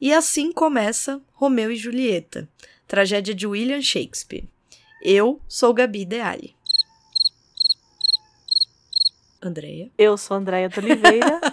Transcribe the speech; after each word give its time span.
E 0.00 0.14
assim 0.14 0.50
começa 0.50 1.20
Romeu 1.34 1.70
e 1.70 1.76
Julieta, 1.76 2.48
tragédia 2.88 3.34
de 3.34 3.46
William 3.46 3.82
Shakespeare. 3.82 4.48
Eu 5.02 5.42
sou 5.46 5.74
Gabi 5.74 6.06
Deali. 6.06 6.56
Andreia. 9.42 9.90
Eu 9.98 10.16
sou 10.16 10.38
Andréia 10.38 10.70
de 10.70 10.78
Oliveira. 10.78 11.38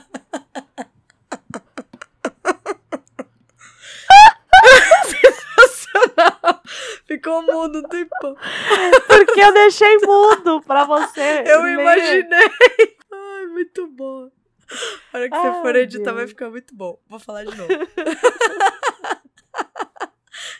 Ficou 7.05 7.41
mudo 7.41 7.79
um 7.79 7.83
tempão. 7.83 8.37
Porque 9.07 9.41
eu 9.41 9.53
deixei 9.53 9.97
mudo 9.97 10.61
pra 10.61 10.85
você. 10.85 11.43
Eu 11.45 11.67
imaginei. 11.67 12.49
Ai, 13.11 13.45
muito 13.47 13.87
bom. 13.87 14.29
A 15.13 15.17
hora 15.17 15.29
que 15.29 15.35
você 15.35 15.47
Ai, 15.47 15.61
for 15.61 15.75
editar 15.75 16.03
Deus. 16.03 16.15
vai 16.15 16.27
ficar 16.27 16.49
muito 16.49 16.75
bom. 16.75 16.99
Vou 17.07 17.19
falar 17.19 17.43
de 17.45 17.55
novo. 17.55 17.69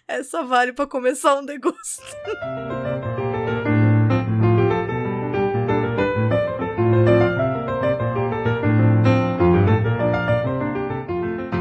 Essa 0.07 0.43
vale 0.43 0.73
pra 0.73 0.87
começar 0.87 1.35
um 1.35 1.45
degusto. 1.45 2.01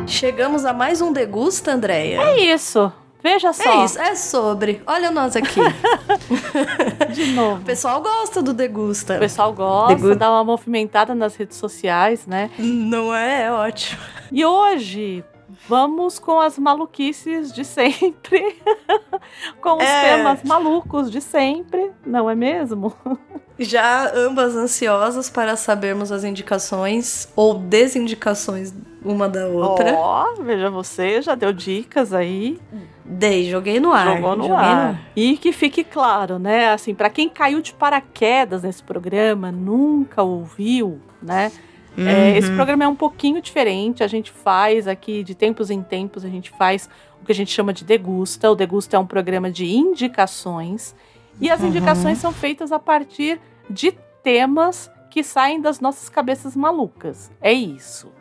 Chegamos 0.07 0.65
a 0.65 0.73
mais 0.73 1.01
um 1.03 1.13
degusta, 1.13 1.73
Andréia. 1.73 2.21
É 2.23 2.55
isso. 2.55 2.93
Veja 3.29 3.53
só. 3.53 3.63
É 3.83 3.85
isso, 3.85 3.99
é 3.99 4.15
sobre. 4.15 4.81
Olha 4.87 5.11
nós 5.11 5.35
aqui. 5.35 5.59
De 7.13 7.33
novo. 7.33 7.61
O 7.61 7.65
pessoal 7.65 8.01
gosta 8.01 8.41
do 8.41 8.53
degusta. 8.53 9.17
O 9.17 9.19
pessoal 9.19 9.53
gosta, 9.53 9.95
Degu- 9.97 10.15
dá 10.15 10.31
uma 10.31 10.45
movimentada 10.45 11.13
nas 11.15 11.35
redes 11.35 11.57
sociais, 11.57 12.25
né? 12.27 12.51
Não 12.57 13.13
é? 13.15 13.45
É 13.45 13.51
ótimo. 13.53 14.01
E 14.31 14.45
hoje 14.45 15.25
vamos 15.69 16.19
com 16.19 16.41
as 16.41 16.59
maluquices 16.59 17.53
de 17.53 17.65
sempre. 17.65 18.61
com 19.61 19.77
os 19.77 19.83
É. 19.85 20.17
temas 20.17 20.43
malucos 20.43 21.11
de 21.11 21.21
sempre, 21.21 21.91
não 22.05 22.29
é 22.31 22.35
mesmo? 22.35 22.93
Já 23.59 24.13
ambas 24.15 24.55
ansiosas 24.55 25.31
para 25.31 25.57
sabermos 25.57 26.13
as 26.13 26.25
indicações 26.25 27.27
ou 27.35 27.55
desindicações 27.55 28.75
uma 29.03 29.29
da 29.31 29.47
outra. 29.47 29.95
Ó, 29.95 30.35
veja 30.43 30.69
você, 30.69 31.23
já 31.23 31.35
deu 31.35 31.55
dicas 31.55 32.13
aí. 32.13 32.61
Dei, 33.03 33.49
joguei 33.49 33.81
no 33.81 33.93
ar. 33.93 34.17
Jogou 34.17 34.37
no 34.37 34.55
ar. 34.55 35.01
E 35.17 35.39
que 35.39 35.53
fique 35.53 35.85
claro, 35.85 36.39
né? 36.39 36.71
Assim, 36.73 36.95
para 36.95 37.09
quem 37.09 37.31
caiu 37.31 37.63
de 37.63 37.73
paraquedas 37.73 38.63
nesse 38.63 38.83
programa, 38.83 39.51
nunca 39.51 40.23
ouviu, 40.23 41.01
né? 41.23 41.51
É, 41.97 42.37
esse 42.37 42.49
Uhum. 42.51 42.57
programa 42.57 42.85
é 42.85 42.89
um 42.89 42.95
pouquinho 42.95 43.41
diferente. 43.41 44.03
A 44.03 44.07
gente 44.07 44.31
faz 44.31 44.87
aqui, 44.87 45.23
de 45.25 45.35
tempos 45.35 45.71
em 45.71 45.83
tempos, 45.83 46.25
a 46.25 46.29
gente 46.29 46.51
faz 46.51 46.89
o 47.23 47.25
que 47.25 47.33
a 47.33 47.35
gente 47.35 47.51
chama 47.51 47.73
de 47.73 47.85
degusta. 47.85 48.51
O 48.51 48.55
degusta 48.55 48.97
é 48.97 49.01
um 49.01 49.07
programa 49.07 49.51
de 49.51 49.65
indicações. 49.67 50.95
E 51.41 51.51
as 51.51 51.61
Uhum. 51.61 51.69
indicações 51.69 52.19
são 52.19 52.33
feitas 52.33 52.73
a 52.73 52.79
partir 52.79 53.41
de 53.69 53.93
temas 54.23 54.91
que 55.11 55.23
saem 55.23 55.61
das 55.61 55.81
nossas 55.81 56.09
cabeças 56.09 56.55
malucas. 56.57 57.31
É 57.41 57.53
isso, 57.53 58.13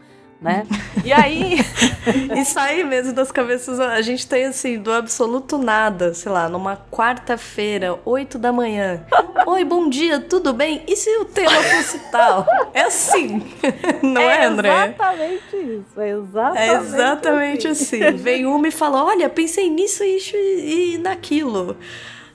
né? 0.42 0.66
E 1.04 1.12
aí, 1.12 1.60
Isso 2.38 2.60
aí 2.60 2.84
mesmo 2.84 3.14
das 3.14 3.32
cabeças. 3.32 3.80
A 3.80 4.02
gente 4.02 4.28
tem 4.28 4.46
assim, 4.46 4.78
do 4.78 4.92
absoluto 4.92 5.58
nada, 5.58 6.14
sei 6.14 6.32
lá, 6.32 6.48
numa 6.48 6.78
quarta-feira, 6.92 7.98
8 8.06 8.38
da 8.38 8.52
manhã. 8.52 9.04
Oi, 9.46 9.64
bom 9.64 9.90
dia, 9.90 10.20
tudo 10.20 10.54
bem? 10.54 10.84
E 10.88 10.96
se 10.96 11.10
o 11.18 11.26
tema 11.26 11.52
fosse 11.52 12.00
tal? 12.12 12.46
É 12.74 12.82
assim. 12.82 13.42
Não 14.04 14.22
é, 14.22 14.46
André? 14.46 14.70
exatamente 14.70 15.56
isso. 15.56 16.02
É 16.02 16.10
exatamente, 16.10 16.60
É 16.60 16.74
exatamente 16.74 17.68
assim. 17.68 18.04
assim. 18.04 18.18
Vem 18.18 18.46
uma 18.46 18.68
e 18.68 18.72
fala: 18.72 19.04
Olha, 19.04 19.30
pensei 19.30 19.70
nisso, 19.70 20.04
isso 20.04 20.36
e, 20.36 20.94
e 20.94 20.98
naquilo. 20.98 21.76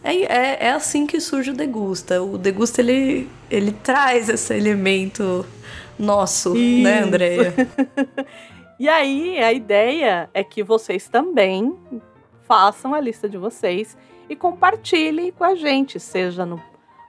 É, 0.02 0.14
é, 0.14 0.58
é 0.66 0.70
assim 0.70 1.06
que 1.06 1.20
surge 1.20 1.50
o 1.50 1.54
degusta. 1.54 2.22
O 2.22 2.38
degusta 2.38 2.80
ele, 2.80 3.28
ele 3.50 3.70
traz 3.70 4.28
esse 4.28 4.54
elemento 4.54 5.44
nosso, 6.00 6.54
né, 6.54 6.98
Isso. 6.98 7.06
Andréia? 7.06 7.54
E 8.80 8.88
aí, 8.88 9.36
a 9.42 9.52
ideia 9.52 10.30
é 10.32 10.42
que 10.42 10.62
vocês 10.62 11.06
também 11.06 11.76
façam 12.48 12.94
a 12.94 12.98
lista 13.00 13.28
de 13.28 13.36
vocês 13.36 13.94
e 14.26 14.34
compartilhem 14.34 15.30
com 15.30 15.44
a 15.44 15.54
gente, 15.54 16.00
seja 16.00 16.46
no, 16.46 16.58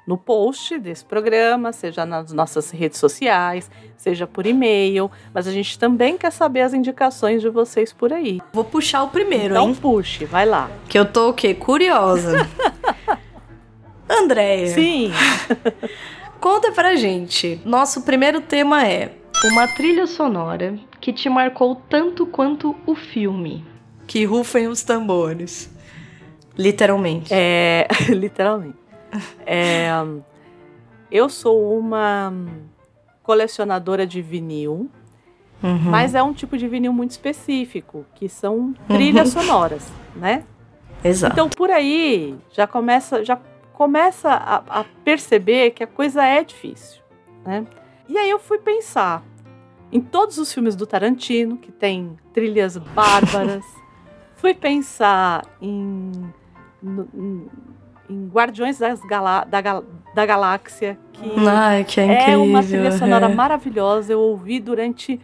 no 0.05 0.17
post 0.17 0.77
desse 0.77 1.05
programa, 1.05 1.71
seja 1.71 2.05
nas 2.05 2.33
nossas 2.33 2.71
redes 2.71 2.99
sociais, 2.99 3.71
seja 3.95 4.27
por 4.27 4.45
e-mail. 4.45 5.09
Mas 5.33 5.47
a 5.47 5.51
gente 5.53 5.79
também 5.79 6.17
quer 6.17 6.31
saber 6.33 6.59
as 6.59 6.73
indicações 6.73 7.41
de 7.41 7.47
vocês 7.47 7.93
por 7.93 8.11
aí. 8.11 8.41
Vou 8.51 8.65
puxar 8.65 9.03
o 9.03 9.07
primeiro, 9.07 9.53
Então 9.53 9.69
hein? 9.69 9.75
puxe, 9.75 10.25
vai 10.25 10.45
lá. 10.45 10.69
Que 10.89 10.99
eu 10.99 11.05
tô 11.05 11.29
o 11.29 11.33
quê? 11.33 11.53
Curiosa. 11.53 12.45
Andréia, 14.09 14.67
Sim, 14.67 15.13
conta 16.41 16.71
pra 16.71 16.95
gente. 16.95 17.61
Nosso 17.63 18.01
primeiro 18.01 18.41
tema 18.41 18.85
é 18.85 19.13
uma 19.45 19.67
trilha 19.67 20.07
sonora 20.07 20.77
que 20.99 21.13
te 21.13 21.29
marcou 21.29 21.75
tanto 21.75 22.25
quanto 22.25 22.75
o 22.85 22.95
filme. 22.95 23.63
Que 24.07 24.25
rufem 24.25 24.67
os 24.67 24.83
tambores. 24.83 25.71
Literalmente. 26.57 27.31
é, 27.31 27.87
literalmente. 28.09 28.75
É, 29.45 29.89
eu 31.11 31.29
sou 31.29 31.77
uma 31.77 32.33
colecionadora 33.23 34.05
de 34.05 34.21
vinil. 34.21 34.89
Uhum. 35.63 35.91
Mas 35.91 36.15
é 36.15 36.23
um 36.23 36.33
tipo 36.33 36.57
de 36.57 36.67
vinil 36.67 36.91
muito 36.91 37.11
específico, 37.11 38.03
que 38.15 38.27
são 38.27 38.73
trilhas 38.87 39.29
sonoras, 39.29 39.87
né? 40.15 40.43
Exato. 41.03 41.33
Então 41.33 41.47
por 41.47 41.69
aí 41.69 42.35
já 42.51 42.65
começa, 42.65 43.23
já 43.23 43.39
começa 43.73 44.29
a, 44.31 44.81
a 44.81 44.83
perceber 45.03 45.71
que 45.71 45.83
a 45.83 45.87
coisa 45.87 46.23
é 46.23 46.43
difícil, 46.43 47.01
né? 47.45 47.65
E 48.07 48.17
aí 48.17 48.29
eu 48.29 48.39
fui 48.39 48.57
pensar 48.59 49.23
em 49.91 49.99
todos 49.99 50.37
os 50.37 50.53
filmes 50.53 50.75
do 50.75 50.85
Tarantino 50.85 51.57
que 51.57 51.71
tem 51.71 52.17
trilhas 52.33 52.77
bárbaras. 52.77 53.63
fui 54.35 54.53
pensar 54.53 55.45
em, 55.61 56.11
em, 56.83 57.47
em 58.09 58.27
Guardiões 58.27 58.79
Gala- 59.07 59.43
da, 59.45 59.61
Gal- 59.61 59.83
da 60.15 60.25
Galáxia 60.25 60.97
que 61.13 61.31
Ai, 61.47 61.83
que 61.83 61.99
é 62.01 62.31
é 62.31 62.37
uma 62.37 62.63
trilha 62.63 62.91
sonora 62.91 63.27
é. 63.29 63.33
maravilhosa. 63.35 64.13
Eu 64.13 64.19
ouvi 64.19 64.59
durante 64.59 65.19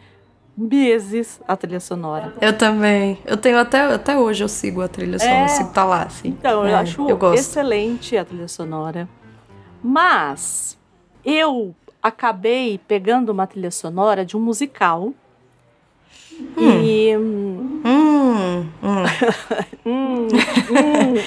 meses 0.58 1.40
a 1.48 1.56
trilha 1.56 1.80
sonora. 1.80 2.34
Eu 2.42 2.58
também. 2.58 3.20
Eu 3.26 3.38
tenho 3.38 3.60
até, 3.60 3.82
até 3.82 4.18
hoje 4.18 4.44
eu 4.44 4.48
sigo 4.50 4.82
a 4.82 4.88
trilha 4.88 5.20
sonora, 5.20 5.40
É. 5.42 5.44
eu 5.46 5.50
sigo 5.50 5.70
tá 5.70 5.84
lá, 5.86 6.04
assim. 6.04 6.30
Então, 6.30 6.62
eu 6.64 6.70
É, 6.70 6.74
acho 6.76 7.08
eu 7.08 7.34
excelente 7.34 8.18
a 8.18 8.26
trilha 8.26 8.48
sonora. 8.48 9.08
Mas 9.84 10.78
eu 11.24 11.76
acabei 12.02 12.80
pegando 12.88 13.30
uma 13.32 13.46
trilha 13.46 13.70
sonora 13.72 14.26
de 14.26 14.36
um 14.36 14.40
musical. 14.40 15.14
E. 16.58 17.16
hum, 17.18 17.82
Hum, 17.86 18.66
hum. 18.84 19.04
hum, 19.86 20.28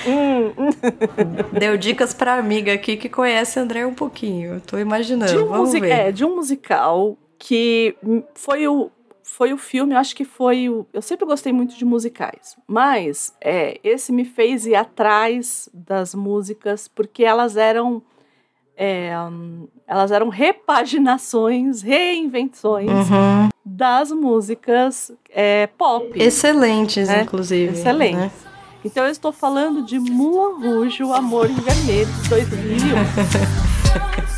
hum, 0.06 1.58
Deu 1.58 1.76
dicas 1.76 2.12
pra 2.14 2.34
amiga 2.34 2.72
aqui 2.72 2.96
que 2.96 3.08
conhece 3.08 3.58
André 3.58 3.86
um 3.86 3.94
pouquinho. 3.94 4.54
Eu 4.54 4.60
tô 4.60 4.78
imaginando. 4.78 5.32
de, 5.32 5.38
um 5.38 5.46
Vamos 5.48 5.68
musi- 5.70 5.80
ver. 5.80 5.90
é, 5.90 6.12
de 6.12 6.24
um 6.24 6.36
musical 6.36 7.16
que 7.38 7.96
foi 8.34 8.68
o, 8.68 8.90
foi 9.40 9.54
o 9.54 9.56
filme, 9.56 9.94
eu 9.94 9.98
acho 9.98 10.14
que 10.14 10.22
foi 10.26 10.68
o. 10.68 10.86
Eu 10.92 11.00
sempre 11.00 11.24
gostei 11.24 11.50
muito 11.50 11.74
de 11.74 11.82
musicais, 11.82 12.58
mas 12.66 13.32
é, 13.40 13.80
esse 13.82 14.12
me 14.12 14.26
fez 14.26 14.66
ir 14.66 14.74
atrás 14.74 15.66
das 15.72 16.14
músicas 16.14 16.86
porque 16.88 17.24
elas 17.24 17.56
eram. 17.56 18.02
é, 18.76 19.12
elas 19.86 20.12
eram 20.12 20.28
repaginações, 20.28 21.80
reinvenções 21.80 22.90
Uhum. 22.90 23.48
das 23.64 24.12
músicas 24.12 25.10
é, 25.30 25.66
pop. 25.68 26.12
Excelentes, 26.16 27.08
É, 27.08 27.22
inclusive. 27.22 27.72
Excelente. 27.72 28.16
né? 28.16 28.30
Então 28.84 29.04
eu 29.06 29.10
estou 29.10 29.32
falando 29.32 29.82
de 29.82 29.98
Moulin 29.98 30.62
Rouge, 30.66 31.02
o 31.02 31.14
Amor 31.14 31.48
em 31.50 31.54
Vermelho, 31.54 32.12
de 32.24 32.28
2001. 32.28 32.94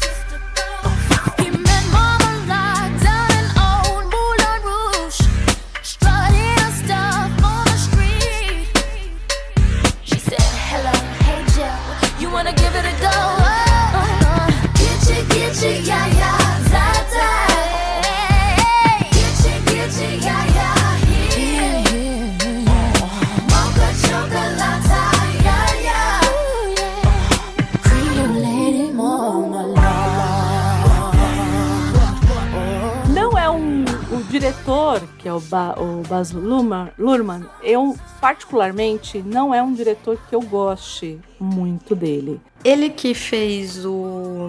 que 35.18 35.28
é 35.28 35.32
o, 35.32 35.40
ba 35.40 35.74
o 35.78 36.02
Baz 36.08 36.30
Luhrmann, 36.32 37.44
eu 37.62 37.96
particularmente 38.20 39.18
não 39.22 39.54
é 39.54 39.62
um 39.62 39.72
diretor 39.72 40.18
que 40.28 40.34
eu 40.34 40.40
goste 40.42 41.18
muito 41.40 41.94
dele. 41.94 42.40
Ele 42.64 42.90
que 42.90 43.14
fez 43.14 43.84
o 43.84 44.48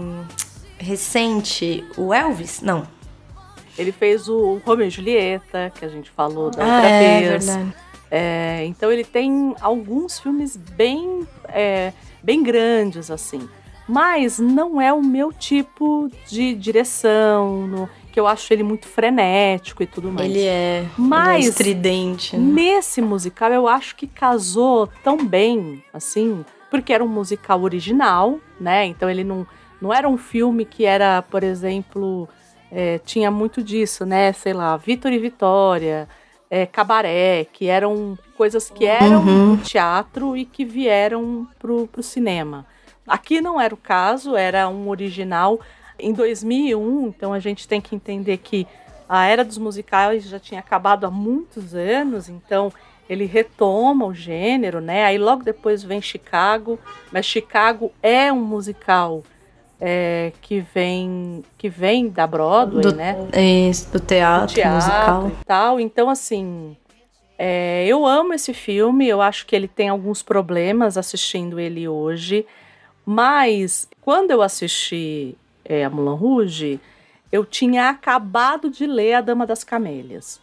recente, 0.78 1.84
o 1.98 2.14
Elvis? 2.14 2.62
Não. 2.62 2.86
Ele 3.78 3.92
fez 3.92 4.28
o 4.30 4.60
Romeo 4.66 4.88
e 4.88 4.90
Julieta, 4.90 5.72
que 5.74 5.84
a 5.84 5.88
gente 5.90 6.12
falou 6.12 6.52
da 6.52 6.64
Ah, 6.64 6.76
outra 6.76 6.90
é 6.90 7.00
vez. 7.22 7.46
verdade. 7.46 7.76
É, 8.12 8.66
então 8.68 8.92
ele 8.92 9.04
tem 9.04 9.56
alguns 9.60 10.20
filmes 10.20 10.56
bem, 10.56 11.28
é, 11.48 11.92
bem 12.22 12.44
grandes, 12.44 13.10
assim. 13.10 13.50
Mas 13.88 14.38
não 14.38 14.80
é 14.80 14.94
o 14.94 15.02
meu 15.02 15.34
tipo 15.34 16.10
de 16.28 16.54
direção, 16.54 17.66
no- 17.68 17.90
que 18.14 18.20
eu 18.20 18.28
acho 18.28 18.54
ele 18.54 18.62
muito 18.62 18.88
frenético 18.88 19.82
e 19.82 19.88
tudo 19.88 20.12
mais. 20.12 20.30
Ele 20.30 20.46
é, 20.46 20.86
Mas- 20.96 21.38
ele 21.40 21.46
é 21.46 21.50
estridente. 21.50 22.38
né? 22.38 22.54
Nesse 22.54 23.02
musical, 23.02 23.52
eu 23.52 23.68
acho 23.68 23.96
que 23.96 24.06
casou 24.06 24.88
tão 25.04 25.26
bem, 25.26 25.84
assim, 25.92 26.46
porque 26.70 26.94
era 26.94 27.04
um 27.04 27.08
musical 27.08 27.62
original, 27.64 28.40
né? 28.60 28.86
Então 28.86 29.10
ele 29.10 29.24
não, 29.24 29.48
não 29.82 29.92
era 29.92 30.08
um 30.08 30.16
filme 30.18 30.64
que 30.64 30.86
era, 30.86 31.24
por 31.24 31.44
exemplo, 31.44 32.30
é, 32.72 33.00
tinha 33.00 33.32
muito 33.32 33.64
disso, 33.64 34.06
né? 34.06 34.32
Sei 34.32 34.54
lá, 34.54 34.78
Vitor 34.78 35.12
e 35.12 35.18
Vitória, 35.18 36.08
é, 36.52 36.68
Cabaré, 36.68 37.48
que 37.52 37.66
eram 37.68 38.16
coisas 38.38 38.70
que 38.70 38.86
eram 38.86 39.24
Uhum. 39.24 39.56
do 39.56 39.64
teatro 39.64 40.38
e 40.38 40.46
que 40.46 40.64
vieram 40.64 41.48
pro, 41.58 41.88
pro 41.88 42.04
cinema. 42.04 42.64
Aqui 43.08 43.42
não 43.42 43.60
era 43.60 43.74
o 43.74 43.78
caso, 43.78 44.36
era 44.36 44.70
um 44.70 44.88
original 44.88 45.60
em 46.06 46.14
2001, 46.14 47.08
então 47.08 47.34
a 47.34 47.40
gente 47.40 47.68
tem 47.68 47.80
que 47.82 47.96
entender 47.96 48.38
que 48.38 48.68
a 49.08 49.26
era 49.26 49.44
dos 49.44 49.58
musicais 49.58 50.24
já 50.26 50.40
tinha 50.40 50.60
acabado 50.60 51.06
há 51.06 51.12
muitos 51.12 51.74
anos, 51.76 52.30
então 52.30 52.72
ele 53.10 53.26
retoma 53.26 54.06
o 54.06 54.14
gênero, 54.14 54.80
né? 54.80 55.06
Aí 55.06 55.18
logo 55.18 55.44
depois 55.44 55.84
vem 55.84 56.02
Chicago, 56.02 56.80
mas 57.12 57.26
Chicago 57.26 57.92
é 58.02 58.32
um 58.32 58.42
musical 58.44 59.22
é, 59.80 60.32
que 60.42 60.62
vem 60.74 61.44
que 61.58 61.68
vem 61.70 62.08
da 62.08 62.26
Broadway, 62.26 62.84
Do- 62.84 62.96
né? 62.96 63.18
Isso, 63.70 63.92
do 63.92 64.00
teatro, 64.00 64.56
teatro 64.56 64.76
musical. 64.76 65.28
e 65.30 65.46
tal. 65.46 65.80
Então, 65.80 66.10
assim, 66.10 66.78
é, 67.38 67.86
eu 67.86 68.06
amo 68.06 68.34
esse 68.34 68.54
filme. 68.54 69.06
Eu 69.08 69.22
acho 69.22 69.46
que 69.46 69.54
ele 69.54 69.68
tem 69.68 69.90
alguns 69.90 70.24
problemas 70.24 70.98
assistindo 70.98 71.60
ele 71.60 71.86
hoje. 71.88 72.46
Mas 73.06 73.90
quando 74.02 74.32
eu 74.32 74.42
assisti 74.42 75.36
é, 75.66 75.84
a 75.86 75.90
Moulin 75.90 76.18
Rouge, 76.18 76.80
eu 77.32 77.46
tinha 77.46 77.90
acabado 77.90 78.70
de 78.70 78.86
ler 78.86 79.14
A 79.16 79.22
Dama 79.22 79.46
das 79.46 79.64
Camélias. 79.64 80.42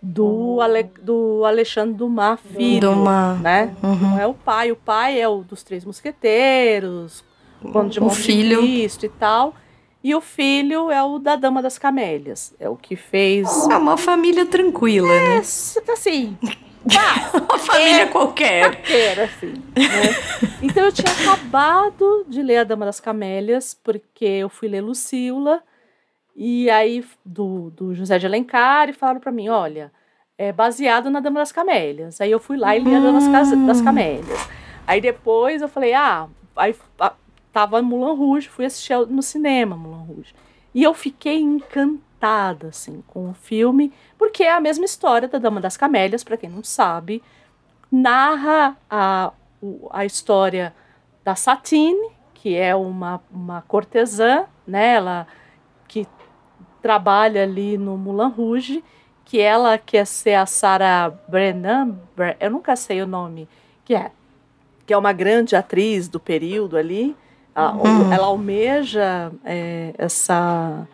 Do, 0.00 0.60
Ale- 0.60 0.92
do 1.02 1.44
Alexandre 1.44 1.94
Dumas 1.94 2.38
Filho, 2.54 2.94
Dumas. 2.94 3.40
né? 3.40 3.74
Uhum. 3.82 3.96
Não 3.96 4.18
é 4.20 4.26
o 4.28 4.34
pai. 4.34 4.70
O 4.70 4.76
pai 4.76 5.20
é 5.20 5.26
o 5.28 5.38
dos 5.42 5.64
Três 5.64 5.84
Mosqueteiros, 5.84 7.24
Conde 7.72 7.94
de 7.94 7.98
O 8.00 8.04
Monte 8.04 8.14
filho. 8.16 8.58
Cristo 8.60 9.06
e 9.06 9.08
tal. 9.08 9.54
E 10.04 10.14
o 10.14 10.20
filho 10.20 10.88
é 10.92 11.02
o 11.02 11.18
da 11.18 11.34
Dama 11.34 11.60
das 11.60 11.76
Camélias. 11.78 12.54
É 12.60 12.68
o 12.68 12.76
que 12.76 12.94
fez. 12.94 13.48
É 13.68 13.76
uma 13.76 13.96
família 13.96 14.46
tranquila, 14.46 15.08
né? 15.08 15.38
Assim, 15.92 16.38
Uma 17.34 17.58
família 17.58 18.06
qualquer. 18.08 18.62
qualquer, 18.76 19.20
assim. 19.20 19.52
né? 19.76 20.14
Então 20.62 20.84
eu 20.84 20.92
tinha 20.92 21.10
acabado 21.12 22.24
de 22.28 22.42
ler 22.42 22.58
A 22.58 22.64
Dama 22.64 22.86
das 22.86 23.00
Camélias, 23.00 23.74
porque 23.74 24.24
eu 24.24 24.48
fui 24.48 24.68
ler 24.68 24.80
Lucila, 24.80 25.62
e 26.34 26.70
aí 26.70 27.04
do, 27.24 27.70
do 27.70 27.94
José 27.94 28.18
de 28.18 28.26
Alencar, 28.26 28.88
e 28.88 28.92
falaram 28.92 29.20
pra 29.20 29.32
mim: 29.32 29.48
olha, 29.48 29.92
é 30.36 30.52
baseado 30.52 31.10
na 31.10 31.20
Dama 31.20 31.40
das 31.40 31.52
Camélias. 31.52 32.20
Aí 32.20 32.30
eu 32.30 32.38
fui 32.38 32.56
lá 32.56 32.76
e 32.76 32.80
li 32.80 32.94
A 32.94 33.00
Dama 33.00 33.20
das, 33.66 33.80
Camélias. 33.80 34.48
Aí 34.86 35.00
depois 35.00 35.60
eu 35.60 35.68
falei: 35.68 35.94
ah, 35.94 36.28
aí 36.56 36.74
a- 37.00 37.12
tava 37.52 37.82
Mulan 37.82 38.14
Rouge, 38.14 38.48
fui 38.48 38.64
assistir 38.64 38.96
no 39.08 39.22
cinema 39.22 39.76
Mulan 39.76 40.04
Rouge. 40.04 40.34
E 40.74 40.82
eu 40.82 40.94
fiquei 40.94 41.40
encantada, 41.40 41.98
assim, 42.20 43.02
com 43.06 43.30
o 43.30 43.34
filme, 43.34 43.92
porque 44.18 44.42
é 44.42 44.52
a 44.52 44.60
mesma 44.60 44.84
história 44.84 45.28
da 45.28 45.38
Dama 45.38 45.60
das 45.60 45.76
Camélias, 45.76 46.24
pra 46.24 46.36
quem 46.36 46.48
não 46.50 46.62
sabe. 46.64 47.22
Narra 47.90 48.76
a, 48.90 49.32
a 49.90 50.04
história 50.04 50.74
da 51.24 51.34
Satine, 51.34 52.10
que 52.34 52.54
é 52.56 52.74
uma, 52.74 53.20
uma 53.30 53.62
cortesã, 53.62 54.44
né? 54.66 54.94
Ela 54.94 55.26
que 55.86 56.06
trabalha 56.82 57.42
ali 57.42 57.78
no 57.78 57.96
Moulin 57.96 58.30
Rouge, 58.32 58.84
que 59.24 59.40
ela 59.40 59.76
quer 59.78 60.06
ser 60.06 60.34
a 60.34 60.46
Sarah 60.46 61.10
Brennan, 61.28 61.98
Bre- 62.16 62.36
eu 62.40 62.50
nunca 62.50 62.76
sei 62.76 63.02
o 63.02 63.06
nome, 63.06 63.48
que 63.84 63.94
é, 63.94 64.10
que 64.86 64.92
é 64.92 64.96
uma 64.96 65.12
grande 65.12 65.54
atriz 65.56 66.08
do 66.08 66.18
período 66.20 66.76
ali. 66.76 67.16
A- 67.54 67.72
Uhum. 67.72 68.12
Ela 68.12 68.26
almeja 68.26 69.32
é, 69.44 69.92
essa, 69.98 70.86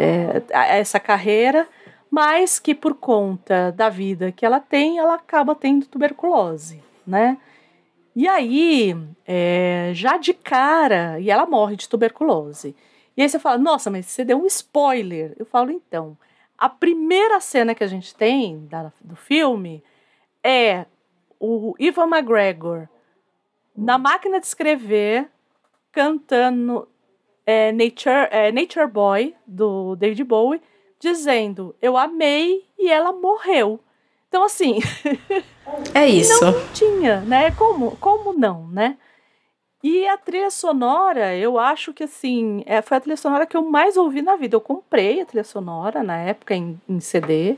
é, 0.00 0.78
essa 0.78 0.98
carreira, 0.98 1.68
mas 2.10 2.58
que 2.58 2.74
por 2.74 2.94
conta 2.94 3.70
da 3.72 3.88
vida 3.88 4.32
que 4.32 4.44
ela 4.44 4.58
tem, 4.60 4.98
ela 4.98 5.14
acaba 5.14 5.54
tendo 5.54 5.86
tuberculose, 5.86 6.82
né? 7.06 7.38
E 8.14 8.26
aí, 8.26 8.96
é, 9.26 9.92
já 9.94 10.16
de 10.16 10.34
cara, 10.34 11.20
e 11.20 11.30
ela 11.30 11.46
morre 11.46 11.76
de 11.76 11.88
tuberculose. 11.88 12.74
E 13.16 13.22
aí 13.22 13.28
você 13.28 13.38
fala, 13.38 13.58
nossa, 13.58 13.90
mas 13.90 14.06
você 14.06 14.24
deu 14.24 14.42
um 14.42 14.46
spoiler. 14.46 15.34
Eu 15.38 15.46
falo, 15.46 15.70
então, 15.70 16.16
a 16.58 16.68
primeira 16.68 17.40
cena 17.40 17.74
que 17.74 17.84
a 17.84 17.86
gente 17.86 18.14
tem 18.14 18.66
da- 18.66 18.92
do 19.00 19.14
filme 19.14 19.82
é 20.42 20.86
o 21.38 21.74
Ivan 21.78 22.08
McGregor 22.08 22.88
na 23.76 23.96
máquina 23.96 24.40
de 24.40 24.46
escrever, 24.46 25.28
cantando 25.92 26.88
é, 27.46 27.72
Nature, 27.72 28.28
é, 28.30 28.52
Nature 28.52 28.86
Boy, 28.86 29.34
do 29.46 29.96
David 29.96 30.24
Bowie, 30.24 30.60
dizendo, 30.98 31.74
eu 31.80 31.96
amei 31.96 32.64
e 32.78 32.90
ela 32.90 33.12
morreu. 33.12 33.80
Então, 34.28 34.44
assim, 34.44 34.78
É 35.94 36.06
isso. 36.06 36.44
não 36.44 36.54
tinha, 36.72 37.20
né? 37.20 37.50
Como, 37.52 37.96
como 37.96 38.32
não, 38.32 38.66
né? 38.68 38.96
E 39.82 40.06
a 40.06 40.16
trilha 40.18 40.50
sonora, 40.50 41.34
eu 41.34 41.58
acho 41.58 41.94
que 41.94 42.04
assim, 42.04 42.62
é, 42.66 42.82
foi 42.82 42.98
a 42.98 43.00
trilha 43.00 43.16
sonora 43.16 43.46
que 43.46 43.56
eu 43.56 43.62
mais 43.62 43.96
ouvi 43.96 44.20
na 44.20 44.36
vida. 44.36 44.54
Eu 44.56 44.60
comprei 44.60 45.20
a 45.22 45.26
trilha 45.26 45.44
sonora 45.44 46.02
na 46.02 46.18
época 46.18 46.54
em, 46.54 46.78
em 46.88 47.00
CD. 47.00 47.56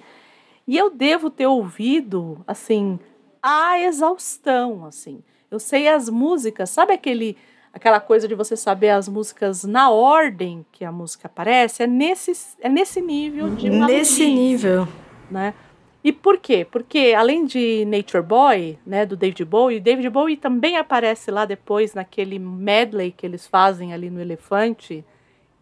E 0.67 0.79
eu 0.79 0.89
devo 0.89 1.29
ter 1.31 1.47
ouvido, 1.49 2.41
assim, 2.47 2.99
a 3.43 3.81
exaustão, 3.81 4.85
assim. 4.87 5.23
Eu 5.51 5.59
sei 5.59 5.89
as 5.89 6.09
músicas, 6.09 6.71
sabe 6.71 6.93
aquele 6.93 7.37
aquela 7.73 8.01
coisa 8.01 8.29
de 8.29 8.35
você 8.35 8.57
saber 8.57 8.91
as 8.91 9.09
músicas 9.09 9.65
na 9.65 9.91
ordem 9.91 10.65
que 10.73 10.85
a 10.85 10.93
música 10.93 11.27
aparece? 11.27 11.83
É 11.83 11.87
nesse, 11.87 12.33
é 12.61 12.69
nesse 12.69 13.01
nível 13.01 13.51
de 13.51 13.69
Nesse 13.71 13.79
maluquice 13.81 14.27
nível. 14.27 14.89
né? 15.31 15.55
E 16.05 16.11
por 16.13 16.39
quê? 16.39 16.67
Porque 16.69 17.15
além 17.17 17.45
de 17.47 17.85
Nature 17.85 18.25
Boy, 18.25 18.77
né, 18.85 19.07
do 19.07 19.17
David 19.17 19.45
Bowie, 19.45 19.79
David 19.79 20.11
Bowie 20.11 20.37
também 20.37 20.77
aparece 20.77 21.31
lá 21.31 21.45
depois 21.45 21.95
naquele 21.95 22.41
medley 22.41 23.13
que 23.13 23.25
eles 23.25 23.47
fazem 23.47 23.93
ali 23.95 24.11
no 24.11 24.21
Elefante, 24.21 25.05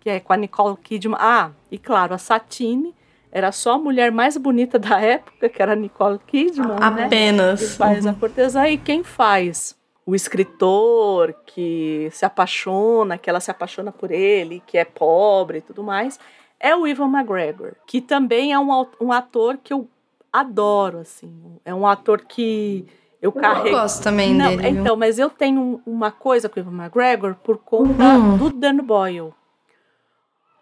que 0.00 0.08
é 0.08 0.18
com 0.18 0.32
a 0.32 0.36
Nicole 0.38 0.78
Kidman. 0.78 1.18
Ah, 1.20 1.50
e 1.70 1.76
claro, 1.76 2.14
a 2.14 2.18
Satine 2.18 2.94
era 3.30 3.52
só 3.52 3.74
a 3.74 3.78
mulher 3.78 4.10
mais 4.10 4.38
bonita 4.38 4.78
da 4.78 4.98
época, 4.98 5.46
que 5.46 5.60
era 5.60 5.74
a 5.74 5.76
Nicole 5.76 6.18
Kidman, 6.26 6.68
né? 6.68 6.96
Que 6.96 7.02
Apenas. 7.04 7.76
faz 7.76 8.06
a 8.06 8.14
cortesã 8.14 8.66
e 8.66 8.78
quem 8.78 9.04
faz 9.04 9.78
o 10.10 10.14
escritor 10.14 11.32
que 11.46 12.08
se 12.10 12.24
apaixona, 12.24 13.16
que 13.16 13.30
ela 13.30 13.38
se 13.38 13.48
apaixona 13.50 13.92
por 13.92 14.10
ele, 14.10 14.60
que 14.66 14.76
é 14.76 14.84
pobre 14.84 15.58
e 15.58 15.60
tudo 15.60 15.84
mais, 15.84 16.18
é 16.58 16.74
o 16.74 16.84
Ivan 16.84 17.08
McGregor, 17.08 17.72
que 17.86 18.00
também 18.00 18.52
é 18.52 18.58
um, 18.58 18.86
um 19.00 19.12
ator 19.12 19.56
que 19.62 19.72
eu 19.72 19.88
adoro, 20.32 20.98
assim. 20.98 21.32
É 21.64 21.72
um 21.72 21.86
ator 21.86 22.22
que 22.22 22.84
eu 23.22 23.30
Eu 23.34 23.40
carrego. 23.40 23.76
gosto 23.76 24.02
também 24.02 24.34
Não, 24.34 24.48
dele. 24.56 24.62
viu? 24.72 24.80
então, 24.80 24.96
mas 24.96 25.16
eu 25.18 25.30
tenho 25.30 25.60
um- 25.60 25.80
uma 25.86 26.10
coisa 26.10 26.48
com 26.48 26.58
o 26.58 26.62
Ivan 26.62 26.72
McGregor 26.82 27.36
por 27.36 27.58
conta 27.58 28.02
Hum. 28.18 28.36
do 28.36 28.50
Dan 28.50 28.78
Boyle. 28.78 29.32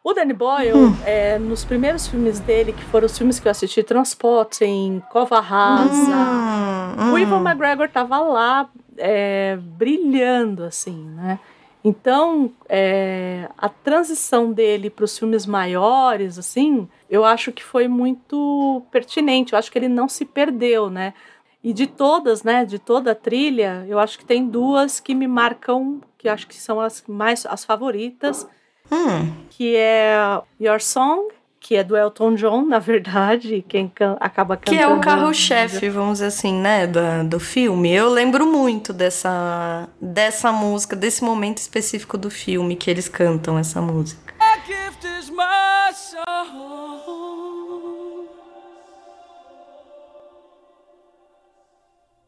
O 0.05 0.13
Danny 0.15 0.33
Boyle, 0.33 0.73
Hum. 0.75 0.97
é, 1.05 1.39
nos 1.39 1.65
primeiros 1.65 2.07
filmes 2.07 2.39
dele, 2.41 2.73
que 2.73 2.83
foram 2.85 3.07
os 3.07 3.17
filmes 3.19 3.39
que 3.39 3.47
eu 3.47 3.51
assisti, 3.51 3.83
Transporting, 3.83 5.03
Cova 5.11 5.41
Rasa, 5.41 5.93
Hum, 5.93 7.11
o 7.11 7.15
hum. 7.15 7.19
Ivan 7.19 7.41
McGregor 7.43 7.89
tava 7.91 8.19
lá 8.21 8.71
é, 8.99 9.57
brilhando, 9.61 10.65
assim, 10.65 11.05
né? 11.11 11.39
Então, 11.85 12.53
é, 12.69 13.49
a 13.57 13.69
transição 13.69 14.53
dele 14.53 14.91
para 14.91 15.05
os 15.05 15.17
filmes 15.17 15.47
maiores, 15.47 16.37
assim, 16.39 16.89
eu 17.09 17.25
acho 17.25 17.53
que 17.53 17.63
foi 17.63 17.87
muito 17.89 18.83
pertinente. 18.91 19.53
Eu 19.53 19.59
acho 19.59 19.71
que 19.71 19.79
ele 19.79 19.89
não 19.89 20.09
se 20.09 20.25
perdeu, 20.25 20.91
né? 20.91 21.15
E 21.63 21.73
de 21.73 21.87
todas, 21.87 22.43
né? 22.43 22.65
De 22.65 22.79
toda 22.79 23.13
a 23.13 23.15
trilha, 23.15 23.85
eu 23.89 23.99
acho 23.99 24.19
que 24.19 24.25
tem 24.25 24.47
duas 24.47 25.01
que 25.01 25.15
me 25.15 25.27
marcam, 25.29 26.01
que 26.19 26.29
acho 26.29 26.47
que 26.47 26.57
são 26.57 26.81
as 26.81 27.03
mais 27.07 27.47
as 27.47 27.65
favoritas, 27.65 28.47
Hum. 28.91 29.33
que 29.51 29.77
é 29.77 30.17
Your 30.61 30.81
Song 30.81 31.29
que 31.61 31.75
é 31.77 31.83
do 31.85 31.97
Elton 31.97 32.35
John, 32.35 32.65
na 32.65 32.79
verdade, 32.79 33.65
quem 33.69 33.89
can- 33.89 34.17
acaba 34.21 34.57
cantando. 34.57 34.77
Que 34.77 34.83
é 34.83 34.87
o 34.89 35.01
carro-chefe, 35.01 35.89
vamos 35.89 36.15
dizer 36.15 36.27
assim, 36.27 36.55
né, 36.55 36.87
da, 36.87 37.23
do 37.23 37.39
filme. 37.41 37.91
Eu 37.93 38.09
lembro 38.09 38.47
muito 38.47 38.93
dessa, 38.93 39.89
dessa 40.01 40.53
música, 40.53 40.95
desse 40.97 41.23
momento 41.25 41.59
específico 41.59 42.17
do 42.17 42.31
filme 42.31 42.77
que 42.77 42.91
eles 42.91 43.09
cantam 43.09 43.59
essa 43.59 43.81
música. 43.83 44.33
My 44.39 44.61
gift 44.67 45.05
is 45.19 45.31
my 45.31 45.93
song. 45.93 47.19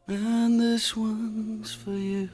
And 0.09 0.59
this 0.61 0.97
one's 0.97 1.73
for 1.75 1.93
you. 1.93 2.29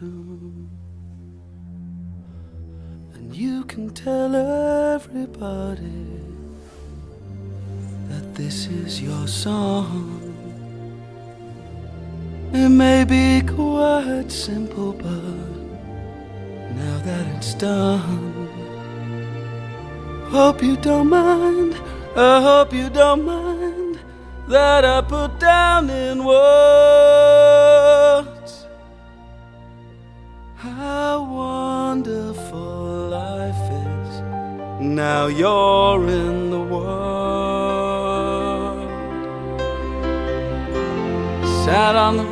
And 3.15 3.35
you 3.35 3.65
can 3.65 3.91
tell 3.91 4.35
everybody 4.35 6.23
that 8.09 8.35
this 8.35 8.67
is 8.67 9.01
your 9.03 9.27
song. 9.27 10.23
It 12.53 12.69
may 12.69 13.05
be 13.05 13.43
quite 13.43 14.31
simple, 14.31 14.93
but 14.93 15.13
now 16.75 16.99
that 17.05 17.27
it's 17.37 17.55
done. 17.55 18.49
Hope 20.31 20.63
you 20.63 20.77
don't 20.77 21.09
mind, 21.09 21.75
I 22.17 22.41
hope 22.41 22.73
you 22.73 22.89
don't 22.91 23.25
mind 23.25 23.99
that 24.49 24.85
I 24.85 25.01
put 25.03 25.39
down 25.41 25.91
in 25.91 26.25
words 26.25 27.07
how 30.57 31.23
wonderful 31.23 33.09
life 33.11 33.71
is. 33.71 34.21
Now 34.81 35.27
you're 35.27 36.09
in 36.09 36.51
the 36.51 36.61
world. 36.61 37.26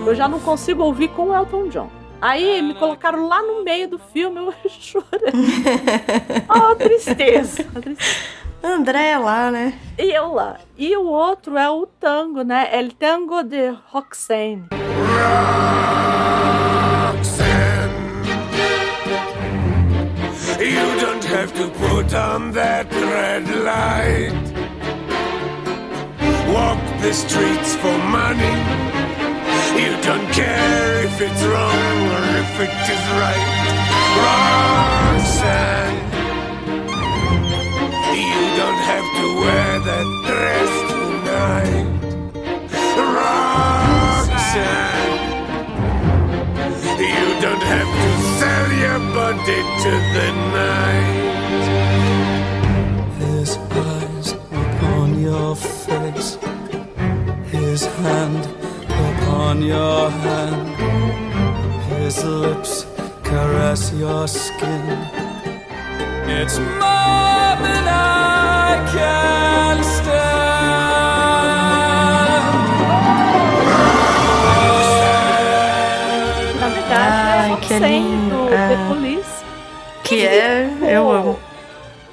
Eu 0.07 0.15
já 0.15 0.29
não 0.29 0.39
consigo 0.39 0.85
ouvir 0.85 1.09
com 1.09 1.31
o 1.31 1.35
Elton 1.35 1.69
John. 1.69 1.91
Aí 2.21 2.63
me 2.63 2.73
colocaram 2.75 3.27
lá 3.27 3.43
no 3.43 3.65
meio 3.65 3.89
do 3.89 3.99
filme, 3.99 4.39
eu 4.39 4.55
chorei. 4.71 5.33
oh, 6.49 6.75
tristeza. 6.77 7.65
tristeza. 7.65 8.45
André 8.63 9.19
lá, 9.19 9.51
né? 9.51 9.79
E 9.99 10.11
eu 10.13 10.33
lá. 10.33 10.59
E 10.79 10.97
o 10.97 11.05
outro 11.05 11.59
é 11.59 11.69
o 11.69 11.85
tango, 11.85 12.43
né? 12.43 12.69
El 12.73 12.93
Tango 12.93 13.43
de 13.43 13.75
Roxane. 13.91 14.69
You 20.61 21.01
don't 21.01 21.25
have 21.25 21.53
to 21.55 21.69
put 21.79 22.15
on 22.15 22.53
that 22.53 22.87
red 22.93 23.47
light. 23.65 24.33
Walk 26.55 26.79
the 27.03 27.13
streets 27.13 27.75
for 27.77 27.99
money. 27.99 28.94
You 29.77 29.91
don't 30.03 30.29
care 30.33 31.05
if 31.05 31.21
it's 31.21 31.43
wrong 31.43 31.97
or 32.15 32.25
if 32.43 32.61
it 32.61 32.75
is 32.95 33.05
right. 33.21 33.47
Roxanne, 34.25 35.99
you 38.15 38.41
don't 38.61 38.83
have 38.93 39.09
to 39.19 39.27
wear 39.43 39.71
that 39.89 40.07
dress 40.29 40.73
tonight. 40.93 41.89
Roxanne. 43.17 45.15
You 47.01 47.27
don't 47.43 47.65
have 47.75 47.91
to 48.03 48.11
sell 48.39 48.69
your 48.85 49.01
body 49.13 49.61
to 49.83 49.93
the 50.15 50.29
night. 50.61 51.25
His 53.19 53.51
eyes 53.59 54.29
upon 54.53 55.09
your 55.21 55.51
face, 55.57 56.31
his 57.51 57.81
hand 57.87 58.64
upon 59.35 59.63
your 59.63 60.11
hand, 60.11 60.69
his 61.91 62.23
lips 62.25 62.87
caress 63.25 63.93
your 63.95 64.29
skin. 64.29 64.99
It's 66.39 66.59
more 66.59 67.53
than 67.65 67.85
I 67.89 68.79
can 68.95 69.83
stand. 69.83 70.21
Na 76.61 76.69
verdade, 76.69 76.93
Ai, 76.95 77.53
é 77.53 77.57
que 77.57 77.79
lindo. 77.79 78.37
do 78.37 78.55
É. 78.55 78.69
The 78.69 78.77
Police. 78.89 79.45
Que 80.05 80.27
é. 80.27 80.71
Eu 80.97 81.11
amo. 81.11 81.39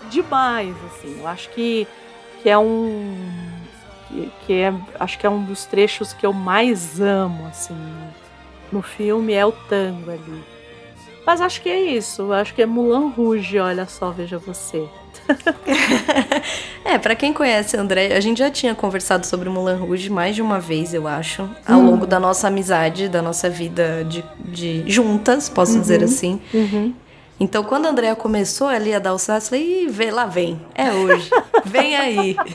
demais, 0.09 0.75
assim. 0.87 1.19
Eu 1.19 1.27
acho 1.27 1.49
que, 1.51 1.87
que 2.41 2.49
é 2.49 2.57
um 2.57 3.15
que, 4.11 4.31
que 4.45 4.53
é 4.53 4.73
acho 4.99 5.17
que 5.17 5.25
é 5.25 5.29
um 5.29 5.43
dos 5.43 5.65
trechos 5.65 6.13
que 6.13 6.25
eu 6.25 6.33
mais 6.33 6.99
amo, 6.99 7.47
assim, 7.47 7.75
no, 8.71 8.81
filme 8.81 9.33
é 9.33 9.45
o 9.45 9.51
tango 9.51 10.11
ali. 10.11 10.43
Mas 11.25 11.39
acho 11.39 11.61
que 11.61 11.69
é 11.69 11.79
isso. 11.79 12.33
Acho 12.33 12.53
que 12.53 12.61
é 12.61 12.65
Mulan 12.65 13.09
Rouge, 13.09 13.59
olha 13.59 13.85
só, 13.85 14.11
veja 14.11 14.37
você. 14.37 14.87
É, 16.83 16.97
pra 16.97 17.15
quem 17.15 17.31
conhece 17.31 17.77
André, 17.77 18.17
a 18.17 18.19
gente 18.19 18.39
já 18.39 18.49
tinha 18.49 18.75
conversado 18.75 19.25
sobre 19.25 19.47
Mulan 19.47 19.77
Rouge 19.77 20.09
mais 20.09 20.35
de 20.35 20.41
uma 20.41 20.59
vez, 20.59 20.93
eu 20.93 21.07
acho, 21.07 21.47
ao 21.65 21.79
longo 21.79 22.05
da 22.05 22.19
nossa 22.19 22.47
amizade, 22.47 23.07
da 23.07 23.21
nossa 23.21 23.49
vida 23.49 24.03
de, 24.03 24.25
de 24.43 24.83
juntas, 24.87 25.47
posso 25.47 25.79
dizer 25.79 26.03
assim. 26.03 26.41
Então, 27.41 27.63
quando 27.63 27.87
a 27.87 27.89
Andrea 27.89 28.15
começou 28.15 28.67
ali 28.67 28.93
a 28.93 28.99
dar 28.99 29.15
o 29.15 29.17
salto, 29.17 29.45
eu 29.45 29.49
falei, 29.49 29.87
vê, 29.87 30.11
lá 30.11 30.27
vem, 30.27 30.61
é 30.75 30.91
hoje, 30.93 31.27
vem 31.65 31.95
aí. 31.95 32.35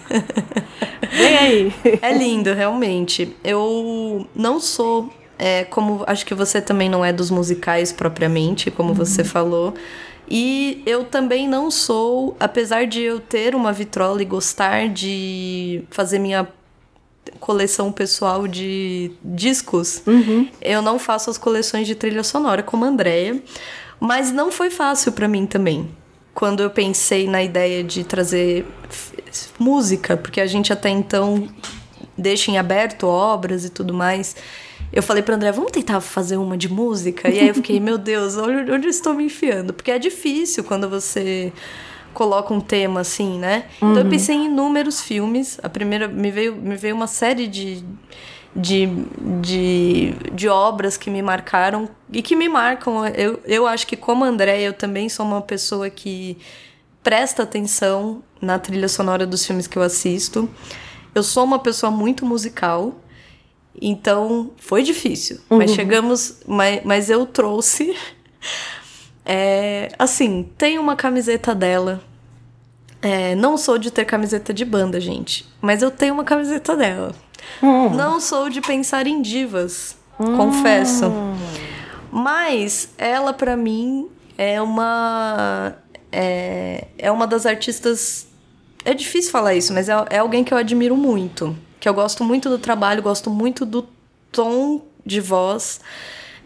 Vem 1.11 1.37
aí. 1.39 1.75
É 2.03 2.13
lindo, 2.13 2.53
realmente. 2.53 3.35
Eu 3.43 4.27
não 4.35 4.61
sou, 4.61 5.11
é, 5.39 5.65
como 5.65 6.05
acho 6.07 6.27
que 6.27 6.35
você 6.35 6.61
também 6.61 6.91
não 6.91 7.03
é 7.03 7.13
dos 7.13 7.31
musicais 7.31 7.91
propriamente, 7.91 8.71
como 8.71 8.93
você 8.93 9.25
falou. 9.25 9.73
E 10.29 10.83
eu 10.85 11.05
também 11.05 11.49
não 11.49 11.71
sou, 11.71 12.37
apesar 12.39 12.87
de 12.87 13.01
eu 13.01 13.19
ter 13.19 13.55
uma 13.55 13.73
vitrola 13.73 14.21
e 14.21 14.25
gostar 14.27 14.89
de 14.89 15.85
fazer 15.91 16.19
minha 16.19 16.47
coleção 17.41 17.91
pessoal 17.91 18.47
de 18.47 19.13
discos, 19.25 20.03
eu 20.61 20.83
não 20.83 20.99
faço 20.99 21.31
as 21.31 21.39
coleções 21.39 21.87
de 21.87 21.95
trilha 21.95 22.23
sonora 22.23 22.63
como 22.63 22.85
a 22.85 22.89
Andrea. 22.89 23.41
Mas 24.01 24.33
não 24.33 24.51
foi 24.51 24.71
fácil 24.71 25.13
pra 25.13 25.29
mim 25.29 25.47
também. 25.47 25.89
Quando 26.35 26.63
eu 26.63 26.71
pensei 26.71 27.27
na 27.27 27.43
ideia 27.43 27.83
de 27.83 28.05
trazer 28.05 28.67
música, 29.59 30.17
porque 30.17 30.41
a 30.41 30.47
gente 30.47 30.73
até 30.73 30.89
então 30.89 31.49
deixa 32.17 32.51
em 32.51 32.59
aberto 32.59 33.07
obras 33.07 33.65
e 33.65 33.71
tudo 33.71 33.93
mais. 33.93 34.37
Eu 34.93 35.03
falei 35.03 35.23
pra 35.23 35.35
André, 35.35 35.53
vamos 35.53 35.73
tentar 35.73 36.01
fazer 36.01 36.37
uma 36.37 36.57
de 36.57 36.69
música? 36.69 37.29
E 37.29 37.39
aí 37.39 37.49
eu 37.49 37.55
fiquei, 37.55 37.81
meu 37.81 37.99
Deus, 37.99 38.37
olha 38.37 38.73
onde 38.75 38.87
eu 38.87 38.91
estou 38.91 39.15
me 39.15 39.25
enfiando. 39.25 39.73
Porque 39.73 39.91
é 39.91 39.99
difícil 39.99 40.65
quando 40.65 40.89
você 40.89 41.53
coloca 42.15 42.55
um 42.55 42.61
tema 42.61 43.01
assim, 43.01 43.39
né? 43.39 43.65
Então 43.77 43.99
eu 43.99 44.09
pensei 44.09 44.35
em 44.35 44.47
inúmeros 44.47 45.03
filmes. 45.03 45.59
A 45.63 45.69
primeira, 45.69 46.09
me 46.09 46.31
veio, 46.31 46.55
me 46.55 46.77
veio 46.77 46.95
uma 46.95 47.07
série 47.07 47.47
de, 47.47 47.85
de, 48.57 48.87
de, 49.43 50.15
de 50.33 50.49
obras 50.49 50.97
que 50.97 51.11
me 51.11 51.21
marcaram 51.21 51.89
e 52.11 52.23
que 52.23 52.35
me 52.35 52.49
marcam. 52.49 53.07
Eu, 53.09 53.39
eu 53.45 53.67
acho 53.67 53.87
que, 53.87 53.97
como 53.97 54.25
André, 54.25 54.63
eu 54.63 54.73
também 54.73 55.09
sou 55.09 55.27
uma 55.27 55.43
pessoa 55.43 55.91
que 55.91 56.39
presta 57.03 57.43
atenção 57.43 58.23
na 58.41 58.59
trilha 58.59 58.89
sonora 58.89 59.27
dos 59.27 59.45
filmes 59.45 59.67
que 59.67 59.77
eu 59.77 59.83
assisto. 59.83 60.49
Eu 61.15 61.23
sou 61.23 61.45
uma 61.45 61.59
pessoa 61.59 61.91
muito 61.93 62.25
musical. 62.25 62.95
Então, 63.81 64.51
foi 64.57 64.83
difícil. 64.83 65.39
Mas 65.51 65.73
chegamos. 65.73 66.41
Mas, 66.47 66.81
mas 66.85 67.11
eu 67.11 67.27
trouxe. 67.27 67.95
É, 69.29 69.89
assim, 69.99 70.49
tem 70.57 70.79
uma 70.79 70.95
camiseta 70.95 71.53
dela. 71.53 72.01
É, 73.03 73.35
não 73.35 73.57
sou 73.57 73.77
de 73.77 73.91
ter 73.91 74.05
camiseta 74.05 74.55
de 74.55 74.65
banda, 74.65 75.01
gente. 75.01 75.45
Mas 75.61 75.83
eu 75.83 75.91
tenho 75.91 76.15
uma 76.15 76.23
camiseta 76.23 76.77
dela. 76.77 77.13
Não 77.95 78.21
sou 78.21 78.49
de 78.49 78.61
pensar 78.61 79.07
em 79.07 79.23
divas, 79.23 79.97
confesso. 80.19 81.13
Mas 82.11 82.89
ela, 82.97 83.33
pra 83.33 83.57
mim, 83.57 84.09
é 84.39 84.61
uma. 84.61 85.75
É, 86.11 86.87
é 86.99 87.11
uma 87.11 87.27
das 87.27 87.47
artistas. 87.47 88.27
É 88.85 88.95
difícil 88.95 89.31
falar 89.31 89.55
isso, 89.55 89.73
mas 89.73 89.89
é, 89.89 89.93
é 90.11 90.19
alguém 90.19 90.45
que 90.45 90.55
eu 90.55 90.59
admiro 90.59 90.97
muito. 90.97 91.57
Que 91.81 91.89
eu 91.89 91.95
gosto 91.95 92.25
muito 92.25 92.49
do 92.49 92.59
trabalho, 92.59 93.03
gosto 93.03 93.31
muito 93.31 93.67
do 93.67 93.87
tom 94.31 94.83
de 95.05 95.21
voz. 95.21 95.81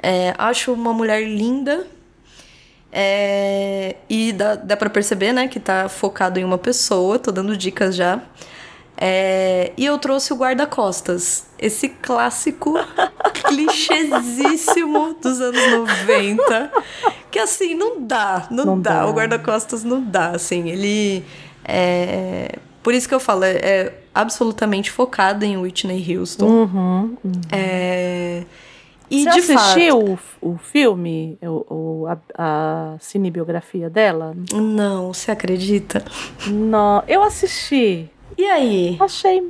É, 0.03 0.35
acho 0.39 0.73
uma 0.73 0.93
mulher 0.93 1.23
linda. 1.23 1.87
É, 2.93 3.97
e 4.09 4.33
dá, 4.33 4.57
dá 4.57 4.77
pra 4.77 4.91
perceber, 4.91 5.33
né, 5.33 5.47
que 5.47 5.61
tá 5.61 5.89
focado 5.89 6.41
em 6.41 6.45
uma 6.45 6.59
pessoa, 6.59 7.19
tô 7.19 7.31
dando 7.31 7.57
dicas 7.57 7.95
já. 7.95 8.21
É, 9.03 9.73
e 9.79 9.87
eu 9.87 9.97
trouxe 9.99 10.31
o 10.33 10.37
guarda-costas, 10.37 11.47
esse 11.59 11.89
clássico 11.89 12.75
clichêsíssimo 13.49 15.15
dos 15.15 15.41
anos 15.41 15.61
90. 16.07 16.71
Que 17.31 17.39
assim, 17.39 17.75
não 17.75 18.01
dá, 18.01 18.47
não, 18.51 18.65
Não 18.67 18.81
dá. 18.81 19.01
dá. 19.01 19.07
O 19.07 19.13
guarda-costas 19.13 19.85
não 19.85 20.03
dá, 20.03 20.31
assim. 20.31 20.69
Ele. 20.69 21.25
é, 21.65 22.57
Por 22.83 22.93
isso 22.95 23.09
que 23.09 23.15
eu 23.15 23.21
falo, 23.21 23.45
é, 23.45 23.53
é 23.57 23.99
absolutamente 24.15 24.91
focada 24.91 25.47
em 25.47 25.57
Whitney 25.57 26.17
Houston. 26.17 26.47
Uhum. 26.47 27.17
É, 27.53 28.43
E 29.11 29.25
Você 29.25 29.31
de 29.31 29.39
assistiu 29.39 29.99
o, 30.43 30.51
o 30.53 30.59
filme, 30.59 31.39
o, 31.43 31.75
o- 32.03 32.07
a, 32.07 32.19
a 32.37 32.99
cinebiografia 32.99 33.89
dela? 33.89 34.35
fato. 34.51 34.61
Não, 34.61 35.13
você 35.13 35.31
acredita? 35.31 36.05
Não, 36.47 37.03
eu 37.09 37.23
assisti. 37.23 38.11
E 38.41 38.47
aí? 38.47 38.97
Achei, 38.99 39.43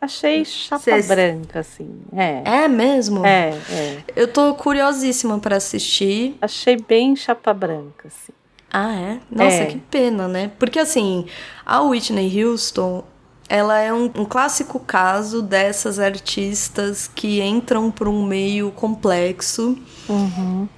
achei 0.00 0.44
chapa 0.44 0.82
Cê- 0.82 1.02
branca, 1.02 1.58
assim. 1.60 1.90
É. 2.16 2.42
É 2.64 2.68
mesmo? 2.68 3.26
É, 3.26 3.50
é. 3.70 3.98
Eu 4.14 4.28
tô 4.32 4.54
curiosíssima 4.54 5.38
pra 5.40 5.56
assistir. 5.56 6.36
Achei 6.40 6.76
bem 6.76 7.16
chapa 7.16 7.52
branca, 7.52 8.06
assim. 8.06 8.32
Ah, 8.72 8.94
é? 8.94 9.18
Nossa, 9.30 9.56
É. 9.62 9.66
que 9.66 9.78
pena, 9.78 10.28
né? 10.28 10.52
Porque 10.56 10.78
assim, 10.78 11.26
a 11.66 11.80
Whitney 11.82 12.44
Houston, 12.44 13.02
ela 13.48 13.78
é 13.78 13.92
um, 13.92 14.04
um 14.04 14.24
clássico 14.24 14.78
caso 14.78 15.40
dessas 15.40 15.98
artistas 15.98 17.10
que 17.12 17.40
entram 17.40 17.90
por 17.90 18.06
um 18.06 18.24
meio 18.24 18.70
complexo, 18.70 19.78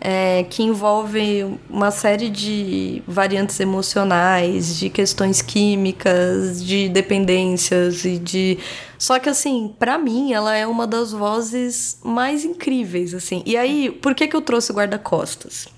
é, 0.01 0.45
que 0.45 0.63
envolve 0.63 1.59
uma 1.69 1.91
série 1.91 2.31
de 2.31 3.03
variantes 3.07 3.59
emocionais, 3.59 4.79
de 4.79 4.89
questões 4.89 5.43
químicas, 5.43 6.65
de 6.65 6.89
dependências 6.89 8.05
e 8.05 8.19
de. 8.19 8.59
Só 8.99 9.19
que 9.19 9.29
assim, 9.29 9.75
pra 9.79 9.99
mim, 9.99 10.33
ela 10.33 10.55
é 10.57 10.67
uma 10.67 10.87
das 10.87 11.11
vozes 11.11 11.99
mais 12.05 12.45
incríveis, 12.45 13.15
assim. 13.15 13.43
E 13.45 13.57
aí, 13.57 13.91
por 13.91 14.15
que 14.15 14.29
que 14.29 14.37
eu 14.37 14.43
trouxe 14.43 14.71
o 14.71 14.75
guarda-costas? 14.75 15.69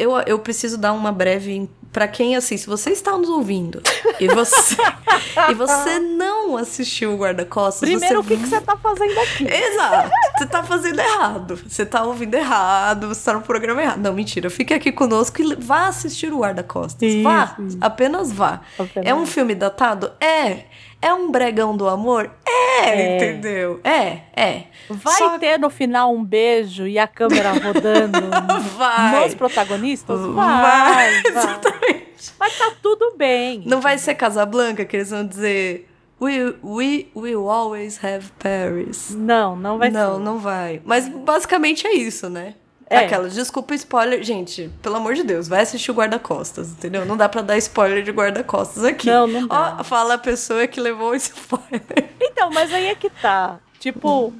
eu, 0.00 0.12
eu 0.26 0.38
preciso 0.38 0.78
dar 0.78 0.94
uma 0.94 1.12
breve 1.12 1.68
pra 1.92 2.06
quem 2.06 2.36
assim, 2.36 2.56
se 2.56 2.66
você 2.66 2.90
está 2.90 3.16
nos 3.16 3.28
ouvindo 3.28 3.82
e 4.18 4.28
você 4.28 4.76
e 5.50 5.54
você 5.54 5.98
não 5.98 6.56
assistiu 6.56 7.12
o 7.14 7.16
guarda-costas, 7.16 7.88
Primeiro, 7.88 8.20
o 8.20 8.22
você 8.22 8.36
que, 8.36 8.42
que 8.42 8.48
você 8.48 8.60
tá 8.60 8.76
fazendo 8.76 9.18
aqui? 9.18 9.46
Exato. 9.46 10.10
Você 10.38 10.46
tá 10.46 10.62
fazendo 10.62 10.98
errado. 11.00 11.60
Você 11.66 11.86
tá 11.86 12.04
ouvindo 12.04 12.34
errado, 12.34 13.08
você 13.08 13.24
tá 13.24 13.34
no 13.34 13.42
programa 13.42 13.82
errado. 13.82 13.98
Não, 13.98 14.12
mentira. 14.12 14.48
Fique 14.50 14.72
aqui 14.72 14.92
conosco 14.92 15.40
e 15.42 15.54
vá 15.56 15.88
assistir 15.88 16.32
o 16.32 16.38
Guarda-Costas. 16.38 17.14
Vá. 17.22 17.56
Apenas 17.80 18.32
vá. 18.32 18.60
Apenas 18.78 19.08
É 19.08 19.14
um 19.14 19.26
filme 19.26 19.54
datado? 19.54 20.12
É. 20.20 20.64
É 21.02 21.12
um 21.14 21.30
bregão 21.30 21.76
do 21.76 21.88
amor? 21.88 22.30
É, 22.46 22.88
É. 22.90 23.16
entendeu? 23.16 23.80
É, 23.84 24.18
é. 24.36 24.62
Vai 24.88 25.14
Só- 25.18 25.38
ter 25.38 25.58
no 25.58 25.70
final 25.70 26.12
um 26.14 26.22
beijo 26.24 26.86
e 26.86 26.98
a 26.98 27.06
câmera 27.06 27.52
rodando 27.52 28.18
Vai. 28.76 29.24
nos 29.24 29.34
protagonistas? 29.34 30.20
Vai, 30.20 30.34
Vai, 30.34 30.94
vai. 30.94 31.22
exatamente. 31.26 32.10
Mas 32.38 32.58
tá 32.58 32.72
tudo 32.82 33.14
bem. 33.16 33.62
Não 33.66 33.80
vai 33.80 33.96
ser 33.98 34.14
Casablanca 34.14 34.84
que 34.84 34.96
eles 34.96 35.10
vão 35.10 35.26
dizer 35.26 35.86
We, 36.20 36.54
we 36.62 37.06
will 37.16 37.48
always 37.50 37.98
have 38.04 38.30
Paris. 38.38 39.14
Não, 39.16 39.56
não 39.56 39.78
vai 39.78 39.88
não, 39.90 40.16
ser. 40.18 40.20
não 40.22 40.38
vai. 40.38 40.82
Mas 40.84 41.08
basicamente 41.08 41.86
é 41.86 41.94
isso, 41.94 42.28
né? 42.28 42.54
É. 42.90 42.98
Aquela, 42.98 43.28
desculpa 43.28 43.72
spoiler. 43.74 44.20
Gente, 44.22 44.68
pelo 44.82 44.96
amor 44.96 45.14
de 45.14 45.22
Deus, 45.22 45.46
vai 45.46 45.62
assistir 45.62 45.92
o 45.92 45.94
guarda-costas, 45.94 46.72
entendeu? 46.72 47.06
Não 47.06 47.16
dá 47.16 47.28
pra 47.28 47.40
dar 47.40 47.56
spoiler 47.58 48.02
de 48.02 48.10
guarda-costas 48.10 48.82
aqui. 48.82 49.06
Não, 49.06 49.28
não 49.28 49.46
dá. 49.46 49.76
Ó, 49.78 49.84
fala 49.84 50.14
a 50.14 50.18
pessoa 50.18 50.66
que 50.66 50.80
levou 50.80 51.10
o 51.10 51.14
spoiler. 51.14 51.80
Então, 52.20 52.50
mas 52.50 52.72
aí 52.72 52.86
é 52.86 52.94
que 52.94 53.08
tá. 53.10 53.58
Tipo, 53.78 54.32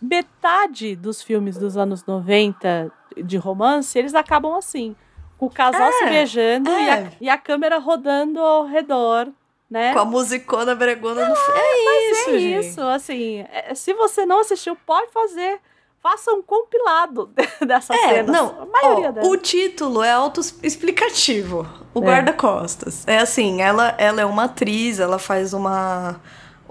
metade 0.00 0.96
dos 0.96 1.22
filmes 1.22 1.56
dos 1.56 1.76
anos 1.76 2.04
90 2.04 2.90
de 3.24 3.36
romance, 3.36 3.98
eles 3.98 4.14
acabam 4.14 4.54
assim. 4.56 4.96
Com 5.38 5.46
o 5.46 5.50
casal 5.50 5.88
É, 5.88 5.92
se 5.92 6.04
beijando 6.06 6.70
e, 6.70 6.88
a, 6.90 6.96
é. 6.98 7.12
e 7.20 7.28
a 7.28 7.36
câmera 7.36 7.78
rodando 7.78 8.40
ao 8.40 8.64
redor, 8.66 9.28
né? 9.70 9.92
Com 9.92 9.98
a 9.98 10.04
musicona 10.04 10.74
bregona 10.74 11.28
no 11.28 11.34
filme. 11.36 11.60
É 11.60 12.10
isso, 12.10 12.30
é 12.30 12.38
gente. 12.38 12.66
isso, 12.68 12.80
assim. 12.82 13.44
é- 13.52 13.74
se 13.74 13.92
você 13.94 14.24
não 14.24 14.40
assistiu, 14.40 14.76
pode 14.86 15.10
fazer. 15.12 15.60
Faça 16.02 16.32
um 16.32 16.42
compilado 16.42 17.30
dessas 17.64 17.96
É, 17.96 18.08
cenas. 18.08 18.26
não. 18.36 18.62
A 18.62 18.66
maioria 18.66 19.08
ó, 19.10 19.12
delas. 19.12 19.28
o 19.28 19.36
título 19.36 20.02
é 20.02 20.10
autoexplicativo. 20.10 21.66
O 21.94 22.00
É. 22.02 22.06
guarda-costas. 22.06 23.06
É 23.06 23.18
assim, 23.18 23.62
ela, 23.62 23.94
ela 23.98 24.20
é 24.20 24.24
uma 24.24 24.44
atriz, 24.44 24.98
ela 24.98 25.18
faz 25.18 25.52
uma 25.52 26.16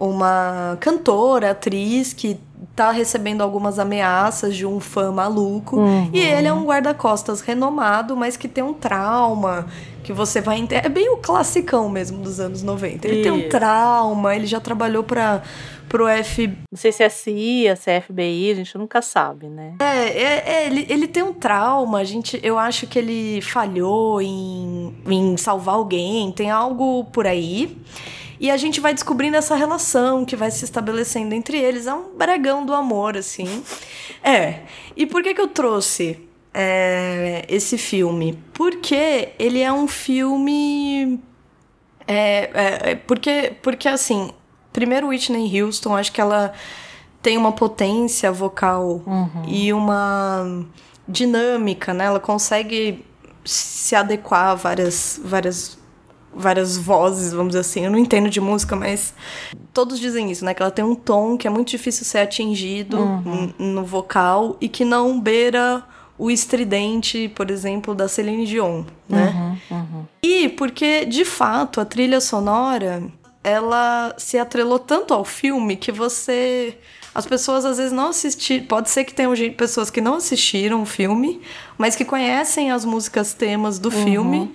uma 0.01 0.77
cantora, 0.79 1.51
atriz 1.51 2.11
que 2.11 2.39
tá 2.75 2.91
recebendo 2.91 3.41
algumas 3.41 3.77
ameaças 3.77 4.55
de 4.55 4.65
um 4.65 4.79
fã 4.79 5.11
maluco. 5.11 5.77
Uhum. 5.77 6.09
E 6.11 6.19
ele 6.19 6.47
é 6.47 6.53
um 6.53 6.65
guarda-costas 6.65 7.41
renomado, 7.41 8.15
mas 8.17 8.35
que 8.35 8.47
tem 8.47 8.63
um 8.63 8.73
trauma 8.73 9.67
que 10.03 10.11
você 10.11 10.41
vai 10.41 10.57
entender. 10.57 10.85
É 10.85 10.89
bem 10.89 11.09
o 11.09 11.17
classicão 11.17 11.87
mesmo 11.87 12.19
dos 12.23 12.39
anos 12.39 12.63
90. 12.63 13.07
Ele 13.07 13.21
tem 13.21 13.31
um 13.31 13.39
Isso. 13.39 13.49
trauma, 13.49 14.35
ele 14.35 14.47
já 14.47 14.59
trabalhou 14.59 15.03
para 15.03 15.43
pro 15.87 16.07
F, 16.07 16.47
Não 16.47 16.77
sei 16.77 16.89
se 16.93 17.03
é 17.03 17.09
CIA, 17.09 17.75
se 17.75 17.91
é 17.91 17.99
FBI, 17.99 18.51
a 18.51 18.55
gente 18.55 18.77
nunca 18.77 19.01
sabe, 19.01 19.47
né? 19.49 19.75
É, 19.81 20.07
é, 20.07 20.43
é, 20.47 20.65
ele, 20.65 20.85
ele 20.89 21.05
tem 21.05 21.21
um 21.21 21.33
trauma, 21.33 21.97
a 21.99 22.03
gente, 22.05 22.39
eu 22.41 22.57
acho 22.57 22.87
que 22.87 22.97
ele 22.97 23.41
falhou 23.41 24.21
em, 24.21 24.95
em 25.05 25.35
salvar 25.35 25.75
alguém, 25.75 26.31
tem 26.31 26.49
algo 26.49 27.03
por 27.11 27.27
aí. 27.27 27.77
E 28.41 28.49
a 28.49 28.57
gente 28.57 28.81
vai 28.81 28.91
descobrindo 28.91 29.37
essa 29.37 29.53
relação 29.55 30.25
que 30.25 30.35
vai 30.35 30.49
se 30.49 30.65
estabelecendo 30.65 31.35
entre 31.35 31.59
eles. 31.59 31.85
É 31.85 31.93
um 31.93 32.17
bregão 32.17 32.65
do 32.65 32.73
amor, 32.73 33.15
assim. 33.15 33.63
É. 34.23 34.61
E 34.97 35.05
por 35.05 35.21
que, 35.21 35.35
que 35.35 35.39
eu 35.39 35.47
trouxe 35.47 36.27
é, 36.51 37.45
esse 37.47 37.77
filme? 37.77 38.43
Porque 38.51 39.29
ele 39.37 39.61
é 39.61 39.71
um 39.71 39.87
filme. 39.87 41.19
É, 42.07 42.49
é, 42.53 42.91
é, 42.91 42.95
porque, 42.95 43.53
porque, 43.61 43.87
assim, 43.87 44.31
primeiro 44.73 45.09
Whitney 45.09 45.61
Houston, 45.61 45.95
acho 45.95 46.11
que 46.11 46.19
ela 46.19 46.51
tem 47.21 47.37
uma 47.37 47.51
potência 47.51 48.31
vocal 48.31 49.03
e 49.47 49.71
uma 49.71 50.65
dinâmica, 51.07 51.93
né? 51.93 52.05
Ela 52.05 52.19
consegue 52.19 53.05
se 53.45 53.95
adequar 53.95 54.47
a 54.47 54.55
várias, 54.55 55.21
várias, 55.23 55.77
várias 56.33 56.77
vozes, 56.77 57.31
vamos 57.33 57.49
dizer 57.49 57.59
assim. 57.61 57.85
Eu 57.85 57.91
não 57.91 57.99
entendo 57.99 58.29
de 58.29 58.39
música, 58.41 58.75
mas 58.75 59.13
todos 59.73 59.99
dizem 59.99 60.31
isso, 60.31 60.43
né? 60.45 60.53
Que 60.53 60.61
ela 60.61 60.71
tem 60.71 60.83
um 60.85 60.95
tom 60.95 61.37
que 61.37 61.47
é 61.47 61.49
muito 61.49 61.69
difícil 61.69 62.05
ser 62.05 62.19
atingido 62.19 62.97
n- 63.25 63.53
no 63.73 63.83
vocal 63.85 64.55
e 64.61 64.67
que 64.69 64.85
não 64.85 65.19
beira 65.19 65.83
o 66.17 66.29
estridente, 66.29 67.29
por 67.35 67.49
exemplo, 67.49 67.95
da 67.95 68.07
Celine 68.07 68.45
Dion, 68.45 68.83
né? 69.09 69.57
E 70.21 70.49
porque, 70.49 71.05
de 71.05 71.25
fato, 71.25 71.81
a 71.81 71.85
trilha 71.85 72.21
sonora, 72.21 73.03
ela 73.43 74.13
se 74.17 74.37
atrelou 74.37 74.77
tanto 74.77 75.13
ao 75.13 75.25
filme 75.25 75.75
que 75.75 75.91
você... 75.91 76.77
As 77.13 77.25
pessoas 77.25 77.65
às 77.65 77.77
vezes 77.77 77.91
não 77.91 78.07
assistiram... 78.09 78.65
Pode 78.65 78.89
ser 78.89 79.03
que 79.03 79.13
tenham 79.13 79.35
gente- 79.35 79.55
pessoas 79.55 79.89
que 79.89 79.99
não 79.99 80.15
assistiram 80.15 80.81
o 80.81 80.85
filme, 80.85 81.41
mas 81.77 81.95
que 81.95 82.05
conhecem 82.05 82.71
as 82.71 82.85
músicas 82.85 83.33
temas 83.33 83.77
do 83.79 83.91
filme 83.91 84.53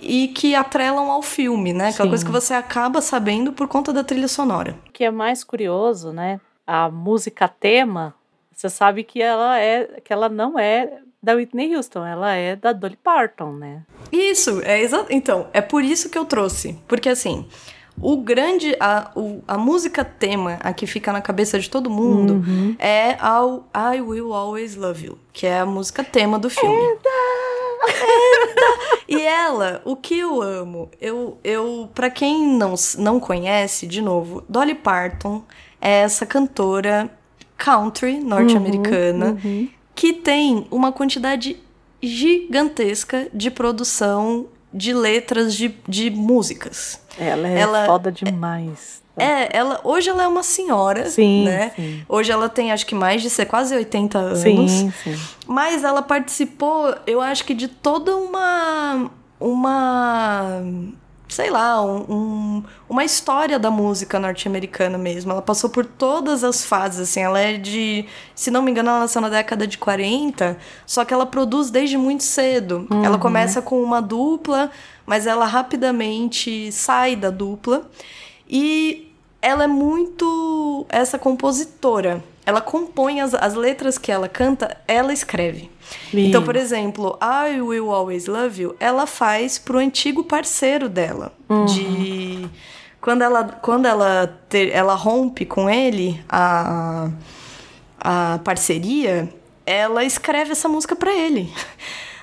e 0.00 0.28
que 0.28 0.54
atrelam 0.54 1.10
ao 1.10 1.22
filme, 1.22 1.72
né? 1.72 1.88
Aquela 1.88 2.06
Sim. 2.06 2.08
coisa 2.10 2.24
que 2.24 2.30
você 2.30 2.54
acaba 2.54 3.00
sabendo 3.02 3.52
por 3.52 3.66
conta 3.66 3.92
da 3.92 4.04
trilha 4.04 4.28
sonora. 4.28 4.76
O 4.88 4.92
que 4.92 5.04
é 5.04 5.10
mais 5.10 5.42
curioso, 5.42 6.12
né? 6.12 6.40
A 6.66 6.88
música 6.88 7.48
tema, 7.48 8.14
você 8.54 8.68
sabe 8.68 9.02
que 9.02 9.20
ela 9.20 9.58
é 9.58 10.00
que 10.04 10.12
ela 10.12 10.28
não 10.28 10.58
é 10.58 10.98
da 11.22 11.34
Whitney 11.34 11.74
Houston, 11.76 12.06
ela 12.06 12.32
é 12.34 12.56
da 12.56 12.72
Dolly 12.72 12.96
Parton, 12.96 13.52
né? 13.52 13.82
Isso, 14.12 14.62
é 14.64 14.80
exa 14.80 15.04
Então, 15.10 15.48
é 15.52 15.60
por 15.60 15.82
isso 15.84 16.08
que 16.08 16.16
eu 16.16 16.24
trouxe. 16.24 16.78
Porque 16.86 17.08
assim, 17.08 17.46
o 18.02 18.16
grande. 18.18 18.74
A, 18.80 19.10
o- 19.14 19.42
a 19.46 19.56
música 19.58 20.04
tema, 20.04 20.58
a 20.60 20.72
que 20.72 20.86
fica 20.86 21.12
na 21.12 21.20
cabeça 21.20 21.58
de 21.58 21.68
todo 21.70 21.88
mundo, 21.90 22.42
é 22.78 23.16
ao 23.20 23.66
I 23.74 24.00
Will 24.00 24.32
Always 24.34 24.76
Love 24.76 25.06
You, 25.06 25.18
que 25.32 25.46
é 25.46 25.60
a 25.60 25.66
música 25.66 26.02
tema 26.04 26.38
do 26.38 26.48
filme. 26.50 26.74
Eita! 26.76 27.10
E 29.08 29.20
ela, 29.22 29.80
o 29.84 29.96
que 29.96 30.18
eu 30.18 30.40
amo, 30.40 30.88
eu, 31.00 31.36
eu 31.42 31.88
para 31.94 32.08
quem 32.10 32.46
não, 32.46 32.74
não 32.98 33.18
conhece, 33.18 33.86
de 33.86 34.00
novo, 34.00 34.44
Dolly 34.48 34.74
Parton 34.74 35.42
é 35.80 36.00
essa 36.02 36.24
cantora 36.24 37.10
country 37.56 38.20
norte-americana 38.20 39.36
que 39.94 40.12
tem 40.12 40.66
uma 40.70 40.92
quantidade 40.92 41.56
gigantesca 42.00 43.28
de 43.34 43.50
produção 43.50 44.46
de 44.72 44.92
letras 44.94 45.54
de, 45.54 45.74
de 45.88 46.10
músicas. 46.10 47.00
Ela 47.18 47.48
é 47.48 47.58
Ela- 47.58 47.86
foda 47.86 48.10
demais. 48.12 49.00
É, 49.16 49.54
ela 49.54 49.80
hoje 49.84 50.08
ela 50.08 50.22
é 50.22 50.28
uma 50.28 50.42
senhora, 50.42 51.10
Sim, 51.10 51.44
né? 51.44 51.72
sim. 51.76 52.02
Hoje 52.08 52.32
ela 52.32 52.48
tem 52.48 52.72
acho 52.72 52.86
que 52.86 52.94
mais 52.94 53.20
de 53.20 53.28
ser 53.28 53.44
quase 53.44 53.74
80 53.74 54.16
anos. 54.18 54.38
Sim, 54.38 54.90
sim. 55.04 55.18
Mas 55.46 55.84
ela 55.84 56.00
participou, 56.00 56.94
eu 57.06 57.20
acho 57.20 57.44
que 57.44 57.52
de 57.52 57.68
toda 57.68 58.16
uma 58.16 59.10
uma 59.38 60.62
sei 61.30 61.48
lá, 61.50 61.80
um- 61.82 62.04
um- 62.08 62.62
uma 62.88 63.04
história 63.04 63.58
da 63.58 63.70
música 63.70 64.18
norte-americana 64.18 64.98
mesmo. 64.98 65.30
Ela 65.32 65.40
passou 65.40 65.70
por 65.70 65.86
todas 65.86 66.42
as 66.44 66.64
fases, 66.64 67.00
assim. 67.08 67.20
Ela 67.20 67.38
é 67.40 67.56
de, 67.56 68.04
se 68.34 68.50
não 68.50 68.60
me 68.62 68.70
engano, 68.70 68.90
ela 68.90 69.00
nasceu 69.00 69.20
na 69.22 69.28
década 69.28 69.66
de 69.66 69.78
40, 69.78 70.58
só 70.86 71.04
que 71.04 71.14
ela 71.14 71.24
produz 71.24 71.70
desde 71.70 71.96
muito 71.96 72.24
cedo. 72.24 72.86
Ela 73.04 73.16
começa 73.18 73.62
com 73.62 73.82
uma 73.82 74.02
dupla, 74.02 74.70
mas 75.06 75.26
ela 75.26 75.46
rapidamente 75.46 76.70
sai 76.72 77.16
da 77.16 77.30
dupla. 77.30 77.88
E 78.48 79.12
ela 79.40 79.64
é 79.64 79.66
muito 79.66 80.84
essa 80.88 81.18
compositora. 81.18 82.22
Ela 82.50 82.60
compõe 82.60 83.20
as, 83.20 83.32
as 83.34 83.54
letras 83.54 83.96
que 83.96 84.10
ela 84.12 84.28
canta, 84.28 84.76
ela 84.86 85.12
escreve. 85.12 85.70
Então, 86.12 86.42
por 86.42 86.56
exemplo, 86.56 87.18
I 87.22 87.60
Will 87.60 87.90
Always 87.92 88.26
Love 88.26 88.62
You, 88.62 88.76
ela 88.80 89.06
faz 89.06 89.58
pro 89.58 89.78
antigo 89.78 90.24
parceiro 90.24 90.88
dela. 90.88 91.32
De. 91.66 92.48
Quando 93.00 93.22
ela, 93.22 93.44
quando 93.44 93.86
ela, 93.86 94.38
ter, 94.48 94.70
ela 94.72 94.94
rompe 94.94 95.46
com 95.46 95.70
ele 95.70 96.20
a, 96.28 97.08
a 97.98 98.40
parceria, 98.44 99.32
ela 99.64 100.04
escreve 100.04 100.52
essa 100.52 100.68
música 100.68 100.94
pra 100.96 101.12
ele. 101.12 101.50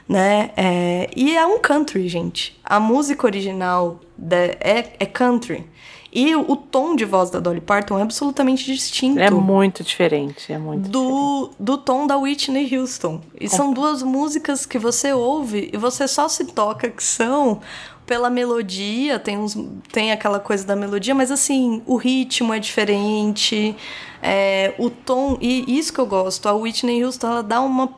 Né? 0.10 0.52
É, 0.56 1.10
e 1.18 1.36
é 1.36 1.46
um 1.46 1.60
country, 1.60 2.08
gente. 2.08 2.58
A 2.63 2.80
música 2.80 3.28
original 3.28 4.00
da- 4.18 4.38
é, 4.38 4.94
é 5.02 5.06
country. 5.06 5.66
E 6.12 6.36
o, 6.36 6.56
tom 6.56 6.96
de 6.96 7.06
voz 7.06 7.30
da 7.30 7.39
Dolly 7.39 7.62
Parton 7.62 8.00
é 8.00 8.02
absolutamente 8.02 8.65
distinto 8.65 9.20
É 9.20 9.30
muito 9.30 9.84
diferente, 9.84 10.52
é 10.52 10.58
muito 10.58 10.89
do, 10.89 11.50
do 11.60 11.78
tom 11.78 12.08
da 12.08 12.17
Whitney 12.17 12.76
Houston. 12.76 13.22
E 13.39 13.50
são 13.50 13.74
duas 13.74 14.02
músicas 14.02 14.65
que 14.65 14.80
você 14.80 15.12
ouve 15.12 15.70
e 15.74 15.78
você 15.78 16.08
só 16.08 16.28
se 16.28 16.46
toca 16.46 16.89
que 16.89 17.04
são 17.04 17.62
pela 18.08 18.30
melodia, 18.30 19.20
tem, 19.20 19.38
uns, 19.38 19.56
tem 19.91 20.12
aquela 20.13 20.39
coisa 20.39 20.65
da 20.65 20.76
melodia, 20.76 21.13
mas 21.13 21.30
assim, 21.30 21.84
o 21.86 21.98
ritmo 21.98 22.54
é 22.54 22.60
diferente, 22.60 23.76
é, 24.24 24.74
o 24.80 24.89
tom, 24.89 25.38
e 25.41 25.78
isso 25.78 25.93
que 25.93 26.00
eu 26.00 26.06
gosto, 26.08 26.48
a 26.48 26.54
Whitney 26.54 27.04
Houston, 27.04 27.28
ela 27.28 27.43
dá 27.43 27.62
uma. 27.62 27.89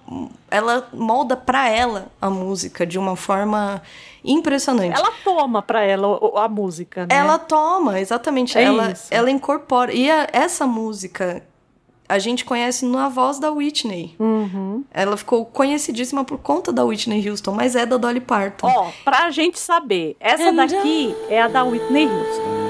Ela 0.52 0.90
molda 0.92 1.38
pra 1.38 1.70
ela 1.70 2.08
a 2.20 2.30
música 2.30 2.86
de 2.86 2.98
uma 2.98 3.16
forma 3.16 3.82
impressionante. 4.26 4.98
Ela 4.98 5.12
toma 5.24 5.62
pra 5.62 5.84
ela 5.84 6.20
a 6.44 6.48
música, 6.50 7.02
né? 7.06 7.16
Ela 7.16 7.38
toma, 7.38 8.00
exatamente. 8.00 8.58
É 8.58 8.64
ela, 8.64 8.92
isso. 8.92 9.08
ela 9.12 9.30
incorpora. 9.30 9.94
E 9.94 10.10
a- 10.10 10.28
essa 10.34 10.66
música 10.66 11.44
a 12.10 12.18
gente 12.18 12.44
conhece 12.44 12.86
na 12.86 13.08
voz 13.08 13.38
da 13.38 13.52
Whitney. 13.52 14.16
Uhum. 14.20 14.84
Ela 14.92 15.16
ficou 15.16 15.46
conhecidíssima 15.46 16.26
por 16.26 16.40
conta 16.40 16.74
da 16.74 16.84
Whitney 16.84 17.30
Houston, 17.30 17.52
mas 17.52 17.76
é 17.76 17.86
da 17.86 17.98
Dolly 17.98 18.20
Parton. 18.20 18.68
Ó, 18.68 18.92
pra 19.06 19.30
gente 19.30 19.60
saber, 19.60 20.18
essa 20.20 20.52
daqui 20.52 21.16
é 21.30 21.40
a 21.40 21.48
da 21.48 21.64
Whitney 21.64 22.08
Houston. 22.08 22.69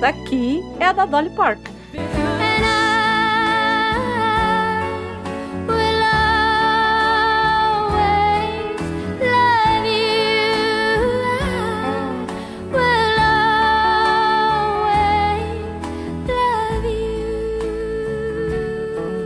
Daqui 0.00 0.62
é 0.80 0.86
a 0.86 0.92
da 0.92 1.04
Dolly 1.04 1.30
Parton. 1.30 1.70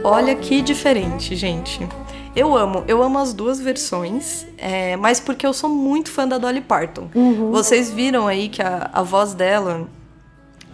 Olha 0.07 0.35
que 0.35 0.61
diferente, 0.61 1.35
gente. 1.35 1.81
Eu 2.37 2.55
amo, 2.57 2.85
eu 2.87 3.03
amo 3.03 3.19
as 3.19 3.33
duas 3.33 3.59
versões, 3.59 4.47
é, 4.59 4.97
mas 4.97 5.19
porque 5.19 5.47
eu 5.47 5.53
sou 5.53 5.71
muito 5.71 6.11
fã 6.11 6.27
da 6.29 6.37
Dolly 6.37 6.61
Parton. 6.61 7.09
Vocês 7.51 7.91
viram 7.91 8.27
aí 8.27 8.49
que 8.49 8.61
a, 8.61 8.91
a 8.93 9.03
voz 9.03 9.35
dela 9.35 9.89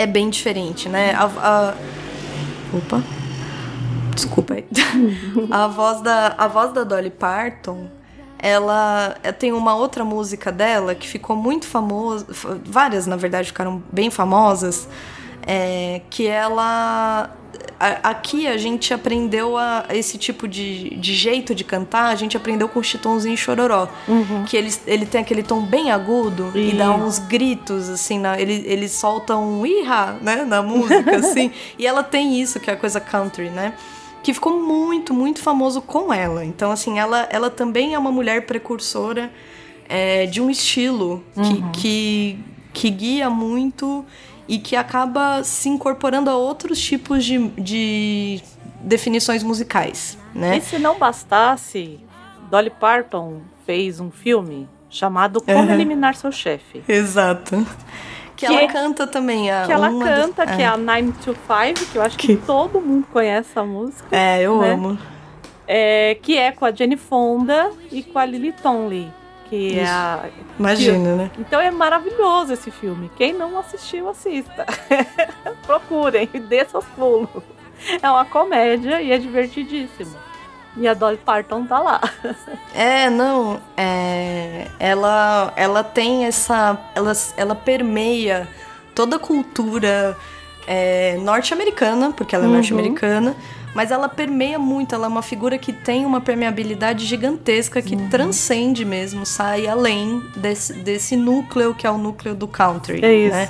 é 0.00 0.06
bem 0.06 0.30
diferente, 0.30 0.88
né? 0.88 1.12
A, 1.12 1.24
a- 1.24 1.74
Opa. 2.72 3.02
Desculpa 4.14 4.54
aí. 4.54 4.66
a, 5.50 5.66
voz 5.66 6.00
da, 6.00 6.34
a 6.38 6.48
voz 6.48 6.72
da 6.72 6.84
Dolly 6.84 7.10
Parton, 7.10 7.86
ela 8.38 9.14
é, 9.22 9.30
tem 9.30 9.52
uma 9.52 9.74
outra 9.74 10.02
música 10.04 10.50
dela 10.50 10.94
que 10.94 11.06
ficou 11.06 11.36
muito 11.36 11.66
famosa, 11.66 12.26
várias 12.64 13.06
na 13.06 13.16
verdade 13.16 13.48
ficaram 13.48 13.82
bem 13.92 14.10
famosas, 14.10 14.88
é, 15.46 16.00
que 16.08 16.26
ela 16.26 17.30
a- 17.78 18.10
aqui 18.10 18.46
a 18.46 18.56
gente 18.56 18.92
aprendeu 18.92 19.56
a, 19.56 19.84
esse 19.90 20.18
tipo 20.18 20.46
de, 20.48 20.90
de 20.96 21.14
jeito 21.14 21.54
de 21.54 21.64
cantar, 21.64 22.06
a 22.06 22.14
gente 22.14 22.36
aprendeu 22.36 22.68
com 22.68 22.80
o 22.80 22.84
Chitãozinho 22.84 23.34
e 23.34 23.36
Chororó. 23.36 23.88
Que 24.48 24.56
ele, 24.56 24.72
ele 24.86 25.06
tem 25.06 25.20
aquele 25.20 25.42
tom 25.42 25.60
bem 25.62 25.90
agudo 25.90 26.50
e 26.54 26.72
dá 26.72 26.90
uns 26.92 27.18
gritos, 27.18 27.88
assim, 27.88 28.18
na, 28.18 28.40
ele, 28.40 28.62
eles 28.66 28.92
soltam 28.92 29.60
um 29.60 29.66
iha, 29.66 30.16
né, 30.20 30.44
na 30.44 30.62
música, 30.62 31.16
assim. 31.18 31.50
e 31.78 31.86
ela 31.86 32.02
tem 32.02 32.40
isso, 32.40 32.58
que 32.60 32.70
é 32.70 32.74
a 32.74 32.76
coisa 32.76 33.00
country, 33.00 33.50
né? 33.50 33.74
Que 34.22 34.34
ficou 34.34 34.60
muito, 34.60 35.14
muito 35.14 35.40
famoso 35.40 35.80
com 35.80 36.12
ela. 36.12 36.44
Então, 36.44 36.70
assim, 36.70 36.98
ela, 36.98 37.26
ela 37.30 37.48
também 37.50 37.94
é 37.94 37.98
uma 37.98 38.12
mulher 38.12 38.44
precursora 38.46 39.30
é, 39.88 40.26
de 40.26 40.40
um 40.42 40.50
estilo 40.50 41.24
que, 41.34 41.80
que, 41.80 42.38
que 42.72 42.90
guia 42.90 43.30
muito 43.30 44.04
e 44.50 44.58
que 44.58 44.74
acaba 44.74 45.44
se 45.44 45.68
incorporando 45.68 46.28
a 46.28 46.36
outros 46.36 46.80
tipos 46.80 47.24
de, 47.24 47.38
de 47.50 48.40
definições 48.80 49.44
musicais, 49.44 50.18
né? 50.34 50.56
E 50.56 50.60
se 50.60 50.76
não 50.78 50.98
bastasse, 50.98 52.00
Dolly 52.50 52.70
Parton 52.70 53.42
fez 53.64 54.00
um 54.00 54.10
filme 54.10 54.68
chamado 54.88 55.40
Como 55.40 55.56
Uhum. 55.56 55.70
Eliminar 55.70 56.16
Seu 56.16 56.32
Chefe. 56.32 56.82
Exato. 56.88 57.64
Que, 58.34 58.46
Que- 58.46 58.52
ela 58.56 58.66
canta 58.72 59.06
também. 59.06 59.50
A, 59.52 59.66
Que 59.66 59.72
ela 59.72 59.88
canta, 59.90 60.44
que 60.46 60.62
é 60.62 60.66
a 60.66 60.76
9 60.76 61.12
to 61.24 61.32
5, 61.46 61.92
que 61.92 61.96
eu 61.98 62.02
acho 62.02 62.18
que, 62.18 62.26
Que- 62.28 62.36
todo 62.44 62.80
mundo 62.80 63.06
conhece 63.12 63.50
essa 63.50 63.62
música. 63.62 64.04
É, 64.10 64.42
eu 64.42 64.60
né? 64.60 64.72
amo. 64.72 64.98
É, 65.68 66.18
que 66.20 66.36
é 66.36 66.50
com 66.50 66.64
a 66.64 66.72
Jenny 66.72 66.96
Fonda 66.96 67.70
e 67.92 68.02
com 68.02 68.18
a 68.18 68.24
Lily 68.24 68.50
Tomlin. 68.60 69.12
Que 69.50 69.78
é 69.78 69.82
Isso. 69.82 69.92
a. 69.92 70.24
Imagina, 70.58 71.16
né? 71.16 71.30
Então 71.38 71.60
é 71.60 71.70
maravilhoso 71.70 72.52
esse 72.52 72.70
filme. 72.70 73.10
Quem 73.16 73.32
não 73.34 73.58
assistiu, 73.58 74.08
assista. 74.08 74.64
Procurem, 75.66 76.28
dê 76.48 76.64
seus 76.64 76.84
pulos. 76.96 77.28
É 78.00 78.08
uma 78.10 78.24
comédia 78.24 79.02
e 79.02 79.10
é 79.10 79.18
divertidíssimo. 79.18 80.14
E 80.76 80.86
a 80.86 80.94
Dolly 80.94 81.16
Parton 81.16 81.66
tá 81.66 81.80
lá. 81.80 82.00
É, 82.72 83.10
não. 83.10 83.60
É, 83.76 84.68
ela, 84.78 85.52
ela 85.56 85.82
tem 85.82 86.26
essa. 86.26 86.78
Ela, 86.94 87.12
ela 87.36 87.54
permeia 87.56 88.46
toda 88.94 89.16
a 89.16 89.18
cultura 89.18 90.16
é, 90.68 91.16
norte-americana, 91.18 92.12
porque 92.12 92.34
ela 92.36 92.44
é 92.44 92.46
Uhum. 92.46 92.54
norte-americana, 92.54 93.34
mas 93.74 93.90
ela 93.90 94.08
permeia 94.08 94.58
muito. 94.58 94.94
Ela 94.94 95.06
é 95.06 95.08
uma 95.08 95.22
figura 95.22 95.56
que 95.58 95.72
tem 95.72 96.04
uma 96.06 96.20
permeabilidade 96.20 97.04
gigantesca 97.06 97.80
que 97.80 97.94
Uhum. 97.94 98.08
transcende 98.08 98.84
mesmo, 98.84 99.24
sai 99.26 99.66
além 99.66 100.22
desse, 100.36 100.72
desse 100.72 101.16
núcleo 101.16 101.74
que 101.74 101.86
é 101.86 101.90
o 101.90 101.98
núcleo 101.98 102.34
do 102.34 102.48
country. 102.48 103.04
É 103.04 103.14
isso. 103.14 103.34
né? 103.36 103.48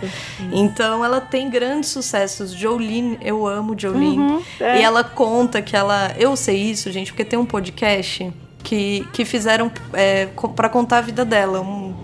Então 0.52 1.04
ela 1.04 1.20
tem 1.20 1.48
grandes 1.48 1.90
sucessos. 1.90 2.52
Jolene, 2.52 3.18
eu 3.22 3.46
amo 3.46 3.74
Jolene. 3.78 4.18
Uhum, 4.18 4.42
é. 4.60 4.80
E 4.80 4.82
ela 4.82 5.02
conta 5.04 5.62
que 5.62 5.76
ela. 5.76 6.12
Eu 6.18 6.36
sei 6.36 6.56
isso, 6.56 6.90
gente, 6.90 7.12
porque 7.12 7.24
tem 7.24 7.38
um 7.38 7.46
podcast 7.46 8.32
que, 8.62 9.06
que 9.12 9.24
fizeram 9.24 9.70
é, 9.92 10.26
pra 10.54 10.68
contar 10.68 10.98
a 10.98 11.00
vida 11.02 11.24
dela. 11.24 11.60
Um, 11.60 11.94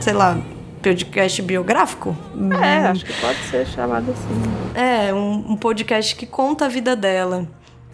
sei 0.00 0.12
lá, 0.12 0.38
podcast 0.82 1.42
biográfico? 1.42 2.16
É, 2.62 2.86
acho 2.86 3.04
que 3.04 3.12
pode 3.20 3.38
ser 3.50 3.66
chamado 3.66 4.10
assim. 4.10 4.78
É, 4.80 5.12
um, 5.12 5.52
um 5.52 5.56
podcast 5.56 6.14
que 6.14 6.26
conta 6.26 6.66
a 6.66 6.68
vida 6.68 6.94
dela. 6.94 7.46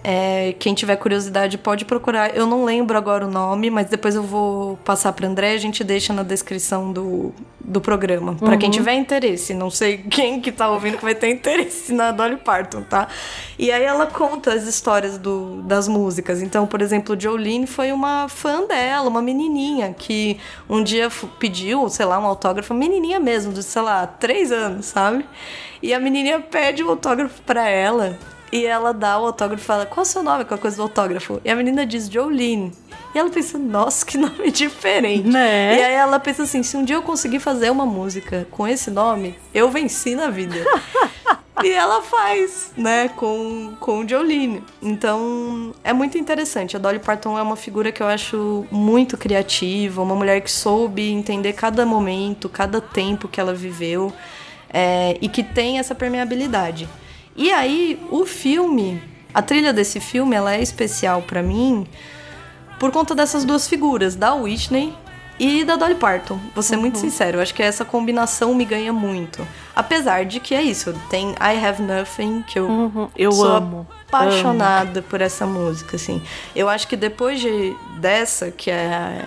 É, 0.04 0.54
quem 0.58 0.74
tiver 0.74 0.96
curiosidade 0.96 1.56
pode 1.56 1.84
procurar. 1.84 2.36
Eu 2.36 2.44
não 2.44 2.64
lembro 2.64 2.98
agora 2.98 3.26
o 3.26 3.30
nome, 3.30 3.70
mas 3.70 3.88
depois 3.88 4.16
eu 4.16 4.22
vou 4.22 4.76
passar 4.78 5.12
para 5.12 5.28
André. 5.28 5.52
A 5.52 5.58
gente 5.58 5.84
deixa 5.84 6.12
na 6.12 6.24
descrição 6.24 6.92
do, 6.92 7.32
do 7.60 7.80
programa. 7.80 8.34
Pra 8.34 8.56
quem 8.56 8.68
tiver 8.68 8.94
interesse. 8.94 9.54
Não 9.54 9.70
sei 9.70 9.98
quem 9.98 10.40
que 10.40 10.50
tá 10.50 10.68
ouvindo 10.68 10.96
que 10.98 11.04
vai 11.04 11.14
ter 11.14 11.28
interesse 11.30 11.92
na 11.92 12.10
Dolly 12.10 12.36
Parton, 12.36 12.82
tá? 12.82 13.06
E 13.56 13.70
aí 13.70 13.84
ela 13.84 14.06
conta 14.06 14.52
as 14.52 14.64
histórias 14.64 15.18
do, 15.18 15.62
das 15.62 15.86
músicas. 15.86 16.42
Então, 16.42 16.66
por 16.66 16.82
exemplo, 16.82 17.18
Jolene 17.18 17.66
foi 17.68 17.92
uma 17.92 18.26
fã 18.28 18.66
dela, 18.66 19.08
uma 19.08 19.22
menininha 19.22 19.94
que 19.96 20.36
um 20.68 20.82
dia 20.82 21.08
pediu, 21.38 21.88
sei 21.88 22.06
lá, 22.06 22.18
um 22.18 22.26
autógrafo. 22.26 22.74
Menininha 22.74 23.20
mesmo, 23.20 23.52
de, 23.52 23.62
sei 23.62 23.82
lá, 23.82 24.04
três 24.04 24.50
anos, 24.50 24.86
sabe? 24.86 25.24
E 25.80 25.94
a 25.94 26.00
menininha 26.00 26.40
pede 26.40 26.82
o 26.82 26.90
autógrafo 26.90 27.40
pra 27.42 27.68
ela. 27.68 28.18
E 28.52 28.66
ela 28.66 28.92
dá 28.92 29.18
o 29.18 29.24
autógrafo 29.24 29.62
e 29.62 29.66
fala: 29.66 29.86
Qual 29.86 30.04
é 30.04 30.06
o 30.06 30.10
seu 30.10 30.22
nome? 30.22 30.44
Qual 30.44 30.56
é 30.56 30.58
a 30.58 30.62
coisa 30.62 30.76
do 30.76 30.82
autógrafo? 30.82 31.40
E 31.42 31.50
a 31.50 31.56
menina 31.56 31.86
diz 31.86 32.06
Jolene. 32.06 32.70
E 33.14 33.18
ela 33.18 33.30
pensa: 33.30 33.56
Nossa, 33.56 34.04
que 34.04 34.18
nome 34.18 34.50
diferente. 34.50 35.26
Né? 35.26 35.78
E 35.78 35.82
aí 35.82 35.94
ela 35.94 36.20
pensa 36.20 36.42
assim: 36.42 36.62
Se 36.62 36.76
um 36.76 36.84
dia 36.84 36.96
eu 36.96 37.02
conseguir 37.02 37.40
fazer 37.40 37.70
uma 37.70 37.86
música 37.86 38.46
com 38.50 38.68
esse 38.68 38.90
nome, 38.90 39.38
eu 39.54 39.70
venci 39.70 40.14
na 40.14 40.28
vida. 40.28 40.56
e 41.64 41.70
ela 41.70 42.02
faz, 42.02 42.72
né, 42.76 43.08
com, 43.08 43.72
com 43.80 44.06
Jolene. 44.06 44.62
Então, 44.82 45.74
é 45.82 45.94
muito 45.94 46.18
interessante. 46.18 46.76
A 46.76 46.78
Dolly 46.78 46.98
Parton 46.98 47.38
é 47.38 47.42
uma 47.42 47.56
figura 47.56 47.90
que 47.90 48.02
eu 48.02 48.06
acho 48.06 48.66
muito 48.70 49.16
criativa, 49.16 50.02
uma 50.02 50.14
mulher 50.14 50.42
que 50.42 50.50
soube 50.50 51.10
entender 51.10 51.54
cada 51.54 51.86
momento, 51.86 52.50
cada 52.50 52.82
tempo 52.82 53.28
que 53.28 53.40
ela 53.40 53.54
viveu 53.54 54.12
é, 54.68 55.16
e 55.22 55.28
que 55.28 55.42
tem 55.42 55.78
essa 55.78 55.94
permeabilidade. 55.94 56.86
E 57.36 57.50
aí, 57.50 58.00
o 58.10 58.26
filme, 58.26 59.02
a 59.32 59.40
trilha 59.42 59.72
desse 59.72 60.00
filme, 60.00 60.36
ela 60.36 60.54
é 60.54 60.60
especial 60.62 61.22
pra 61.22 61.42
mim 61.42 61.86
por 62.78 62.90
conta 62.90 63.14
dessas 63.14 63.44
duas 63.44 63.68
figuras, 63.68 64.14
da 64.16 64.34
Whitney 64.34 64.92
e 65.38 65.64
da 65.64 65.76
Dolly 65.76 65.94
Parton. 65.94 66.38
Vou 66.54 66.62
ser 66.62 66.76
muito 66.76 66.98
sincero, 66.98 67.38
eu 67.38 67.42
acho 67.42 67.54
que 67.54 67.62
essa 67.62 67.84
combinação 67.84 68.54
me 68.54 68.64
ganha 68.64 68.92
muito. 68.92 69.46
Apesar 69.74 70.24
de 70.24 70.40
que 70.40 70.54
é 70.54 70.60
isso, 70.62 70.92
tem 71.08 71.30
I 71.40 71.64
Have 71.64 71.80
Nothing, 71.80 72.42
que 72.42 72.58
eu, 72.58 72.66
Uhum, 72.66 73.08
eu 73.16 73.32
sou 73.32 73.46
amo. 73.46 73.86
apaixonada 74.08 75.00
por 75.00 75.20
essa 75.20 75.46
música, 75.46 75.96
assim. 75.96 76.20
Eu 76.54 76.68
acho 76.68 76.86
que 76.88 76.96
depois 76.96 77.40
de, 77.40 77.74
dessa, 77.98 78.50
que 78.50 78.70
é, 78.70 79.24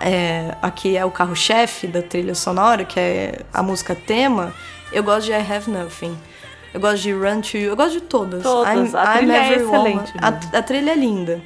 é 0.00 0.56
aqui 0.62 0.96
é 0.96 1.04
o 1.04 1.10
carro-chefe 1.10 1.86
da 1.86 2.00
trilha 2.02 2.34
sonora, 2.34 2.84
que 2.84 2.98
é 2.98 3.40
a 3.52 3.62
música 3.62 3.94
tema, 3.94 4.54
eu 4.92 5.02
gosto 5.02 5.26
de 5.26 5.32
I 5.32 5.34
Have 5.52 5.70
Nothing. 5.70 6.16
Eu 6.72 6.80
gosto 6.80 7.02
de 7.02 7.12
Run 7.12 7.40
to 7.40 7.56
You, 7.56 7.70
eu 7.70 7.76
gosto 7.76 7.92
de 7.92 8.00
todas. 8.02 8.42
Todas, 8.42 8.94
a 8.94 9.16
trilha 9.16 9.32
é 9.32 9.46
Every 9.52 9.64
Woman. 9.64 9.88
excelente 9.88 10.12
A, 10.20 10.30
mesmo. 10.30 10.50
a 10.52 10.62
trilha 10.62 10.90
é 10.90 10.96
linda. 10.96 11.42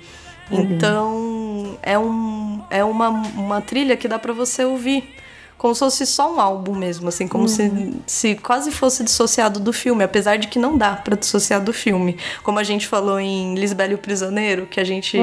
Então, 0.50 1.76
é, 1.82 1.98
um, 1.98 2.62
é 2.70 2.84
uma, 2.84 3.08
uma 3.08 3.60
trilha 3.60 3.96
que 3.96 4.06
dá 4.06 4.18
pra 4.18 4.32
você 4.32 4.64
ouvir. 4.64 5.14
Como 5.58 5.74
se 5.74 5.80
fosse 5.80 6.04
só 6.06 6.34
um 6.34 6.38
álbum 6.38 6.74
mesmo, 6.74 7.08
assim, 7.08 7.26
como 7.26 7.48
se, 7.48 7.94
se 8.06 8.34
quase 8.34 8.70
fosse 8.70 9.02
dissociado 9.02 9.58
do 9.58 9.72
filme, 9.72 10.04
apesar 10.04 10.36
de 10.36 10.48
que 10.48 10.58
não 10.58 10.76
dá 10.76 10.94
pra 10.94 11.16
dissociar 11.16 11.62
do 11.62 11.72
filme. 11.72 12.18
Como 12.42 12.58
a 12.58 12.62
gente 12.62 12.86
falou 12.86 13.18
em 13.18 13.54
Lisbela 13.54 13.92
e 13.92 13.94
o 13.94 13.98
Prisioneiro, 13.98 14.66
que 14.66 14.78
a 14.78 14.84
gente 14.84 15.18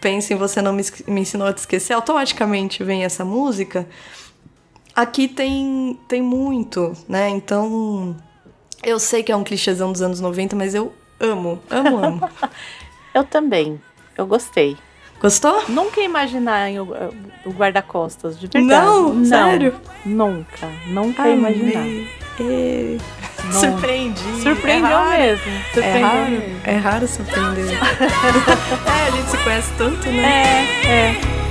pensa 0.00 0.32
em 0.32 0.36
Você 0.36 0.62
Não 0.62 0.72
me, 0.72 0.84
me 1.08 1.20
Ensinou 1.20 1.48
a 1.48 1.52
Te 1.52 1.58
Esquecer, 1.58 1.94
automaticamente 1.94 2.84
vem 2.84 3.04
essa 3.04 3.24
música. 3.24 3.88
Aqui 4.94 5.26
tem, 5.26 5.98
tem 6.06 6.22
muito, 6.22 6.92
né? 7.08 7.28
Então, 7.28 8.16
eu 8.82 8.98
sei 8.98 9.22
que 9.22 9.32
é 9.32 9.36
um 9.36 9.44
clichêzão 9.44 9.92
dos 9.92 10.02
anos 10.02 10.20
90, 10.20 10.54
mas 10.56 10.74
eu 10.74 10.92
amo, 11.20 11.60
amo, 11.70 11.96
amo. 12.04 12.30
Eu 13.14 13.24
também. 13.24 13.80
Eu 14.16 14.26
gostei. 14.26 14.76
Gostou? 15.20 15.64
Nunca 15.68 15.98
ia 16.00 16.06
imaginar 16.06 16.68
em 16.68 16.78
o, 16.78 16.84
o 17.44 17.50
guarda-costas, 17.50 18.38
de 18.38 18.46
verdade. 18.46 18.84
Não? 18.86 19.24
Sério? 19.24 19.74
Nunca. 20.04 20.68
Nunca 20.88 21.26
ia 21.26 21.34
imaginar. 21.34 21.86
E- 22.38 22.98
Não. 23.44 23.52
Surpreendi. 23.52 24.42
Surpreendeu 24.42 24.90
é 24.90 25.02
raro. 25.02 25.18
mesmo. 25.20 25.52
É 25.52 25.62
Surpreendeu 25.72 26.02
raro, 26.08 26.30
mesmo. 26.30 26.60
é 26.64 26.76
raro 26.76 27.08
surpreender. 27.08 27.64
é, 27.80 29.06
a 29.08 29.10
gente 29.10 29.30
se 29.30 29.38
conhece 29.38 29.72
tanto, 29.78 30.06
né? 30.10 30.66
É, 30.84 30.86
é. 30.86 31.45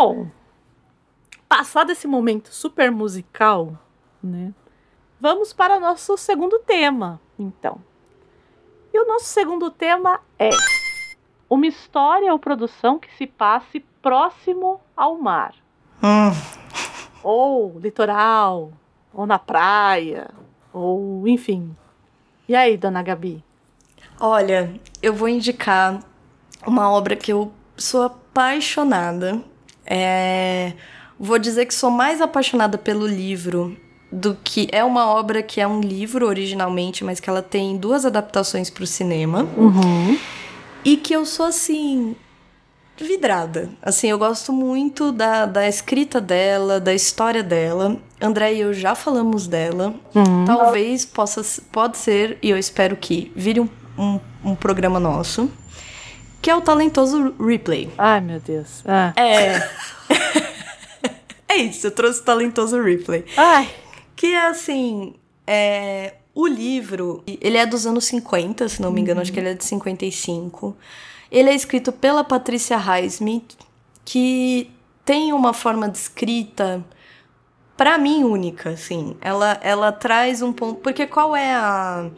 Bom, 0.00 0.28
passado 1.46 1.92
esse 1.92 2.06
momento 2.06 2.54
super 2.54 2.90
musical, 2.90 3.78
né? 4.22 4.54
Vamos 5.20 5.52
para 5.52 5.76
o 5.76 5.80
nosso 5.80 6.16
segundo 6.16 6.58
tema, 6.60 7.20
então. 7.38 7.78
E 8.94 8.98
o 8.98 9.06
nosso 9.06 9.26
segundo 9.26 9.70
tema 9.70 10.18
é 10.38 10.48
uma 11.50 11.66
história 11.66 12.32
ou 12.32 12.38
produção 12.38 12.98
que 12.98 13.14
se 13.14 13.26
passe 13.26 13.80
próximo 14.00 14.80
ao 14.96 15.18
mar, 15.18 15.54
Hum, 16.02 16.32
ou 17.22 17.78
litoral, 17.78 18.72
ou 19.12 19.26
na 19.26 19.38
praia, 19.38 20.30
ou 20.72 21.28
enfim. 21.28 21.76
E 22.48 22.56
aí, 22.56 22.78
dona 22.78 23.02
Gabi? 23.02 23.44
Olha, 24.18 24.80
eu 25.02 25.12
vou 25.12 25.28
indicar 25.28 26.02
uma 26.66 26.90
obra 26.90 27.14
que 27.14 27.30
eu 27.30 27.52
sou 27.76 28.04
apaixonada. 28.04 29.44
É, 29.90 30.72
Vou 31.22 31.38
dizer 31.38 31.66
que 31.66 31.74
sou 31.74 31.90
mais 31.90 32.22
apaixonada 32.22 32.78
pelo 32.78 33.06
livro 33.06 33.76
do 34.10 34.34
que. 34.42 34.66
É 34.72 34.82
uma 34.82 35.06
obra 35.06 35.42
que 35.42 35.60
é 35.60 35.68
um 35.68 35.78
livro 35.78 36.26
originalmente, 36.26 37.04
mas 37.04 37.20
que 37.20 37.28
ela 37.28 37.42
tem 37.42 37.76
duas 37.76 38.06
adaptações 38.06 38.70
para 38.70 38.84
o 38.84 38.86
cinema. 38.86 39.46
Uhum. 39.54 40.18
E 40.82 40.96
que 40.96 41.14
eu 41.14 41.26
sou 41.26 41.44
assim. 41.44 42.16
Vidrada. 42.96 43.68
Assim, 43.82 44.08
eu 44.08 44.18
gosto 44.18 44.50
muito 44.50 45.12
da, 45.12 45.44
da 45.44 45.68
escrita 45.68 46.22
dela, 46.22 46.80
da 46.80 46.94
história 46.94 47.42
dela. 47.42 47.98
André 48.18 48.54
e 48.54 48.60
eu 48.60 48.72
já 48.72 48.94
falamos 48.94 49.46
dela. 49.46 49.94
Uhum. 50.14 50.46
Talvez 50.46 51.04
possa 51.04 51.42
pode 51.70 51.98
ser, 51.98 52.38
e 52.42 52.48
eu 52.48 52.56
espero 52.56 52.96
que 52.96 53.30
vire 53.36 53.60
um, 53.60 53.68
um, 53.98 54.20
um 54.42 54.54
programa 54.54 54.98
nosso. 54.98 55.50
Que 56.40 56.50
é 56.50 56.56
o 56.56 56.60
talentoso 56.60 57.34
Replay. 57.38 57.90
Ai, 57.98 58.20
meu 58.20 58.40
Deus. 58.40 58.82
Ah. 58.86 59.12
É. 59.16 59.68
é 61.48 61.56
isso, 61.56 61.86
eu 61.86 61.90
trouxe 61.90 62.20
o 62.20 62.24
talentoso 62.24 62.80
Replay. 62.82 63.24
Ai, 63.36 63.68
Que 64.16 64.28
é 64.28 64.46
assim. 64.46 65.14
É, 65.46 66.14
o 66.34 66.46
livro, 66.46 67.22
ele 67.26 67.58
é 67.58 67.66
dos 67.66 67.86
anos 67.86 68.04
50, 68.04 68.68
se 68.68 68.80
não 68.80 68.92
me 68.92 69.00
engano, 69.00 69.20
acho 69.20 69.32
que 69.32 69.40
ele 69.40 69.50
é 69.50 69.54
de 69.54 69.64
55. 69.64 70.76
Ele 71.30 71.50
é 71.50 71.54
escrito 71.54 71.92
pela 71.92 72.24
Patricia 72.24 72.76
Highsmith, 72.76 73.56
que 74.04 74.70
tem 75.04 75.32
uma 75.32 75.52
forma 75.52 75.88
de 75.88 75.98
escrita, 75.98 76.84
pra 77.76 77.98
mim, 77.98 78.24
única, 78.24 78.70
assim. 78.70 79.16
Ela, 79.20 79.58
ela 79.62 79.90
traz 79.90 80.42
um 80.42 80.52
ponto. 80.52 80.80
Porque 80.80 81.06
qual 81.06 81.34
é 81.34 81.54
a. 81.54 82.10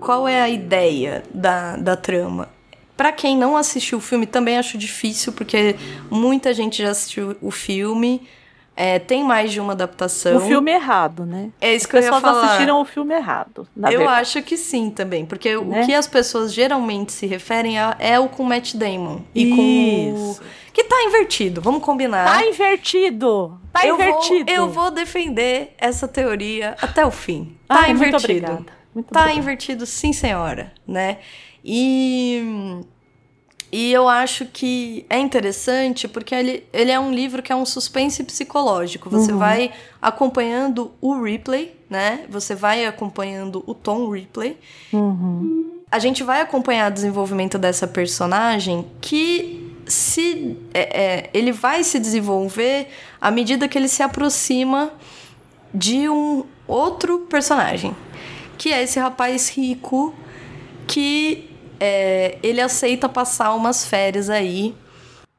Qual 0.00 0.26
é 0.26 0.40
a 0.40 0.48
ideia 0.48 1.22
da, 1.32 1.76
da 1.76 1.96
trama? 1.96 2.48
Pra 2.96 3.12
quem 3.12 3.36
não 3.36 3.56
assistiu 3.56 3.98
o 3.98 4.00
filme, 4.00 4.26
também 4.26 4.56
acho 4.58 4.78
difícil, 4.78 5.32
porque 5.32 5.76
muita 6.10 6.54
gente 6.54 6.82
já 6.82 6.90
assistiu 6.90 7.36
o 7.42 7.50
filme. 7.50 8.26
É, 8.78 8.98
tem 8.98 9.24
mais 9.24 9.52
de 9.52 9.58
uma 9.58 9.72
adaptação. 9.72 10.36
o 10.36 10.40
filme 10.40 10.70
errado, 10.70 11.24
né? 11.24 11.48
É 11.62 11.74
isso 11.74 11.86
As 11.86 11.90
que 11.90 11.96
eu 11.96 12.00
ia 12.00 12.04
pessoas 12.12 12.22
falar. 12.22 12.44
assistiram 12.46 12.80
o 12.82 12.84
filme 12.84 13.14
errado. 13.14 13.66
eu 13.74 13.82
verdade. 14.00 14.08
acho 14.20 14.42
que 14.42 14.54
sim 14.58 14.90
também, 14.90 15.24
porque 15.24 15.56
Né? 15.56 15.82
o 15.82 15.86
que 15.86 15.94
as 15.94 16.06
pessoas 16.06 16.52
geralmente 16.52 17.10
se 17.10 17.24
referem 17.26 17.78
a, 17.78 17.96
é 17.98 18.18
o 18.20 18.28
com 18.28 18.44
Matt 18.44 18.74
Damon. 18.74 19.20
E 19.34 19.46
com 19.50 19.62
o... 20.12 20.30
Isso. 20.32 20.42
Que 20.74 20.84
tá 20.84 21.02
invertido, 21.04 21.62
vamos 21.62 21.82
combinar. 21.82 22.26
Tá 22.30 22.44
invertido! 22.46 23.58
Tá 23.72 23.86
eu 23.86 23.94
invertido! 23.94 24.44
Vou, 24.44 24.54
eu 24.54 24.68
vou 24.68 24.90
defender 24.90 25.74
essa 25.78 26.06
teoria 26.06 26.76
até 26.82 27.04
o 27.06 27.10
fim. 27.10 27.56
Tá 27.66 27.76
Ai, 27.76 27.94
muito 27.94 28.08
invertido. 28.08 28.24
obrigada. 28.24 28.72
Muito 28.94 29.10
tá 29.10 29.20
obrigada. 29.20 29.40
invertido, 29.40 29.86
sim, 29.86 30.12
senhora, 30.12 30.70
né? 30.86 31.16
E 31.64 32.42
e 33.78 33.92
eu 33.92 34.08
acho 34.08 34.46
que 34.46 35.04
é 35.10 35.18
interessante 35.18 36.08
porque 36.08 36.34
ele, 36.34 36.64
ele 36.72 36.90
é 36.90 36.98
um 36.98 37.12
livro 37.12 37.42
que 37.42 37.52
é 37.52 37.54
um 37.54 37.66
suspense 37.66 38.24
psicológico. 38.24 39.10
Você 39.10 39.32
Uhum. 39.32 39.38
vai 39.38 39.70
acompanhando 40.00 40.92
o 40.98 41.22
Ripley, 41.22 41.76
né? 41.90 42.20
Você 42.30 42.54
vai 42.54 42.86
acompanhando 42.86 43.62
o 43.66 43.74
Tom 43.74 44.10
Ripley. 44.10 44.56
Uhum. 44.90 45.72
a 45.90 45.98
gente 45.98 46.24
vai 46.24 46.40
acompanhar 46.40 46.90
o 46.90 46.94
desenvolvimento 46.94 47.58
dessa 47.58 47.86
personagem 47.86 48.86
que 49.00 49.70
se 49.86 50.56
é, 50.72 50.80
é, 51.04 51.30
ele 51.34 51.52
vai 51.52 51.84
se 51.84 51.98
desenvolver 51.98 52.88
à 53.20 53.30
medida 53.30 53.68
que 53.68 53.76
ele 53.78 53.88
se 53.88 54.02
aproxima 54.02 54.90
de 55.74 56.08
um 56.08 56.44
outro 56.66 57.20
personagem, 57.28 57.94
que 58.56 58.72
é 58.72 58.82
esse 58.82 58.98
rapaz 58.98 59.50
rico 59.50 60.14
que 60.86 61.50
é, 61.80 62.38
ele 62.42 62.60
aceita 62.60 63.08
passar 63.08 63.54
umas 63.54 63.84
férias 63.86 64.28
aí. 64.30 64.74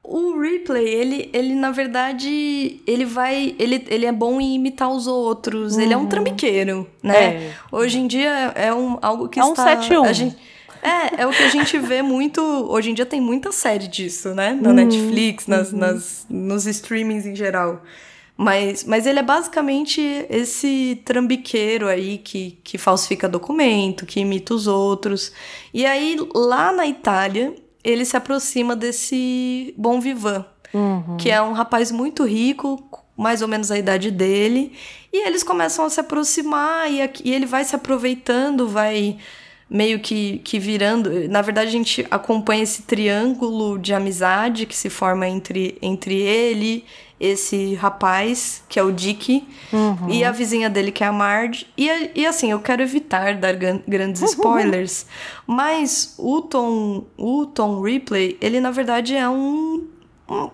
O 0.04 0.40
Ripley, 0.40 0.88
ele, 0.88 1.30
ele 1.34 1.54
na 1.54 1.70
verdade, 1.72 2.80
ele 2.88 3.04
vai. 3.04 3.54
Ele, 3.60 3.86
ele 3.90 4.06
é 4.06 4.12
bom 4.12 4.40
em 4.40 4.56
imitar 4.56 4.90
os 4.90 5.06
outros. 5.06 5.78
Ele 5.78 5.94
é 5.94 5.98
um 5.98 6.06
trambiqueiro, 6.08 6.88
né? 7.04 7.18
É. 7.26 7.52
Hoje 7.72 8.00
em 8.00 8.08
dia 8.08 8.30
é 8.56 8.74
um, 8.74 8.98
algo 9.02 9.28
que 9.28 9.38
É 9.40 9.44
um 9.44 9.50
está. 9.52 9.76
7-1. 9.82 10.06
a 10.08 10.14
gente- 10.14 10.38
É, 10.82 11.24
é 11.24 11.28
o 11.28 11.32
que 11.32 11.44
a 11.44 11.50
gente 11.50 11.78
vê 11.78 12.02
muito. 12.02 12.40
Hoje 12.42 12.92
em 12.92 12.94
dia 12.94 13.06
tem 13.06 13.20
muita 13.20 13.52
série 13.52 13.88
disso, 13.88 14.34
né? 14.34 14.58
Na 14.62 14.72
Netflix, 14.72 15.46
nas, 15.46 15.74
nas, 15.74 16.26
nos 16.30 16.66
streamings 16.66 17.26
em 17.26 17.36
geral. 17.36 17.82
Mas, 18.38 18.84
mas 18.84 19.08
ele 19.08 19.18
é 19.18 19.24
basicamente 19.24 20.00
esse 20.30 21.02
trambiqueiro 21.04 21.88
aí 21.88 22.20
que, 22.20 22.60
que 22.64 22.78
falsifica 22.78 23.28
documento, 23.28 24.06
que 24.06 24.20
imita 24.20 24.54
os 24.54 24.68
outros. 24.68 25.32
E 25.74 25.84
aí, 25.88 26.18
lá 26.36 26.72
na 26.72 26.86
Itália, 26.86 27.56
ele 27.84 28.06
se 28.06 28.16
aproxima 28.16 28.76
desse 28.76 29.74
Bom 29.76 30.00
Vivan, 30.00 30.46
que 31.18 31.32
é 31.32 31.42
um 31.42 31.54
rapaz 31.54 31.92
muito 31.92 32.24
rico, 32.26 32.88
mais 33.18 33.42
ou 33.42 33.48
menos 33.48 33.72
a 33.72 33.80
idade 33.80 34.12
dele. 34.12 34.74
E 35.12 35.26
eles 35.26 35.42
começam 35.42 35.84
a 35.84 35.90
se 35.90 36.00
aproximar 36.00 36.92
e, 36.92 37.00
e 37.24 37.34
ele 37.34 37.48
vai 37.48 37.64
se 37.64 37.76
aproveitando, 37.76 38.68
vai 38.68 39.18
meio 39.70 40.00
que, 40.00 40.40
que 40.40 40.60
virando. 40.60 41.28
Na 41.28 41.42
verdade, 41.42 41.70
a 41.70 41.72
gente 41.72 42.06
acompanha 42.12 42.64
esse 42.64 42.84
triângulo 42.84 43.80
de 43.80 43.94
amizade 43.94 44.66
que 44.66 44.76
se 44.76 44.90
forma 44.90 45.28
entre, 45.28 45.78
entre 45.82 46.16
ele, 46.16 46.86
esse 47.20 47.74
rapaz, 47.76 48.64
que 48.70 48.80
é 48.80 48.84
o 48.84 48.92
Dick, 48.92 49.48
e 50.08 50.24
a 50.24 50.32
vizinha 50.32 50.70
dele, 50.70 50.92
que 50.92 51.04
é 51.04 51.08
a 51.08 51.12
Marge. 51.12 51.66
E, 51.78 52.12
e 52.14 52.26
assim, 52.26 52.52
eu 52.52 52.60
quero 52.60 52.82
evitar 52.84 53.36
dar 53.36 53.54
gran- 53.54 53.80
grandes 53.88 54.22
spoilers, 54.22 55.06
mas 55.46 56.14
o 56.18 56.42
Tom, 56.42 57.06
o 57.18 57.46
Tom 57.46 57.82
Ripley, 57.82 58.38
ele 58.42 58.60
na 58.60 58.72
verdade 58.72 59.16
é 59.16 59.28
um. 59.28 59.88
um- 60.30 60.50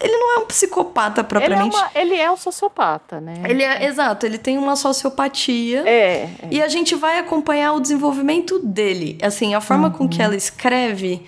ele 0.00 0.16
não 0.16 0.34
é 0.34 0.38
um 0.42 0.46
psicopata 0.46 1.20
Ele 1.20 1.26
é, 1.26 1.28
propriamente. 1.28 1.76
uma, 1.76 1.90
ele 1.94 2.14
é 2.16 2.28
um 2.28 2.36
sociopata, 2.36 3.20
né? 3.20 3.34
Ele 3.48 3.62
é, 3.62 3.86
exato, 3.86 4.26
ele 4.26 4.36
tem 4.36 4.58
uma 4.58 4.74
sociopatia. 4.74 5.84
É, 5.86 6.22
é. 6.24 6.30
E 6.50 6.60
a 6.60 6.66
gente 6.66 6.96
vai 6.96 7.20
acompanhar 7.20 7.72
o 7.74 7.78
desenvolvimento 7.80 8.58
dele. 8.58 9.16
Assim, 9.22 9.54
a 9.54 9.60
forma 9.60 9.90
com 9.90 10.08
que 10.08 10.20
ela 10.20 10.34
escreve. 10.34 11.22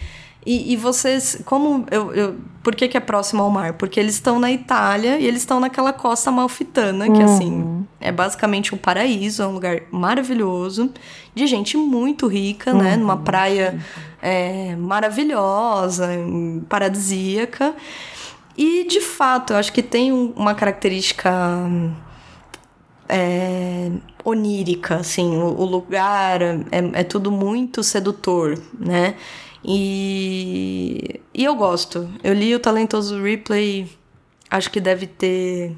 E, 0.47 0.73
e 0.73 0.77
vocês, 0.77 1.41
como 1.47 1.87
eu, 1.91 2.13
eu. 2.15 2.37
Por 2.63 2.75
que, 2.75 2.87
que 2.89 2.97
é 2.97 3.01
próximo 3.01 3.43
ao 3.43 3.51
mar? 3.51 3.75
Porque 3.75 3.99
eles 4.01 4.15
estão 4.15 4.39
na 4.39 4.51
Itália 4.51 5.19
e 5.19 5.27
eles 5.27 5.41
estão 5.41 5.59
naquela 5.61 5.93
costa 5.93 6.31
malfitana, 6.31 7.07
que 7.11 7.23
assim, 7.23 7.87
é 8.01 8.11
basicamente 8.13 8.75
um 8.75 8.79
paraíso, 8.79 9.43
é 9.43 9.47
um 9.47 9.53
lugar 9.53 9.83
maravilhoso, 9.91 10.91
de 11.35 11.47
gente 11.47 11.77
muito 11.77 12.27
rica, 12.27 12.73
né? 12.75 12.97
Numa 12.97 13.17
praia 13.19 13.79
é, 14.23 14.75
maravilhosa, 14.77 16.09
paradisíaca. 16.69 17.75
E 18.57 18.85
de 18.87 19.01
fato, 19.01 19.53
eu 19.53 19.57
acho 19.59 19.73
que 19.73 19.83
tem 19.83 20.13
um- 20.13 20.33
uma 20.37 20.55
característica 20.55 21.31
é, 23.09 23.91
onírica, 24.25 24.97
assim, 24.97 25.37
o, 25.37 25.61
o 25.61 25.65
lugar 25.65 26.41
é, 26.43 26.57
é 26.95 27.03
tudo 27.05 27.31
muito 27.31 27.83
sedutor, 27.83 28.59
né? 28.79 29.15
E, 29.65 31.21
e 31.33 31.45
eu 31.45 31.55
gosto. 31.55 32.09
Eu 32.23 32.35
li 32.35 32.55
o 32.55 32.61
Talentoso 32.61 33.21
Replay, 33.23 33.89
acho 34.51 34.71
que 34.71 34.81
deve 34.81 35.07
ter, 35.07 35.75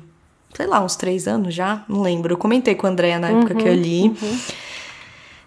sei 0.54 0.66
lá, 0.66 0.82
uns 0.82 0.96
três 0.96 1.26
anos 1.28 1.54
já, 1.54 1.84
não 1.88 2.02
lembro. 2.02 2.34
Eu 2.34 2.38
comentei 2.38 2.74
com 2.74 2.86
a 2.86 2.90
Andrea 2.90 3.18
na 3.18 3.30
época 3.30 3.54
que 3.54 3.66
eu 3.68 3.74
li. 3.74 4.14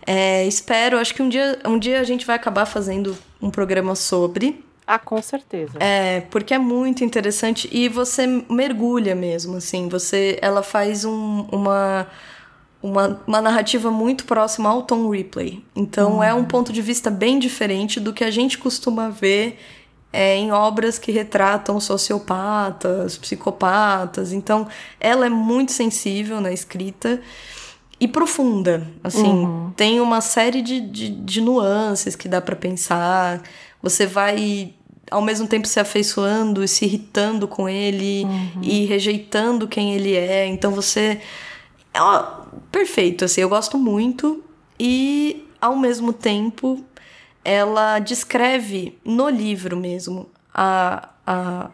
É, 0.05 0.45
espero, 0.47 0.97
acho 0.97 1.13
que 1.13 1.21
um 1.21 1.29
dia, 1.29 1.59
um 1.65 1.77
dia 1.77 1.99
a 1.99 2.03
gente 2.03 2.25
vai 2.25 2.35
acabar 2.35 2.65
fazendo 2.65 3.15
um 3.41 3.49
programa 3.51 3.93
sobre. 3.95 4.63
Ah, 4.87 4.97
com 4.97 5.21
certeza. 5.21 5.73
É, 5.79 6.21
porque 6.31 6.51
é 6.53 6.57
muito 6.57 7.03
interessante 7.03 7.69
e 7.71 7.87
você 7.87 8.25
mergulha 8.49 9.13
mesmo, 9.13 9.57
assim, 9.57 9.87
você, 9.87 10.39
ela 10.41 10.63
faz 10.63 11.05
um- 11.05 11.45
uma, 11.51 12.07
uma, 12.81 13.21
uma 13.27 13.41
narrativa 13.41 13.91
muito 13.91 14.25
próxima 14.25 14.69
ao 14.69 14.83
Tom 14.83 15.09
Ripley. 15.09 15.63
Então 15.75 16.23
é 16.23 16.33
um 16.33 16.45
ponto 16.45 16.71
de 16.71 16.81
vista 16.81 17.09
bem 17.09 17.39
diferente 17.39 17.99
do 17.99 18.13
que 18.13 18.23
a 18.23 18.31
gente 18.31 18.57
costuma 18.57 19.09
ver 19.09 19.59
é, 20.11 20.35
em 20.37 20.51
obras 20.51 20.97
que 20.97 21.11
retratam 21.11 21.79
sociopatas, 21.79 23.17
psicopatas. 23.17 24.31
Então 24.31 24.67
ela 24.99 25.25
é 25.25 25.29
muito 25.29 25.71
sensível 25.71 26.39
na 26.41 26.51
escrita 26.51 27.21
e 27.99 28.07
profunda, 28.07 28.87
assim, 29.03 29.73
tem 29.75 29.99
uma 29.99 30.21
série 30.21 30.61
de, 30.61 30.79
de, 30.79 31.09
de 31.09 31.41
nuances 31.41 32.15
que 32.15 32.29
dá 32.29 32.39
pra 32.39 32.55
pensar. 32.55 33.41
Você 33.83 34.05
vai 34.05 34.73
ao 35.11 35.21
mesmo 35.21 35.47
tempo 35.47 35.67
se 35.67 35.81
afeiçoando 35.81 36.63
e 36.63 36.67
se 36.67 36.85
irritando 36.85 37.45
com 37.45 37.67
ele 37.67 38.25
e 38.61 38.85
rejeitando 38.85 39.67
quem 39.67 39.95
ele 39.95 40.15
é. 40.15 40.47
Então 40.47 40.71
você 40.71 41.19
perfeito, 42.71 43.25
assim, 43.25 43.41
eu 43.41 43.49
gosto 43.49 43.77
muito 43.77 44.43
e 44.79 45.45
ao 45.61 45.75
mesmo 45.75 46.13
tempo 46.13 46.83
ela 47.43 47.99
descreve 47.99 48.97
no 49.03 49.29
livro 49.29 49.75
mesmo 49.77 50.29
a, 50.53 51.09
a 51.25 51.69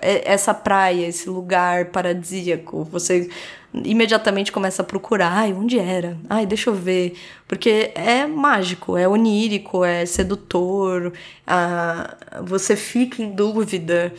essa 0.00 0.54
praia, 0.54 1.06
esse 1.06 1.28
lugar 1.28 1.86
paradisíaco. 1.86 2.84
Você 2.84 3.28
imediatamente 3.74 4.52
começa 4.52 4.82
a 4.82 4.84
procurar, 4.84 5.32
ai, 5.32 5.52
onde 5.52 5.78
era? 5.78 6.16
Ai, 6.28 6.46
deixa 6.46 6.70
eu 6.70 6.74
ver. 6.74 7.14
Porque 7.46 7.90
é 7.94 8.26
mágico, 8.26 8.96
é 8.96 9.06
onírico, 9.08 9.84
é 9.84 10.06
sedutor. 10.06 11.12
ah, 11.46 12.16
você 12.42 12.76
fica 12.76 13.22
em 13.22 13.30
dúvida 13.32 14.14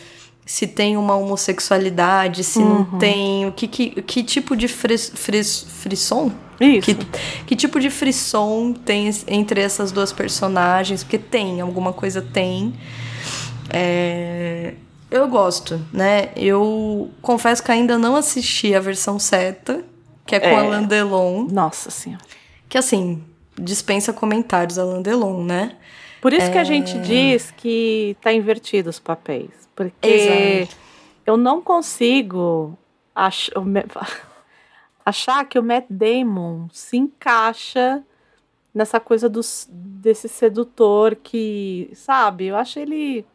se 0.50 0.66
tem 0.66 0.98
uma 0.98 1.16
homossexualidade, 1.16 2.44
se 2.44 2.58
não 2.58 2.84
tem. 2.98 3.46
O 3.46 3.52
que, 3.52 3.68
que, 3.68 4.02
que 4.02 4.24
tipo 4.24 4.56
de 4.56 4.68
fris, 4.68 5.12
fris, 5.14 5.64
frisson? 5.64 6.32
Isso. 6.60 6.82
Que, 6.82 6.96
que 7.46 7.56
tipo 7.56 7.80
de 7.80 7.92
frisson 7.92 8.74
tem 8.74 9.12
entre 9.28 9.62
essas 9.62 9.92
duas 9.92 10.12
personagens? 10.12 11.04
Porque 11.04 11.20
tem, 11.20 11.62
alguma 11.62 11.94
coisa 11.94 12.20
tem. 12.20 12.74
É, 13.70 14.74
eu 15.12 15.28
gosto, 15.28 15.80
né? 15.94 16.30
Eu 16.36 17.12
confesso 17.22 17.62
que 17.62 17.72
ainda 17.72 18.00
não 18.00 18.16
assisti 18.16 18.74
a 18.74 18.80
versão 18.80 19.20
seta, 19.20 19.84
que 20.26 20.34
é 20.34 20.40
com 20.40 20.48
É. 20.48 20.56
Alain 20.56 20.88
Delon. 20.88 21.44
Nossa 21.44 21.92
senhora. 21.92 22.26
Que 22.68 22.76
assim, 22.76 23.24
dispensa 23.56 24.12
comentários 24.12 24.80
Alain 24.80 25.04
Delon, 25.04 25.44
né? 25.44 25.76
Por 26.22 26.34
isso 26.34 26.52
que 26.52 26.58
a 26.58 26.64
gente 26.64 26.98
diz 27.00 27.52
que 27.52 28.16
tá 28.22 28.32
invertido 28.34 28.90
os 28.90 29.00
papéis. 29.00 29.70
Porque 29.76 30.08
Exato. 30.08 30.78
eu 31.26 31.38
não 31.38 31.62
consigo 31.62 32.78
ach- 33.16 33.50
achar 35.06 35.46
que 35.46 35.58
o 35.58 35.64
Matt 35.64 35.86
Damon 35.90 36.68
se 36.72 36.98
encaixa 36.98 38.04
nessa 38.74 39.00
coisa 39.00 39.30
dos, 39.30 39.68
desse 39.72 40.28
sedutor 40.28 41.16
que, 41.16 41.90
sabe, 41.94 42.48
eu 42.48 42.56
acho 42.56 42.80
ele. 42.80 43.26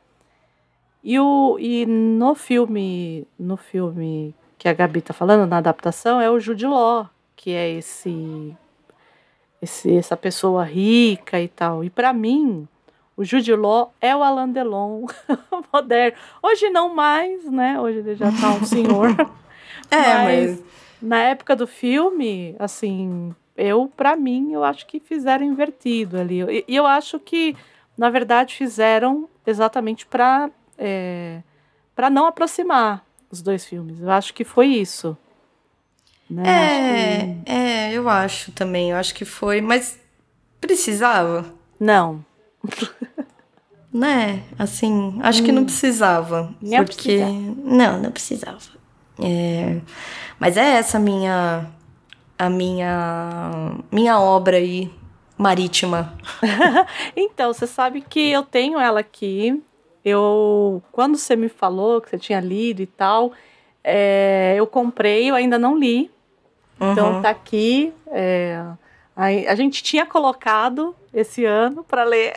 E, 1.02 1.18
o, 1.18 1.58
e 1.58 1.84
no 1.86 2.34
filme, 2.34 3.26
no 3.38 3.56
filme 3.56 4.34
que 4.58 4.68
a 4.68 4.72
Gabi 4.72 5.02
tá 5.02 5.12
falando, 5.12 5.46
na 5.48 5.58
adaptação, 5.58 6.20
é 6.20 6.30
o 6.30 6.40
Jude 6.40 6.66
Law, 6.66 7.08
que 7.36 7.50
é 7.50 7.70
esse, 7.70 8.56
esse 9.60 9.94
essa 9.96 10.16
pessoa 10.16 10.64
rica 10.64 11.40
e 11.40 11.48
tal. 11.48 11.84
E 11.84 11.90
pra 11.90 12.12
mim, 12.14 12.66
o 13.16 13.24
Jude 13.24 13.54
Law 13.54 13.92
é 14.00 14.14
o 14.14 14.22
Alain 14.22 14.50
Delon 14.52 15.06
moderno. 15.72 16.16
Hoje 16.42 16.68
não 16.70 16.94
mais, 16.94 17.44
né? 17.50 17.80
Hoje 17.80 17.98
ele 17.98 18.14
já 18.14 18.30
tá 18.32 18.50
um 18.50 18.64
senhor. 18.66 19.10
É, 19.90 20.14
mas, 20.24 20.50
mas- 20.50 20.62
na 21.02 21.18
época 21.18 21.54
do 21.54 21.66
filme, 21.66 22.56
assim, 22.58 23.34
eu, 23.56 23.90
pra 23.96 24.16
mim, 24.16 24.52
eu 24.52 24.64
acho 24.64 24.86
que 24.86 24.98
fizeram 24.98 25.44
invertido 25.44 26.18
ali. 26.18 26.40
E, 26.42 26.64
e 26.66 26.74
eu 26.76 26.86
acho 26.86 27.18
que, 27.20 27.54
na 27.96 28.08
verdade, 28.10 28.54
fizeram 28.54 29.28
exatamente 29.46 30.06
pra 30.06 30.48
é, 30.78 31.40
para 31.94 32.08
não 32.10 32.26
aproximar 32.26 33.04
os 33.30 33.40
dois 33.42 33.64
filmes. 33.64 34.00
Eu 34.00 34.10
acho 34.10 34.32
que 34.34 34.42
foi 34.44 34.66
isso. 34.68 35.16
Né? 36.28 36.42
Acho 36.42 37.44
que- 37.44 37.52
É, 37.52 37.54
é, 37.90 37.92
eu 37.92 38.08
acho 38.08 38.50
também. 38.52 38.90
Eu 38.90 38.96
acho 38.96 39.14
que 39.14 39.24
foi, 39.24 39.60
mas 39.60 40.00
precisava, 40.60 41.44
Não. 41.78 42.24
né? 43.92 44.42
Assim, 44.58 45.18
acho 45.22 45.42
que 45.42 45.52
não 45.52 45.64
precisava. 45.64 46.42
Hum. 46.42 46.54
Nem 46.62 46.84
porque. 46.84 47.16
precisava. 47.18 47.32
Não, 47.64 48.02
não 48.02 48.10
precisava. 48.10 48.58
É, 49.22 49.80
Mas 50.38 50.56
é 50.56 50.72
essa 50.76 50.96
a 50.98 51.00
minha. 51.00 51.70
A 52.38 52.50
minha. 52.50 53.76
Minha 53.92 54.18
obra 54.18 54.56
aí 54.56 54.90
marítima? 55.38 56.14
Então, 57.16 57.52
você 57.52 57.66
sabe 57.66 58.00
que 58.00 58.30
eu 58.30 58.42
tenho 58.42 58.78
ela 58.78 59.00
aqui. 59.00 59.62
Eu, 60.04 60.82
quando 60.92 61.16
você 61.16 61.34
me 61.34 61.48
falou 61.48 62.00
que 62.00 62.10
você 62.10 62.18
tinha 62.18 62.38
lido 62.40 62.82
e 62.82 62.86
tal, 62.86 63.32
é, 63.82 64.54
eu 64.56 64.66
comprei, 64.66 65.30
eu 65.30 65.34
ainda 65.34 65.58
não 65.58 65.76
li. 65.78 66.10
Então 66.78 67.14
Uhum. 67.14 67.22
tá 67.22 67.30
aqui. 67.30 67.92
é, 68.08 68.62
a 69.16 69.54
gente 69.54 69.82
tinha 69.82 70.04
colocado 70.04 70.94
esse 71.14 71.44
ano 71.44 71.84
para 71.84 72.04
ler. 72.04 72.32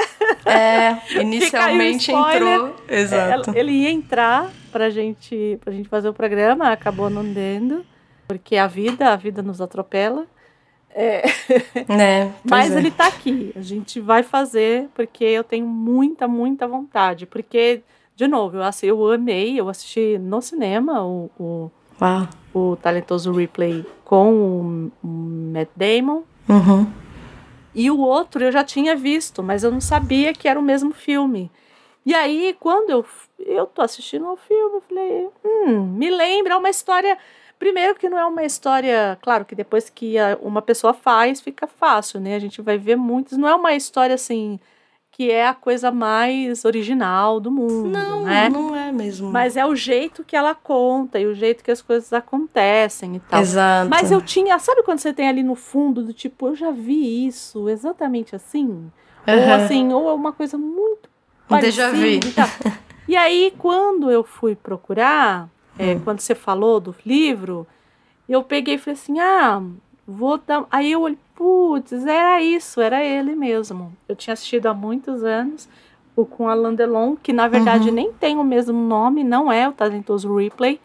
É, 0.46 0.98
inicialmente 1.20 2.12
entrou. 2.12 2.76
Exato. 2.88 3.50
Ela- 3.50 3.60
Ele 3.60 3.72
ia 3.72 3.90
entrar 3.92 4.50
pra 4.72 4.90
gente, 4.90 5.58
pra 5.64 5.74
gente 5.74 5.90
fazer 5.90 6.08
o 6.10 6.14
programa, 6.14 6.72
acabou 6.72 7.10
não 7.10 7.24
dando, 7.24 7.84
porque 8.28 8.56
a 8.58 8.68
vida, 8.68 9.12
a 9.12 9.16
vida 9.16 9.42
nos 9.42 9.60
atropela. 9.62 10.26
Né? 11.88 12.26
pois 12.26 12.50
Mas 12.50 12.72
é. 12.72 12.78
ele 12.80 12.92
tá 12.92 13.08
aqui. 13.08 13.52
A 13.56 13.62
gente 13.62 14.00
vai 14.00 14.24
fazer 14.24 14.88
porque 14.96 15.24
eu 15.24 15.44
tenho 15.44 15.66
muita, 15.68 16.28
muita 16.28 16.68
vontade. 16.68 17.26
Porque, 17.28 17.82
de 18.16 18.28
novo, 18.28 18.58
eu, 18.58 18.64
assi- 18.64 18.88
eu 18.88 19.12
amei, 19.12 19.60
eu 19.60 19.70
assisti 19.70 20.18
no 20.18 20.42
cinema 20.42 21.04
o, 21.06 21.30
o, 21.40 21.72
Uau. 22.02 22.28
o 22.54 22.76
talentoso 22.78 23.32
replay 23.32 23.86
com 24.04 24.32
o, 24.34 24.92
o 25.04 25.08
Matt 25.08 25.70
Damon. 25.76 26.24
Uhum. 26.50 26.88
E 27.78 27.92
o 27.92 28.00
outro 28.00 28.44
eu 28.44 28.52
já 28.52 28.64
tinha 28.64 28.96
visto, 28.96 29.44
mas 29.44 29.64
eu 29.64 29.72
não 29.72 29.80
sabia 29.80 30.34
que 30.34 30.48
era 30.48 30.60
o 30.60 30.64
mesmo 30.64 30.92
filme. 30.92 31.52
E 32.04 32.12
aí, 32.16 32.58
quando 32.60 32.90
eu, 32.90 33.06
eu 33.38 33.68
tô 33.68 33.84
assistindo 33.84 34.26
ao 34.26 34.36
filme, 34.36 34.78
eu 34.78 34.82
falei, 34.82 35.30
hum, 35.46 35.84
me 35.96 36.10
lembra, 36.10 36.58
uma 36.58 36.72
história. 36.72 37.16
Primeiro 37.60 37.94
que 37.94 38.10
não 38.10 38.18
é 38.18 38.26
uma 38.26 38.44
história, 38.44 39.16
claro 39.22 39.46
que 39.46 39.54
depois 39.54 39.92
que 39.92 40.16
uma 40.42 40.62
pessoa 40.62 40.92
faz, 40.92 41.40
fica 41.40 41.68
fácil, 41.68 42.20
né? 42.20 42.36
A 42.36 42.40
gente 42.40 42.64
vai 42.64 42.80
ver 42.80 42.96
muitos. 42.96 43.38
Não 43.38 43.48
é 43.48 43.54
uma 43.54 43.76
história 43.76 44.16
assim 44.16 44.60
que 45.18 45.32
é 45.32 45.48
a 45.48 45.54
coisa 45.56 45.90
mais 45.92 46.64
original 46.64 47.40
do 47.40 47.50
mundo, 47.50 47.90
Não, 47.90 48.22
né? 48.22 48.50
não 48.50 48.76
é 48.76 48.92
mesmo. 48.92 49.32
Mas 49.32 49.58
é 49.58 49.66
o 49.66 49.76
jeito 49.76 50.24
que 50.24 50.36
ela 50.36 50.54
conta 50.54 51.20
e 51.20 51.26
o 51.26 51.34
jeito 51.34 51.64
que 51.64 51.72
as 51.72 51.82
coisas 51.82 52.14
acontecem 52.14 53.16
e 53.16 53.20
tal. 53.22 53.42
Exato. 53.42 53.90
Mas 53.90 54.12
eu 54.12 54.22
tinha, 54.22 54.60
sabe 54.60 54.84
quando 54.84 55.00
você 55.00 55.12
tem 55.12 55.28
ali 55.28 55.42
no 55.42 55.56
fundo 55.56 56.04
do 56.04 56.14
tipo, 56.14 56.50
eu 56.50 56.56
já 56.56 56.70
vi 56.70 57.26
isso 57.26 57.68
exatamente 57.68 58.36
assim? 58.36 58.92
Ou 59.26 59.34
Aham. 59.34 59.56
assim, 59.56 59.92
ou 59.92 60.08
é 60.08 60.14
uma 60.14 60.32
coisa 60.32 60.56
muito 60.56 61.10
Um 61.50 61.58
déjà 61.58 61.88
vu. 61.90 61.96
parecida 61.98 62.28
e 62.28 62.32
tal. 62.34 62.48
E 63.10 63.16
aí, 63.16 63.54
quando 63.58 64.12
eu 64.12 64.22
fui 64.24 64.54
procurar, 64.54 65.50
é, 65.80 65.96
Hum. 65.96 66.00
quando 66.04 66.20
você 66.20 66.36
falou 66.36 66.78
do 66.80 66.94
livro, 67.06 67.66
eu 68.30 68.44
peguei 68.44 68.76
e 68.76 68.78
falei 68.78 69.00
assim, 69.00 69.18
ah, 69.20 69.64
vou 70.06 70.38
dar... 70.38 70.66
Aí 70.70 70.92
eu 70.92 71.02
olhei, 71.02 71.18
putz, 71.38 71.94
era 72.06 72.42
isso, 72.42 72.82
era 72.82 73.04
ele 73.06 73.36
mesmo. 73.36 73.94
Eu 74.10 74.16
tinha 74.16 74.34
assistido 74.34 74.66
há 74.66 74.74
muitos 74.74 75.24
anos, 75.24 75.70
o 76.16 76.26
com 76.26 76.50
Alain 76.50 76.74
Delon, 76.76 77.16
que 77.16 77.32
na 77.32 77.48
verdade 77.48 77.90
Uhum. 77.90 77.96
nem 77.96 78.12
tem 78.12 78.38
o 78.38 78.44
mesmo 78.44 78.74
nome, 78.78 79.24
não 79.24 79.52
é 79.52 79.70
o 79.70 79.72
Talentoso 79.72 80.36
Replay. 80.36 80.80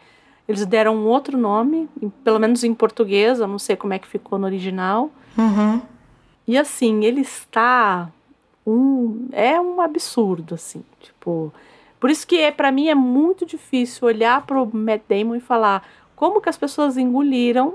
Eles 0.47 0.65
deram 0.65 0.95
um 0.95 1.07
outro 1.07 1.37
nome, 1.37 1.89
pelo 2.23 2.39
menos 2.39 2.63
em 2.63 2.73
português, 2.73 3.39
eu 3.39 3.47
não 3.47 3.57
sei 3.57 3.75
como 3.75 3.93
é 3.93 3.99
que 3.99 4.07
ficou 4.07 4.37
no 4.37 4.45
original. 4.45 5.09
Uhum. 5.37 5.81
E 6.47 6.57
assim, 6.57 7.03
ele 7.03 7.21
está 7.21 8.09
um 8.65 9.27
é 9.31 9.59
um 9.59 9.81
absurdo 9.81 10.53
assim, 10.55 10.83
tipo, 11.01 11.51
por 11.99 12.09
isso 12.09 12.25
que 12.27 12.37
é 12.39 12.51
para 12.51 12.71
mim 12.71 12.87
é 12.87 12.95
muito 12.95 13.45
difícil 13.45 14.07
olhar 14.07 14.45
para 14.45 14.61
o 14.61 14.69
Matt 14.73 15.01
Damon 15.09 15.35
e 15.35 15.39
falar 15.41 15.83
como 16.23 16.39
que 16.39 16.47
as 16.47 16.55
pessoas 16.55 16.95
engoliram 16.97 17.73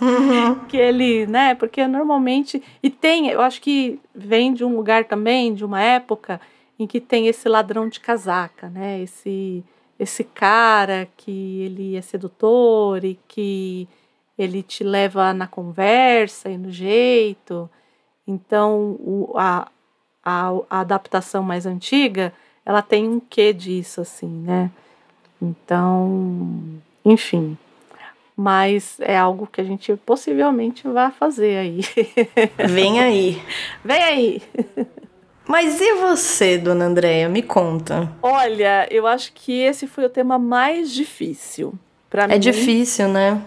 Uhum. 0.00 0.54
que 0.68 0.76
ele, 0.76 1.26
né? 1.26 1.56
Porque 1.56 1.84
normalmente 1.88 2.62
e 2.80 2.88
tem, 2.88 3.26
eu 3.28 3.40
acho 3.40 3.60
que 3.60 3.98
vem 4.14 4.54
de 4.54 4.64
um 4.64 4.76
lugar 4.76 5.04
também, 5.04 5.52
de 5.52 5.64
uma 5.64 5.82
época 5.82 6.40
em 6.78 6.86
que 6.86 7.00
tem 7.00 7.26
esse 7.26 7.48
ladrão 7.48 7.88
de 7.88 7.98
casaca, 7.98 8.68
né? 8.68 9.00
Esse 9.02 9.64
esse 9.98 10.22
cara 10.22 11.08
que 11.16 11.62
ele 11.62 11.96
é 11.96 12.02
sedutor 12.02 13.02
e 13.04 13.18
que 13.26 13.88
ele 14.38 14.62
te 14.62 14.84
leva 14.84 15.32
na 15.32 15.48
conversa 15.48 16.48
e 16.50 16.56
no 16.56 16.70
jeito. 16.70 17.68
Então, 18.28 18.96
o- 19.00 19.32
a, 19.34 19.66
a, 20.22 20.50
a 20.70 20.80
adaptação 20.80 21.42
mais 21.42 21.66
antiga, 21.66 22.32
ela 22.64 22.80
tem 22.82 23.08
um 23.08 23.18
quê 23.18 23.52
disso, 23.52 24.02
assim, 24.02 24.28
né? 24.28 24.70
Então, 25.40 26.60
enfim. 27.04 27.56
Mas 28.36 28.96
é 29.00 29.16
algo 29.16 29.46
que 29.46 29.60
a 29.60 29.64
gente 29.64 29.94
possivelmente 30.04 30.86
vai 30.86 31.10
fazer 31.10 31.56
aí. 31.56 31.80
Vem 32.68 33.00
aí. 33.00 33.42
Vem 33.84 34.02
aí! 34.02 34.42
Mas 35.48 35.80
e 35.80 35.94
você, 35.94 36.58
dona 36.58 36.86
Andréia? 36.86 37.28
Me 37.28 37.40
conta. 37.40 38.12
Olha, 38.20 38.86
eu 38.90 39.06
acho 39.06 39.32
que 39.32 39.60
esse 39.60 39.86
foi 39.86 40.04
o 40.04 40.10
tema 40.10 40.38
mais 40.38 40.92
difícil. 40.92 41.72
Pra 42.10 42.26
mim. 42.26 42.34
É 42.34 42.38
difícil, 42.38 43.08
né? 43.08 43.42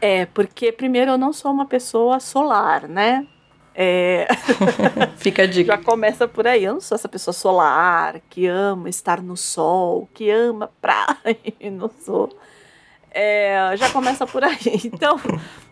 É, 0.00 0.26
porque 0.26 0.70
primeiro 0.70 1.12
eu 1.12 1.18
não 1.18 1.32
sou 1.32 1.50
uma 1.50 1.66
pessoa 1.66 2.20
solar, 2.20 2.86
né? 2.88 3.26
É, 3.74 4.26
Fica 5.16 5.42
a 5.42 5.46
dica. 5.46 5.76
já 5.76 5.78
começa 5.78 6.26
por 6.26 6.46
aí. 6.46 6.64
Eu 6.64 6.74
não 6.74 6.80
sou 6.80 6.94
essa 6.96 7.08
pessoa 7.08 7.32
solar 7.32 8.20
que 8.28 8.46
ama 8.46 8.88
estar 8.88 9.22
no 9.22 9.36
sol, 9.36 10.08
que 10.12 10.30
ama 10.30 10.70
praia. 10.80 11.16
Não 11.70 11.90
sou. 12.00 12.28
É, 13.10 13.72
já 13.76 13.90
começa 13.90 14.26
por 14.26 14.44
aí. 14.44 14.58
Então, 14.84 15.18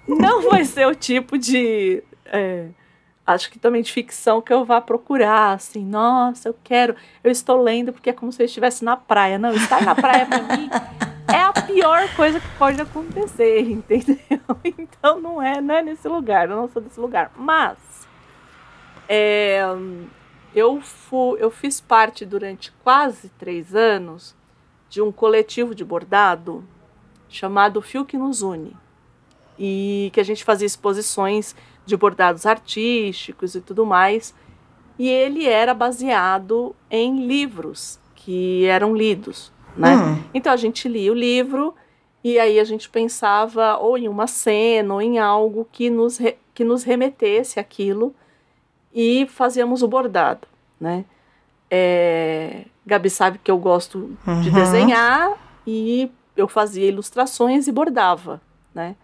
não 0.06 0.48
vai 0.48 0.64
ser 0.64 0.86
o 0.86 0.94
tipo 0.94 1.36
de. 1.36 2.02
é, 2.26 2.66
acho 3.26 3.50
que 3.50 3.58
também 3.58 3.82
de 3.82 3.92
ficção 3.92 4.40
que 4.40 4.52
eu 4.52 4.64
vá 4.64 4.80
procurar, 4.80 5.52
assim, 5.52 5.84
nossa, 5.84 6.48
eu 6.48 6.56
quero, 6.64 6.96
eu 7.22 7.30
estou 7.30 7.60
lendo 7.60 7.92
porque 7.92 8.10
é 8.10 8.12
como 8.12 8.32
se 8.32 8.42
eu 8.42 8.46
estivesse 8.46 8.84
na 8.84 8.96
praia. 8.96 9.38
Não, 9.38 9.52
estar 9.52 9.82
na 9.82 9.94
praia 9.94 10.24
pra 10.26 10.38
mim 10.56 10.70
é 11.28 11.42
a 11.42 11.52
pior 11.52 12.14
coisa 12.14 12.40
que 12.40 12.48
pode 12.58 12.80
acontecer, 12.80 13.60
entendeu? 13.70 14.18
Então 14.64 15.20
não 15.20 15.42
é, 15.42 15.60
não 15.60 15.74
é 15.74 15.82
nesse 15.82 16.08
lugar, 16.08 16.48
eu 16.48 16.56
não 16.56 16.68
sou 16.68 16.82
desse 16.82 16.98
lugar. 16.98 17.30
Mas 17.36 17.76
é, 19.08 19.62
eu, 20.54 20.80
fu, 20.80 21.36
eu 21.36 21.50
fiz 21.50 21.80
parte 21.80 22.24
durante 22.24 22.72
quase 22.84 23.28
três 23.30 23.74
anos 23.74 24.34
de 24.88 25.02
um 25.02 25.12
coletivo 25.12 25.74
de 25.74 25.84
bordado 25.84 26.64
chamado 27.28 27.82
Fio 27.82 28.04
que 28.04 28.16
nos 28.16 28.42
une. 28.42 28.74
E 29.58 30.10
que 30.12 30.20
a 30.20 30.24
gente 30.24 30.44
fazia 30.44 30.66
exposições 30.66 31.54
de 31.84 31.96
bordados 31.96 32.46
artísticos 32.46 33.54
e 33.54 33.60
tudo 33.60 33.84
mais. 33.84 34.34
E 34.98 35.08
ele 35.08 35.46
era 35.46 35.74
baseado 35.74 36.74
em 36.90 37.26
livros 37.26 37.98
que 38.14 38.64
eram 38.64 38.94
lidos, 38.94 39.52
né? 39.78 39.94
Hum. 39.96 40.22
Então 40.34 40.52
a 40.52 40.56
gente 40.56 40.88
lia 40.88 41.10
o 41.12 41.14
livro 41.14 41.74
e 42.24 42.38
aí 42.38 42.58
a 42.58 42.64
gente 42.64 42.88
pensava 42.90 43.76
ou 43.78 43.96
em 43.96 44.08
uma 44.08 44.26
cena 44.26 44.92
ou 44.94 45.00
em 45.00 45.18
algo 45.18 45.66
que 45.70 45.88
nos, 45.88 46.18
re- 46.18 46.36
que 46.52 46.64
nos 46.64 46.82
remetesse 46.82 47.60
àquilo 47.60 48.14
e 48.92 49.26
fazíamos 49.28 49.82
o 49.82 49.88
bordado, 49.88 50.46
né? 50.80 51.04
É, 51.70 52.64
Gabi 52.86 53.10
sabe 53.10 53.38
que 53.38 53.50
eu 53.50 53.58
gosto 53.58 54.16
de 54.42 54.48
Uhum. 54.48 54.54
desenhar 54.54 55.32
e 55.66 56.10
eu 56.36 56.48
fazia 56.48 56.86
ilustrações 56.88 57.66
e 57.68 57.72
bordava, 57.72 58.40
né? 58.74 58.96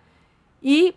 E 0.63 0.95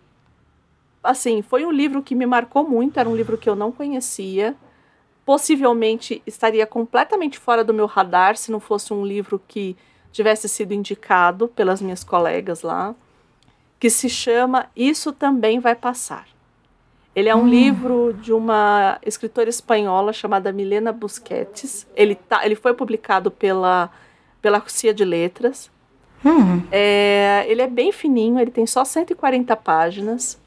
assim, 1.04 1.42
foi 1.42 1.64
um 1.66 1.70
livro 1.70 2.02
que 2.02 2.14
me 2.14 2.26
marcou 2.26 2.68
muito, 2.68 2.98
era 2.98 3.08
um 3.08 3.14
livro 3.14 3.36
que 3.38 3.48
eu 3.48 3.54
não 3.54 3.70
conhecia. 3.70 4.56
Possivelmente 5.28 6.22
estaria 6.26 6.66
completamente 6.66 7.38
fora 7.38 7.62
do 7.62 7.74
meu 7.74 7.84
radar 7.84 8.34
se 8.34 8.50
não 8.50 8.58
fosse 8.58 8.94
um 8.94 9.04
livro 9.04 9.38
que 9.46 9.76
tivesse 10.10 10.48
sido 10.48 10.72
indicado 10.72 11.48
pelas 11.48 11.82
minhas 11.82 12.02
colegas 12.02 12.62
lá, 12.62 12.94
que 13.78 13.90
se 13.90 14.08
chama 14.08 14.70
Isso 14.74 15.12
Também 15.12 15.60
Vai 15.60 15.74
Passar. 15.74 16.26
Ele 17.14 17.28
é 17.28 17.36
um 17.36 17.46
livro 17.46 18.14
de 18.14 18.32
uma 18.32 18.98
escritora 19.04 19.50
espanhola 19.50 20.14
chamada 20.14 20.50
Milena 20.50 20.92
Busquets. 20.92 21.86
Ele, 21.94 22.14
tá, 22.14 22.46
ele 22.46 22.54
foi 22.54 22.72
publicado 22.72 23.30
pela, 23.30 23.90
pela 24.40 24.62
CIA 24.66 24.94
de 24.94 25.04
Letras. 25.04 25.70
Hum. 26.24 26.62
É, 26.72 27.44
ele 27.46 27.60
é 27.60 27.66
bem 27.66 27.92
fininho, 27.92 28.40
ele 28.40 28.50
tem 28.50 28.66
só 28.66 28.82
140 28.82 29.54
páginas. 29.56 30.40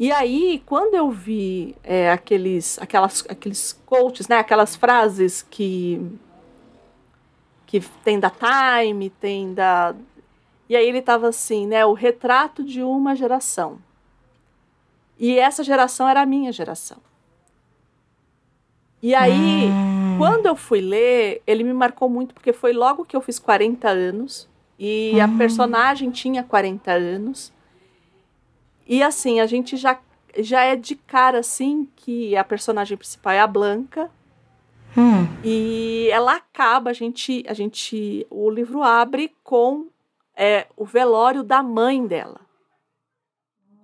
E 0.00 0.10
aí, 0.10 0.62
quando 0.64 0.94
eu 0.94 1.10
vi 1.10 1.76
é, 1.84 2.10
aqueles, 2.10 2.78
aquelas, 2.78 3.22
aqueles 3.28 3.78
quotes, 3.84 4.28
né, 4.28 4.38
aquelas 4.38 4.74
frases 4.74 5.42
que, 5.42 6.00
que 7.66 7.80
tem 8.02 8.18
da 8.18 8.30
Time, 8.30 9.10
tem 9.10 9.52
da. 9.52 9.94
E 10.70 10.74
aí 10.74 10.88
ele 10.88 11.02
tava 11.02 11.28
assim, 11.28 11.66
né? 11.66 11.84
O 11.84 11.92
retrato 11.92 12.64
de 12.64 12.82
uma 12.82 13.14
geração. 13.14 13.78
E 15.18 15.38
essa 15.38 15.62
geração 15.62 16.08
era 16.08 16.22
a 16.22 16.26
minha 16.26 16.50
geração. 16.50 16.96
E 19.02 19.14
aí, 19.14 19.68
Hum. 19.68 20.16
quando 20.16 20.46
eu 20.46 20.56
fui 20.56 20.80
ler, 20.80 21.42
ele 21.46 21.62
me 21.62 21.74
marcou 21.74 22.08
muito 22.08 22.32
porque 22.32 22.54
foi 22.54 22.72
logo 22.72 23.04
que 23.04 23.14
eu 23.14 23.20
fiz 23.20 23.38
40 23.38 23.86
anos 23.90 24.48
e 24.78 25.20
a 25.20 25.28
personagem 25.36 26.10
tinha 26.10 26.42
40 26.42 26.90
anos. 26.90 27.52
E 28.90 29.02
assim, 29.04 29.38
a 29.38 29.46
gente 29.46 29.76
já 29.76 29.98
já 30.36 30.62
é 30.62 30.76
de 30.76 30.94
cara 30.94 31.38
assim 31.38 31.88
que 31.96 32.36
a 32.36 32.44
personagem 32.44 32.96
principal 32.96 33.32
é 33.32 33.40
a 33.40 33.46
Blanca 33.46 34.10
Hum. 34.96 35.28
e 35.44 36.08
ela 36.10 36.34
acaba, 36.34 36.90
a 36.90 36.92
gente, 36.92 37.44
a 37.46 37.54
gente, 37.54 38.26
o 38.28 38.50
livro 38.50 38.82
abre 38.82 39.32
com 39.44 39.86
é, 40.36 40.66
o 40.76 40.84
velório 40.84 41.44
da 41.44 41.62
mãe 41.62 42.04
dela, 42.04 42.40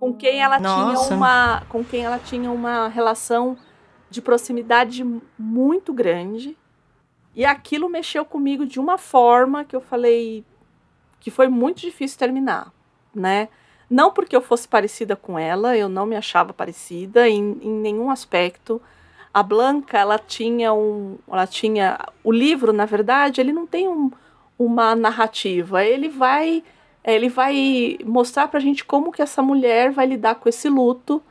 com 0.00 0.12
quem 0.12 0.42
ela 0.42 0.58
Nossa. 0.58 1.04
tinha 1.06 1.16
uma, 1.16 1.60
com 1.68 1.84
quem 1.84 2.04
ela 2.04 2.18
tinha 2.18 2.50
uma 2.50 2.88
relação 2.88 3.56
de 4.10 4.20
proximidade 4.20 5.04
muito 5.38 5.92
grande. 5.92 6.56
E 7.34 7.44
aquilo 7.44 7.88
mexeu 7.88 8.24
comigo 8.24 8.66
de 8.66 8.80
uma 8.80 8.98
forma 8.98 9.64
que 9.64 9.76
eu 9.76 9.80
falei 9.80 10.44
que 11.20 11.30
foi 11.30 11.48
muito 11.48 11.80
difícil 11.80 12.18
terminar, 12.18 12.72
né? 13.14 13.48
Não 13.88 14.12
porque 14.12 14.34
eu 14.34 14.40
fosse 14.42 14.66
parecida 14.66 15.14
com 15.14 15.38
ela, 15.38 15.76
eu 15.76 15.88
não 15.88 16.06
me 16.06 16.16
achava 16.16 16.52
parecida 16.52 17.28
em, 17.28 17.58
em 17.62 17.70
nenhum 17.72 18.10
aspecto. 18.10 18.82
A 19.32 19.42
Blanca, 19.42 19.98
ela 19.98 20.18
tinha 20.18 20.72
um, 20.72 21.18
ela 21.30 21.46
tinha 21.46 21.98
o 22.24 22.32
livro, 22.32 22.72
na 22.72 22.84
verdade, 22.86 23.40
ele 23.40 23.52
não 23.52 23.66
tem 23.66 23.88
um- 23.88 24.10
uma 24.58 24.94
narrativa, 24.96 25.84
ele 25.84 26.08
vai 26.08 26.62
ele 27.04 27.28
vai 27.28 27.98
mostrar 28.04 28.48
pra 28.48 28.58
gente 28.58 28.84
como 28.84 29.12
que 29.12 29.22
essa 29.22 29.40
mulher 29.40 29.92
vai 29.92 30.06
lidar 30.06 30.34
com 30.36 30.48
esse 30.48 30.68
luto, 30.68 31.22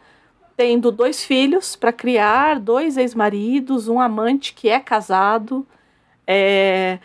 tendo 0.56 0.90
dois 0.92 1.26
filhos 1.26 1.76
para 1.76 1.92
criar, 1.92 2.60
dois 2.62 2.96
ex-maridos, 2.98 3.90
um 3.90 4.00
amante 4.00 4.54
que 4.54 4.70
é 4.70 4.80
casado, 4.80 5.68
é, 6.26 7.00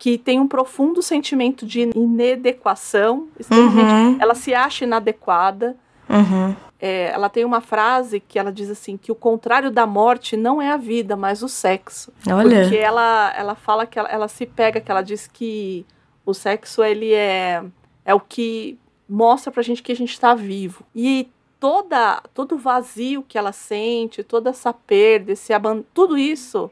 que 0.00 0.16
tem 0.16 0.40
um 0.40 0.48
profundo 0.48 1.02
sentimento 1.02 1.66
de 1.66 1.90
inadequação, 1.94 3.28
extremamente 3.38 3.92
Uhum. 3.92 4.16
ela 4.18 4.34
se 4.34 4.54
acha 4.54 4.84
inadequada. 4.84 5.76
Uhum. 6.08 6.56
É, 6.80 7.10
ela 7.12 7.28
tem 7.28 7.44
uma 7.44 7.60
frase 7.60 8.18
que 8.18 8.38
ela 8.38 8.50
diz 8.50 8.70
assim 8.70 8.96
que 8.96 9.12
o 9.12 9.14
contrário 9.14 9.70
da 9.70 9.86
morte 9.86 10.38
não 10.38 10.60
é 10.60 10.70
a 10.70 10.78
vida, 10.78 11.16
mas 11.16 11.42
o 11.42 11.48
sexo. 11.50 12.10
Olha. 12.26 12.62
Porque 12.62 12.78
ela, 12.78 13.30
ela 13.36 13.54
fala 13.54 13.84
que 13.84 13.98
ela, 13.98 14.08
ela 14.08 14.26
se 14.26 14.46
pega, 14.46 14.80
que 14.80 14.90
ela 14.90 15.02
diz 15.02 15.26
que 15.26 15.84
o 16.24 16.32
sexo 16.32 16.82
ele 16.82 17.12
é, 17.12 17.62
é 18.02 18.14
o 18.14 18.20
que 18.20 18.78
mostra 19.06 19.52
pra 19.52 19.62
gente 19.62 19.82
que 19.82 19.92
a 19.92 19.96
gente 19.96 20.18
tá 20.18 20.34
vivo. 20.34 20.82
E 20.96 21.28
toda 21.60 22.22
todo 22.32 22.54
o 22.54 22.58
vazio 22.58 23.22
que 23.22 23.36
ela 23.36 23.52
sente, 23.52 24.24
toda 24.24 24.48
essa 24.48 24.72
perda, 24.72 25.32
esse 25.32 25.52
aban 25.52 25.84
tudo 25.92 26.16
isso, 26.16 26.70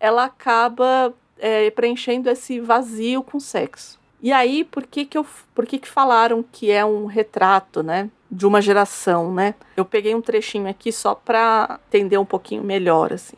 ela 0.00 0.24
acaba 0.24 1.14
é, 1.38 1.70
preenchendo 1.70 2.30
esse 2.30 2.60
vazio 2.60 3.22
com 3.22 3.38
sexo. 3.40 3.98
E 4.22 4.32
aí, 4.32 4.64
por 4.64 4.86
que 4.86 5.04
que, 5.04 5.18
eu, 5.18 5.26
por 5.54 5.66
que 5.66 5.78
que 5.78 5.88
falaram 5.88 6.42
que 6.42 6.70
é 6.70 6.84
um 6.84 7.04
retrato, 7.04 7.82
né? 7.82 8.10
De 8.30 8.46
uma 8.46 8.62
geração, 8.62 9.32
né? 9.32 9.54
Eu 9.76 9.84
peguei 9.84 10.14
um 10.14 10.20
trechinho 10.22 10.68
aqui 10.68 10.90
só 10.90 11.14
para 11.14 11.78
entender 11.88 12.16
um 12.16 12.24
pouquinho 12.24 12.64
melhor, 12.64 13.12
assim. 13.12 13.36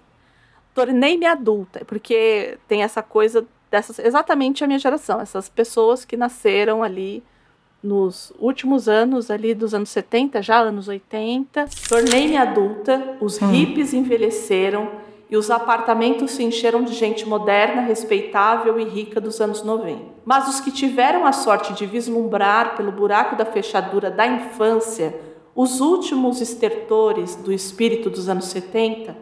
Tornei-me 0.72 1.26
adulta, 1.26 1.84
porque 1.86 2.56
tem 2.68 2.82
essa 2.82 3.02
coisa 3.02 3.44
dessas... 3.70 3.98
Exatamente 3.98 4.62
a 4.62 4.66
minha 4.66 4.78
geração. 4.78 5.20
Essas 5.20 5.48
pessoas 5.48 6.04
que 6.04 6.16
nasceram 6.16 6.82
ali 6.82 7.24
nos 7.82 8.32
últimos 8.38 8.88
anos, 8.88 9.30
ali 9.30 9.54
dos 9.54 9.74
anos 9.74 9.90
70, 9.90 10.42
já 10.42 10.58
anos 10.58 10.88
80. 10.88 11.66
Tornei-me 11.88 12.36
adulta, 12.36 13.16
os 13.20 13.38
hippies 13.38 13.92
envelheceram 13.92 14.90
e 15.28 15.36
os 15.36 15.50
apartamentos 15.50 16.32
se 16.32 16.42
encheram 16.42 16.84
de 16.84 16.94
gente 16.94 17.26
moderna, 17.26 17.82
respeitável 17.82 18.78
e 18.78 18.84
rica 18.84 19.20
dos 19.20 19.40
anos 19.40 19.62
90. 19.62 20.02
Mas 20.24 20.48
os 20.48 20.60
que 20.60 20.70
tiveram 20.70 21.26
a 21.26 21.32
sorte 21.32 21.72
de 21.72 21.84
vislumbrar 21.84 22.76
pelo 22.76 22.92
buraco 22.92 23.34
da 23.34 23.44
fechadura 23.44 24.10
da 24.10 24.26
infância 24.26 25.14
os 25.56 25.80
últimos 25.80 26.42
estertores 26.42 27.34
do 27.34 27.50
espírito 27.50 28.10
dos 28.10 28.28
anos 28.28 28.44
70, 28.44 29.16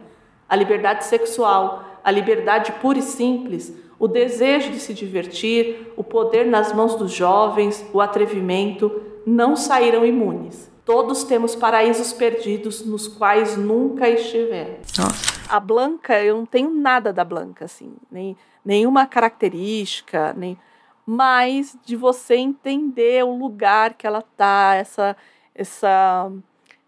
a 0.48 0.56
liberdade 0.56 1.04
sexual, 1.04 1.84
a 2.02 2.10
liberdade 2.10 2.72
pura 2.82 2.98
e 2.98 3.02
simples, 3.02 3.72
o 4.00 4.08
desejo 4.08 4.72
de 4.72 4.80
se 4.80 4.92
divertir, 4.92 5.92
o 5.96 6.02
poder 6.02 6.44
nas 6.44 6.72
mãos 6.72 6.96
dos 6.96 7.12
jovens, 7.12 7.86
o 7.92 8.00
atrevimento, 8.00 9.00
não 9.24 9.54
saíram 9.54 10.04
imunes. 10.04 10.68
Todos 10.84 11.24
temos 11.24 11.54
paraísos 11.56 12.12
perdidos 12.12 12.84
nos 12.84 13.08
quais 13.08 13.56
nunca 13.56 14.08
estivemos. 14.08 14.86
Nossa. 14.98 15.34
A 15.48 15.58
Blanca, 15.58 16.22
eu 16.22 16.36
não 16.36 16.46
tenho 16.46 16.70
nada 16.70 17.12
da 17.12 17.24
Blanca, 17.24 17.64
assim, 17.64 17.94
nem, 18.10 18.36
nenhuma 18.64 19.06
característica, 19.06 20.34
nem, 20.36 20.58
mas 21.06 21.76
de 21.84 21.96
você 21.96 22.36
entender 22.36 23.24
o 23.24 23.36
lugar 23.36 23.94
que 23.94 24.06
ela 24.06 24.22
tá, 24.36 24.74
essa, 24.74 25.16
essa, 25.54 26.30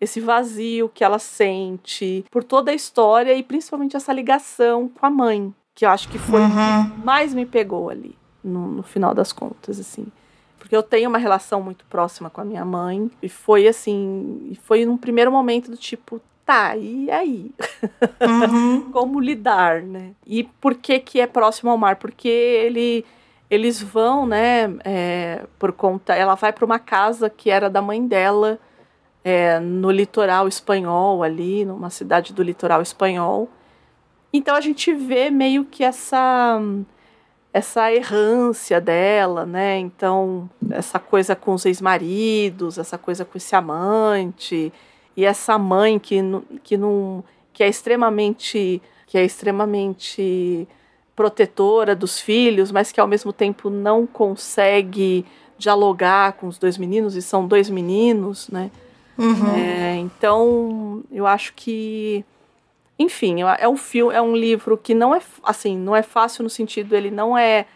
esse 0.01 0.20
vazio 0.20 0.90
que 0.92 1.05
ela 1.05 1.18
sente, 1.18 2.24
por 2.30 2.44
toda 2.44 2.70
a 2.70 2.74
história 2.74 3.34
e 3.34 3.42
principalmente 3.42 3.97
essa 3.97 4.12
ligação 4.12 4.88
com 4.88 5.07
a 5.07 5.11
mãe, 5.11 5.55
que 5.74 5.84
eu 5.86 5.90
acho 5.90 6.09
que 6.09 6.18
foi 6.18 6.40
o 6.42 6.49
que 6.49 7.05
mais 7.05 7.32
me 7.32 7.47
pegou 7.47 7.88
ali, 7.88 8.16
no, 8.42 8.68
no 8.68 8.82
final 8.82 9.14
das 9.14 9.32
contas, 9.32 9.78
assim. 9.80 10.07
Porque 10.67 10.75
eu 10.75 10.83
tenho 10.83 11.09
uma 11.09 11.17
relação 11.17 11.62
muito 11.62 11.85
próxima 11.85 12.29
com 12.29 12.41
a 12.41 12.45
minha 12.45 12.64
mãe, 12.64 13.09
e 13.23 13.29
foi 13.29 13.69
assim, 13.69 14.49
e 14.51 14.57
foi 14.57 14.85
num 14.85 14.97
primeiro 14.97 15.31
momento 15.31 15.71
do 15.71 15.77
tipo, 15.77 16.21
tá, 16.45 16.77
e 16.77 17.09
aí? 17.09 17.55
Uhum. 18.21 18.91
como 18.91 19.21
lidar, 19.21 19.81
né? 19.81 20.11
E 20.27 20.43
por 20.43 20.75
que 20.75 20.99
que 20.99 21.21
é 21.21 21.27
próximo 21.29 21.71
ao 21.71 21.79
mar? 21.79 21.95
Porque 21.95 22.27
ele, 22.27 23.05
eles 23.49 23.81
vão, 23.81 24.27
né, 24.27 24.77
é, 24.85 25.45
por 25.57 25.71
conta... 25.71 26.17
Ela 26.17 26.35
vai 26.35 26.53
para 26.53 26.64
uma 26.64 26.81
casa 26.81 27.31
que 27.31 27.49
era 27.49 27.71
da 27.71 27.81
mãe 27.81 28.05
dela, 28.05 28.59
é, 29.23 29.61
no 29.61 29.89
litoral 29.89 30.49
espanhol 30.49 31.23
ali, 31.23 31.64
numa 31.64 31.91
cidade 31.91 32.33
do 32.33 32.43
litoral 32.43 32.83
espanhol. 32.83 33.49
Então 34.33 34.57
a 34.57 34.61
gente 34.61 34.93
vê 34.93 35.31
meio 35.31 35.64
que 35.64 35.85
essa 35.85 36.61
essa 37.57 37.91
errância 37.91 38.79
dela, 38.79 39.47
né? 39.47 39.79
Então, 39.79 40.47
essa 40.69 40.99
coisa 40.99 41.35
com 41.35 41.55
os 41.55 41.65
ex-maridos, 41.65 42.77
essa 42.77 42.99
coisa 42.99 43.25
com 43.25 43.39
esse 43.39 43.57
amante, 43.57 44.71
e 45.17 45.25
essa 45.25 45.57
mãe 45.57 45.99
que, 45.99 46.21
que 46.63 46.77
não 46.77 47.25
que 47.55 47.63
é 47.63 47.69
extremamente 47.69 48.83
que 49.07 49.17
é 49.17 49.25
extremamente 49.25 50.69
protetora 51.15 51.97
dos 51.97 52.21
filhos, 52.21 52.71
mas 52.71 52.93
que 52.93 53.01
ao 53.01 53.09
mesmo 53.09 53.33
tempo 53.33 53.71
não 53.71 54.07
consegue 54.07 55.25
dialogar 55.57 56.35
com 56.35 56.49
os 56.49 56.59
dois 56.59 56.77
meninos 56.77 57.17
e 57.17 57.23
são 57.23 57.49
dois 57.49 57.71
meninos, 57.71 58.51
né? 58.51 58.71
Uhum. 59.17 59.57
É, 59.57 59.97
então, 59.97 61.03
eu 61.11 61.27
acho 61.27 61.55
que 61.55 62.23
enfim, 62.99 63.42
é 63.59 63.68
um 63.68 63.76
filme, 63.76 64.14
é 64.14 64.22
um 64.22 64.34
livro 64.34 64.76
que 64.78 64.94
não 64.94 65.14
é 65.14 65.20
assim, 65.42 65.76
não 65.76 65.94
é 65.94 66.03
fácil 66.03 66.42
no 66.42 66.51
sentido 66.51 66.94
ele 66.94 67.11
não 67.11 67.36
é 67.36 67.66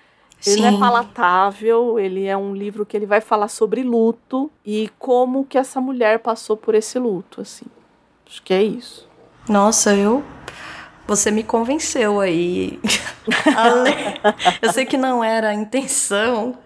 ele 0.46 0.62
não 0.62 0.68
é 0.68 0.72
Sim. 0.72 0.78
palatável, 0.78 1.98
ele 1.98 2.26
é 2.26 2.36
um 2.36 2.54
livro 2.54 2.86
que 2.86 2.96
ele 2.96 3.04
vai 3.04 3.20
falar 3.20 3.48
sobre 3.48 3.82
luto 3.82 4.50
e 4.64 4.90
como 4.98 5.44
que 5.44 5.58
essa 5.58 5.80
mulher 5.80 6.20
passou 6.20 6.56
por 6.56 6.74
esse 6.74 6.98
luto, 6.98 7.42
assim. 7.42 7.66
Acho 8.26 8.42
que 8.42 8.54
é 8.54 8.62
isso. 8.62 9.06
Nossa, 9.46 9.94
eu. 9.94 10.24
Você 11.06 11.30
me 11.30 11.42
convenceu 11.42 12.20
aí. 12.20 12.80
Eu 14.62 14.72
sei 14.72 14.86
que 14.86 14.96
não 14.96 15.22
era 15.22 15.48
a 15.48 15.54
intenção, 15.54 16.56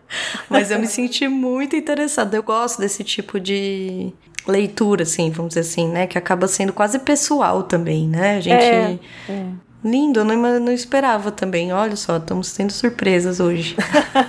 mas 0.48 0.70
eu 0.70 0.78
me 0.78 0.86
senti 0.86 1.26
muito 1.26 1.74
interessada. 1.74 2.36
Eu 2.36 2.42
gosto 2.42 2.78
desse 2.78 3.02
tipo 3.02 3.40
de 3.40 4.12
leitura, 4.46 5.02
assim, 5.02 5.30
vamos 5.30 5.54
dizer 5.54 5.60
assim, 5.60 5.88
né? 5.88 6.06
Que 6.06 6.18
acaba 6.18 6.46
sendo 6.46 6.72
quase 6.72 6.98
pessoal 6.98 7.62
também, 7.62 8.08
né? 8.08 8.36
A 8.36 8.40
gente. 8.40 8.62
É, 8.62 8.98
é. 9.28 9.46
Lindo, 9.84 10.20
eu 10.20 10.24
não, 10.24 10.60
não 10.60 10.72
esperava 10.72 11.30
também. 11.30 11.70
Olha 11.70 11.94
só, 11.94 12.16
estamos 12.16 12.54
tendo 12.54 12.72
surpresas 12.72 13.38
hoje. 13.38 13.76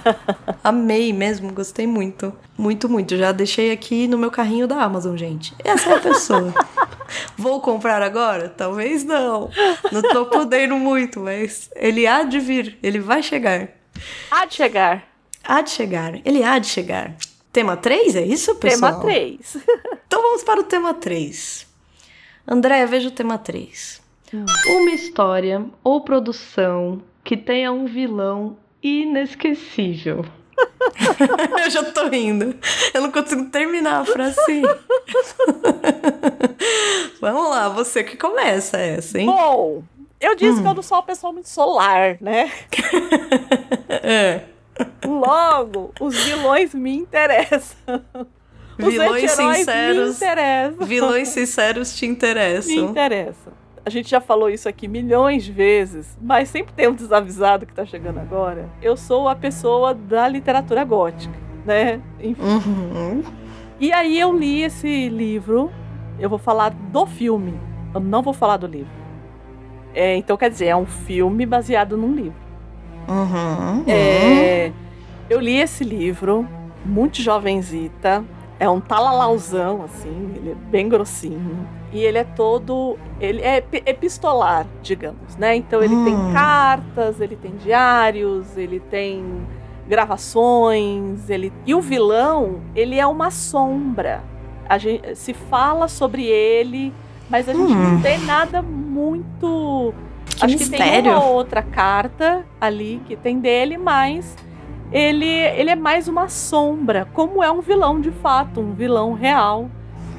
Amei 0.61 1.13
mesmo, 1.13 1.53
gostei 1.53 1.87
muito. 1.87 2.33
Muito, 2.57 2.89
muito. 2.89 3.15
Já 3.15 3.31
deixei 3.31 3.71
aqui 3.71 4.05
no 4.05 4.17
meu 4.17 4.29
carrinho 4.29 4.67
da 4.67 4.83
Amazon, 4.83 5.15
gente. 5.15 5.53
Essa 5.63 5.91
é 5.91 5.95
a 5.95 5.99
pessoa. 6.01 6.53
Vou 7.37 7.61
comprar 7.61 8.01
agora? 8.01 8.49
Talvez 8.49 9.05
não. 9.05 9.49
Não 9.93 10.01
tô 10.01 10.25
podendo 10.25 10.75
muito, 10.75 11.21
mas 11.21 11.69
ele 11.73 12.05
há 12.05 12.23
de 12.23 12.39
vir, 12.39 12.77
ele 12.83 12.99
vai 12.99 13.23
chegar. 13.23 13.69
Há 14.29 14.45
de 14.45 14.55
chegar. 14.55 15.03
Há 15.41 15.61
de 15.61 15.69
chegar, 15.69 16.19
ele 16.25 16.43
há 16.43 16.59
de 16.59 16.67
chegar. 16.67 17.15
Tema 17.55 17.77
3, 17.77 18.17
é 18.17 18.21
isso, 18.21 18.53
pessoal? 18.55 18.99
Tema 18.99 19.01
3. 19.15 19.57
Então 20.05 20.21
vamos 20.21 20.43
para 20.43 20.59
o 20.59 20.63
tema 20.65 20.93
3. 20.93 21.65
André, 22.45 22.85
veja 22.85 23.07
o 23.07 23.11
tema 23.11 23.37
3. 23.37 24.01
Uma 24.67 24.91
história 24.91 25.65
ou 25.81 26.01
produção 26.01 27.01
que 27.23 27.37
tenha 27.37 27.71
um 27.71 27.85
vilão 27.85 28.57
inesquecível. 28.83 30.25
Eu 31.63 31.69
já 31.69 31.81
tô 31.93 32.09
rindo. 32.09 32.53
Eu 32.93 33.01
não 33.03 33.09
consigo 33.09 33.45
terminar 33.45 34.01
a 34.01 34.05
frase 34.05 34.37
assim. 34.37 34.61
Vamos 37.21 37.49
lá, 37.51 37.69
você 37.69 38.03
que 38.03 38.17
começa 38.17 38.75
essa, 38.77 39.17
hein? 39.17 39.27
Bom, 39.27 39.81
eu 40.19 40.35
disse 40.35 40.61
que 40.61 40.67
eu 40.67 40.73
não 40.73 40.83
sou 40.83 40.97
uma 40.97 41.03
pessoa 41.03 41.31
muito 41.31 41.47
solar, 41.49 42.17
né? 42.19 42.51
É. 43.89 44.41
Logo, 45.05 45.91
os 45.99 46.17
vilões 46.23 46.73
me 46.73 46.95
interessam. 46.95 48.01
Os 48.77 48.91
Vilões 48.91 49.31
sinceros. 49.31 50.05
me 50.05 50.11
interessam. 50.11 50.85
Vilões 50.85 51.27
sinceros 51.29 51.95
te 51.95 52.05
me 52.07 52.13
interessam. 52.13 52.89
interessam. 52.89 53.53
A 53.85 53.89
gente 53.89 54.09
já 54.09 54.19
falou 54.19 54.49
isso 54.49 54.67
aqui 54.67 54.87
milhões 54.87 55.43
de 55.43 55.51
vezes, 55.51 56.17
mas 56.19 56.49
sempre 56.49 56.73
tem 56.73 56.87
um 56.87 56.93
desavisado 56.93 57.65
que 57.65 57.73
tá 57.73 57.85
chegando 57.85 58.19
agora. 58.19 58.67
Eu 58.81 58.97
sou 58.97 59.29
a 59.29 59.35
pessoa 59.35 59.93
da 59.93 60.27
literatura 60.27 60.83
gótica, 60.83 61.35
né? 61.63 62.01
Enfim. 62.19 62.41
Uhum. 62.41 63.23
E 63.79 63.93
aí 63.93 64.19
eu 64.19 64.35
li 64.35 64.63
esse 64.63 65.07
livro. 65.07 65.71
Eu 66.19 66.29
vou 66.29 66.39
falar 66.39 66.69
do 66.69 67.05
filme. 67.05 67.59
Eu 67.93 67.99
não 67.99 68.21
vou 68.21 68.33
falar 68.33 68.57
do 68.57 68.67
livro. 68.67 68.91
É, 69.93 70.15
então, 70.17 70.35
quer 70.35 70.49
dizer, 70.49 70.65
é 70.65 70.75
um 70.75 70.85
filme 70.85 71.45
baseado 71.45 71.95
num 71.95 72.13
livro. 72.13 72.44
Uhum. 73.07 73.83
É, 73.87 74.71
eu 75.29 75.39
li 75.39 75.57
esse 75.57 75.83
livro, 75.83 76.47
muito 76.85 77.21
jovenzita. 77.21 78.23
É 78.57 78.69
um 78.69 78.79
talalauzão, 78.79 79.83
assim, 79.83 80.31
ele 80.35 80.51
é 80.51 80.55
bem 80.55 80.87
grossinho. 80.87 81.67
E 81.91 81.99
ele 81.99 82.17
é 82.17 82.23
todo. 82.23 82.97
Ele 83.19 83.41
é 83.41 83.57
epi- 83.57 83.83
epistolar, 83.85 84.65
digamos, 84.81 85.35
né? 85.37 85.55
Então 85.55 85.83
ele 85.83 85.97
tem 85.97 86.15
Hum. 86.15 86.31
cartas, 86.31 87.19
ele 87.19 87.35
tem 87.35 87.51
diários, 87.57 88.55
ele 88.57 88.79
tem 88.79 89.23
gravações, 89.87 91.29
ele. 91.29 91.51
E 91.65 91.75
o 91.75 91.81
vilão, 91.81 92.61
ele 92.75 92.97
é 92.97 93.05
uma 93.05 93.29
sombra. 93.29 94.23
A 94.67 94.77
gente 94.77 95.15
se 95.15 95.33
fala 95.33 95.87
sobre 95.87 96.23
ele, 96.25 96.93
mas 97.29 97.47
a 97.49 97.53
gente 97.53 97.75
Hum. 97.75 97.95
não 97.95 98.01
tem 98.01 98.19
nada 98.25 98.61
muito. 98.61 99.93
Que 100.35 100.45
Acho 100.45 100.57
que 100.57 100.69
tem 100.69 100.79
mistério. 100.79 101.11
uma 101.11 101.23
outra 101.25 101.61
carta 101.61 102.45
ali 102.59 103.01
que 103.07 103.15
tem 103.15 103.39
dele, 103.39 103.77
mas 103.77 104.35
ele, 104.91 105.25
ele 105.27 105.69
é 105.69 105.75
mais 105.75 106.07
uma 106.07 106.27
sombra, 106.27 107.07
como 107.13 107.41
é 107.43 107.49
um 107.51 107.61
vilão 107.61 107.99
de 108.01 108.11
fato, 108.11 108.59
um 108.59 108.73
vilão 108.73 109.13
real, 109.13 109.69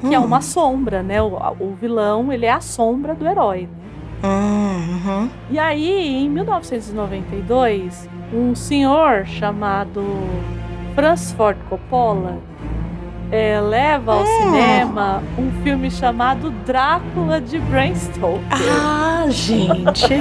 que 0.01 0.13
é 0.15 0.19
Hum. 0.19 0.25
uma 0.25 0.41
sombra, 0.41 1.01
né? 1.03 1.21
O, 1.21 1.33
o 1.59 1.75
vilão, 1.79 2.31
ele 2.33 2.45
é 2.45 2.51
a 2.51 2.59
sombra 2.61 3.13
do 3.15 3.27
herói, 3.27 3.61
né? 4.21 4.29
Uhum. 4.29 5.29
E 5.51 5.59
aí, 5.59 6.23
em 6.23 6.29
1992, 6.29 8.09
um 8.33 8.55
senhor 8.55 9.25
chamado 9.25 10.03
Francis 10.95 11.31
Ford 11.33 11.57
Coppola 11.69 12.37
eh, 13.31 13.59
leva 13.59 14.13
ao 14.13 14.25
cinema 14.25 15.23
um 15.37 15.51
filme 15.63 15.91
chamado 15.91 16.51
Drácula 16.65 17.41
de 17.41 17.59
Bram 17.59 17.93
Stoker. 17.95 18.41
Ah, 18.51 19.25
gente. 19.29 20.13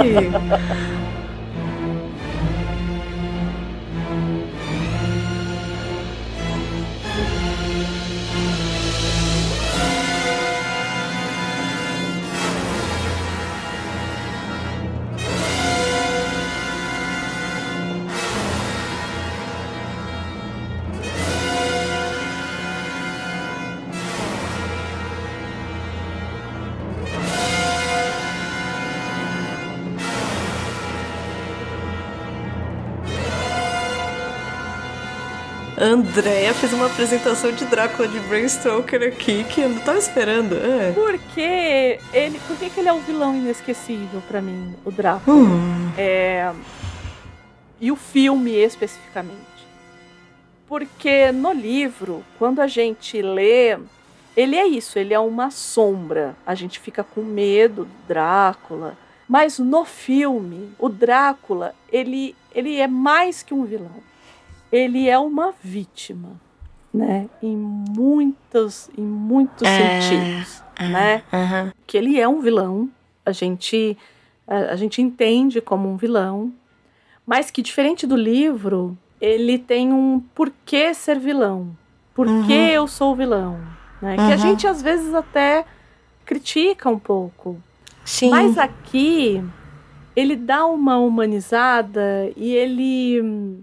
Andréia 35.96 36.52
fez 36.52 36.74
uma 36.74 36.86
apresentação 36.86 37.50
de 37.52 37.64
Drácula 37.64 38.06
de 38.06 38.20
Bram 38.20 38.46
Stoker 38.46 39.02
aqui 39.02 39.44
que 39.44 39.62
eu 39.62 39.70
não 39.70 39.78
tava 39.78 39.96
esperando. 39.96 40.54
É. 40.54 40.92
Porque 40.92 41.98
ele, 42.12 42.38
por 42.46 42.54
que, 42.58 42.68
que 42.68 42.80
ele 42.80 42.88
é 42.90 42.92
um 42.92 43.00
vilão 43.00 43.34
inesquecível 43.34 44.22
pra 44.28 44.42
mim, 44.42 44.74
o 44.84 44.90
Drácula? 44.90 45.34
Hum. 45.34 45.90
É, 45.96 46.52
e 47.80 47.90
o 47.90 47.96
filme 47.96 48.52
especificamente. 48.52 49.40
Porque 50.66 51.32
no 51.32 51.50
livro, 51.50 52.22
quando 52.38 52.60
a 52.60 52.66
gente 52.66 53.22
lê, 53.22 53.78
ele 54.36 54.54
é 54.54 54.66
isso, 54.66 54.98
ele 54.98 55.14
é 55.14 55.18
uma 55.18 55.50
sombra. 55.50 56.36
A 56.46 56.54
gente 56.54 56.78
fica 56.78 57.02
com 57.02 57.22
medo 57.22 57.86
do 57.86 58.06
Drácula. 58.06 58.98
Mas 59.26 59.58
no 59.58 59.86
filme, 59.86 60.68
o 60.78 60.90
Drácula, 60.90 61.74
ele, 61.90 62.36
ele 62.54 62.78
é 62.78 62.86
mais 62.86 63.42
que 63.42 63.54
um 63.54 63.64
vilão. 63.64 64.04
Ele 64.70 65.08
é 65.08 65.18
uma 65.18 65.52
vítima, 65.62 66.40
né? 66.92 67.28
Em 67.42 67.56
muitos, 67.56 68.88
em 68.96 69.02
muitos 69.02 69.68
É, 69.68 69.76
sentidos, 70.00 70.62
né? 70.80 71.22
Aham. 71.32 71.72
que 71.86 71.96
ele 71.96 72.18
é 72.20 72.26
um 72.28 72.40
vilão, 72.40 72.88
a 73.24 73.32
gente 73.32 73.96
a, 74.46 74.72
a 74.72 74.76
gente 74.76 75.00
entende 75.02 75.60
como 75.60 75.88
um 75.88 75.96
vilão, 75.96 76.52
mas 77.26 77.50
que 77.50 77.62
diferente 77.62 78.06
do 78.06 78.16
livro, 78.16 78.96
ele 79.20 79.58
tem 79.58 79.92
um 79.92 80.20
porquê 80.34 80.92
ser 80.94 81.18
vilão. 81.18 81.76
Por 82.14 82.26
Uhum. 82.28 82.42
que 82.46 82.52
eu 82.52 82.86
sou 82.88 83.14
vilão? 83.14 83.58
né? 84.00 84.16
Que 84.16 84.22
a 84.22 84.30
Uhum. 84.30 84.38
gente 84.38 84.66
às 84.66 84.82
vezes 84.82 85.14
até 85.14 85.64
critica 86.24 86.88
um 86.90 86.98
pouco. 86.98 87.60
Sim. 88.04 88.30
Mas 88.30 88.58
aqui 88.58 89.42
ele 90.14 90.36
dá 90.36 90.66
uma 90.66 90.98
humanizada 90.98 92.30
e 92.36 92.52
ele 92.54 93.62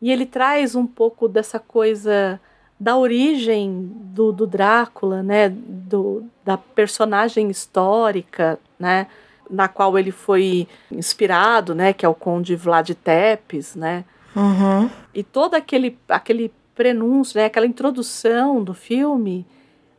e 0.00 0.10
ele 0.10 0.26
traz 0.26 0.74
um 0.74 0.86
pouco 0.86 1.28
dessa 1.28 1.58
coisa 1.58 2.40
da 2.78 2.96
origem 2.96 3.90
do, 3.92 4.30
do 4.32 4.46
Drácula, 4.46 5.22
né, 5.22 5.48
do, 5.48 6.24
da 6.44 6.56
personagem 6.56 7.50
histórica, 7.50 8.58
né, 8.78 9.08
na 9.50 9.66
qual 9.66 9.98
ele 9.98 10.12
foi 10.12 10.68
inspirado, 10.90 11.74
né, 11.74 11.92
que 11.92 12.06
é 12.06 12.08
o 12.08 12.14
Conde 12.14 12.54
Vlad 12.54 12.90
Tepes, 12.90 13.74
né, 13.74 14.04
Uhum. 14.36 14.88
e 15.12 15.24
todo 15.24 15.54
aquele, 15.54 15.98
aquele 16.08 16.52
prenúncio, 16.74 17.40
né, 17.40 17.46
aquela 17.46 17.66
introdução 17.66 18.62
do 18.62 18.72
filme, 18.72 19.44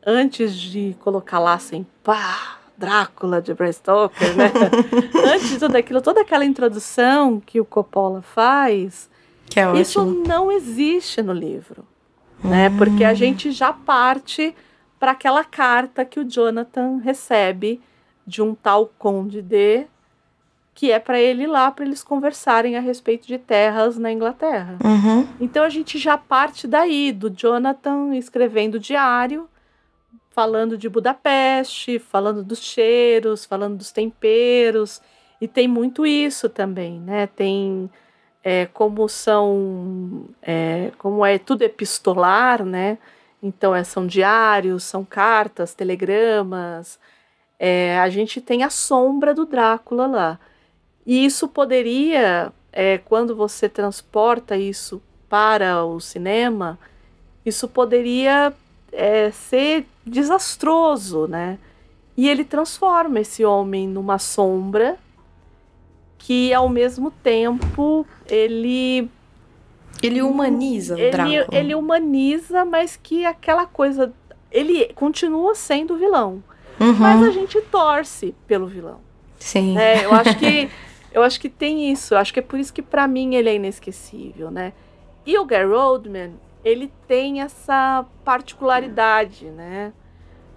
antes 0.05 0.53
de 0.53 0.95
colocar 1.01 1.39
lá 1.39 1.55
assim, 1.55 1.85
pá, 2.03 2.59
Drácula 2.77 3.41
de 3.41 3.53
Bram 3.53 3.71
Stoker, 3.73 4.37
né? 4.37 4.49
antes 5.35 5.49
de 5.49 5.59
tudo 5.59 5.75
aquilo, 5.75 6.01
toda 6.01 6.21
aquela 6.21 6.45
introdução 6.45 7.41
que 7.45 7.59
o 7.59 7.65
Coppola 7.65 8.21
faz, 8.21 9.09
Que 9.49 9.59
é 9.59 9.79
isso 9.79 10.01
ótimo. 10.01 10.27
não 10.27 10.51
existe 10.51 11.21
no 11.21 11.33
livro, 11.33 11.85
né? 12.43 12.69
Porque 12.77 13.03
a 13.03 13.13
gente 13.13 13.51
já 13.51 13.73
parte 13.73 14.55
para 14.99 15.11
aquela 15.11 15.43
carta 15.43 16.05
que 16.05 16.19
o 16.19 16.29
Jonathan 16.29 16.97
recebe 16.97 17.81
de 18.27 18.41
um 18.41 18.53
tal 18.53 18.91
Conde 18.99 19.41
D, 19.41 19.87
que 20.75 20.91
é 20.91 20.99
para 20.99 21.19
ele 21.19 21.43
ir 21.43 21.47
lá 21.47 21.71
para 21.71 21.83
eles 21.83 22.03
conversarem 22.03 22.77
a 22.77 22.79
respeito 22.79 23.27
de 23.27 23.37
terras 23.37 23.97
na 23.97 24.11
Inglaterra. 24.11 24.77
Uhum. 24.83 25.27
Então 25.39 25.63
a 25.63 25.69
gente 25.69 25.97
já 25.97 26.17
parte 26.17 26.67
daí, 26.67 27.11
do 27.11 27.29
Jonathan 27.29 28.15
escrevendo 28.15 28.79
diário, 28.79 29.49
falando 30.29 30.77
de 30.77 30.87
Budapeste, 30.87 31.99
falando 31.99 32.43
dos 32.43 32.59
cheiros, 32.59 33.43
falando 33.43 33.77
dos 33.77 33.91
temperos. 33.91 35.01
E 35.41 35.47
tem 35.47 35.67
muito 35.67 36.05
isso 36.05 36.47
também, 36.47 36.99
né? 36.99 37.27
Tem 37.27 37.89
é, 38.43 38.65
como 38.67 39.07
são. 39.09 40.25
é, 40.41 40.91
como 40.97 41.25
é 41.25 41.37
tudo 41.37 41.63
epistolar, 41.63 42.63
né? 42.63 42.97
Então 43.41 43.75
é, 43.75 43.83
são 43.83 44.05
diários, 44.07 44.83
são 44.83 45.05
cartas, 45.05 45.73
telegramas. 45.73 46.99
É, 47.57 47.99
a 47.99 48.09
gente 48.09 48.41
tem 48.41 48.63
a 48.63 48.69
sombra 48.69 49.33
do 49.33 49.45
Drácula 49.45 50.07
lá. 50.07 50.39
E 51.05 51.25
isso 51.25 51.47
poderia, 51.47 52.53
é, 52.71 52.97
quando 52.99 53.35
você 53.35 53.67
transporta 53.67 54.57
isso 54.57 55.01
para 55.27 55.83
o 55.85 55.99
cinema, 55.99 56.77
isso 57.45 57.67
poderia 57.67 58.53
é, 58.91 59.31
ser 59.31 59.85
desastroso, 60.05 61.27
né? 61.27 61.57
E 62.17 62.29
ele 62.29 62.43
transforma 62.43 63.19
esse 63.19 63.45
homem 63.45 63.87
numa 63.87 64.19
sombra 64.19 64.97
que, 66.19 66.53
ao 66.53 66.69
mesmo 66.69 67.09
tempo, 67.09 68.05
ele 68.27 69.09
Ele 70.03 70.21
humaniza 70.21 70.95
o 70.95 70.99
ele, 70.99 71.09
Drácula. 71.11 71.47
ele 71.51 71.73
humaniza, 71.73 72.63
mas 72.65 72.95
que 73.01 73.25
aquela 73.25 73.65
coisa. 73.65 74.13
Ele 74.51 74.85
continua 74.93 75.55
sendo 75.55 75.97
vilão. 75.97 76.43
Uhum. 76.79 76.93
Mas 76.93 77.23
a 77.23 77.31
gente 77.31 77.59
torce 77.63 78.35
pelo 78.45 78.67
vilão. 78.67 78.99
Sim. 79.39 79.73
né? 79.73 80.05
Eu 80.05 80.13
acho 80.13 80.37
que 80.37 80.69
eu 81.11 81.23
acho 81.23 81.39
que 81.39 81.49
tem 81.49 81.91
isso. 81.91 82.13
Eu 82.13 82.19
acho 82.19 82.31
que 82.33 82.39
é 82.39 82.43
por 82.43 82.59
isso 82.59 82.73
que 82.73 82.81
pra 82.81 83.07
mim 83.07 83.35
ele 83.35 83.49
é 83.49 83.55
inesquecível, 83.55 84.51
né? 84.51 84.73
E 85.25 85.37
o 85.37 85.45
Gary 85.45 85.71
Oldman, 85.71 86.33
ele 86.63 86.91
tem 87.07 87.41
essa 87.41 88.05
particularidade, 88.25 89.45
né? 89.45 89.93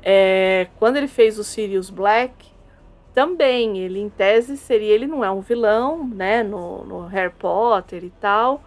É, 0.02 0.66
quando 0.78 0.96
ele 0.96 1.08
fez 1.08 1.38
o 1.38 1.44
Sirius 1.44 1.90
Black, 1.90 2.51
também 3.14 3.78
ele 3.78 4.00
em 4.00 4.08
tese 4.08 4.56
seria 4.56 4.92
ele 4.94 5.06
não 5.06 5.24
é 5.24 5.30
um 5.30 5.40
vilão, 5.40 6.06
né? 6.06 6.42
No, 6.42 6.84
no 6.84 7.06
Harry 7.06 7.32
Potter 7.38 8.02
e 8.04 8.10
tal, 8.20 8.62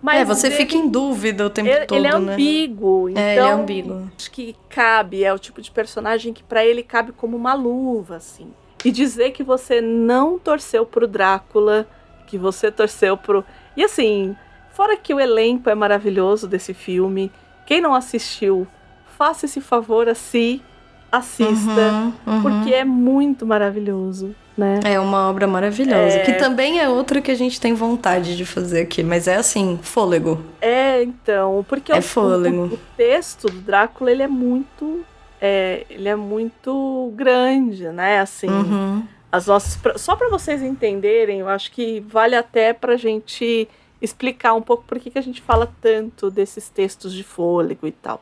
Mas 0.00 0.20
é, 0.20 0.24
você 0.24 0.46
ele- 0.46 0.56
fica 0.56 0.76
em 0.76 0.88
dúvida 0.88 1.44
o 1.46 1.50
tempo 1.50 1.68
ele, 1.68 1.86
todo, 1.86 1.98
ele 1.98 2.06
é 2.06 2.18
né? 2.18 2.32
ambíguo, 2.34 3.08
então 3.08 3.22
É, 3.22 3.36
ele 3.36 3.46
é 3.46 3.50
ambíguo. 3.50 4.10
acho 4.16 4.30
que 4.30 4.54
cabe, 4.68 5.24
é 5.24 5.32
o 5.34 5.38
tipo 5.38 5.60
de 5.60 5.70
personagem 5.70 6.32
que 6.32 6.42
pra 6.42 6.64
ele 6.64 6.82
cabe 6.82 7.12
como 7.12 7.36
uma 7.36 7.54
luva, 7.54 8.16
assim. 8.16 8.52
E 8.84 8.90
dizer 8.92 9.32
que 9.32 9.42
você 9.42 9.80
não 9.80 10.38
torceu 10.38 10.86
pro 10.86 11.08
Drácula, 11.08 11.88
que 12.28 12.38
você 12.38 12.70
torceu 12.70 13.16
pro. 13.16 13.44
E 13.76 13.82
assim, 13.82 14.36
fora 14.72 14.96
que 14.96 15.12
o 15.12 15.18
elenco 15.18 15.68
é 15.68 15.74
maravilhoso 15.74 16.46
desse 16.46 16.72
filme, 16.72 17.32
quem 17.66 17.80
não 17.80 17.92
assistiu, 17.92 18.68
faça 19.16 19.46
esse 19.46 19.60
favor 19.60 20.08
a 20.08 20.14
si, 20.14 20.62
assista, 21.10 21.70
Uhum, 21.70 22.12
uhum. 22.26 22.42
porque 22.42 22.72
é 22.74 22.84
muito 22.84 23.46
maravilhoso, 23.46 24.34
né? 24.56 24.80
É 24.84 24.98
uma 25.00 25.28
obra 25.30 25.46
maravilhosa. 25.46 26.16
É. 26.18 26.22
Que 26.24 26.32
também 26.34 26.80
é 26.80 26.88
outra 26.88 27.20
que 27.20 27.30
a 27.30 27.34
gente 27.34 27.60
tem 27.60 27.74
vontade 27.74 28.36
de 28.36 28.44
fazer 28.44 28.82
aqui. 28.82 29.02
Mas 29.02 29.26
é 29.28 29.36
assim, 29.36 29.78
fôlego. 29.82 30.42
É, 30.60 31.02
então, 31.02 31.64
porque 31.68 31.92
É 31.92 31.98
o, 31.98 32.02
fôlego. 32.02 32.62
o, 32.62 32.74
o 32.74 32.78
texto 32.96 33.46
do 33.48 33.58
Drácula, 33.60 34.10
ele 34.10 34.22
é 34.22 34.28
muito. 34.28 35.04
É, 35.40 35.86
ele 35.88 36.08
é 36.08 36.16
muito 36.16 37.12
grande, 37.14 37.88
né? 37.90 38.18
Assim, 38.20 38.48
Uhum. 38.48 39.02
as 39.30 39.46
nossas. 39.46 39.78
Só 39.96 40.16
para 40.16 40.28
vocês 40.28 40.62
entenderem, 40.62 41.38
eu 41.40 41.48
acho 41.48 41.70
que 41.70 42.00
vale 42.00 42.34
até 42.34 42.72
pra 42.72 42.96
gente 42.96 43.68
explicar 44.02 44.54
um 44.54 44.62
pouco 44.62 44.84
por 44.86 44.98
que, 44.98 45.10
que 45.10 45.18
a 45.18 45.22
gente 45.22 45.40
fala 45.40 45.72
tanto 45.80 46.30
desses 46.30 46.68
textos 46.68 47.12
de 47.12 47.22
fôlego 47.24 47.86
e 47.86 47.92
tal. 47.92 48.20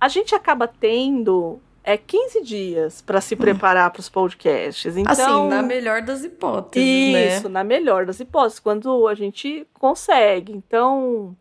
A 0.00 0.08
gente 0.08 0.34
acaba 0.34 0.66
tendo 0.68 1.58
é, 1.84 1.98
15 1.98 2.42
dias 2.42 3.02
para 3.02 3.20
se 3.20 3.36
preparar 3.36 3.90
para 3.90 4.00
os 4.00 4.08
podcasts. 4.08 4.96
Então, 4.96 5.12
Assim, 5.12 5.48
na 5.48 5.62
melhor 5.62 6.00
das 6.00 6.24
hipóteses, 6.24 7.12
né? 7.12 7.36
isso, 7.36 7.48
na 7.50 7.62
melhor 7.62 8.06
das 8.06 8.18
hipóteses, 8.20 8.58
quando 8.58 9.06
a 9.06 9.14
gente 9.14 9.66
consegue. 9.74 10.52
Então, 10.52 11.36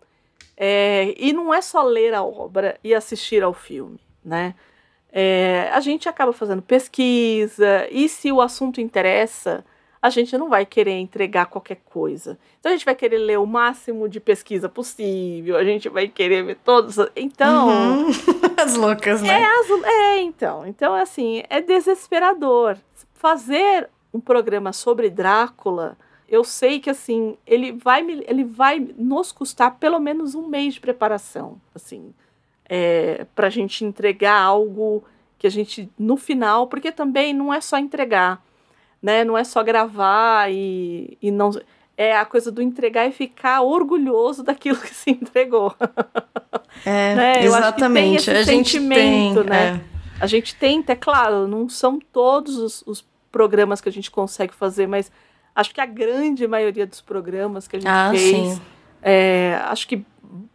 é, 0.57 1.15
e 1.17 1.31
não 1.31 1.53
é 1.53 1.61
só 1.61 1.81
ler 1.81 2.13
a 2.13 2.21
obra 2.21 2.77
e 2.83 2.93
assistir 2.93 3.41
ao 3.41 3.53
filme, 3.53 3.99
né? 4.23 4.53
É, 5.15 5.69
a 5.71 5.79
gente 5.79 6.09
acaba 6.09 6.33
fazendo 6.33 6.61
pesquisa, 6.61 7.87
e 7.89 8.09
se 8.09 8.31
o 8.31 8.41
assunto 8.41 8.81
interessa, 8.81 9.63
a 10.04 10.10
gente 10.10 10.38
não 10.38 10.49
vai 10.49 10.66
querer 10.66 10.99
entregar 10.99 11.45
qualquer 11.45 11.78
coisa. 11.86 12.38
Então 12.60 12.70
a 12.70 12.76
gente 12.76 12.84
vai 12.84 12.93
querer 12.93 13.20
ler 13.20 13.39
o 13.39 13.45
máximo 13.47 14.10
de 14.10 14.20
pesquisa 14.20 14.68
possível, 14.68 15.56
a 15.56 15.64
gente 15.64 15.88
vai 15.88 16.10
querer 16.10 16.43
ver 16.43 16.58
todos. 16.58 16.97
Então. 17.16 17.70
Uhum. 17.70 18.08
As 18.62 18.76
loucas, 18.76 19.22
né? 19.22 19.41
É, 19.41 19.45
azul- 19.60 19.86
é, 19.86 20.22
então. 20.22 20.68
Então, 20.68 20.93
assim, 20.93 21.41
é 21.49 21.62
desesperador. 21.62 22.76
Fazer 23.14 23.89
um 24.14 24.20
programa 24.20 24.74
sobre 24.74 25.10
Drácula, 25.10 25.97
eu 26.28 26.43
sei 26.43 26.82
que, 26.82 26.89
assim, 26.89 27.38
ele 27.47 27.72
vai, 27.72 28.01
me- 28.01 28.26
ele 28.28 28.43
vai 28.43 28.86
nos 28.97 29.32
custar 29.32 29.78
pelo 29.80 29.99
menos 29.99 30.36
um 30.36 30.47
mês 30.47 30.74
de 30.74 30.82
preparação, 30.82 31.62
assim, 31.74 32.14
é, 32.68 33.26
pra 33.34 33.49
gente 33.49 33.86
entregar 33.86 34.38
algo 34.41 35.01
que 35.39 35.47
a 35.47 35.49
gente, 35.49 35.89
no 35.97 36.18
final, 36.18 36.68
porque 36.68 36.91
também 36.91 37.34
não 37.34 37.54
é 37.54 37.62
só 37.62 37.78
entregar, 37.78 38.43
né? 39.04 39.26
Não 39.26 39.38
é 39.38 39.43
só 39.43 39.62
gravar 39.62 40.49
e, 40.49 41.18
e 41.22 41.30
não... 41.30 41.51
É 41.95 42.18
a 42.18 42.26
coisa 42.26 42.51
do 42.51 42.60
entregar 42.60 43.06
e 43.06 43.12
ficar 43.12 43.62
orgulhoso 43.62 44.41
daquilo 44.45 44.80
que 44.80 44.95
se 44.95 45.12
entregou. 45.12 45.76
É, 46.84 47.14
né? 47.14 47.43
Exatamente. 47.45 48.16
esse 48.18 48.32
a 48.32 48.43
gente 48.43 48.70
sentimento, 48.70 49.41
tem, 49.41 49.49
né? 49.49 49.82
A 50.20 50.26
gente 50.26 50.56
tenta, 50.56 50.93
é 50.93 50.95
claro, 50.95 51.47
não 51.47 51.68
são 51.70 51.99
todos 51.99 52.58
os, 52.58 52.84
os 52.88 53.06
programas 53.32 53.82
que 53.82 53.89
a 53.89 53.91
gente 53.91 54.10
consegue 54.10 54.54
fazer, 54.54 54.88
mas 54.88 55.12
acho 55.56 55.74
que 55.74 55.82
a 55.82 55.86
grande 55.86 56.47
maioria 56.47 56.88
dos 56.88 57.01
programas 57.01 57.68
que 57.68 57.76
a 57.76 57.80
gente 57.80 57.89
Ah, 57.89 58.10
fez, 58.12 58.54
sim. 58.56 58.62
é, 59.01 59.60
acho 59.66 59.88
que 59.88 60.04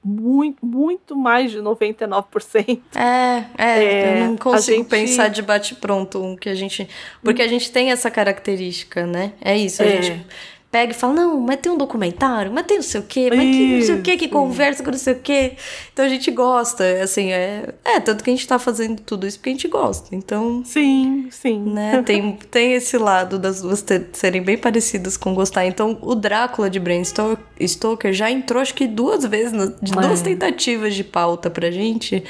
muito, 0.03 0.65
muito 0.65 1.17
mais 1.17 1.51
de 1.51 1.59
99%. 1.59 2.81
É, 2.97 3.45
é, 3.57 3.85
É, 3.85 4.21
eu 4.23 4.27
não 4.27 4.35
a 4.35 4.39
consigo 4.39 4.79
gente- 4.79 4.89
pensar 4.89 5.29
de 5.29 5.43
bate-pronto 5.43 6.23
um 6.23 6.37
que 6.37 6.49
a 6.49 6.55
gente. 6.55 6.89
Porque 7.23 7.43
a 7.43 7.49
gente 7.49 7.71
tem 7.71 7.91
essa 7.91 8.11
característica, 8.11 9.07
né? 9.07 9.33
É 9.41 9.57
isso, 9.57 9.83
a 9.83 9.87
É. 9.87 10.03
gente 10.03 10.27
pega 10.71 10.93
e 10.93 10.95
fala, 10.95 11.15
não, 11.15 11.41
mas 11.41 11.59
tem 11.61 11.73
um 11.73 11.79
documentário, 11.79 12.53
mas 12.53 12.67
tem 12.67 12.77
não 12.77 12.83
sei 12.85 13.01
o 13.01 13.05
quê, 13.05 13.31
mas 13.31 13.41
que 13.41 13.77
não 13.79 13.83
sei 13.87 13.95
o 13.95 14.03
quê, 14.03 14.17
que 14.19 14.29
conversa 14.29 14.83
com 14.85 14.91
não 14.91 14.99
sei 14.99 15.15
o 15.15 15.19
quê. 15.21 15.53
Então 15.93 16.05
a 16.05 16.09
gente 16.09 16.31
gosta, 16.31 16.85
assim, 17.03 17.33
é. 17.33 17.73
É, 17.85 17.99
tanto 18.01 18.23
que 18.23 18.29
a 18.31 18.33
gente 18.35 18.47
tá 18.47 18.59
fazendo 18.59 19.01
tudo 19.01 19.27
isso 19.27 19.39
porque 19.39 19.49
a 19.49 19.53
gente 19.53 19.67
gosta. 19.69 20.15
Então. 20.15 20.63
Sim, 20.65 21.29
sim. 21.31 21.59
Né, 21.61 22.03
tem, 22.05 22.33
tem 22.51 22.75
esse 22.75 22.99
lado 22.99 23.39
das 23.39 23.63
duas 23.63 23.81
ter- 23.81 24.09
serem 24.13 24.43
bem 24.43 24.59
parecidas 24.59 25.17
com 25.17 25.35
gostar. 25.35 25.65
Então, 25.65 25.99
o 26.03 26.15
Drácula 26.15 26.69
de 26.69 26.79
Bram 26.79 27.01
Sto- 27.03 27.39
Stoker 27.61 28.13
já 28.13 28.31
entrou, 28.31 28.61
acho 28.61 28.75
que 28.75 28.87
duas 28.87 29.25
vezes, 29.25 29.53
de 29.81 29.93
duas 29.93 30.21
É. 30.21 30.25
tentativas 30.25 30.95
de 30.95 31.03
pauta 31.03 31.49
pra 31.49 31.71
gente, 31.71 32.23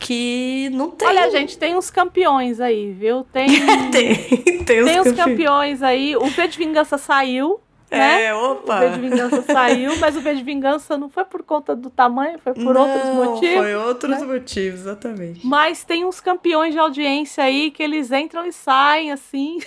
que 0.00 0.70
não 0.72 0.90
tem. 0.90 1.06
Olha, 1.06 1.30
gente, 1.30 1.56
tem 1.58 1.76
uns 1.76 1.90
campeões 1.90 2.58
aí, 2.60 2.90
viu? 2.90 3.22
Tem, 3.32 3.46
tem, 3.92 4.14
tem, 4.16 4.64
tem 4.64 5.00
os 5.00 5.06
uns 5.06 5.12
campe- 5.16 5.16
campeões 5.16 5.82
aí. 5.82 6.16
O 6.16 6.24
V 6.26 6.48
de 6.48 6.58
Vingança 6.58 6.96
saiu, 6.98 7.60
né? 7.90 8.24
É, 8.24 8.34
O 8.34 8.52
opa! 8.52 8.80
V 8.80 8.88
de 8.90 9.00
Vingança 9.00 9.42
saiu, 9.42 9.96
mas 9.98 10.16
o 10.16 10.20
V 10.20 10.34
de 10.34 10.42
Vingança 10.42 10.96
não 10.96 11.08
foi 11.10 11.24
por 11.24 11.42
conta 11.42 11.74
do 11.74 11.90
tamanho, 11.90 12.38
foi 12.38 12.54
por 12.54 12.76
outros 12.76 13.04
Não, 13.04 13.14
motivos. 13.14 13.56
Foi 13.56 13.74
outros 13.74 14.22
motivos, 14.22 14.80
exatamente. 14.80 15.46
Mas 15.46 15.82
tem 15.84 16.04
uns 16.04 16.20
campeões 16.20 16.72
de 16.72 16.78
audiência 16.78 17.42
aí 17.44 17.70
que 17.70 17.82
eles 17.82 18.10
entram 18.12 18.46
e 18.46 18.52
saem, 18.52 19.10
assim. 19.12 19.58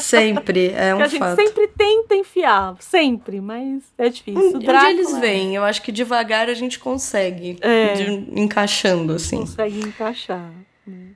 Sempre, 0.00 0.68
é 0.76 0.94
um 0.94 0.98
que 0.98 1.02
a 1.02 1.06
gente 1.08 1.18
fato. 1.18 1.36
sempre 1.36 1.68
tenta 1.68 2.14
enfiar. 2.14 2.76
Sempre, 2.80 3.40
mas 3.40 3.82
é 3.98 4.08
difícil. 4.08 4.52
O 4.52 4.56
Um 4.56 4.58
Drácula 4.58 4.90
eles 4.90 5.16
vêm, 5.18 5.54
eu 5.56 5.64
acho 5.64 5.82
que 5.82 5.90
devagar 5.92 6.48
a 6.48 6.54
gente 6.54 6.78
consegue, 6.78 7.56
É. 7.60 7.92
de- 7.94 8.40
encaixando, 8.40 9.12
assim. 9.14 9.38
Consegue 9.40 9.80
encaixar. 9.80 10.50
né? 10.86 11.08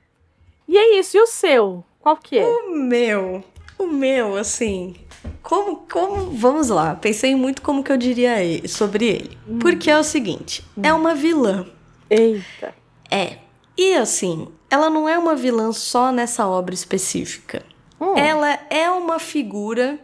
E 0.67 0.77
é 0.77 0.99
isso. 0.99 1.17
E 1.17 1.21
o 1.21 1.27
seu? 1.27 1.83
Qual 1.99 2.17
que 2.17 2.37
é? 2.39 2.43
O 2.45 2.71
meu, 2.75 3.43
o 3.77 3.85
meu, 3.87 4.35
assim. 4.37 4.95
Como, 5.41 5.77
como. 5.91 6.31
Vamos 6.31 6.69
lá. 6.69 6.95
Pensei 6.95 7.35
muito 7.35 7.61
como 7.61 7.83
que 7.83 7.91
eu 7.91 7.97
diria 7.97 8.41
ele- 8.43 8.67
sobre 8.67 9.05
ele. 9.07 9.37
Porque 9.59 9.89
é 9.89 9.97
o 9.97 10.03
seguinte: 10.03 10.63
é 10.81 10.93
uma 10.93 11.13
vilã. 11.15 11.65
Eita. 12.09 12.73
É. 13.09 13.37
E 13.77 13.93
assim, 13.95 14.47
ela 14.69 14.89
não 14.89 15.07
é 15.07 15.17
uma 15.17 15.35
vilã 15.35 15.71
só 15.71 16.11
nessa 16.11 16.47
obra 16.47 16.73
específica. 16.73 17.63
Hum. 17.99 18.17
Ela 18.17 18.59
é 18.69 18.89
uma 18.89 19.19
figura 19.19 19.99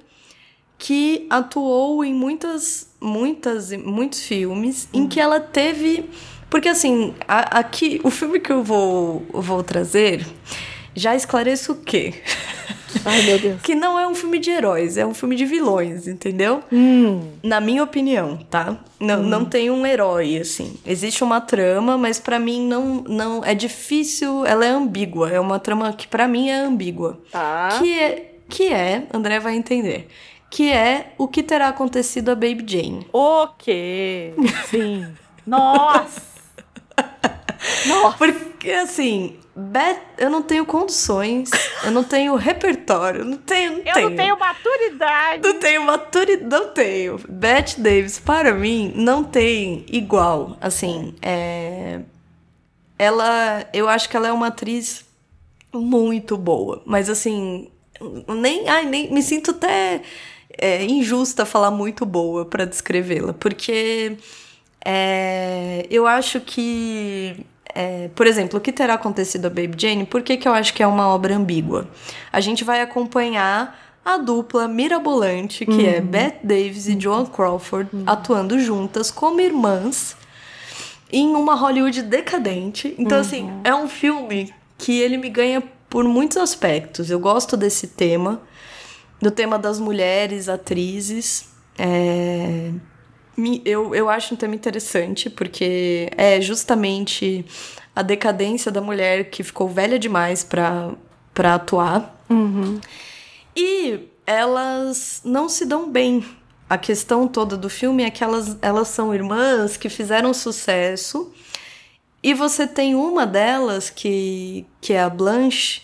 que 0.77 1.25
atuou 1.29 2.03
em 2.05 2.13
muitas, 2.13 2.89
muitas, 3.01 3.71
muitos 3.71 4.21
filmes 4.21 4.87
em 4.93 5.07
que 5.07 5.19
ela 5.19 5.39
teve. 5.39 6.09
Porque 6.49 6.69
assim, 6.69 7.13
a- 7.27 7.59
aqui, 7.59 7.99
o 8.03 8.09
filme 8.09 8.39
que 8.39 8.51
eu 8.51 8.63
vou, 8.63 9.25
vou 9.33 9.63
trazer 9.63 10.25
já 10.95 11.15
esclareço 11.15 11.73
o 11.73 11.75
quê? 11.81 12.13
Ai, 13.05 13.21
meu 13.23 13.39
Deus. 13.39 13.61
Que 13.61 13.75
não 13.75 13.99
é 13.99 14.07
um 14.07 14.15
filme 14.15 14.39
de 14.39 14.49
heróis, 14.49 14.97
é 14.97 15.05
um 15.05 15.13
filme 15.13 15.35
de 15.35 15.45
vilões, 15.45 16.07
entendeu? 16.07 16.63
Hum. 16.71 17.31
Na 17.43 17.59
minha 17.59 17.83
opinião, 17.83 18.37
tá? 18.49 18.77
Não, 18.99 19.21
não 19.23 19.45
tem 19.45 19.69
um 19.69 19.85
herói, 19.85 20.37
assim. 20.37 20.77
Existe 20.85 21.23
uma 21.23 21.39
trama, 21.39 21.97
mas 21.97 22.19
pra 22.19 22.39
mim 22.39 22.67
não, 22.67 23.03
não. 23.07 23.43
É 23.43 23.53
difícil, 23.53 24.45
ela 24.45 24.65
é 24.65 24.69
ambígua. 24.69 25.29
É 25.29 25.39
uma 25.39 25.59
trama 25.59 25.91
que 25.93 26.07
pra 26.07 26.27
mim 26.27 26.49
é 26.49 26.55
ambígua. 26.55 27.19
Tá. 27.31 27.77
Que 27.79 27.99
é, 27.99 28.33
que 28.49 28.67
é, 28.73 29.07
André 29.13 29.39
vai 29.39 29.55
entender. 29.55 30.07
Que 30.49 30.71
é 30.71 31.13
o 31.17 31.27
que 31.27 31.43
terá 31.43 31.67
acontecido 31.67 32.29
a 32.29 32.35
Baby 32.35 32.63
Jane. 32.65 33.07
Ok. 33.11 34.33
Sim. 34.69 35.07
Nossa. 35.45 36.21
Nossa. 37.87 38.17
Porque, 38.17 38.71
assim, 38.71 39.35
Beth, 39.59 39.99
eu 40.19 40.29
não 40.29 40.43
tenho 40.43 40.63
condições, 40.67 41.49
eu 41.83 41.89
não 41.89 42.03
tenho 42.03 42.35
repertório, 42.35 43.21
eu 43.21 43.25
não 43.25 43.37
tenho. 43.37 43.71
Não 43.71 43.79
Eu 43.79 43.93
tenho. 43.93 44.09
não 44.11 44.15
tenho 44.15 44.39
maturidade. 44.39 45.41
Não 45.43 45.59
tenho 45.59 45.81
maturidade, 45.83 46.43
não 46.43 46.69
tenho. 46.69 47.19
Bette 47.27 47.81
Davis, 47.81 48.19
para 48.19 48.53
mim, 48.53 48.93
não 48.95 49.23
tem 49.23 49.83
igual. 49.89 50.55
Assim, 50.61 51.15
é... 51.23 52.01
Ela, 52.99 53.67
eu 53.73 53.89
acho 53.89 54.07
que 54.07 54.15
ela 54.15 54.27
é 54.27 54.31
uma 54.31 54.47
atriz 54.47 55.03
muito 55.73 56.37
boa. 56.37 56.83
Mas, 56.85 57.09
assim, 57.09 57.67
nem, 58.27 58.69
ai, 58.69 58.85
nem 58.85 59.11
me 59.11 59.23
sinto 59.23 59.51
até 59.51 60.01
é, 60.55 60.83
injusta 60.83 61.45
falar 61.45 61.71
muito 61.71 62.05
boa 62.05 62.45
pra 62.45 62.63
descrevê-la. 62.63 63.33
Porque 63.33 64.17
é, 64.85 65.85
eu 65.89 66.05
acho 66.05 66.39
que 66.41 67.43
é, 67.73 68.09
por 68.15 68.27
exemplo, 68.27 68.59
o 68.59 68.61
que 68.61 68.71
terá 68.71 68.95
acontecido 68.95 69.45
a 69.45 69.49
Baby 69.49 69.75
Jane, 69.77 70.05
por 70.05 70.21
que, 70.21 70.37
que 70.37 70.47
eu 70.47 70.53
acho 70.53 70.73
que 70.73 70.81
é 70.81 70.87
uma 70.87 71.07
obra 71.07 71.35
ambígua? 71.35 71.87
A 72.31 72.39
gente 72.39 72.63
vai 72.63 72.81
acompanhar 72.81 73.87
a 74.03 74.17
dupla 74.17 74.67
mirabolante, 74.67 75.65
que 75.65 75.85
é 75.85 75.99
Bette 75.99 76.45
Davis 76.45 76.87
e 76.87 76.97
Joan 76.97 77.25
Crawford, 77.25 77.89
atuando 78.05 78.57
juntas 78.57 79.11
como 79.11 79.41
irmãs 79.41 80.15
em 81.11 81.35
uma 81.35 81.55
Hollywood 81.55 82.01
decadente. 82.03 82.95
Então, 82.97 83.19
assim, 83.19 83.49
é 83.63 83.75
um 83.75 83.87
filme 83.87 84.53
que 84.77 84.99
ele 84.99 85.17
me 85.17 85.29
ganha 85.29 85.61
por 85.89 86.05
muitos 86.05 86.37
aspectos. 86.37 87.09
Eu 87.09 87.19
gosto 87.19 87.57
desse 87.57 87.87
tema, 87.87 88.41
do 89.21 89.31
tema 89.31 89.59
das 89.59 89.79
mulheres 89.79 90.47
atrizes. 90.47 91.49
É, 91.77 92.71
eu, 93.63 93.93
eu 93.93 94.09
acho 94.09 94.33
um 94.33 94.37
tema 94.37 94.55
interessante, 94.55 95.29
porque 95.29 96.09
é 96.17 96.41
justamente 96.41 97.45
a 97.95 98.01
decadência 98.01 98.71
da 98.71 98.81
mulher 98.81 99.29
que 99.29 99.43
ficou 99.43 99.67
velha 99.67 99.99
demais 99.99 100.43
pra 100.43 100.95
atuar. 101.53 102.15
E 103.55 103.99
elas 104.25 105.21
não 105.23 105.47
se 105.47 105.65
dão 105.65 105.89
bem. 105.89 106.25
A 106.69 106.77
questão 106.77 107.27
toda 107.27 107.55
do 107.55 107.69
filme 107.69 108.03
é 108.03 108.09
que 108.09 108.23
elas, 108.23 108.57
elas 108.61 108.89
são 108.89 109.13
irmãs 109.13 109.77
que 109.77 109.87
fizeram 109.87 110.33
sucesso. 110.33 111.31
E 112.21 112.33
você 112.33 112.67
tem 112.67 112.93
uma 112.93 113.25
delas, 113.25 113.89
que, 113.89 114.65
que 114.81 114.93
é 114.93 115.01
a 115.01 115.09
Blanche, 115.09 115.81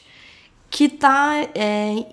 que 0.70 0.90
tá. 0.90 1.48
é, 1.56 2.06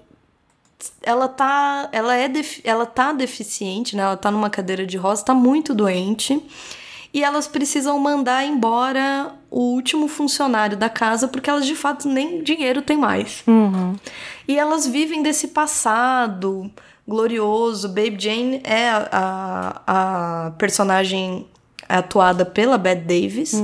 ela 1.02 1.28
tá. 1.28 1.88
Ela 1.92 2.16
é 2.16 2.30
ela 2.64 2.86
tá 2.86 3.12
deficiente, 3.12 3.96
né? 3.96 4.02
Ela 4.02 4.16
tá 4.16 4.30
numa 4.30 4.50
cadeira 4.50 4.86
de 4.86 4.96
rosa, 4.96 5.24
tá 5.24 5.34
muito 5.34 5.74
doente. 5.74 6.42
E 7.12 7.24
elas 7.24 7.48
precisam 7.48 7.98
mandar 7.98 8.44
embora 8.44 9.34
o 9.50 9.60
último 9.74 10.06
funcionário 10.06 10.76
da 10.76 10.88
casa, 10.88 11.26
porque 11.26 11.50
elas 11.50 11.66
de 11.66 11.74
fato 11.74 12.08
nem 12.08 12.40
dinheiro 12.42 12.82
têm 12.82 12.96
mais. 12.96 13.42
E 14.46 14.56
elas 14.56 14.86
vivem 14.86 15.20
desse 15.22 15.48
passado 15.48 16.70
glorioso. 17.06 17.88
Baby 17.88 18.16
Jane 18.16 18.60
é 18.62 18.90
a, 18.90 19.08
a, 19.86 20.46
a 20.46 20.50
personagem 20.52 21.48
atuada 21.88 22.44
pela 22.46 22.78
Bette 22.78 23.02
Davis, 23.02 23.54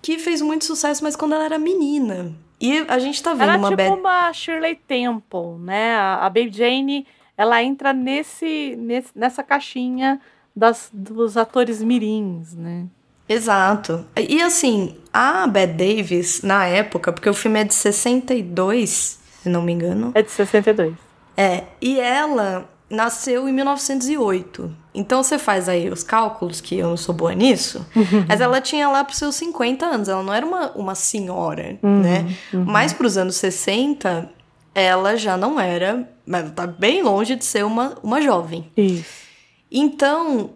que 0.00 0.18
fez 0.18 0.40
muito 0.40 0.64
sucesso, 0.64 1.04
mas 1.04 1.14
quando 1.14 1.34
ela 1.34 1.44
era 1.44 1.58
menina. 1.58 2.32
E 2.60 2.84
a 2.88 2.98
gente 2.98 3.22
tá 3.22 3.32
vendo 3.32 3.50
Era 3.50 3.58
uma 3.58 3.68
tipo 3.68 3.76
Bette 3.76 3.92
uma 3.92 4.32
Shirley 4.32 4.74
Temple, 4.74 5.58
né? 5.60 5.94
A, 5.94 6.26
a 6.26 6.30
Baby 6.30 6.52
Jane, 6.52 7.06
ela 7.36 7.62
entra 7.62 7.92
nesse, 7.92 8.76
nesse, 8.76 9.10
nessa 9.14 9.42
caixinha 9.42 10.20
das, 10.54 10.90
dos 10.92 11.36
atores 11.36 11.82
mirins, 11.82 12.54
né? 12.54 12.86
Exato. 13.28 14.06
E 14.16 14.42
assim, 14.42 14.96
a 15.12 15.46
Bette 15.46 15.74
Davis, 15.74 16.42
na 16.42 16.64
época, 16.66 17.12
porque 17.12 17.28
o 17.28 17.34
filme 17.34 17.60
é 17.60 17.64
de 17.64 17.74
62, 17.74 19.20
se 19.42 19.48
não 19.48 19.62
me 19.62 19.72
engano. 19.72 20.12
É 20.14 20.22
de 20.22 20.30
62. 20.30 20.94
É, 21.36 21.64
e 21.80 22.00
ela 22.00 22.68
nasceu 22.90 23.48
em 23.48 23.52
1908. 23.52 24.74
Então 24.98 25.22
você 25.22 25.38
faz 25.38 25.68
aí 25.68 25.88
os 25.88 26.02
cálculos, 26.02 26.60
que 26.60 26.76
eu 26.76 26.88
não 26.88 26.96
sou 26.96 27.14
boa 27.14 27.34
nisso, 27.34 27.86
mas 28.28 28.40
ela 28.40 28.60
tinha 28.60 28.88
lá 28.88 29.04
pros 29.04 29.18
seus 29.18 29.36
50 29.36 29.86
anos, 29.86 30.08
ela 30.08 30.22
não 30.22 30.34
era 30.34 30.44
uma, 30.44 30.72
uma 30.72 30.94
senhora, 30.94 31.78
né? 31.82 32.36
Mas 32.66 32.92
pros 32.92 33.16
anos 33.16 33.36
60, 33.36 34.30
ela 34.74 35.16
já 35.16 35.36
não 35.36 35.58
era, 35.58 36.08
mas 36.26 36.42
ela 36.42 36.50
tá 36.50 36.66
bem 36.66 37.02
longe 37.02 37.36
de 37.36 37.44
ser 37.44 37.64
uma, 37.64 37.96
uma 38.02 38.20
jovem. 38.20 38.70
Isso. 38.76 39.28
Então, 39.70 40.50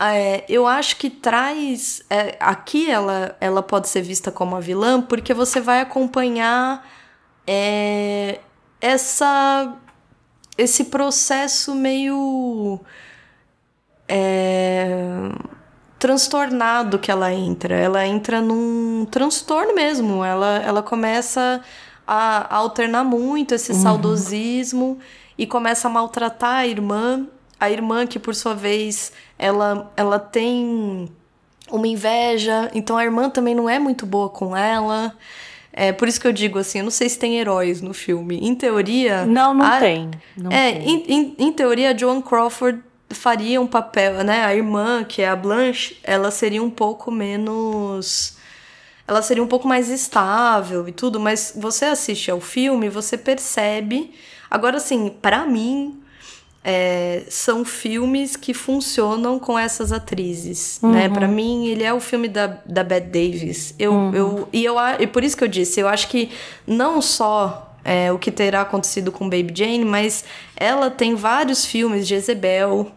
é, 0.00 0.44
eu 0.48 0.66
acho 0.66 0.96
que 0.96 1.10
traz. 1.10 2.02
é, 2.08 2.36
aqui 2.38 2.90
ela, 2.90 3.36
ela 3.40 3.62
pode 3.62 3.88
ser 3.88 4.02
vista 4.02 4.30
como 4.30 4.54
a 4.54 4.60
vilã, 4.60 5.02
porque 5.02 5.34
você 5.34 5.60
vai 5.60 5.80
acompanhar 5.80 6.86
é, 7.46 8.38
essa, 8.80 9.74
esse 10.56 10.84
processo 10.84 11.74
meio. 11.74 12.80
É, 14.08 14.96
transtornado 15.98 16.98
que 16.98 17.10
ela 17.10 17.32
entra. 17.32 17.74
Ela 17.74 18.06
entra 18.06 18.40
num 18.40 19.06
transtorno 19.10 19.74
mesmo. 19.74 20.24
Ela, 20.24 20.58
ela 20.64 20.82
começa 20.82 21.60
a, 22.06 22.54
a 22.54 22.56
alternar 22.56 23.04
muito 23.04 23.54
esse 23.54 23.74
saudosismo 23.74 24.98
e 25.36 25.46
começa 25.46 25.88
a 25.88 25.90
maltratar 25.90 26.56
a 26.60 26.66
irmã. 26.66 27.26
A 27.60 27.70
irmã 27.70 28.06
que, 28.06 28.18
por 28.18 28.34
sua 28.34 28.54
vez, 28.54 29.12
ela, 29.38 29.92
ela 29.96 30.18
tem 30.18 31.08
uma 31.70 31.86
inveja. 31.88 32.70
Então 32.72 32.96
a 32.96 33.04
irmã 33.04 33.28
também 33.28 33.54
não 33.54 33.68
é 33.68 33.78
muito 33.78 34.06
boa 34.06 34.28
com 34.28 34.56
ela. 34.56 35.12
É 35.72 35.92
por 35.92 36.08
isso 36.08 36.20
que 36.20 36.26
eu 36.26 36.32
digo 36.32 36.58
assim, 36.58 36.78
eu 36.78 36.84
não 36.84 36.90
sei 36.90 37.08
se 37.08 37.18
tem 37.18 37.36
heróis 37.38 37.80
no 37.80 37.92
filme. 37.92 38.38
Em 38.42 38.54
teoria. 38.54 39.24
Não, 39.26 39.52
não 39.54 39.64
a- 39.66 39.78
tem. 39.78 40.10
Não 40.36 40.50
é, 40.50 40.72
tem. 40.72 40.88
em, 40.88 41.04
em, 41.12 41.36
em 41.38 41.52
teoria, 41.52 41.90
a 41.92 41.96
Joan 41.96 42.20
Crawford 42.22 42.80
faria 43.10 43.60
um 43.60 43.66
papel, 43.66 44.22
né? 44.24 44.44
A 44.44 44.54
irmã, 44.54 45.04
que 45.04 45.22
é 45.22 45.28
a 45.28 45.36
Blanche, 45.36 45.96
ela 46.02 46.30
seria 46.30 46.62
um 46.62 46.70
pouco 46.70 47.10
menos. 47.10 48.36
Ela 49.06 49.22
seria 49.22 49.42
um 49.42 49.46
pouco 49.46 49.66
mais 49.66 49.88
estável 49.88 50.86
e 50.86 50.92
tudo, 50.92 51.18
mas 51.18 51.54
você 51.56 51.86
assiste 51.86 52.30
ao 52.30 52.40
filme, 52.40 52.90
você 52.90 53.16
percebe. 53.16 54.12
Agora, 54.50 54.76
assim, 54.76 55.08
pra 55.08 55.46
mim, 55.46 55.98
é, 56.62 57.24
são 57.30 57.64
filmes 57.64 58.36
que 58.36 58.52
funcionam 58.52 59.38
com 59.38 59.58
essas 59.58 59.92
atrizes, 59.92 60.78
né? 60.82 61.08
Pra 61.08 61.26
mim, 61.26 61.68
ele 61.68 61.84
é 61.84 61.94
o 61.94 62.00
filme 62.00 62.28
da, 62.28 62.58
da 62.66 62.84
Bette 62.84 63.06
Davis. 63.06 63.74
Eu, 63.78 64.12
eu, 64.14 64.48
e, 64.52 64.62
eu, 64.62 64.76
e 64.98 65.06
por 65.06 65.24
isso 65.24 65.36
que 65.36 65.44
eu 65.44 65.48
disse, 65.48 65.80
eu 65.80 65.88
acho 65.88 66.08
que 66.08 66.30
não 66.66 67.00
só 67.00 67.74
é, 67.82 68.12
o 68.12 68.18
que 68.18 68.30
terá 68.30 68.60
acontecido 68.60 69.10
com 69.10 69.24
Baby 69.24 69.52
Jane, 69.54 69.84
mas 69.86 70.24
ela 70.54 70.90
tem 70.90 71.14
vários 71.14 71.64
filmes, 71.64 72.06
Jezebel, 72.06 72.92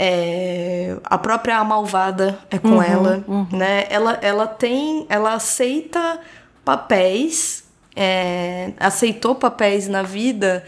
é, 0.00 0.96
a 1.02 1.18
própria 1.18 1.62
Malvada 1.64 2.38
é 2.48 2.56
com 2.56 2.80
ela, 2.80 3.24
né? 3.50 3.84
Ela, 3.90 4.16
ela 4.22 4.46
tem, 4.46 5.04
ela 5.08 5.34
aceita 5.34 6.20
papéis, 6.64 7.64
é, 7.96 8.70
aceitou 8.78 9.34
papéis 9.34 9.88
na 9.88 10.02
vida, 10.02 10.64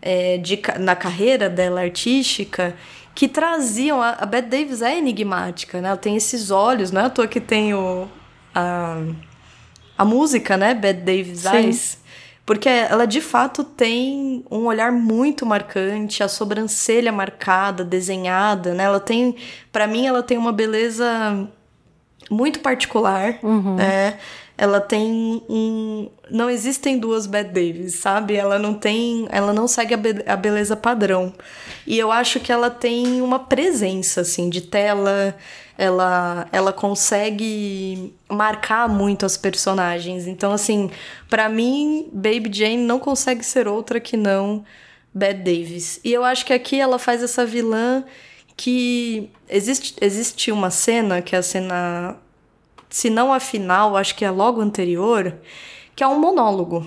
é, 0.00 0.38
de, 0.38 0.62
na 0.78 0.94
carreira 0.94 1.50
dela 1.50 1.80
artística, 1.80 2.76
que 3.16 3.26
traziam. 3.26 4.00
A, 4.00 4.10
a 4.10 4.24
Bette 4.24 4.48
Davis 4.48 4.80
é 4.80 4.96
enigmática, 4.96 5.80
né? 5.80 5.88
Ela 5.88 5.96
tem 5.96 6.14
esses 6.14 6.52
olhos, 6.52 6.92
não 6.92 7.00
é 7.00 7.06
à 7.06 7.10
toa 7.10 7.26
que 7.26 7.40
tem 7.40 7.74
o, 7.74 8.06
a, 8.54 9.02
a 9.98 10.04
música, 10.04 10.56
né? 10.56 10.72
Bette 10.72 11.00
Davis. 11.00 11.44
Eyes. 11.46 11.98
Porque 12.48 12.68
ela 12.68 13.06
de 13.06 13.20
fato 13.20 13.62
tem 13.62 14.42
um 14.50 14.64
olhar 14.64 14.90
muito 14.90 15.44
marcante, 15.44 16.22
a 16.22 16.28
sobrancelha 16.28 17.12
marcada, 17.12 17.84
desenhada, 17.84 18.72
né? 18.72 18.84
Ela 18.84 18.98
tem, 19.00 19.36
Pra 19.70 19.86
mim, 19.86 20.06
ela 20.06 20.22
tem 20.22 20.38
uma 20.38 20.50
beleza 20.52 21.46
muito 22.30 22.60
particular, 22.60 23.38
né? 23.76 24.18
Ela 24.60 24.80
tem 24.80 25.40
um, 25.48 26.08
não 26.30 26.50
existem 26.50 26.98
duas 26.98 27.26
Bette 27.28 27.50
Davis, 27.52 27.94
sabe? 27.94 28.34
Ela 28.34 28.58
não 28.58 28.74
tem, 28.74 29.28
ela 29.30 29.52
não 29.52 29.68
segue 29.68 29.94
a, 29.94 29.96
be- 29.96 30.24
a 30.26 30.34
beleza 30.34 30.74
padrão. 30.74 31.32
E 31.86 31.96
eu 31.96 32.10
acho 32.10 32.40
que 32.40 32.50
ela 32.50 32.68
tem 32.68 33.22
uma 33.22 33.38
presença 33.38 34.22
assim 34.22 34.50
de 34.50 34.62
tela, 34.62 35.36
ela 35.78 36.48
ela 36.50 36.72
consegue 36.72 38.12
marcar 38.28 38.88
muito 38.88 39.24
as 39.24 39.36
personagens. 39.36 40.26
Então 40.26 40.52
assim, 40.52 40.90
pra 41.30 41.48
mim, 41.48 42.08
Baby 42.12 42.50
Jane 42.52 42.78
não 42.78 42.98
consegue 42.98 43.44
ser 43.44 43.68
outra 43.68 44.00
que 44.00 44.16
não 44.16 44.64
Bette 45.14 45.40
Davis. 45.44 46.00
E 46.04 46.12
eu 46.12 46.24
acho 46.24 46.44
que 46.44 46.52
aqui 46.52 46.80
ela 46.80 46.98
faz 46.98 47.22
essa 47.22 47.46
vilã 47.46 48.04
que 48.56 49.30
existe 49.48 49.94
existe 50.00 50.50
uma 50.50 50.68
cena 50.68 51.22
que 51.22 51.36
é 51.36 51.38
a 51.38 51.42
cena 51.42 52.16
se 52.90 53.08
não 53.08 53.32
a 53.32 53.38
final, 53.38 53.96
acho 53.96 54.16
que 54.16 54.24
é 54.24 54.30
logo 54.30 54.60
anterior, 54.60 55.34
que 55.94 56.02
é 56.02 56.08
um 56.08 56.18
monólogo 56.18 56.84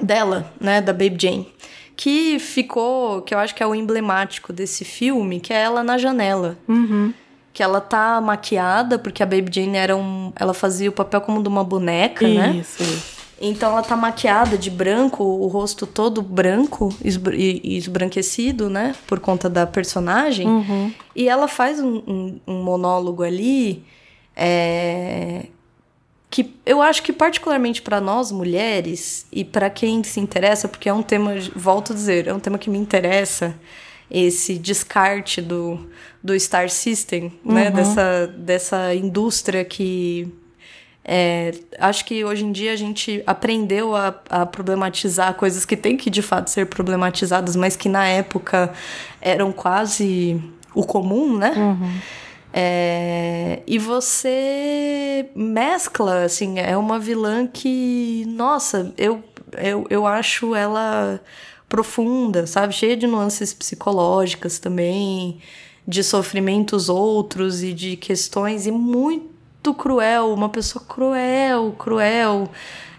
dela, 0.00 0.52
né, 0.60 0.80
da 0.80 0.92
Baby 0.92 1.16
Jane, 1.18 1.48
que 1.96 2.38
ficou, 2.38 3.22
que 3.22 3.34
eu 3.34 3.38
acho 3.38 3.54
que 3.54 3.62
é 3.62 3.66
o 3.66 3.74
emblemático 3.74 4.52
desse 4.52 4.84
filme, 4.84 5.40
que 5.40 5.52
é 5.52 5.60
ela 5.60 5.82
na 5.82 5.98
janela. 5.98 6.56
Que 7.52 7.62
ela 7.62 7.80
tá 7.80 8.20
maquiada, 8.20 8.98
porque 8.98 9.22
a 9.22 9.26
Baby 9.26 9.50
Jane 9.52 9.76
era 9.76 9.96
um. 9.96 10.32
Ela 10.36 10.54
fazia 10.54 10.88
o 10.88 10.92
papel 10.92 11.20
como 11.20 11.42
de 11.42 11.48
uma 11.48 11.64
boneca, 11.64 12.26
né? 12.26 12.56
Isso, 12.60 12.82
isso. 12.82 13.20
Então 13.42 13.72
ela 13.72 13.82
tá 13.82 13.96
maquiada 13.96 14.58
de 14.58 14.70
branco, 14.70 15.24
o 15.24 15.46
rosto 15.46 15.86
todo 15.86 16.20
branco 16.20 16.94
esbr- 17.02 17.34
e 17.34 17.76
esbranquecido, 17.76 18.68
né? 18.68 18.94
Por 19.06 19.18
conta 19.18 19.48
da 19.48 19.66
personagem. 19.66 20.46
E 21.16 21.26
ela 21.28 21.48
faz 21.48 21.80
um, 21.80 22.02
um- 22.06 22.40
um 22.46 22.62
monólogo 22.62 23.22
ali 23.22 23.82
é, 24.36 25.46
que 26.30 26.54
eu 26.64 26.80
acho 26.80 27.02
que 27.02 27.12
particularmente 27.12 27.82
para 27.82 28.00
nós 28.00 28.30
mulheres 28.30 29.26
e 29.32 29.44
para 29.44 29.68
quem 29.68 30.02
se 30.04 30.20
interessa, 30.20 30.68
porque 30.68 30.88
é 30.88 30.92
um 30.94 31.02
tema, 31.02 31.32
volto 31.56 31.92
a 31.92 31.96
dizer, 31.96 32.26
é 32.28 32.32
um 32.34 32.38
tema 32.38 32.58
que 32.58 32.70
me 32.70 32.78
interessa, 32.78 33.54
esse 34.10 34.58
descarte 34.58 35.40
do, 35.40 35.88
do 36.22 36.38
Star 36.38 36.68
System, 36.68 37.32
né? 37.44 37.70
Dessa, 37.70 38.26
dessa 38.26 38.94
indústria 38.94 39.64
que 39.64 40.32
é, 41.04 41.52
acho 41.78 42.04
que 42.04 42.24
hoje 42.24 42.44
em 42.44 42.52
dia 42.52 42.72
a 42.72 42.76
gente 42.76 43.22
aprendeu 43.26 43.96
a, 43.96 44.14
a 44.28 44.44
problematizar 44.44 45.34
coisas 45.34 45.64
que 45.64 45.76
têm 45.76 45.96
que 45.96 46.10
de 46.10 46.22
fato 46.22 46.50
ser 46.50 46.66
problematizadas, 46.66 47.56
mas 47.56 47.74
que 47.74 47.88
na 47.88 48.06
época 48.06 48.72
eram 49.20 49.50
quase 49.50 50.40
o 50.74 50.84
comum, 50.84 51.36
né? 51.38 51.52
É, 52.52 53.62
e 53.66 53.78
você 53.78 55.30
mescla, 55.34 56.24
assim, 56.24 56.58
é 56.58 56.76
uma 56.76 56.98
vilã 56.98 57.46
que, 57.46 58.24
nossa, 58.26 58.92
eu, 58.98 59.22
eu, 59.56 59.86
eu 59.88 60.06
acho 60.06 60.54
ela 60.54 61.20
profunda, 61.70 62.46
sabe? 62.46 62.74
Cheia 62.74 62.96
de 62.96 63.06
nuances 63.06 63.54
psicológicas 63.54 64.58
também, 64.58 65.38
de 65.88 66.02
sofrimentos 66.02 66.90
outros 66.90 67.62
e 67.62 67.72
de 67.72 67.96
questões 67.96 68.66
e 68.66 68.72
muito 68.72 69.72
cruel, 69.72 70.34
uma 70.34 70.48
pessoa 70.50 70.84
cruel, 70.86 71.72
cruel. 71.78 72.50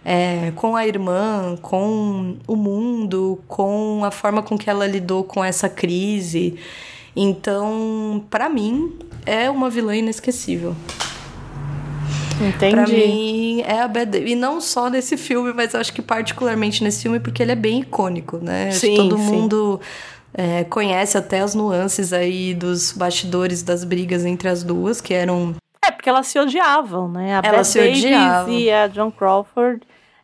é, 0.03 0.51
com 0.55 0.75
a 0.75 0.87
irmã, 0.87 1.55
com 1.61 2.37
o 2.47 2.55
mundo, 2.55 3.39
com 3.47 4.03
a 4.03 4.11
forma 4.11 4.41
com 4.41 4.57
que 4.57 4.69
ela 4.69 4.87
lidou 4.87 5.23
com 5.23 5.43
essa 5.43 5.69
crise. 5.69 6.57
Então, 7.15 8.23
pra 8.29 8.49
mim, 8.49 8.97
é 9.25 9.49
uma 9.49 9.69
vilã 9.69 9.95
inesquecível. 9.95 10.75
Entendi. 12.47 12.75
Pra 12.75 12.87
mim, 12.87 13.61
é 13.65 13.81
a 13.81 13.87
Bette 13.87 14.11
Davis. 14.11 14.31
E 14.31 14.35
não 14.35 14.59
só 14.61 14.89
nesse 14.89 15.15
filme, 15.17 15.53
mas 15.53 15.73
acho 15.75 15.93
que 15.93 16.01
particularmente 16.01 16.83
nesse 16.83 17.03
filme, 17.03 17.19
porque 17.19 17.41
ele 17.43 17.51
é 17.51 17.55
bem 17.55 17.81
icônico, 17.81 18.37
né? 18.37 18.71
Sim, 18.71 18.95
todo 18.95 19.17
sim. 19.17 19.23
mundo 19.23 19.79
é, 20.33 20.63
conhece 20.63 21.17
até 21.17 21.39
as 21.41 21.53
nuances 21.55 22.11
aí 22.13 22.53
dos 22.53 22.91
bastidores 22.91 23.61
das 23.63 23.83
brigas 23.83 24.25
entre 24.25 24.47
as 24.49 24.63
duas, 24.63 24.99
que 25.01 25.13
eram 25.13 25.53
É, 25.85 25.91
porque 25.91 26.09
elas 26.09 26.27
se 26.27 26.39
odiavam, 26.39 27.07
né? 27.09 27.35
A 27.35 27.41
Elas 27.47 27.67
Bette 27.67 27.67
se 27.73 27.79
Davis 27.79 28.03
odiavam. 28.05 28.53
e 28.53 28.71
a 28.71 28.87
John 28.87 29.11
Crawford, 29.11 29.81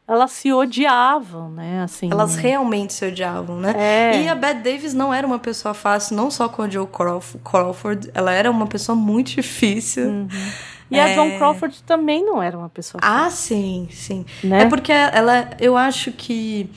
elas 0.07 0.31
se 0.31 0.53
odiavam, 0.53 1.49
né? 1.49 1.81
Assim, 1.83 2.09
Elas 2.09 2.35
realmente 2.35 2.93
se 2.93 3.05
odiavam, 3.05 3.57
né? 3.59 3.73
É. 3.77 4.21
E 4.23 4.29
a 4.29 4.35
Bette 4.35 4.61
Davis 4.61 4.93
não 4.93 5.13
era 5.13 5.27
uma 5.27 5.39
pessoa 5.39 5.73
fácil, 5.73 6.15
não 6.15 6.31
só 6.31 6.47
com 6.47 6.61
a 6.61 6.69
Joe 6.69 6.87
Crawf- 6.87 7.35
Crawford, 7.43 8.09
ela 8.13 8.31
era 8.31 8.49
uma 8.49 8.65
pessoa 8.67 8.95
muito 8.95 9.31
difícil. 9.35 10.27
E 10.89 10.99
a 10.99 11.09
É. 11.09 11.15
John 11.15 11.37
Crawford 11.37 11.83
também 11.83 12.25
não 12.25 12.41
era 12.41 12.57
uma 12.57 12.69
pessoa 12.69 12.99
Ah, 13.03 13.29
sim, 13.29 13.87
sim. 13.91 14.25
Né? 14.43 14.63
É 14.63 14.65
porque 14.65 14.91
ela, 14.91 15.49
eu 15.59 15.75
acho 15.75 16.11
que 16.11 16.69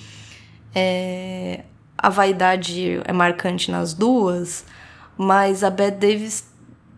é, 0.75 1.61
a 1.97 2.09
vaidade 2.09 3.01
é 3.05 3.13
marcante 3.13 3.71
nas 3.71 3.95
duas, 3.95 4.65
mas 5.17 5.63
a 5.63 5.71
Bette 5.71 5.99
Davis, 5.99 6.45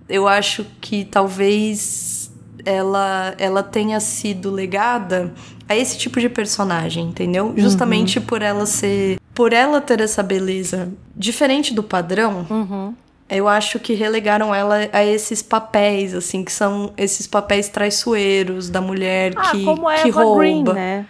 eu 0.09 0.27
acho 0.29 0.65
que 0.81 1.05
talvez 1.05 2.33
ela, 2.65 3.35
ela 3.39 3.63
tenha 3.63 3.99
sido 4.01 4.51
legada 4.51 5.33
a 5.69 5.77
esse 5.77 5.99
tipo 5.99 6.21
de 6.21 6.29
personagem, 6.29 7.07
entendeu? 7.09 7.53
Justamente 7.57 8.21
por 8.21 8.43
ela 8.43 8.67
ser. 8.67 9.19
Por 9.35 9.53
ela 9.53 9.81
ter 9.81 10.01
essa 10.01 10.23
beleza 10.23 10.93
diferente 11.17 11.73
do 11.73 11.83
padrão, 11.83 12.47
Uhum. 12.51 12.95
Eu 13.33 13.49
acho 13.49 13.79
que 13.79 13.95
relegaram 13.95 14.55
ela 14.55 14.89
a 14.93 15.05
esses 15.05 15.43
papéis, 15.43 16.15
assim, 16.15 16.45
que 16.45 16.53
são 16.53 16.93
esses 16.97 17.27
papéis 17.27 17.69
traiçoeiros 17.69 18.69
da 18.71 18.81
mulher 18.81 19.33
Ah, 19.37 19.51
que, 19.51 19.65
como 19.65 19.89
a 19.89 19.95
que 19.97 20.09
Eva 20.09 20.23
rouba. 20.23 20.39
Green, 20.41 20.63
né? 20.65 21.07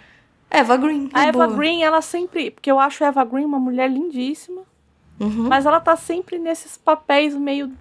Eva 0.49 0.77
Green. 0.77 1.09
A 1.13 1.25
é 1.25 1.29
Eva. 1.29 1.47
Green, 1.47 1.83
ela 1.83 2.01
sempre. 2.01 2.51
Porque 2.51 2.71
eu 2.71 2.79
acho 2.79 3.03
a 3.03 3.07
Eva 3.07 3.23
Green 3.25 3.45
uma 3.45 3.59
mulher 3.59 3.89
lindíssima, 3.89 4.61
Uhum. 5.19 5.47
mas 5.49 5.65
ela 5.65 5.79
tá 5.79 5.95
sempre 5.95 6.37
nesses 6.39 6.77
papéis 6.77 7.35
meio 7.35 7.71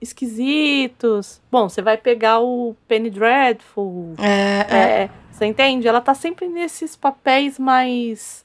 esquisitos. 0.00 1.40
Bom, 1.50 1.68
você 1.68 1.80
vai 1.82 1.96
pegar 1.96 2.40
o 2.40 2.74
Penny 2.86 3.10
Dreadful. 3.10 4.14
É, 4.18 4.66
é. 4.68 4.78
É, 5.04 5.10
você 5.30 5.46
entende? 5.46 5.86
Ela 5.88 6.00
tá 6.00 6.14
sempre 6.14 6.48
nesses 6.48 6.96
papéis 6.96 7.58
mais. 7.58 8.44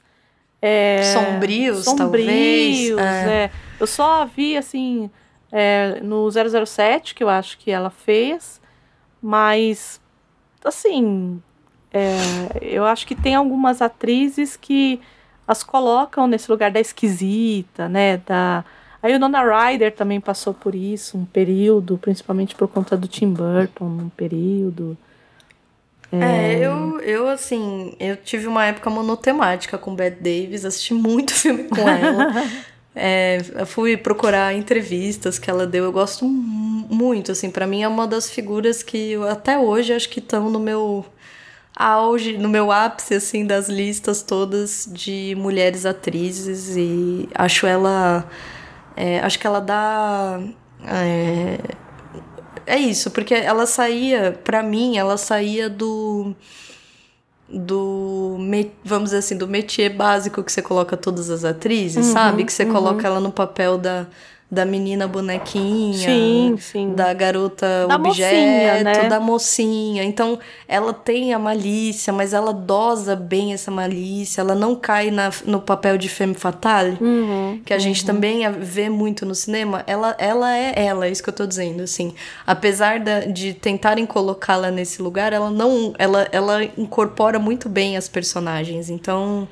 é, 0.62 1.02
Sombrios, 1.12 1.84
sombrios, 1.84 1.98
talvez. 1.98 2.98
É. 2.98 3.44
é. 3.44 3.50
Eu 3.78 3.86
só 3.86 4.24
vi, 4.24 4.56
assim, 4.56 5.10
é, 5.56 6.00
no 6.02 6.28
007, 6.28 7.14
que 7.14 7.22
eu 7.22 7.28
acho 7.28 7.56
que 7.58 7.70
ela 7.70 7.88
fez, 7.88 8.60
mas, 9.22 10.00
assim, 10.64 11.40
é, 11.92 12.18
eu 12.60 12.84
acho 12.84 13.06
que 13.06 13.14
tem 13.14 13.36
algumas 13.36 13.80
atrizes 13.80 14.56
que 14.56 15.00
as 15.46 15.62
colocam 15.62 16.26
nesse 16.26 16.50
lugar 16.50 16.72
da 16.72 16.80
esquisita, 16.80 17.88
né, 17.88 18.16
da... 18.16 18.64
A 19.00 19.06
Winona 19.06 19.42
Ryder 19.42 19.94
também 19.94 20.20
passou 20.20 20.52
por 20.52 20.74
isso, 20.74 21.16
um 21.16 21.24
período, 21.24 21.98
principalmente 21.98 22.54
por 22.56 22.66
conta 22.66 22.96
do 22.96 23.06
Tim 23.06 23.32
Burton, 23.32 23.84
um 23.84 24.08
período. 24.08 24.96
É, 26.10 26.58
eu, 26.58 26.98
eu, 27.00 27.28
assim, 27.28 27.94
eu 28.00 28.16
tive 28.16 28.46
uma 28.46 28.64
época 28.64 28.88
monotemática 28.88 29.76
com 29.76 29.94
Bette 29.94 30.22
Davis, 30.22 30.64
assisti 30.64 30.94
muito 30.94 31.32
filme 31.34 31.64
com 31.64 31.86
ela. 31.86 32.32
É, 32.94 33.38
fui 33.66 33.96
procurar 33.96 34.54
entrevistas 34.54 35.38
que 35.38 35.50
ela 35.50 35.66
deu, 35.66 35.84
eu 35.84 35.92
gosto 35.92 36.24
mu- 36.24 36.86
muito, 36.88 37.32
assim, 37.32 37.50
pra 37.50 37.66
mim 37.66 37.82
é 37.82 37.88
uma 37.88 38.06
das 38.06 38.30
figuras 38.30 38.82
que 38.84 39.12
eu, 39.12 39.28
até 39.28 39.58
hoje 39.58 39.92
acho 39.92 40.08
que 40.08 40.20
estão 40.20 40.48
no 40.48 40.60
meu 40.60 41.04
auge, 41.76 42.38
no 42.38 42.48
meu 42.48 42.70
ápice, 42.72 43.14
assim, 43.14 43.46
das 43.46 43.68
listas 43.68 44.22
todas 44.22 44.88
de 44.92 45.34
mulheres 45.36 45.86
atrizes 45.86 46.76
e 46.76 47.28
acho 47.34 47.66
ela, 47.66 48.28
é, 48.96 49.20
acho 49.20 49.38
que 49.40 49.46
ela 49.46 49.60
dá... 49.60 50.40
é, 50.86 51.58
é 52.66 52.78
isso, 52.78 53.10
porque 53.10 53.34
ela 53.34 53.66
saía, 53.66 54.38
pra 54.44 54.62
mim, 54.62 54.96
ela 54.96 55.16
saía 55.16 55.68
do. 55.68 56.34
Do. 57.48 58.38
Vamos 58.84 59.10
dizer 59.10 59.18
assim, 59.18 59.36
do 59.36 59.46
métier 59.46 59.90
básico 59.90 60.42
que 60.42 60.50
você 60.50 60.62
coloca 60.62 60.96
todas 60.96 61.30
as 61.30 61.44
atrizes, 61.44 62.06
sabe? 62.06 62.44
Que 62.44 62.52
você 62.52 62.64
coloca 62.64 63.06
ela 63.06 63.20
no 63.20 63.30
papel 63.30 63.76
da, 63.78 64.06
da 64.50 64.64
menina 64.64 65.08
bonequinha. 65.08 65.98
Sim, 65.98 66.56
sim. 66.60 66.94
Da 66.94 67.12
garota 67.12 67.86
Da 67.88 67.96
objeto, 67.96 68.34
mocinha, 68.36 68.84
né? 68.84 69.08
da 69.08 69.18
mocinha. 69.18 70.04
Então, 70.04 70.38
ela 70.68 70.92
tem 70.92 71.34
a 71.34 71.38
malícia, 71.38 72.12
mas 72.12 72.32
ela 72.32 72.52
dosa 72.52 73.16
bem 73.16 73.52
essa 73.52 73.70
malícia. 73.70 74.40
Ela 74.42 74.54
não 74.54 74.76
cai 74.76 75.10
na, 75.10 75.30
no 75.44 75.60
papel 75.60 75.98
de 75.98 76.08
femme 76.08 76.34
fatale 76.34 76.96
Uhum, 77.00 77.60
que 77.64 77.72
a 77.74 77.78
gente 77.78 78.04
também 78.04 78.48
vê 78.52 78.88
muito 78.88 79.26
no 79.26 79.34
cinema, 79.34 79.82
ela, 79.86 80.14
ela 80.18 80.56
é 80.56 80.72
ela, 80.76 81.06
é 81.06 81.10
isso 81.10 81.22
que 81.22 81.30
eu 81.30 81.34
tô 81.34 81.46
dizendo, 81.46 81.82
assim. 81.82 82.14
Apesar 82.46 83.00
da- 83.00 83.20
de 83.20 83.54
tentarem 83.54 84.06
colocá-la 84.06 84.70
nesse 84.70 85.00
lugar, 85.02 85.32
ela 85.32 85.50
não. 85.50 85.92
Ela, 85.98 86.28
ela 86.30 86.64
incorpora 86.78 87.38
muito 87.38 87.68
bem 87.68 87.96
as 87.96 88.08
personagens. 88.08 88.88
Então, 88.90 89.48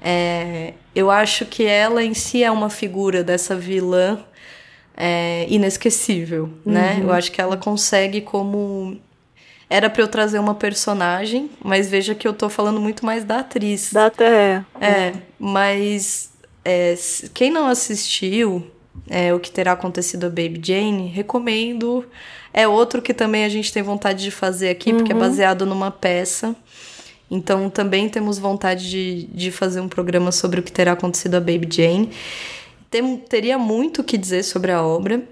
é, 0.00 0.74
eu 0.94 1.10
acho 1.10 1.46
que 1.46 1.64
ela 1.64 2.02
em 2.02 2.14
si 2.14 2.42
é 2.42 2.50
uma 2.50 2.70
figura 2.70 3.24
dessa 3.24 3.56
vilã 3.56 4.18
é, 4.96 5.46
inesquecível, 5.48 6.50
né? 6.64 7.00
Eu 7.02 7.12
acho 7.12 7.30
que 7.30 7.40
ela 7.40 7.56
consegue 7.56 8.20
como. 8.20 8.98
Era 9.68 9.90
pra 9.90 10.02
eu 10.02 10.08
trazer 10.08 10.38
uma 10.38 10.54
personagem, 10.54 11.50
mas 11.62 11.88
veja 11.88 12.14
que 12.14 12.26
eu 12.26 12.32
tô 12.32 12.48
falando 12.48 12.80
muito 12.80 13.04
mais 13.04 13.24
da 13.24 13.40
atriz. 13.40 13.92
Dá 13.92 14.06
até. 14.06 14.64
É, 14.80 15.12
mas 15.38 16.30
é, 16.64 16.94
quem 17.34 17.50
não 17.50 17.66
assistiu 17.66 18.64
é, 19.08 19.34
o 19.34 19.40
que 19.40 19.50
terá 19.50 19.72
acontecido 19.72 20.26
a 20.26 20.28
Baby 20.28 20.60
Jane, 20.62 21.08
recomendo. 21.08 22.06
É 22.54 22.66
outro 22.66 23.02
que 23.02 23.12
também 23.12 23.44
a 23.44 23.48
gente 23.48 23.72
tem 23.72 23.82
vontade 23.82 24.22
de 24.22 24.30
fazer 24.30 24.70
aqui, 24.70 24.92
porque 24.92 25.12
é 25.12 25.14
baseado 25.14 25.66
numa 25.66 25.90
peça. 25.90 26.56
Então 27.30 27.68
também 27.68 28.08
temos 28.08 28.38
vontade 28.38 28.88
de, 28.88 29.24
de 29.26 29.50
fazer 29.50 29.80
um 29.80 29.88
programa 29.88 30.30
sobre 30.30 30.60
o 30.60 30.62
que 30.62 30.70
terá 30.70 30.92
acontecido 30.92 31.34
a 31.34 31.40
Baby 31.40 31.68
Jane. 31.70 32.10
Tem, 32.90 33.16
teria 33.16 33.58
muito 33.58 34.00
o 34.02 34.04
que 34.04 34.16
dizer 34.16 34.42
sobre 34.42 34.72
a 34.72 34.82
obra. 34.82 35.22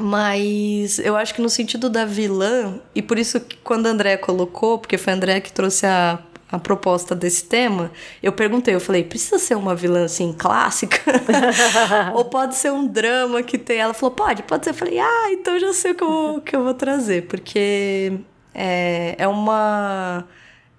Mas 0.00 0.98
eu 0.98 1.16
acho 1.16 1.34
que 1.34 1.40
no 1.40 1.48
sentido 1.48 1.88
da 1.88 2.04
vilã, 2.04 2.80
e 2.94 3.00
por 3.00 3.18
isso 3.18 3.40
que 3.40 3.56
quando 3.56 3.86
a 3.86 3.90
André 3.90 4.16
colocou, 4.18 4.78
porque 4.78 4.98
foi 4.98 5.12
a 5.12 5.16
André 5.16 5.40
que 5.40 5.50
trouxe 5.50 5.86
a, 5.86 6.18
a 6.50 6.58
proposta 6.58 7.14
desse 7.14 7.44
tema, 7.46 7.90
eu 8.22 8.32
perguntei, 8.32 8.74
eu 8.74 8.80
falei, 8.80 9.04
precisa 9.04 9.38
ser 9.38 9.56
uma 9.56 9.74
vilã 9.74 10.04
assim, 10.04 10.34
clássica? 10.36 10.98
Ou 12.14 12.26
pode 12.26 12.56
ser 12.56 12.72
um 12.72 12.86
drama 12.86 13.42
que 13.42 13.56
tem. 13.56 13.78
Ela 13.78 13.94
falou, 13.94 14.14
pode, 14.14 14.42
pode 14.42 14.64
ser. 14.64 14.70
Eu 14.70 14.74
falei, 14.74 14.98
ah, 14.98 15.28
então 15.32 15.58
já 15.58 15.72
sei 15.72 15.92
o 15.92 15.94
que 15.94 16.04
eu, 16.04 16.42
que 16.44 16.56
eu 16.56 16.62
vou 16.62 16.74
trazer, 16.74 17.26
porque 17.26 18.12
é, 18.54 19.14
é 19.18 19.28
uma. 19.28 20.26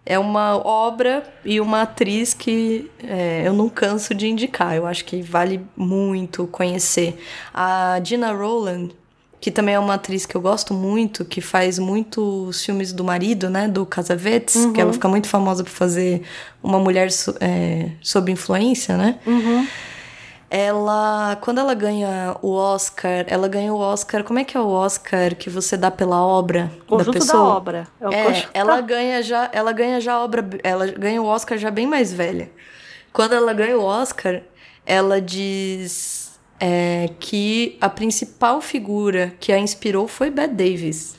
É 0.09 0.17
uma 0.17 0.55
obra 0.55 1.21
e 1.43 1.59
uma 1.59 1.81
atriz 1.81 2.33
que 2.33 2.89
é, 3.03 3.43
eu 3.45 3.51
não 3.51 3.67
canso 3.67 4.15
de 4.15 4.25
indicar. 4.25 4.73
Eu 4.73 4.87
acho 4.87 5.03
que 5.03 5.21
vale 5.21 5.59
muito 5.75 6.47
conhecer. 6.47 7.19
A 7.53 7.99
Gina 8.01 8.31
Rowland, 8.31 8.95
que 9.41 9.51
também 9.51 9.75
é 9.75 9.79
uma 9.79 9.95
atriz 9.95 10.25
que 10.25 10.33
eu 10.35 10.39
gosto 10.39 10.73
muito, 10.73 11.25
que 11.25 11.41
faz 11.41 11.77
muitos 11.77 12.63
filmes 12.63 12.93
do 12.93 13.03
marido, 13.03 13.49
né? 13.49 13.67
Do 13.67 13.85
Casavetes, 13.85 14.55
que 14.73 14.79
ela 14.79 14.93
fica 14.93 15.09
muito 15.09 15.27
famosa 15.27 15.61
por 15.61 15.71
fazer 15.71 16.21
uma 16.63 16.79
mulher 16.79 17.09
é, 17.41 17.91
sob 18.01 18.31
influência, 18.31 18.95
né? 18.95 19.19
Ela, 20.49 21.37
quando 21.41 21.59
ela 21.59 21.73
ganha 21.73 22.35
o 22.41 22.51
Oscar, 22.53 23.25
ela 23.27 23.47
ganha 23.49 23.73
o 23.73 23.77
Oscar. 23.77 24.23
Como 24.23 24.39
é 24.39 24.45
que 24.45 24.55
é 24.55 24.59
o 24.59 24.67
Oscar 24.69 25.35
que 25.35 25.49
você 25.49 25.75
dá 25.75 25.91
pela 25.91 26.25
obra 26.25 26.71
da 26.73 26.85
Conjunto 26.85 27.13
da, 27.13 27.19
pessoa? 27.19 27.43
obra. 27.55 27.87
É 27.99 28.15
É, 28.15 28.45
ela 28.53 28.75
da- 28.75 28.81
ganha 28.81 29.21
já, 29.21 29.49
ela 29.51 29.71
ganha 29.73 29.99
já 29.99 30.13
a 30.13 30.23
obra, 30.23 30.47
ela 30.63 30.87
ganha 30.87 31.21
o 31.21 31.25
Oscar 31.25 31.57
já 31.57 31.69
bem 31.69 31.85
mais 31.85 32.13
velha. 32.13 32.49
Quando 33.11 33.33
ela 33.35 33.51
ganha 33.53 33.77
o 33.77 33.83
Oscar, 33.83 34.41
ela 34.85 35.19
diz 35.19 36.39
é, 36.59 37.09
que 37.19 37.77
a 37.81 37.89
principal 37.89 38.61
figura 38.61 39.33
que 39.39 39.51
a 39.51 39.59
inspirou 39.59 40.07
foi 40.07 40.29
Bette 40.29 40.53
Davis. 40.53 41.15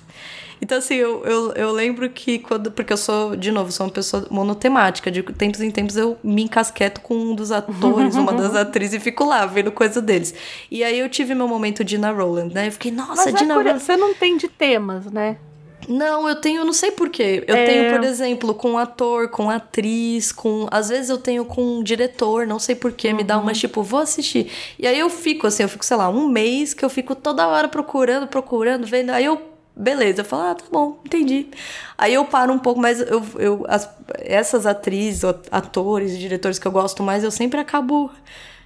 Então, 0.61 0.79
assim, 0.79 0.95
eu, 0.97 1.25
eu, 1.25 1.53
eu 1.53 1.73
lembro 1.73 2.09
que 2.11 2.39
quando. 2.39 2.71
Porque 2.71 2.93
eu 2.93 2.97
sou, 2.97 3.37
de 3.37 3.51
novo, 3.53 3.71
sou 3.73 3.87
uma 3.87 3.93
pessoa 3.93 4.27
monotemática. 4.31 5.11
De 5.11 5.23
tempos 5.23 5.61
em 5.61 5.71
tempos 5.71 5.97
eu 5.97 6.17
me 6.23 6.43
encasqueto 6.43 7.01
com 7.01 7.15
um 7.15 7.35
dos 7.35 7.53
atores, 7.53 8.17
uma 8.17 8.33
das 8.33 8.55
atrizes, 8.57 8.95
e 8.95 9.01
fico 9.01 9.25
lá 9.25 9.47
vendo 9.47 9.71
coisa 9.73 10.01
deles. 10.03 10.35
E 10.71 10.83
aí 10.83 10.99
eu 10.99 11.09
tive 11.09 11.35
meu 11.35 11.47
momento 11.49 11.85
Dina 11.85 12.11
Roland, 12.11 12.51
né? 12.55 12.67
Eu 12.69 12.73
fiquei, 12.73 12.91
nossa, 12.91 13.15
Mas 13.25 13.27
é 13.27 13.33
Dina 13.33 13.55
curioso, 13.55 13.65
Roland. 13.79 13.81
você 13.85 13.97
não 13.97 14.15
tem 14.15 14.37
de 14.37 14.49
temas, 14.49 15.07
né? 15.07 15.37
Não, 15.89 16.29
eu 16.29 16.35
tenho, 16.37 16.65
não 16.67 16.73
sei 16.73 16.91
porquê. 16.91 17.45
Eu 17.47 17.57
É. 17.57 17.65
tenho, 17.65 17.91
por 17.95 18.05
exemplo, 18.05 18.53
com 18.53 18.77
ator, 18.77 19.29
com 19.31 19.49
atriz, 19.49 20.33
com. 20.33 20.67
Às 20.71 20.89
vezes 20.91 21.09
eu 21.09 21.17
tenho 21.17 21.45
com 21.47 21.83
diretor, 21.83 22.47
não 22.47 22.59
sei 22.59 22.75
porquê, 22.75 23.13
me 23.13 23.23
dá 23.25 23.39
uma 23.39 23.53
tipo, 23.55 23.83
vou 23.83 24.01
assistir. 24.01 24.51
E 24.79 24.87
aí 24.87 24.99
eu 24.99 25.09
fico 25.09 25.47
assim, 25.47 25.63
eu 25.63 25.69
fico, 25.69 25.85
sei 25.87 25.97
lá, 25.97 26.11
um 26.11 26.29
mês 26.29 26.75
que 26.75 26.85
eu 26.85 26.91
fico 26.91 27.15
toda 27.15 27.47
hora 27.47 27.69
procurando, 27.69 28.27
procurando, 28.27 28.87
vendo. 28.87 29.11
Aí 29.11 29.25
eu. 29.25 29.41
Beleza, 29.79 30.23
eu 30.23 30.25
falo, 30.25 30.43
ah, 30.51 30.55
tá 30.57 30.65
bom, 30.73 30.99
entendi. 31.07 31.47
Aí 31.97 32.13
eu 32.15 32.25
paro 32.25 32.53
um 32.53 32.59
pouco, 32.59 32.81
mas 32.81 33.01
eu, 33.01 33.25
eu 33.39 33.65
as- 33.69 33.89
essas 34.19 34.67
atrizes, 34.67 35.23
atores 35.53 36.13
e 36.15 36.19
diretores 36.19 36.59
que 36.59 36.67
eu 36.67 36.73
gosto 36.73 37.03
mais, 37.03 37.23
eu 37.23 37.31
sempre 37.31 37.61
acabo 37.61 38.11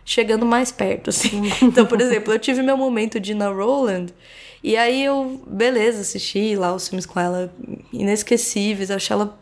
chegando 0.04 0.46
mais 0.46 0.72
perto, 0.72 1.10
assim. 1.10 1.42
Então, 1.62 1.84
por 1.84 2.00
exemplo, 2.00 2.32
eu 2.32 2.38
tive 2.38 2.62
meu 2.62 2.76
momento 2.78 3.20
de 3.20 3.32
Dina 3.32 3.48
Roland, 3.50 4.06
e 4.64 4.76
aí 4.76 5.04
eu, 5.04 5.42
beleza, 5.46 6.00
assisti 6.00 6.56
lá 6.56 6.74
os 6.74 6.88
filmes 6.88 7.04
com 7.04 7.20
ela, 7.20 7.52
inesquecíveis, 7.92 8.90
achei 8.90 9.14
ela, 9.14 9.38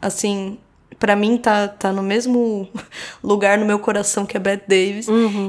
assim, 0.00 0.58
pra 0.98 1.16
mim 1.16 1.36
tá, 1.38 1.66
tá 1.68 1.92
no 1.92 2.02
mesmo 2.02 2.68
lugar 3.22 3.58
no 3.58 3.66
meu 3.66 3.78
coração 3.78 4.24
que 4.24 4.36
a 4.36 4.40
Bette 4.40 4.64
Davis. 4.68 5.06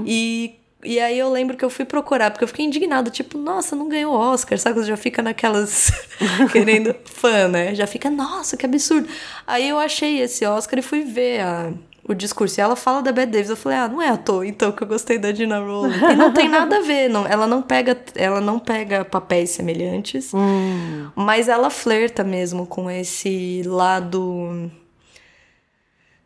E, 0.07 0.55
e 0.83 0.99
aí 0.99 1.17
eu 1.17 1.29
lembro 1.29 1.55
que 1.55 1.63
eu 1.63 1.69
fui 1.69 1.85
procurar, 1.85 2.31
porque 2.31 2.43
eu 2.43 2.47
fiquei 2.47 2.65
indignada, 2.65 3.09
tipo, 3.09 3.37
nossa, 3.37 3.75
não 3.75 3.87
ganhou 3.87 4.13
Oscar, 4.13 4.57
sabe? 4.57 4.79
Você 4.79 4.87
já 4.87 4.97
fica 4.97 5.21
naquelas 5.21 5.91
querendo 6.51 6.95
fã, 7.05 7.47
né? 7.47 7.75
Já 7.75 7.85
fica, 7.85 8.09
nossa, 8.09 8.57
que 8.57 8.65
absurdo. 8.65 9.07
Aí 9.45 9.67
eu 9.69 9.77
achei 9.77 10.19
esse 10.19 10.45
Oscar 10.45 10.79
e 10.79 10.81
fui 10.81 11.03
ver 11.03 11.41
a, 11.41 11.71
o 12.03 12.13
discurso. 12.13 12.59
E 12.59 12.61
ela 12.61 12.75
fala 12.75 13.01
da 13.01 13.11
Bette 13.11 13.31
Davis. 13.31 13.49
Eu 13.49 13.55
falei, 13.55 13.77
ah, 13.77 13.87
não 13.87 14.01
é 14.01 14.09
à 14.09 14.17
toa, 14.17 14.45
então, 14.45 14.71
que 14.71 14.81
eu 14.81 14.87
gostei 14.87 15.17
da 15.17 15.31
Dina 15.31 15.59
Roland. 15.59 15.95
E 16.11 16.15
não 16.15 16.33
tem 16.33 16.49
nada 16.49 16.77
a 16.77 16.81
ver, 16.81 17.09
não. 17.09 17.27
Ela 17.27 17.45
não 17.45 17.61
pega, 17.61 17.97
ela 18.15 18.41
não 18.41 18.59
pega 18.59 19.05
papéis 19.05 19.51
semelhantes, 19.51 20.31
mas 21.15 21.47
ela 21.47 21.69
flerta 21.69 22.23
mesmo 22.23 22.65
com 22.65 22.89
esse 22.89 23.61
lado. 23.65 24.71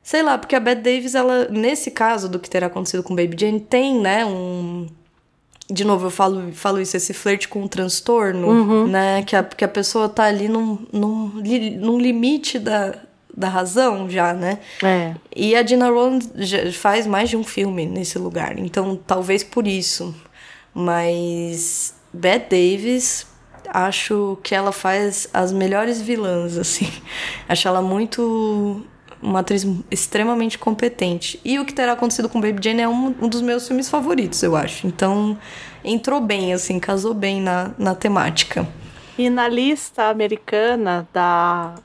Sei 0.06 0.22
lá, 0.22 0.38
porque 0.38 0.56
a 0.56 0.60
Bette 0.60 0.84
Davis, 0.84 1.16
ela, 1.16 1.48
nesse 1.50 1.90
caso 1.90 2.30
do 2.30 2.38
que 2.38 2.48
terá 2.48 2.68
acontecido 2.68 3.02
com 3.02 3.16
Baby 3.16 3.36
Jane, 3.40 3.60
tem, 3.60 4.00
né, 4.00 4.24
um. 4.24 4.86
De 5.68 5.84
novo, 5.84 6.06
eu 6.06 6.12
falo, 6.12 6.52
falo 6.54 6.80
isso, 6.80 6.96
esse 6.96 7.12
flerte 7.12 7.48
com 7.48 7.64
o 7.64 7.68
transtorno, 7.68 8.48
né? 8.88 9.24
Que 9.24 9.36
a, 9.36 9.44
que 9.44 9.66
a 9.66 9.68
pessoa 9.68 10.08
tá 10.08 10.26
ali 10.26 10.48
num, 10.48 10.86
num, 10.94 11.42
num 11.80 11.98
limite 11.98 12.60
da, 12.60 12.94
da 13.36 13.50
razão 13.50 14.08
já, 14.08 14.32
né? 14.32 14.60
É. 14.84 15.16
E 15.36 15.56
a 15.56 15.64
Dina 15.64 15.90
Roland 15.90 16.20
já 16.36 16.72
faz 16.72 17.08
mais 17.08 17.32
de 17.32 17.36
um 17.36 17.44
filme 17.44 17.88
nesse 17.88 18.20
lugar, 18.20 18.60
então 18.60 18.96
talvez 19.08 19.44
por 19.44 19.66
isso. 19.66 20.14
Mas 20.72 21.96
Bette 22.14 22.52
Davis, 22.52 23.26
acho 23.70 24.38
que 24.44 24.54
ela 24.54 24.72
faz 24.72 25.28
as 25.34 25.52
melhores 25.52 26.00
vilãs, 26.00 26.60
assim. 26.60 26.88
Acho 27.50 27.68
ela 27.68 27.82
muito 27.82 28.86
uma 29.26 29.40
atriz 29.40 29.66
extremamente 29.90 30.58
competente. 30.58 31.40
E 31.44 31.60
o 31.60 31.66
que 31.66 31.74
terá 31.74 31.94
acontecido 31.94 32.30
com 32.30 32.40
Baby 32.40 32.64
Jane 32.64 32.82
é 32.82 32.88
um, 32.88 33.08
um 33.22 33.28
dos 33.28 33.42
meus 33.42 33.68
filmes 33.68 33.90
favoritos, 33.90 34.42
eu 34.44 34.56
acho. 34.56 34.88
Então, 34.88 35.38
entrou 35.84 36.22
bem, 36.22 36.54
assim, 36.54 36.80
casou 36.80 37.14
bem 37.14 37.42
na, 37.42 37.72
na 37.78 37.96
temática. 37.96 38.68
E 39.18 39.30
na 39.30 39.48
lista 39.48 40.10
americana 40.10 41.08
da. 41.14 41.76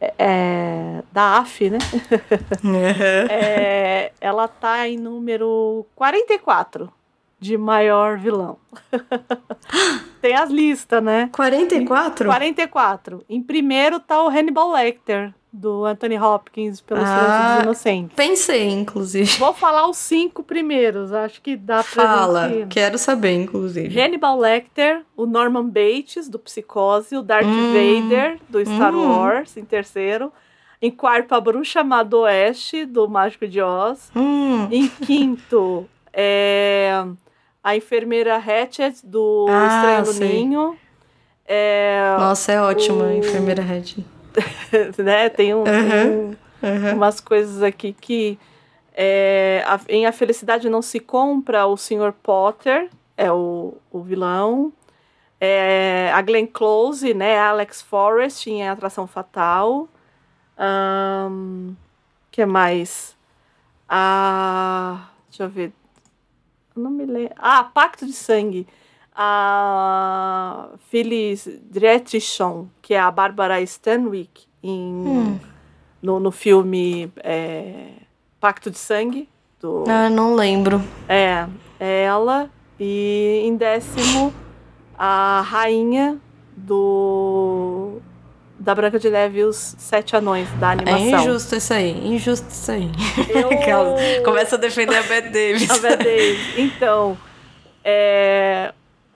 é, 0.00 1.02
da 1.10 1.38
AF, 1.38 1.70
né? 1.70 1.78
É, 3.30 4.12
ela 4.20 4.46
tá 4.46 4.88
em 4.88 4.96
número 4.96 5.86
44 5.94 6.97
de 7.40 7.56
maior 7.56 8.18
vilão. 8.18 8.58
Tem 10.20 10.34
as 10.34 10.50
listas, 10.50 11.02
né? 11.02 11.28
44? 11.32 12.26
44. 12.26 13.24
Em 13.28 13.42
primeiro 13.42 14.00
tá 14.00 14.22
o 14.22 14.28
Hannibal 14.28 14.72
Lecter, 14.72 15.32
do 15.52 15.84
Anthony 15.84 16.18
Hopkins, 16.18 16.80
pelo 16.80 17.00
Silêncio 17.00 17.24
Ah. 17.26 17.54
dos 17.56 17.62
Inocentes. 17.64 18.16
Pensei, 18.16 18.68
inclusive. 18.68 19.38
Vou 19.38 19.52
falar 19.54 19.88
os 19.88 19.96
cinco 19.96 20.42
primeiros, 20.42 21.12
acho 21.12 21.40
que 21.40 21.56
dá 21.56 21.82
pra 21.84 22.02
Fala, 22.04 22.48
gente... 22.48 22.68
quero 22.68 22.98
saber, 22.98 23.32
inclusive. 23.32 23.98
Hannibal 23.98 24.38
Lecter, 24.38 25.02
o 25.16 25.24
Norman 25.24 25.66
Bates, 25.68 26.28
do 26.28 26.38
Psicose, 26.38 27.16
o 27.16 27.22
Darth 27.22 27.46
Hum. 27.46 27.72
Vader, 27.72 28.38
do 28.48 28.60
Star 28.64 28.94
Hum. 28.94 29.06
Wars, 29.08 29.56
em 29.56 29.64
terceiro. 29.64 30.32
Em 30.82 30.90
quarto, 30.92 31.34
a 31.34 31.40
Bruxa 31.40 31.82
Má 31.82 32.02
do 32.02 32.20
Oeste, 32.20 32.84
do 32.84 33.08
Mágico 33.08 33.48
de 33.48 33.60
Oz. 33.60 34.12
Hum, 34.14 34.68
Em 34.70 34.86
quinto, 34.88 35.88
é 36.12 37.04
a 37.68 37.76
enfermeira 37.76 38.36
Hatchet, 38.36 39.00
do 39.04 39.46
Ah, 39.48 39.66
Estranho 40.02 40.04
do. 40.04 40.24
Ninho. 40.24 40.78
É, 41.46 42.16
nossa, 42.18 42.52
é 42.52 42.60
ótima 42.60 43.04
a 43.04 43.08
o- 43.08 43.12
enfermeira 43.12 43.62
Red. 43.62 44.04
né, 45.02 45.28
tem, 45.28 45.54
um- 45.54 45.64
tem 45.64 45.74
um- 46.10 46.36
Uhum. 46.62 46.94
umas 46.96 47.20
coisas 47.20 47.62
aqui 47.62 47.92
que 47.98 48.38
é, 48.94 49.62
a- 49.66 49.80
em 49.88 50.06
A 50.06 50.12
Felicidade 50.12 50.68
Não 50.68 50.82
Se 50.82 50.98
Compra, 51.00 51.66
o 51.66 51.76
Sr. 51.76 52.12
Potter 52.22 52.90
é 53.16 53.30
o, 53.32 53.74
o 53.92 54.00
vilão. 54.02 54.72
É, 55.40 56.10
a 56.12 56.20
Glenn 56.20 56.46
Close, 56.46 57.14
né? 57.14 57.38
Alex 57.38 57.80
Forrest 57.80 58.46
em 58.48 58.68
Atração 58.68 59.06
Fatal. 59.06 59.88
Ahn, 60.58 61.74
que 62.32 62.44
mais? 62.44 63.16
A. 63.88 65.08
Deixa 65.30 65.44
eu 65.44 65.48
ver. 65.48 65.72
Não 66.78 66.90
me 66.90 67.04
lembro. 67.04 67.34
Ah, 67.38 67.64
Pacto 67.64 68.06
de 68.06 68.12
Sangue. 68.12 68.66
A 69.20 70.68
Phyllis 70.90 71.48
Dietrichon, 71.70 72.68
que 72.80 72.94
é 72.94 73.00
a 73.00 73.10
Bárbara 73.10 73.60
Stanwyck 73.62 74.46
em, 74.62 74.92
Hum. 75.06 75.38
no, 76.00 76.20
no 76.20 76.30
filme 76.30 77.12
é, 77.18 77.88
Pacto 78.40 78.70
de 78.70 78.78
Sangue. 78.78 79.28
Do, 79.60 79.84
Ah, 79.88 80.08
não 80.08 80.34
lembro. 80.34 80.80
é, 81.08 81.46
é 81.80 82.02
ela. 82.04 82.48
E 82.78 83.42
em 83.44 83.56
décimo, 83.56 84.32
a 84.96 85.40
rainha 85.44 86.16
do 86.56 87.98
da 88.58 88.74
Branca 88.74 88.98
de 88.98 89.08
Neve 89.08 89.40
e 89.40 89.44
os 89.44 89.74
Sete 89.78 90.16
Anões, 90.16 90.48
da 90.58 90.70
É 90.70 90.72
animação. 90.72 91.20
injusto 91.20 91.56
isso 91.56 91.72
aí, 91.74 92.06
injusto 92.08 92.48
isso 92.48 92.72
aí. 92.72 92.90
Eu- 93.28 93.48
Começa 94.24 94.56
a 94.56 94.58
defender 94.58 94.96
a 94.96 95.02
Bette 95.02 95.28
Davis. 95.28 95.70
A 95.70 95.78
Bette 95.78 96.04
Davis. 96.04 96.58
Então, 96.58 97.16
é, 97.84 98.72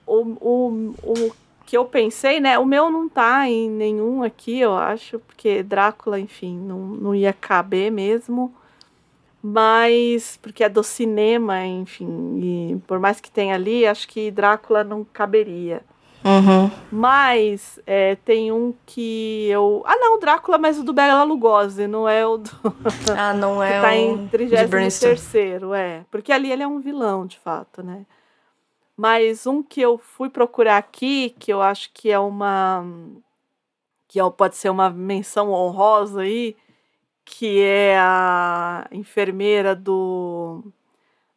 o, 0.06 0.20
o, 0.40 0.94
o 1.02 1.32
que 1.66 1.76
eu 1.76 1.84
pensei, 1.84 2.38
né? 2.40 2.58
O 2.58 2.64
meu 2.64 2.90
não 2.90 3.08
tá 3.08 3.48
em 3.48 3.68
nenhum 3.68 4.22
aqui, 4.22 4.60
eu 4.60 4.74
acho, 4.76 5.18
porque 5.20 5.62
Drácula, 5.62 6.20
enfim, 6.20 6.56
não, 6.56 6.78
não 6.78 7.14
ia 7.14 7.32
caber 7.32 7.90
mesmo. 7.90 8.54
Mas, 9.44 10.38
porque 10.40 10.62
é 10.62 10.68
do 10.68 10.84
cinema, 10.84 11.66
enfim, 11.66 12.06
e 12.40 12.76
por 12.86 13.00
mais 13.00 13.20
que 13.20 13.28
tenha 13.28 13.56
ali, 13.56 13.84
acho 13.84 14.06
que 14.06 14.30
Drácula 14.30 14.84
não 14.84 15.04
caberia. 15.04 15.82
Uhum. 16.24 16.70
Mas 16.90 17.80
é, 17.86 18.14
tem 18.16 18.52
um 18.52 18.74
que 18.86 19.48
eu. 19.48 19.82
Ah, 19.86 19.96
não, 19.96 20.20
Drácula, 20.20 20.58
mas 20.58 20.78
o 20.78 20.84
do 20.84 20.92
Bela 20.92 21.24
Lugosi, 21.24 21.86
não 21.86 22.08
é 22.08 22.26
o 22.26 22.38
do. 22.38 22.50
Ah, 23.18 23.32
não 23.34 23.56
que 23.64 23.72
é 23.72 23.80
tá 23.80 23.88
o 23.88 23.92
em 23.92 24.26
de 24.26 24.66
Brainstorm. 24.66 25.14
33, 25.16 25.34
é. 25.74 26.04
Porque 26.10 26.32
ali 26.32 26.52
ele 26.52 26.62
é 26.62 26.66
um 26.66 26.80
vilão, 26.80 27.26
de 27.26 27.38
fato, 27.38 27.82
né? 27.82 28.06
Mas 28.96 29.46
um 29.46 29.62
que 29.62 29.80
eu 29.80 29.98
fui 29.98 30.28
procurar 30.28 30.76
aqui, 30.76 31.34
que 31.38 31.52
eu 31.52 31.60
acho 31.62 31.90
que 31.92 32.10
é 32.10 32.18
uma. 32.18 32.84
que 34.06 34.20
é- 34.20 34.30
pode 34.30 34.54
ser 34.56 34.68
uma 34.68 34.90
menção 34.90 35.50
honrosa 35.50 36.20
aí, 36.20 36.54
que 37.24 37.60
é 37.62 37.96
a 37.98 38.86
enfermeira 38.92 39.74
do. 39.74 40.62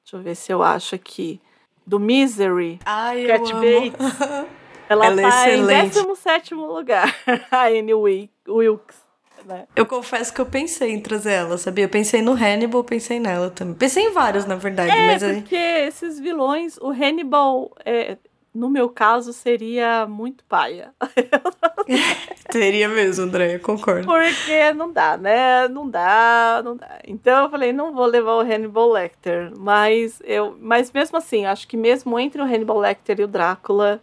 Deixa 0.04 0.18
eu 0.18 0.22
ver 0.22 0.36
se 0.36 0.52
eu 0.52 0.62
acho 0.62 0.94
aqui. 0.96 1.42
Do 1.88 2.00
Misery. 2.00 2.80
Ai, 2.86 3.24
Cat 3.26 3.50
eu 3.50 3.58
amo. 3.58 3.92
Bates. 3.92 4.56
Ela, 4.90 5.06
Ela 5.08 5.22
é 5.22 5.24
tá 5.30 5.50
em 5.50 5.54
excelente. 5.62 5.94
17 5.94 6.54
lugar. 6.54 7.16
a 7.52 7.66
Anne 7.68 7.94
Wi- 7.94 8.30
Wilkes. 8.48 9.04
Né? 9.46 9.68
Eu 9.76 9.86
confesso 9.86 10.34
que 10.34 10.42
eu 10.42 10.46
pensei 10.46 10.92
em 10.92 11.00
trazer 11.00 11.34
ela, 11.34 11.58
sabia? 11.58 11.86
Eu 11.86 11.90
pensei 11.90 12.20
no 12.22 12.32
Hannibal, 12.34 12.84
pensei 12.84 13.20
nela 13.20 13.50
também. 13.52 13.76
Pensei 13.76 14.04
em 14.06 14.12
vários, 14.12 14.46
na 14.46 14.56
verdade, 14.56 14.92
É, 14.92 15.06
mas 15.06 15.22
aí. 15.22 15.36
porque 15.36 15.56
esses 15.56 16.20
vilões, 16.20 16.78
o 16.82 16.90
Hannibal, 16.90 17.72
é, 17.86 18.18
no 18.54 18.70
meu 18.72 18.90
caso, 18.90 19.32
seria 19.34 20.08
muito 20.08 20.44
paia. 20.46 20.94
Teria 22.50 22.88
mesmo, 22.88 23.26
André, 23.26 23.56
eu 23.56 23.60
concordo. 23.60 24.08
Porque 24.08 24.74
não 24.74 24.92
dá, 24.92 25.18
né? 25.18 25.68
Não 25.68 25.88
dá, 25.90 26.62
não 26.64 26.76
dá. 26.76 27.00
Então 27.06 27.44
eu 27.44 27.50
falei, 27.50 27.72
não 27.74 27.94
vou 27.94 28.06
levar 28.06 28.36
o 28.36 28.40
Hannibal 28.42 28.90
Lecter. 28.92 29.52
Mas, 29.58 30.20
eu, 30.24 30.56
mas 30.60 30.92
mesmo 30.92 31.18
assim, 31.18 31.46
acho 31.46 31.68
que 31.68 31.78
mesmo 31.78 32.18
entre 32.20 32.42
o 32.42 32.46
Hannibal 32.46 32.80
Lecter 32.80 33.20
e 33.20 33.24
o 33.24 33.28
Drácula, 33.28 34.02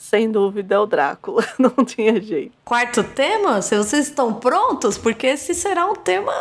sem 0.00 0.30
dúvida, 0.30 0.76
é 0.76 0.78
o 0.78 0.86
Drácula. 0.86 1.44
Não 1.60 1.84
tinha 1.84 2.18
jeito. 2.22 2.56
Quarto 2.64 3.04
tema? 3.04 3.60
Se 3.60 3.76
vocês 3.76 4.08
estão 4.08 4.32
prontos, 4.32 4.96
porque 4.96 5.26
esse 5.26 5.54
será 5.54 5.84
um 5.84 5.94
tema. 5.94 6.32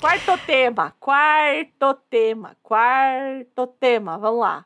Quarto 0.00 0.38
tema, 0.46 0.94
quarto 1.00 1.94
tema, 2.08 2.56
quarto 2.62 3.66
tema. 3.80 4.16
Vamos 4.18 4.38
lá. 4.38 4.64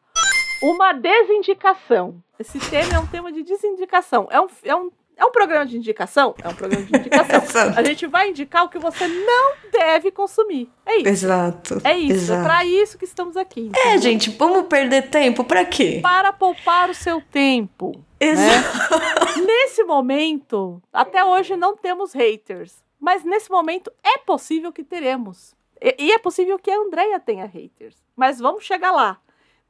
Uma 0.63 0.93
desindicação. 0.93 2.23
Esse 2.39 2.61
tema 2.61 2.97
é 2.97 2.99
um 2.99 3.07
tema 3.07 3.33
de 3.33 3.43
desindicação. 3.43 4.29
É 4.31 4.39
um, 4.39 4.49
é 4.65 4.77
um, 4.77 4.91
é 5.17 5.25
um 5.25 5.31
programa 5.31 5.67
de 5.67 5.77
indicação? 5.77 6.35
É 6.43 6.49
um 6.49 6.55
programa 6.55 6.85
de 6.85 6.97
indicação. 6.97 7.73
A 7.77 7.83
gente 7.83 8.07
vai 8.07 8.31
indicar 8.31 8.65
o 8.65 8.69
que 8.69 8.79
você 8.79 9.07
não 9.07 9.55
deve 9.71 10.11
consumir. 10.11 10.71
É 10.85 10.97
isso. 10.97 11.09
Exato. 11.09 11.81
É 11.85 11.97
isso. 11.97 12.13
É 12.13 12.17
Exato. 12.17 12.45
pra 12.45 12.65
isso 12.65 12.99
que 12.99 13.05
estamos 13.05 13.37
aqui. 13.37 13.71
É, 13.87 13.99
gente, 13.99 14.31
vamos 14.31 14.67
perder 14.67 15.11
tempo 15.11 15.45
pra 15.45 15.65
quê? 15.65 16.01
Para 16.03 16.33
poupar 16.33 16.91
o 16.91 16.95
seu 16.95 17.21
tempo. 17.21 17.93
Exato. 18.19 19.01
Nesse 19.45 19.85
momento, 19.85 20.83
até 20.93 21.25
hoje 21.25 21.57
não 21.57 21.77
temos 21.77 22.13
haters. 22.13 22.83
Mas 23.01 23.25
nesse 23.25 23.51
momento 23.51 23.91
é 24.05 24.19
possível 24.19 24.73
que 24.73 24.85
teremos. 24.85 25.57
E, 25.81 25.97
e 25.99 26.13
é 26.13 26.19
possível 26.19 26.57
que 26.57 26.71
a 26.71 26.79
Andrea 26.79 27.19
tenha 27.19 27.47
haters. 27.47 27.97
Mas 28.15 28.39
vamos 28.39 28.63
chegar 28.65 28.93
lá. 28.93 29.19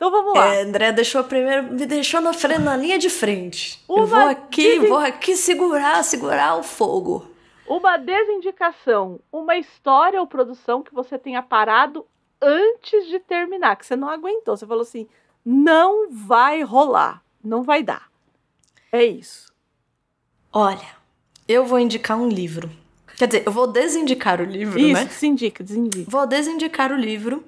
Então 0.02 0.10
vamos 0.10 0.34
lá. 0.34 0.52
É, 0.56 0.62
André 0.62 0.90
deixou 0.90 1.22
primeiro, 1.22 1.62
me 1.62 1.86
deixou 1.86 2.20
na, 2.20 2.32
frente, 2.32 2.58
na 2.60 2.76
linha 2.76 2.98
de 2.98 3.08
frente. 3.08 3.80
Eu 3.88 3.98
Uma 3.98 4.06
vou 4.06 4.18
aqui, 4.18 4.64
desen- 4.64 4.88
vou 4.88 4.98
aqui 4.98 5.36
segurar, 5.36 6.02
segurar 6.02 6.56
o 6.58 6.64
fogo. 6.64 7.30
Uma 7.68 7.96
desindicação, 7.98 9.20
uma 9.30 9.56
história 9.56 10.18
ou 10.18 10.26
produção 10.26 10.82
que 10.82 10.92
você 10.92 11.16
tenha 11.16 11.40
parado 11.40 12.04
antes 12.42 13.06
de 13.06 13.20
terminar, 13.20 13.76
que 13.76 13.86
você 13.86 13.94
não 13.94 14.08
aguentou. 14.08 14.56
Você 14.56 14.66
falou 14.66 14.82
assim: 14.82 15.06
não 15.46 16.10
vai 16.10 16.62
rolar, 16.62 17.22
não 17.42 17.62
vai 17.62 17.84
dar. 17.84 18.10
É 18.90 19.04
isso. 19.04 19.52
Olha, 20.52 20.96
eu 21.46 21.64
vou 21.64 21.78
indicar 21.78 22.18
um 22.18 22.28
livro. 22.28 22.68
Quer 23.16 23.28
dizer, 23.28 23.44
eu 23.46 23.52
vou 23.52 23.68
desindicar 23.68 24.40
o 24.40 24.44
livro, 24.44 24.80
Isso, 24.80 24.94
né? 24.94 25.04
desindica, 25.04 25.62
desindica. 25.62 26.10
Vou 26.10 26.26
desindicar 26.26 26.90
o 26.90 26.96
livro. 26.96 27.44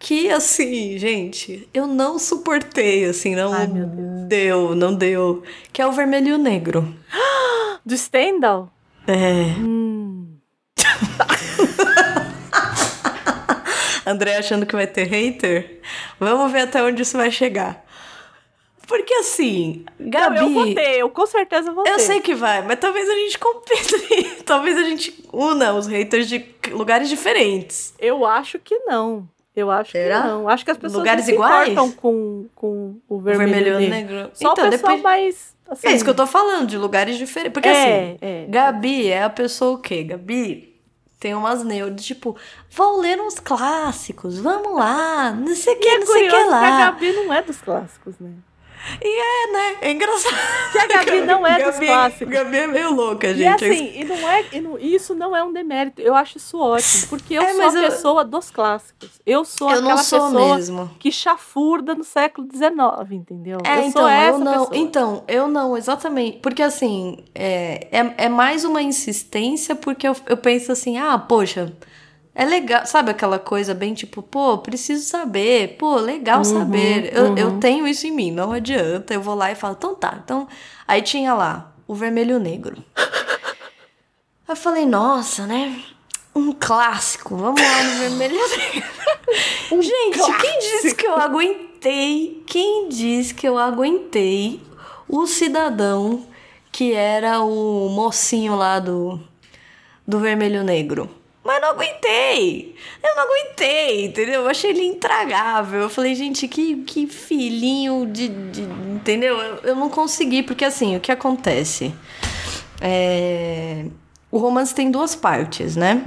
Que, 0.00 0.30
assim, 0.30 0.96
gente, 0.96 1.68
eu 1.74 1.86
não 1.86 2.18
suportei, 2.18 3.04
assim, 3.04 3.36
não 3.36 3.52
Ai, 3.52 3.66
meu 3.66 3.86
Deus. 3.86 4.28
deu, 4.28 4.74
não 4.74 4.94
deu. 4.94 5.42
Que 5.70 5.82
é 5.82 5.86
o 5.86 5.92
Vermelho 5.92 6.28
e 6.28 6.32
o 6.32 6.38
Negro. 6.38 6.96
Do 7.84 7.94
Stendhal? 7.96 8.72
É. 9.06 9.54
Hum. 9.60 10.38
André 14.06 14.38
achando 14.38 14.64
que 14.64 14.74
vai 14.74 14.86
ter 14.86 15.04
hater? 15.04 15.82
Vamos 16.18 16.50
ver 16.50 16.62
até 16.62 16.82
onde 16.82 17.02
isso 17.02 17.18
vai 17.18 17.30
chegar. 17.30 17.84
Porque, 18.86 19.12
assim, 19.14 19.84
Gabi... 20.00 20.36
Não, 20.36 20.48
eu 20.48 20.54
vou 20.54 20.74
ter, 20.74 20.98
eu 20.98 21.10
com 21.10 21.26
certeza 21.26 21.70
vou 21.72 21.84
ter. 21.84 21.92
Eu 21.92 21.98
sei 21.98 22.22
que 22.22 22.34
vai, 22.34 22.62
mas 22.62 22.80
talvez 22.80 23.06
a 23.06 23.14
gente 23.14 23.38
compete. 23.38 24.40
talvez 24.46 24.78
a 24.78 24.82
gente 24.82 25.22
una 25.30 25.74
os 25.74 25.86
haters 25.86 26.26
de 26.26 26.42
lugares 26.70 27.10
diferentes. 27.10 27.92
Eu 27.98 28.24
acho 28.24 28.58
que 28.58 28.78
não. 28.78 29.28
Eu 29.54 29.70
acho 29.70 29.90
Será? 29.92 30.22
que 30.22 30.26
não. 30.28 30.48
Acho 30.48 30.64
que 30.64 30.70
as 30.70 30.76
pessoas 30.78 30.98
Lugares 30.98 31.22
não 31.22 31.26
se 31.26 31.32
iguais? 31.32 31.68
importam 31.72 31.92
com, 31.92 32.46
com 32.54 32.68
o 33.08 33.16
O 33.16 33.20
vermelho, 33.20 33.50
vermelho 33.52 33.80
e 33.80 33.86
o 33.86 33.90
negro. 33.90 34.14
negro. 34.16 34.30
Só 34.34 34.52
então, 34.52 34.66
o 34.66 34.70
pessoal 34.70 34.92
depende. 34.96 35.02
mais... 35.02 35.56
Assim, 35.68 35.86
É 35.88 35.92
isso 35.92 36.04
que 36.04 36.10
eu 36.10 36.14
tô 36.14 36.26
falando, 36.26 36.66
de 36.68 36.76
lugares 36.76 37.16
diferentes. 37.16 37.52
Porque 37.52 37.68
é, 37.68 37.72
assim, 37.72 38.18
é. 38.20 38.46
Gabi 38.48 39.08
é 39.08 39.22
a 39.22 39.30
pessoa 39.30 39.72
o 39.72 39.78
quê? 39.78 40.02
Gabi 40.04 40.70
tem 41.18 41.34
umas 41.34 41.62
neuras, 41.62 42.02
tipo, 42.02 42.34
vou 42.70 42.98
ler 43.00 43.20
uns 43.20 43.38
clássicos, 43.38 44.38
vamos 44.38 44.74
lá, 44.74 45.32
não 45.32 45.54
sei 45.54 45.74
o 45.74 45.78
que, 45.78 45.98
não 45.98 46.06
sei 46.06 46.22
o 46.28 46.30
que 46.30 46.30
que 46.30 46.42
a 46.42 46.46
lá. 46.46 46.78
Gabi 46.86 47.12
não 47.12 47.32
é 47.34 47.42
dos 47.42 47.60
clássicos, 47.60 48.18
né? 48.18 48.30
E 49.02 49.20
é, 49.20 49.52
né? 49.52 49.76
É 49.82 49.90
engraçado. 49.92 50.34
Que 50.72 50.78
a 50.78 50.86
Gabi 50.86 51.20
não 51.22 51.46
é 51.46 51.62
dos 51.62 51.74
Gabi- 51.74 51.86
clássicos. 51.86 52.28
Gabi 52.34 52.56
é 52.56 52.66
meio 52.66 52.94
louca, 52.94 53.26
E 53.28 53.34
gente. 53.34 53.64
assim, 53.64 53.92
e 53.94 54.04
não 54.04 54.28
é, 54.28 54.44
e 54.52 54.60
não- 54.60 54.78
isso 54.78 55.14
não 55.14 55.36
é 55.36 55.42
um 55.44 55.52
demérito. 55.52 56.00
Eu 56.00 56.14
acho 56.14 56.38
isso 56.38 56.58
ótimo, 56.58 57.06
porque 57.08 57.34
eu 57.34 57.42
É, 57.42 57.52
sou 57.54 57.62
a 57.64 57.74
eu- 57.74 57.90
pessoa 57.90 58.24
dos 58.24 58.50
clássicos. 58.50 59.10
Eu 59.26 59.44
sou 59.44 59.68
eu 59.70 59.78
aquela 59.78 59.94
não 59.96 60.02
sou 60.02 60.20
pessoa 60.30 60.56
mesmo. 60.56 60.90
que 60.98 61.12
chafurda 61.12 61.94
no 61.94 62.04
século 62.04 62.48
XIX, 62.50 63.12
entendeu? 63.12 63.58
É, 63.64 63.78
eu 63.78 63.82
então, 63.82 64.02
sou 64.02 64.08
essa 64.08 64.30
eu 64.32 64.38
não. 64.38 64.52
pessoa. 64.66 64.76
Então, 64.76 65.24
eu 65.28 65.48
não, 65.48 65.76
exatamente. 65.76 66.38
Porque 66.38 66.62
assim, 66.62 67.24
é, 67.34 67.88
é, 67.92 68.14
é 68.24 68.28
mais 68.28 68.64
uma 68.64 68.82
insistência, 68.82 69.74
porque 69.74 70.06
eu, 70.08 70.16
eu 70.26 70.36
penso 70.36 70.72
assim, 70.72 70.98
ah, 70.98 71.18
poxa, 71.18 71.72
é 72.40 72.44
legal. 72.46 72.86
Sabe 72.86 73.10
aquela 73.10 73.38
coisa 73.38 73.74
bem 73.74 73.92
tipo, 73.92 74.22
pô, 74.22 74.56
preciso 74.56 75.04
saber, 75.06 75.76
pô, 75.76 75.96
legal 75.96 76.38
Uhum, 76.38 76.44
saber. 76.44 77.14
Eu, 77.14 77.36
eu 77.36 77.58
tenho 77.58 77.86
isso 77.86 78.06
em 78.06 78.10
mim, 78.10 78.30
não 78.30 78.50
adianta. 78.50 79.12
Eu 79.12 79.20
vou 79.20 79.34
lá 79.34 79.52
e 79.52 79.54
falo, 79.54 79.74
então 79.76 79.94
tá. 79.94 80.18
Então, 80.24 80.48
aí 80.88 81.02
tinha 81.02 81.34
lá, 81.34 81.70
o 81.86 81.94
vermelho 81.94 82.30
e 82.30 82.34
o 82.36 82.40
negro. 82.40 82.82
Eu 84.48 84.56
falei, 84.56 84.86
nossa, 84.86 85.46
né? 85.46 85.82
Um 86.34 86.54
clássico. 86.54 87.36
Vamos 87.36 87.60
lá 87.60 87.82
no 87.84 87.98
vermelho 87.98 88.34
e 88.34 88.58
negro. 88.58 88.88
Gente, 89.82 90.38
quem 90.40 90.58
disse 90.60 90.94
que 90.94 91.06
eu 91.06 91.16
aguentei? 91.16 92.42
Quem 92.46 92.88
disse 92.88 93.34
que 93.34 93.46
eu 93.46 93.58
aguentei 93.58 94.62
o 95.06 95.26
cidadão 95.26 96.24
que 96.72 96.94
era 96.94 97.40
o 97.42 97.90
mocinho 97.90 98.56
lá 98.56 98.78
do, 98.78 99.20
do 100.06 100.18
vermelho 100.18 100.62
e 100.62 100.64
negro? 100.64 101.19
Mas 101.42 101.60
não 101.62 101.70
aguentei. 101.70 102.74
Eu 103.02 103.16
não 103.16 103.22
aguentei, 103.24 104.04
entendeu? 104.06 104.42
Eu 104.42 104.48
achei 104.48 104.70
ele 104.70 104.84
intragável. 104.84 105.80
Eu 105.80 105.90
falei, 105.90 106.14
gente, 106.14 106.46
que, 106.46 106.76
que 106.84 107.06
filhinho 107.06 108.06
de, 108.06 108.28
de- 108.28 108.62
Entendeu? 108.94 109.38
Eu, 109.38 109.56
eu 109.70 109.74
não 109.76 109.88
consegui, 109.88 110.42
porque 110.42 110.64
assim, 110.64 110.96
o 110.96 111.00
que 111.00 111.10
acontece? 111.10 111.94
É, 112.80 113.86
O 114.30 114.38
romance 114.38 114.74
tem 114.74 114.90
duas 114.90 115.14
partes, 115.14 115.74
né? 115.76 116.02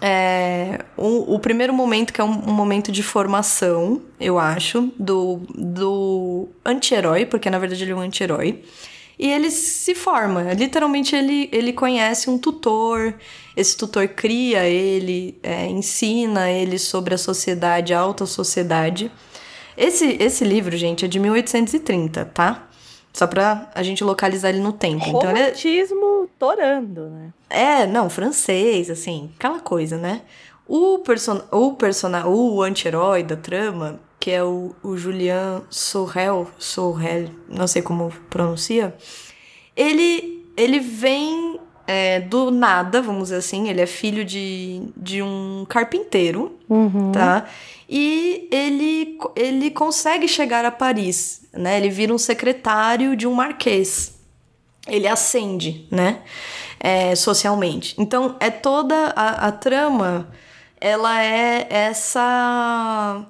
É, 0.00 0.78
o, 0.96 1.34
o 1.34 1.38
primeiro 1.40 1.74
momento, 1.74 2.12
que 2.12 2.20
é 2.20 2.24
um, 2.24 2.48
um 2.48 2.52
momento 2.52 2.92
de 2.92 3.02
formação, 3.02 4.00
eu 4.20 4.38
acho, 4.38 4.92
do, 4.98 5.42
do 5.54 6.48
anti-herói, 6.64 7.26
porque 7.26 7.50
na 7.50 7.58
verdade 7.58 7.82
ele 7.82 7.90
é 7.92 7.94
um 7.96 8.00
anti-herói. 8.00 8.62
E 9.18 9.30
ele 9.30 9.50
se 9.50 9.94
forma, 9.94 10.52
literalmente 10.52 11.16
ele, 11.16 11.48
ele 11.50 11.72
conhece 11.72 12.28
um 12.28 12.36
tutor, 12.36 13.14
esse 13.56 13.74
tutor 13.76 14.06
cria 14.08 14.64
ele, 14.64 15.38
é, 15.42 15.66
ensina 15.66 16.50
ele 16.50 16.78
sobre 16.78 17.14
a 17.14 17.18
sociedade, 17.18 17.94
a 17.94 17.98
alta 17.98 18.26
sociedade. 18.26 19.10
Esse, 19.76 20.16
esse 20.20 20.44
livro, 20.44 20.76
gente, 20.76 21.04
é 21.04 21.08
de 21.08 21.18
1830, 21.18 22.26
tá? 22.26 22.68
Só 23.12 23.26
pra 23.26 23.70
a 23.74 23.82
gente 23.82 24.04
localizar 24.04 24.50
ele 24.50 24.60
no 24.60 24.74
tempo. 24.74 25.06
Então, 25.06 25.30
ele 25.30 25.38
é, 25.38 25.44
Romantismo 25.44 26.28
torando, 26.38 27.08
né? 27.08 27.32
é, 27.48 27.86
não, 27.86 28.10
francês, 28.10 28.90
assim, 28.90 29.30
aquela 29.38 29.60
coisa, 29.60 29.96
né? 29.96 30.20
O, 30.68 30.98
person 30.98 31.40
o, 31.50 31.72
persona 31.74 32.26
o 32.26 32.60
anti-herói 32.60 33.22
da 33.22 33.36
trama, 33.36 34.00
que 34.26 34.32
é 34.32 34.42
o, 34.42 34.74
o 34.82 34.96
Julian 34.96 35.62
Sorel, 35.70 36.50
Sorel, 36.58 37.28
não 37.48 37.68
sei 37.68 37.80
como 37.80 38.12
pronuncia, 38.28 38.92
ele, 39.76 40.44
ele 40.56 40.80
vem 40.80 41.60
é, 41.86 42.18
do 42.18 42.50
nada, 42.50 43.00
vamos 43.00 43.28
dizer 43.28 43.36
assim, 43.36 43.68
ele 43.68 43.80
é 43.80 43.86
filho 43.86 44.24
de, 44.24 44.82
de 44.96 45.22
um 45.22 45.64
carpinteiro, 45.68 46.58
tá? 47.12 47.46
E 47.88 48.48
ele, 48.50 49.16
ele 49.36 49.70
consegue 49.70 50.26
chegar 50.26 50.64
a 50.64 50.72
Paris, 50.72 51.42
né? 51.52 51.76
Ele 51.76 51.88
vira 51.88 52.12
um 52.12 52.18
secretário 52.18 53.14
de 53.14 53.28
um 53.28 53.32
marquês 53.32 54.16
ele 54.88 55.06
ascende, 55.06 55.86
né? 55.88 56.22
É, 56.80 57.14
socialmente. 57.14 57.94
Então, 57.96 58.36
é 58.40 58.50
toda 58.50 59.12
a, 59.16 59.46
a 59.46 59.52
trama, 59.52 60.28
ela 60.80 61.22
é 61.22 61.66
essa. 61.70 63.24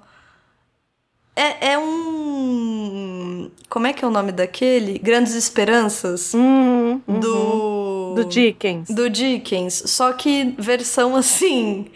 É, 1.37 1.73
é 1.73 1.79
um. 1.79 3.51
Como 3.69 3.87
é 3.87 3.93
que 3.93 4.03
é 4.05 4.09
o 4.09 4.11
nome 4.11 4.33
daquele? 4.33 4.99
Grandes 4.99 5.35
Esperanças 5.35 6.33
Uhum, 6.33 7.01
uhum. 7.07 7.21
do. 7.21 8.15
Do 8.17 8.25
Dickens. 8.25 8.89
Do 8.89 9.11
Dickens. 9.11 9.83
Só 9.87 10.13
que 10.15 10.55
versão 10.59 11.15
assim. 11.15 11.87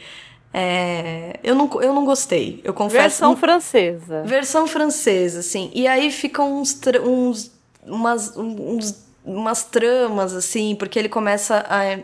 é, 0.52 1.40
eu, 1.42 1.54
não, 1.54 1.70
eu 1.80 1.94
não 1.94 2.04
gostei. 2.04 2.60
Eu 2.62 2.74
confesso. 2.74 3.00
Versão 3.02 3.36
francesa. 3.36 4.22
Versão 4.24 4.66
francesa, 4.66 5.40
assim. 5.40 5.70
E 5.74 5.86
aí 5.88 6.10
ficam 6.10 6.60
uns, 6.60 6.78
uns 7.02 7.50
umas, 7.86 8.36
uns, 8.36 9.06
umas 9.24 9.64
tramas, 9.64 10.34
assim, 10.34 10.74
porque 10.74 10.98
ele 10.98 11.08
começa 11.08 11.64
a, 11.68 11.98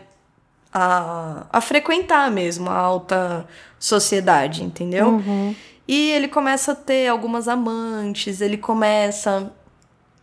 a, 0.73 1.45
a 1.51 1.61
frequentar 1.61 2.31
mesmo 2.31 2.69
a 2.69 2.75
alta 2.77 3.47
sociedade, 3.79 4.63
entendeu? 4.63 5.21
E 5.87 6.11
ele 6.11 6.27
começa 6.27 6.73
a 6.73 6.75
ter 6.75 7.07
algumas 7.07 7.47
amantes, 7.47 8.41
ele 8.41 8.57
começa 8.57 9.51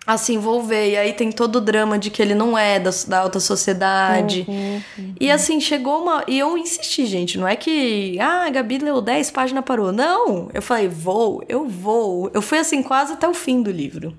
a 0.06 0.18
se 0.18 0.34
envolver. 0.34 0.90
E 0.90 0.96
aí 0.98 1.12
tem 1.14 1.32
todo 1.32 1.56
o 1.56 1.60
drama 1.62 1.98
de 1.98 2.10
que 2.10 2.20
ele 2.20 2.34
não 2.34 2.58
é 2.58 2.78
da, 2.78 2.90
da 3.08 3.20
alta 3.20 3.40
sociedade. 3.40 4.44
Uhum, 4.46 5.14
E 5.18 5.30
assim, 5.30 5.58
chegou 5.60 6.02
uma. 6.02 6.22
E 6.28 6.38
eu 6.38 6.58
insisti, 6.58 7.06
gente. 7.06 7.38
Não 7.38 7.48
é 7.48 7.56
que. 7.56 8.18
Ah, 8.20 8.44
a 8.46 8.50
Gabi 8.50 8.78
leu 8.78 9.00
10 9.00 9.30
páginas 9.30 9.64
parou. 9.64 9.92
Não! 9.92 10.50
Eu 10.52 10.60
falei, 10.60 10.88
vou, 10.88 11.42
eu 11.48 11.66
vou. 11.66 12.30
Eu 12.34 12.42
fui 12.42 12.58
assim, 12.58 12.82
quase 12.82 13.14
até 13.14 13.26
o 13.26 13.32
fim 13.32 13.62
do 13.62 13.70
livro. 13.70 14.14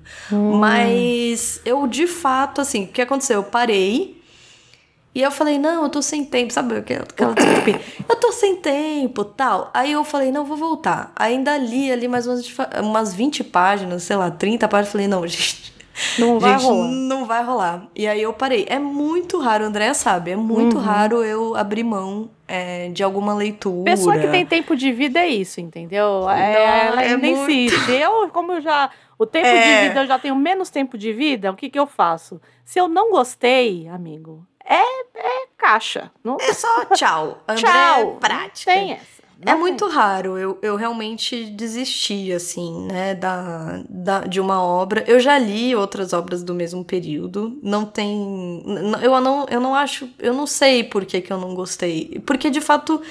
Mas 0.58 1.60
eu, 1.64 1.86
de 1.86 2.06
fato, 2.08 2.60
assim, 2.60 2.84
o 2.84 2.88
que 2.88 3.00
aconteceu? 3.02 3.36
Eu 3.36 3.44
parei. 3.44 4.15
E 5.16 5.22
eu 5.22 5.30
falei, 5.30 5.58
não, 5.58 5.84
eu 5.84 5.88
tô 5.88 6.02
sem 6.02 6.22
tempo, 6.26 6.52
sabe 6.52 6.76
aquela 6.76 7.32
desculpinha? 7.34 7.80
Eu 8.06 8.16
tô 8.16 8.32
sem 8.32 8.56
tempo, 8.56 9.24
tal. 9.24 9.70
Aí 9.72 9.90
eu 9.92 10.04
falei, 10.04 10.30
não, 10.30 10.44
vou 10.44 10.58
voltar. 10.58 11.10
Ainda 11.16 11.56
li 11.56 11.90
ali 11.90 12.06
mais 12.06 12.26
umas, 12.26 12.46
umas 12.84 13.14
20 13.14 13.42
páginas, 13.44 14.02
sei 14.02 14.14
lá, 14.16 14.30
30 14.30 14.68
páginas. 14.68 14.92
Falei, 14.92 15.08
não, 15.08 15.24
gente, 15.26 15.72
Não 16.18 16.38
vai 16.38 16.58
Gente, 16.58 16.64
rolar. 16.64 16.88
não 16.88 17.24
vai 17.24 17.42
rolar. 17.42 17.88
E 17.96 18.06
aí 18.06 18.20
eu 18.20 18.30
parei. 18.34 18.66
É 18.68 18.78
muito 18.78 19.38
raro, 19.40 19.64
a 19.64 19.68
Andrea 19.68 19.94
sabe, 19.94 20.32
é 20.32 20.36
muito 20.36 20.76
Uhum. 20.76 20.82
raro 20.82 21.24
eu 21.24 21.56
abrir 21.56 21.82
mão 21.82 22.28
é, 22.46 22.90
de 22.90 23.02
alguma 23.02 23.34
leitura. 23.34 23.84
Pessoa 23.92 24.18
que 24.18 24.28
tem 24.28 24.44
tempo 24.44 24.76
de 24.76 24.92
vida 24.92 25.18
é 25.20 25.28
isso, 25.28 25.62
entendeu? 25.62 26.28
É, 26.28 26.86
ela 26.88 27.02
é 27.02 27.12
ainda 27.12 27.26
muito- 27.26 27.50
insiste. 27.50 27.90
Eu, 27.98 28.28
como 28.28 28.52
eu 28.52 28.60
já. 28.60 28.90
O 29.18 29.24
tempo 29.24 29.46
É. 29.46 29.82
de 29.82 29.88
vida, 29.88 30.02
eu 30.02 30.06
já 30.06 30.18
tenho 30.18 30.36
menos 30.36 30.68
tempo 30.68 30.98
de 30.98 31.10
vida, 31.14 31.50
o 31.50 31.54
que, 31.56 31.70
que 31.70 31.78
eu 31.78 31.86
faço? 31.86 32.38
Se 32.66 32.78
eu 32.78 32.86
não 32.86 33.10
gostei, 33.10 33.88
amigo, 33.88 34.46
é, 34.66 34.82
é 35.16 35.46
caixa. 35.56 36.10
Não, 36.22 36.36
É 36.40 36.52
só 36.52 36.84
tchau. 36.86 37.42
André 37.48 37.62
tchau. 37.62 38.16
é 38.16 38.20
prática. 38.20 38.70
Não 38.74 38.80
tem 38.80 38.92
essa. 38.92 39.16
É 39.42 39.52
Não 39.52 39.58
muito 39.60 39.86
raro 39.86 40.38
eu, 40.38 40.58
eu 40.62 40.76
realmente 40.76 41.44
desistir, 41.50 42.32
assim, 42.32 42.86
né, 42.86 43.14
da, 43.14 43.82
da, 43.86 44.20
de 44.20 44.40
uma 44.40 44.62
obra. 44.62 45.04
Eu 45.06 45.20
já 45.20 45.36
li 45.36 45.76
outras 45.76 46.14
obras 46.14 46.42
do 46.42 46.54
mesmo 46.54 46.82
período. 46.82 47.58
Não 47.62 47.84
tem. 47.84 48.62
Eu 49.02 49.20
não, 49.20 49.44
eu 49.50 49.60
não 49.60 49.74
acho. 49.74 50.08
Eu 50.18 50.32
não 50.32 50.46
sei 50.46 50.82
por 50.82 51.04
que, 51.04 51.20
que 51.20 51.30
eu 51.30 51.36
não 51.38 51.54
gostei. 51.54 52.22
Porque, 52.24 52.48
de 52.48 52.62
fato, 52.62 53.02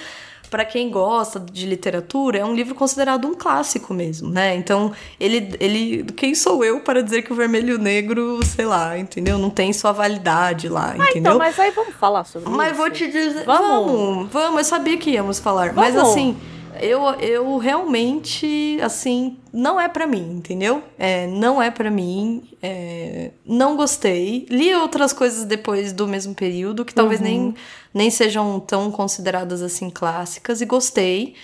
para 0.49 0.63
quem 0.65 0.89
gosta 0.89 1.39
de 1.39 1.65
literatura, 1.65 2.39
é 2.39 2.45
um 2.45 2.53
livro 2.53 2.73
considerado 2.75 3.27
um 3.27 3.33
clássico 3.33 3.93
mesmo, 3.93 4.29
né? 4.29 4.55
Então, 4.55 4.91
ele, 5.19 5.55
ele. 5.59 6.03
Quem 6.15 6.33
sou 6.35 6.63
eu 6.63 6.79
para 6.79 7.01
dizer 7.03 7.21
que 7.23 7.31
o 7.33 7.35
vermelho 7.35 7.71
e 7.71 7.75
o 7.75 7.79
negro, 7.79 8.39
sei 8.45 8.65
lá, 8.65 8.97
entendeu? 8.97 9.37
Não 9.37 9.49
tem 9.49 9.71
sua 9.73 9.91
validade 9.91 10.67
lá, 10.69 10.91
Ah, 10.91 10.95
entendeu? 11.09 11.31
então, 11.33 11.37
mas 11.37 11.59
aí 11.59 11.71
vamos 11.71 11.95
falar 11.95 12.23
sobre 12.23 12.47
isso. 12.47 12.57
Mas 12.57 12.75
vou 12.77 12.89
te 12.89 13.07
dizer. 13.07 13.43
Vamos. 13.45 13.91
Vamos, 13.91 14.31
vamos, 14.31 14.57
eu 14.59 14.63
sabia 14.65 14.97
que 14.97 15.11
íamos 15.11 15.39
falar. 15.39 15.73
Mas 15.73 15.93
Vamos. 15.95 16.11
assim, 16.11 16.37
eu, 16.81 17.01
eu 17.19 17.57
realmente, 17.57 18.77
assim, 18.81 19.37
não 19.53 19.79
é 19.79 19.87
pra 19.87 20.05
mim, 20.07 20.37
entendeu? 20.37 20.81
É, 20.97 21.27
não 21.27 21.61
é 21.61 21.69
pra 21.71 21.89
mim. 21.91 22.43
é, 22.61 23.31
não 23.45 23.75
gostei. 23.75 24.45
Li 24.49 24.73
outras 24.75 25.13
coisas 25.13 25.45
depois 25.45 25.91
do 25.93 26.07
mesmo 26.07 26.33
período, 26.33 26.83
que 26.85 26.93
talvez 26.93 27.19
Uhum. 27.21 27.27
nem, 27.27 27.55
nem 27.93 28.09
sejam 28.09 28.59
tão 28.59 28.89
consideradas 28.91 29.61
assim 29.61 29.89
clássicas, 29.89 30.61
e 30.61 30.65
gostei. 30.65 31.35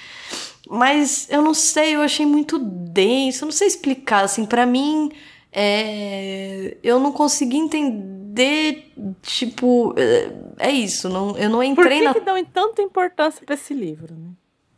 Mas 0.70 1.28
eu 1.30 1.42
não 1.42 1.54
sei, 1.54 1.96
eu 1.96 2.02
achei 2.02 2.26
muito 2.26 2.58
denso, 2.60 3.44
eu 3.44 3.48
não 3.48 3.52
sei 3.52 3.68
explicar, 3.68 4.24
assim, 4.24 4.46
pra 4.46 4.66
mim. 4.66 5.12
É, 5.52 6.78
eu 6.82 7.00
não 7.00 7.12
consegui 7.12 7.58
entender, 7.58 8.92
tipo, 9.22 9.94
é, 9.98 10.32
é 10.60 10.72
isso, 10.72 11.10
não, 11.10 11.38
eu 11.38 11.50
não 11.50 11.58
Por 11.60 11.66
entrei 11.66 12.00
que, 12.00 12.04
na 12.06 12.14
que 12.14 12.22
dão 12.22 12.44
tanta 12.46 12.82
importância 12.82 13.42
pra 13.46 13.56
esse 13.56 13.74
livro? 13.74 14.14
Né? 14.16 14.30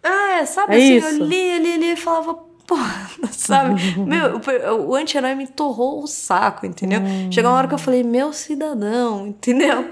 Ah, 0.04 0.40
é, 0.40 0.46
sabe 0.46 0.74
É 0.74 0.78
assim, 0.78 0.96
isso. 0.98 1.08
eu 1.08 1.26
li, 1.26 1.60
li, 1.60 1.78
li 1.78 1.92
e 1.94 1.96
falava, 1.96 2.36
porra, 2.68 3.10
sabe? 3.32 3.76
meu, 4.00 4.42
o, 4.76 4.90
o 4.90 4.96
anti-herói 4.96 5.36
me 5.36 5.48
torrou 5.48 6.04
o 6.04 6.08
saco, 6.08 6.66
entendeu? 6.66 7.02
Chegou 7.32 7.52
uma 7.52 7.58
hora 7.58 7.68
que 7.68 7.74
eu 7.74 7.80
falei, 7.80 8.04
meu 8.04 8.34
cidadão, 8.34 9.28
entendeu? 9.28 9.90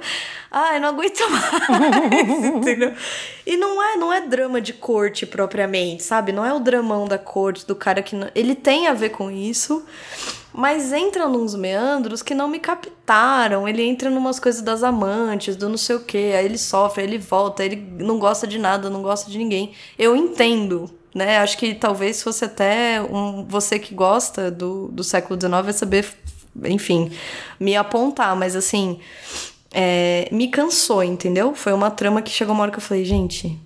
Ai, 0.54 0.82
não 0.82 0.90
aguento 0.90 1.22
mais, 1.30 2.44
entendeu? 2.46 2.94
E 3.46 3.56
não 3.56 3.82
é, 3.82 3.96
não 3.96 4.12
é 4.12 4.20
drama 4.20 4.60
de 4.60 4.74
corte 4.74 5.26
propriamente, 5.26 6.04
sabe? 6.04 6.34
Não 6.34 6.46
é 6.46 6.54
o 6.54 6.60
dramão 6.60 7.06
da 7.08 7.18
corte, 7.18 7.66
do 7.66 7.74
cara 7.74 8.02
que... 8.02 8.16
Não... 8.18 8.28
Ele 8.36 8.54
tem 8.54 8.88
a 8.88 8.94
ver 8.94 9.10
com 9.10 9.32
isso, 9.32 9.86
mas 10.54 10.92
entra 10.92 11.28
nos 11.28 11.56
meandros 11.56 12.22
que 12.22 12.36
não 12.36 12.48
me 12.48 12.60
captaram. 12.60 13.68
Ele 13.68 13.84
entra 13.84 14.10
numas 14.10 14.40
coisas 14.40 14.62
das 14.62 14.84
amantes, 14.84 15.56
do 15.56 15.70
não 15.70 15.78
sei 15.78 15.96
o 15.96 16.02
quê. 16.02 16.34
Aí 16.38 16.46
ele 16.46 16.58
sofre, 16.58 17.02
aí 17.02 17.08
ele 17.08 17.18
volta, 17.18 17.64
aí 17.64 17.70
ele 17.70 18.04
não 18.04 18.20
gosta 18.20 18.46
de 18.46 18.58
nada, 18.58 18.90
não 18.90 19.02
gosta 19.02 19.32
de 19.32 19.38
ninguém. 19.38 19.72
Eu 19.98 20.16
entendo, 20.16 20.90
né? 21.16 21.38
Acho 21.40 21.58
que 21.58 21.74
talvez 21.74 22.22
fosse 22.22 22.46
até 22.46 23.02
um, 23.02 23.46
você 23.48 23.80
que 23.80 23.94
gosta 23.94 24.52
do, 24.52 24.90
do 24.90 25.04
século 25.04 25.40
XIX 25.40 25.64
vai 25.64 25.74
saber, 25.74 26.06
enfim, 26.66 27.12
me 27.60 27.76
apontar. 27.76 28.36
Mas 28.36 28.56
assim, 28.56 29.00
é, 29.74 30.28
me 30.32 30.50
cansou, 30.50 31.04
entendeu? 31.04 31.56
Foi 31.56 31.72
uma 31.74 31.90
trama 31.90 32.22
que 32.22 32.30
chegou 32.30 32.54
uma 32.54 32.64
hora 32.64 32.72
que 32.72 32.78
eu 32.78 32.84
falei, 32.84 33.06
gente, 33.06 33.58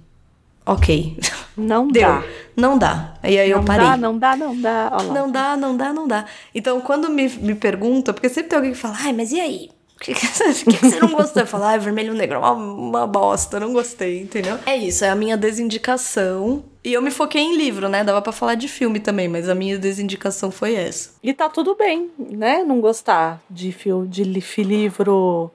ok, 0.66 1.18
Não 1.58 1.88
deu. 1.92 2.02
dá. 2.08 2.24
Não 2.56 2.78
dá. 2.78 3.14
E 3.24 3.38
aí 3.38 3.50
não 3.52 3.60
eu 3.60 3.64
parei. 3.66 3.86
dá, 3.86 3.98
não 3.98 4.18
dá, 4.18 4.36
não 4.38 4.62
dá. 4.62 4.90
Olha 4.94 5.08
lá. 5.08 5.14
Não 5.14 5.32
dá, 5.32 5.58
não 5.58 5.78
dá, 5.78 5.94
não 5.94 6.08
dá. 6.08 6.26
Então, 6.54 6.80
quando 6.82 7.10
me, 7.10 7.28
me 7.28 7.54
pergunta, 7.56 8.14
porque 8.14 8.30
sempre 8.30 8.50
tem 8.50 8.56
alguém 8.58 8.72
que 8.72 8.78
fala, 8.78 8.96
ai, 9.00 9.12
mas 9.14 9.32
e 9.32 9.40
aí? 9.40 9.70
O 9.96 10.00
que, 10.00 10.14
que, 10.14 10.28
que 10.28 10.78
que 10.78 10.78
você 10.90 11.00
não 11.00 11.10
gostou? 11.12 11.42
Eu 11.44 11.48
falo, 11.48 11.64
ai, 11.66 11.80
vermelho 11.80 12.14
negro 12.14 12.36
é 12.36 12.40
uma, 12.40 12.52
uma 12.52 13.08
bosta, 13.08 13.60
não 13.60 13.72
gostei, 13.74 14.22
entendeu? 14.22 14.58
É 14.66 14.76
isso, 14.76 15.04
é 15.06 15.10
a 15.10 15.16
minha 15.16 15.36
desindicação. 15.38 16.64
E 16.84 16.94
eu 16.94 17.02
me 17.02 17.12
foquei 17.12 17.42
em 17.42 17.58
livro, 17.58 17.90
né? 17.90 18.04
Dava 18.04 18.22
pra 18.22 18.32
falar 18.32 18.56
de 18.56 18.68
filme 18.68 19.00
também, 19.00 19.28
mas 19.28 19.50
a 19.50 19.56
minha 19.56 19.78
desindicação 19.78 20.52
foi 20.52 20.76
essa. 20.76 21.12
E 21.24 21.34
tá 21.34 21.50
tudo 21.50 21.76
bem, 21.76 22.10
né? 22.18 22.64
Não 22.64 22.80
gostar 22.80 23.42
de 23.50 23.72
filme, 23.72 24.08
de 24.08 24.24
livro, 24.64 25.52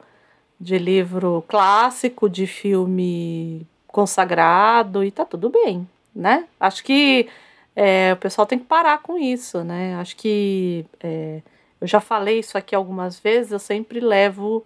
de 0.60 0.76
livro 0.78 1.44
clássico, 1.46 2.28
de 2.28 2.46
filme 2.46 3.66
consagrado 3.90 5.04
e 5.04 5.10
tá 5.10 5.24
tudo 5.24 5.50
bem, 5.50 5.88
né? 6.14 6.46
Acho 6.58 6.82
que 6.82 7.28
é, 7.74 8.12
o 8.12 8.16
pessoal 8.16 8.46
tem 8.46 8.58
que 8.58 8.64
parar 8.64 8.98
com 9.02 9.18
isso, 9.18 9.62
né? 9.64 9.94
Acho 9.96 10.16
que 10.16 10.84
é, 11.00 11.40
eu 11.80 11.86
já 11.86 12.00
falei 12.00 12.38
isso 12.38 12.58
aqui 12.58 12.74
algumas 12.74 13.18
vezes. 13.18 13.52
Eu 13.52 13.58
sempre 13.58 14.00
levo 14.00 14.64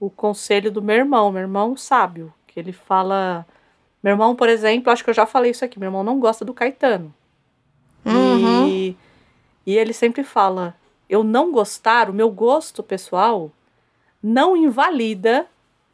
o 0.00 0.10
conselho 0.10 0.70
do 0.70 0.82
meu 0.82 0.96
irmão, 0.96 1.32
meu 1.32 1.42
irmão 1.42 1.76
sábio, 1.76 2.32
que 2.46 2.58
ele 2.58 2.72
fala. 2.72 3.46
Meu 4.02 4.12
irmão, 4.12 4.36
por 4.36 4.48
exemplo, 4.48 4.92
acho 4.92 5.02
que 5.02 5.10
eu 5.10 5.14
já 5.14 5.26
falei 5.26 5.50
isso 5.50 5.64
aqui. 5.64 5.78
Meu 5.78 5.88
irmão 5.88 6.04
não 6.04 6.20
gosta 6.20 6.44
do 6.44 6.54
Caetano. 6.54 7.12
Uhum. 8.04 8.68
E, 8.68 8.96
e 9.66 9.76
ele 9.76 9.92
sempre 9.92 10.24
fala: 10.24 10.74
eu 11.08 11.24
não 11.24 11.52
gostar, 11.52 12.10
o 12.10 12.14
meu 12.14 12.30
gosto 12.30 12.82
pessoal 12.82 13.50
não 14.22 14.56
invalida 14.56 15.46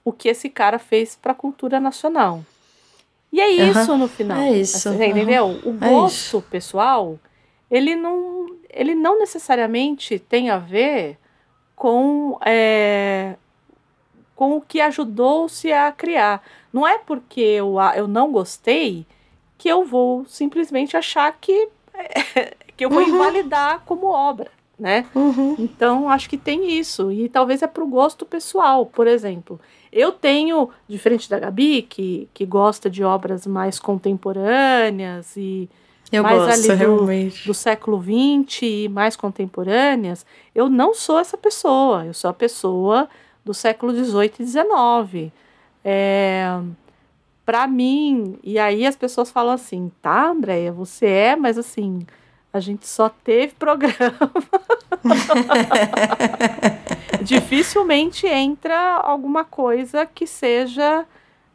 o 0.04 0.12
que 0.12 0.28
esse 0.28 0.48
cara 0.48 0.78
fez 0.78 1.14
para 1.14 1.32
a 1.32 1.36
cultura 1.36 1.78
nacional. 1.78 2.42
E 3.34 3.40
é 3.40 3.50
isso 3.50 3.96
no 3.96 4.06
final. 4.06 4.38
É 4.38 4.52
isso, 4.52 4.88
aham. 4.88 5.04
entendeu? 5.04 5.46
O 5.64 5.72
É 5.72 5.88
gosto 5.90 6.40
pessoal, 6.42 7.18
ele 7.68 7.96
não, 7.96 8.46
ele 8.70 8.94
não 8.94 9.18
necessariamente 9.18 10.20
tem 10.20 10.50
a 10.50 10.58
ver 10.58 11.18
com, 11.74 12.38
é, 12.46 13.34
com 14.36 14.56
o 14.56 14.60
que 14.60 14.80
ajudou-se 14.80 15.72
a 15.72 15.90
criar. 15.90 16.42
Não 16.72 16.86
é 16.86 16.98
porque 16.98 17.40
eu, 17.40 17.74
eu 17.96 18.06
não 18.06 18.30
gostei 18.30 19.04
que 19.58 19.68
eu 19.68 19.84
vou 19.84 20.24
simplesmente 20.26 20.96
achar 20.96 21.36
que, 21.40 21.68
que 22.76 22.84
eu 22.84 22.90
vou 22.90 23.02
Uhum. 23.02 23.08
invalidar 23.16 23.82
como 23.84 24.06
obra, 24.06 24.50
né? 24.78 25.06
Uhum. 25.14 25.56
Então, 25.58 26.08
acho 26.08 26.28
que 26.28 26.36
tem 26.38 26.70
isso. 26.78 27.10
E 27.10 27.28
talvez 27.28 27.62
é 27.62 27.66
pro 27.66 27.86
gosto 27.86 28.24
pessoal, 28.26 28.86
por 28.86 29.06
exemplo. 29.06 29.60
Eu 29.96 30.10
tenho, 30.10 30.68
diferente 30.88 31.30
da 31.30 31.38
Gabi, 31.38 31.82
que, 31.82 32.28
que 32.34 32.44
gosta 32.44 32.90
de 32.90 33.04
obras 33.04 33.46
mais 33.46 33.78
contemporâneas 33.78 35.36
e 35.36 35.68
Eu 36.10 36.22
Mais 36.22 36.36
gosto, 36.38 36.52
ali 36.52 36.68
do- 36.68 36.74
realmente. 36.74 37.46
do 37.46 37.54
século 37.54 38.02
XX 38.02 38.62
e 38.62 38.88
mais 38.88 39.14
contemporâneas, 39.16 40.26
eu 40.54 40.68
não 40.68 40.94
sou 40.94 41.18
essa 41.18 41.38
pessoa. 41.38 42.04
Eu 42.04 42.12
sou 42.14 42.28
a 42.28 42.34
pessoa 42.34 43.08
do 43.44 43.54
século 43.54 43.92
XVIII 43.94 44.32
e 44.40 44.44
XIX. 44.46 45.32
É, 45.84 46.46
para 47.46 47.66
mim, 47.66 48.38
e 48.42 48.58
aí 48.58 48.86
as 48.86 48.96
pessoas 48.96 49.30
falam 49.30 49.52
assim, 49.54 49.92
tá, 50.02 50.30
Andréia, 50.30 50.72
você 50.72 51.06
é, 51.06 51.36
mas 51.36 51.58
assim, 51.58 52.00
a 52.54 52.60
gente 52.60 52.86
só 52.86 53.08
teve 53.08 53.52
programa. 53.54 54.30
Dificilmente 57.20 58.28
entra 58.28 58.98
alguma 58.98 59.44
coisa 59.44 60.06
que 60.06 60.24
seja 60.24 61.04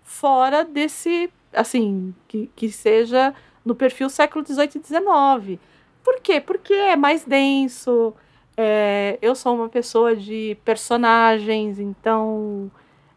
fora 0.03 0.65
desse, 0.65 1.31
assim, 1.53 2.13
que, 2.27 2.51
que 2.53 2.69
seja 2.69 3.34
no 3.63 3.73
perfil 3.73 4.09
século 4.09 4.45
XVIII 4.45 4.71
e 4.76 4.85
XIX. 4.85 5.59
Por 6.03 6.19
quê? 6.19 6.41
Porque 6.41 6.73
é 6.73 6.97
mais 6.97 7.23
denso. 7.23 8.13
é, 8.57 9.17
eu 9.21 9.34
sou 9.35 9.55
uma 9.55 9.69
pessoa 9.69 10.17
de 10.17 10.57
personagens, 10.65 11.80
então 11.80 12.69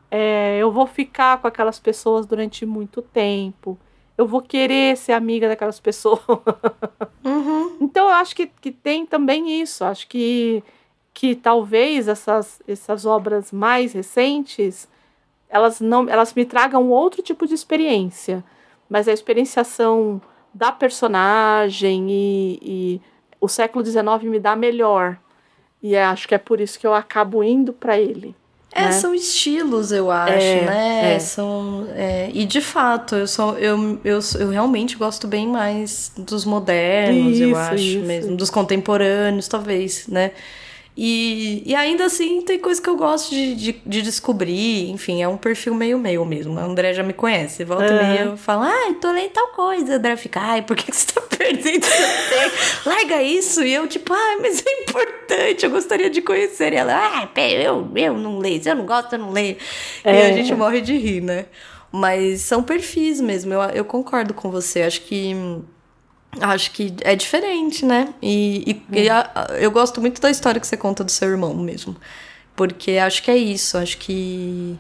é, 0.09 0.57
eu 0.61 0.71
vou 0.71 0.87
ficar 0.87 1.39
com 1.39 1.49
aquelas 1.49 1.81
pessoas 1.81 2.27
durante 2.27 2.65
muito 2.65 3.03
tempo. 3.03 3.77
Eu 4.17 4.27
vou 4.27 4.43
querer 4.43 4.97
ser 4.97 5.13
amiga 5.13 5.49
daquelas 5.49 5.81
pessoas. 5.81 6.21
Uhum. 7.25 7.77
Então 7.81 8.07
eu 8.07 8.15
acho 8.15 8.35
que, 8.35 8.49
que 8.49 8.73
tem 8.73 9.07
também 9.07 9.61
isso. 9.63 9.85
Acho 9.85 10.09
que 10.09 10.63
que 11.15 11.37
talvez 11.37 12.09
essas, 12.09 12.61
essas 12.67 13.07
obras 13.07 13.53
mais 13.53 13.93
recentes 13.93 14.89
elas 15.49 15.81
não 15.81 16.09
elas 16.09 16.33
me 16.35 16.45
tragam 16.45 16.89
outro 16.91 17.23
tipo 17.23 17.47
de 17.47 17.55
experiência, 17.55 18.43
mas 18.89 19.07
a 19.07 19.13
experienciação 19.13 20.21
da 20.53 20.73
personagem 20.73 22.11
e, 22.11 22.59
e 22.63 23.01
o 23.41 23.47
século 23.49 23.85
XIX 23.85 24.25
me 24.25 24.41
dá 24.41 24.57
melhor. 24.57 25.19
E 25.83 25.95
é- 25.95 26.05
acho 26.05 26.27
que 26.27 26.35
é 26.35 26.39
por 26.39 26.61
isso 26.61 26.79
que 26.79 26.87
eu 26.87 26.95
acabo 26.95 27.45
indo 27.45 27.73
para 27.73 27.99
ele. 27.99 28.35
É, 28.75 28.83
né? 28.85 28.93
são 28.93 29.15
estilos, 29.15 29.93
eu 29.93 30.11
acho, 30.11 30.33
É, 30.33 30.65
né? 30.67 31.15
é. 31.15 31.19
São, 31.19 31.87
é, 31.95 32.31
e 32.33 32.47
de 32.47 32.61
fato, 32.61 33.15
eu, 33.17 33.27
sou, 33.27 33.59
eu, 33.59 34.01
eu, 34.05 34.19
eu 34.39 34.49
realmente 34.49 34.97
gosto 34.97 35.27
bem 35.29 35.47
mais 35.47 36.11
dos 36.17 36.45
modernos, 36.45 37.39
eu 37.39 37.51
Isso, 37.51 37.57
acho 37.61 37.75
isso. 37.77 38.07
mesmo, 38.07 38.37
dos 38.37 38.49
contemporâneos, 38.51 39.47
talvez, 39.47 40.07
né? 40.09 40.33
E, 40.95 41.63
e 41.65 41.75
ainda 41.75 42.05
assim 42.05 42.43
tem 42.43 42.59
coisa 42.59 42.81
que 42.81 42.89
eu 42.89 42.97
gosto 42.97 43.31
de, 43.31 43.55
de, 43.55 43.73
de 43.85 44.03
descobrir, 44.03 44.91
enfim, 44.91 45.23
é 45.23 45.29
um 45.29 45.39
perfil 45.39 45.75
meio 45.75 45.99
meio 45.99 46.23
mesmo. 46.25 46.59
A 46.59 46.65
André 46.65 46.93
já 46.93 47.03
me 47.03 47.15
conhece. 47.15 47.65
Volta 47.65 47.87
e 47.87 47.97
Aham. 47.97 48.09
meia 48.09 48.21
eu 48.25 48.37
falo, 48.37 48.63
ai, 48.65 48.95
tô 48.95 49.11
lendo 49.11 49.31
tal 49.31 49.49
coisa. 49.49 49.95
A 49.95 49.97
André 49.97 50.17
fica, 50.17 50.39
ai, 50.41 50.61
por 50.63 50.77
que 50.77 50.91
que 50.91 50.97
você 50.97 51.07
tá 51.15 51.23
perdendo 51.35 51.83
seu 51.85 52.07
tempo? 52.29 52.57
Larga 52.85 53.23
isso. 53.23 53.63
E 53.65 53.73
eu, 53.73 53.87
tipo, 53.89 54.13
ai, 54.13 54.37
mas 54.41 54.63
é 54.67 54.83
importante, 54.83 55.65
eu 55.65 55.71
gostaria 55.71 56.11
de 56.11 56.21
conhecer. 56.21 56.75
E 56.75 56.77
ela, 56.77 56.95
ah, 56.95 57.41
eu, 57.41 57.91
eu 57.97 58.19
não 58.19 58.39
leio, 58.39 58.63
se 58.63 58.69
eu 58.69 58.77
não 58.77 58.85
gosto, 58.85 59.15
eu 59.15 59.19
não 59.19 59.31
leio. 59.31 59.57
E 60.05 60.09
É. 60.09 60.29
a 60.29 60.33
gente 60.33 60.55
morre 60.55 60.83
de 60.83 60.95
rir, 60.97 61.23
né? 61.23 61.47
Mas 61.91 62.43
são 62.43 62.63
perfis 62.63 63.19
mesmo, 63.21 63.53
eu, 63.55 63.61
eu 63.71 63.85
concordo 63.85 64.35
com 64.35 64.51
você. 64.51 64.83
Acho 64.83 65.01
que. 65.03 65.35
Acho 66.41 66.71
que 66.71 66.95
é 67.03 67.15
diferente, 67.15 67.85
né? 67.85 68.13
E, 68.23 68.83
e- 68.93 69.01
e 69.03 69.11
a- 69.11 69.49
eu 69.61 69.71
gosto 69.71 70.01
muito 70.01 70.21
da 70.21 70.31
história 70.31 70.61
que 70.61 70.67
você 70.67 70.77
conta 70.77 71.05
do 71.05 71.11
seu 71.11 71.29
irmão 71.29 71.55
mesmo. 71.55 71.95
Porque 72.57 72.93
acho 72.93 73.23
que 73.23 73.31
é 73.31 73.37
isso. 73.37 73.77
Acho 73.79 73.99
que. 73.99 74.79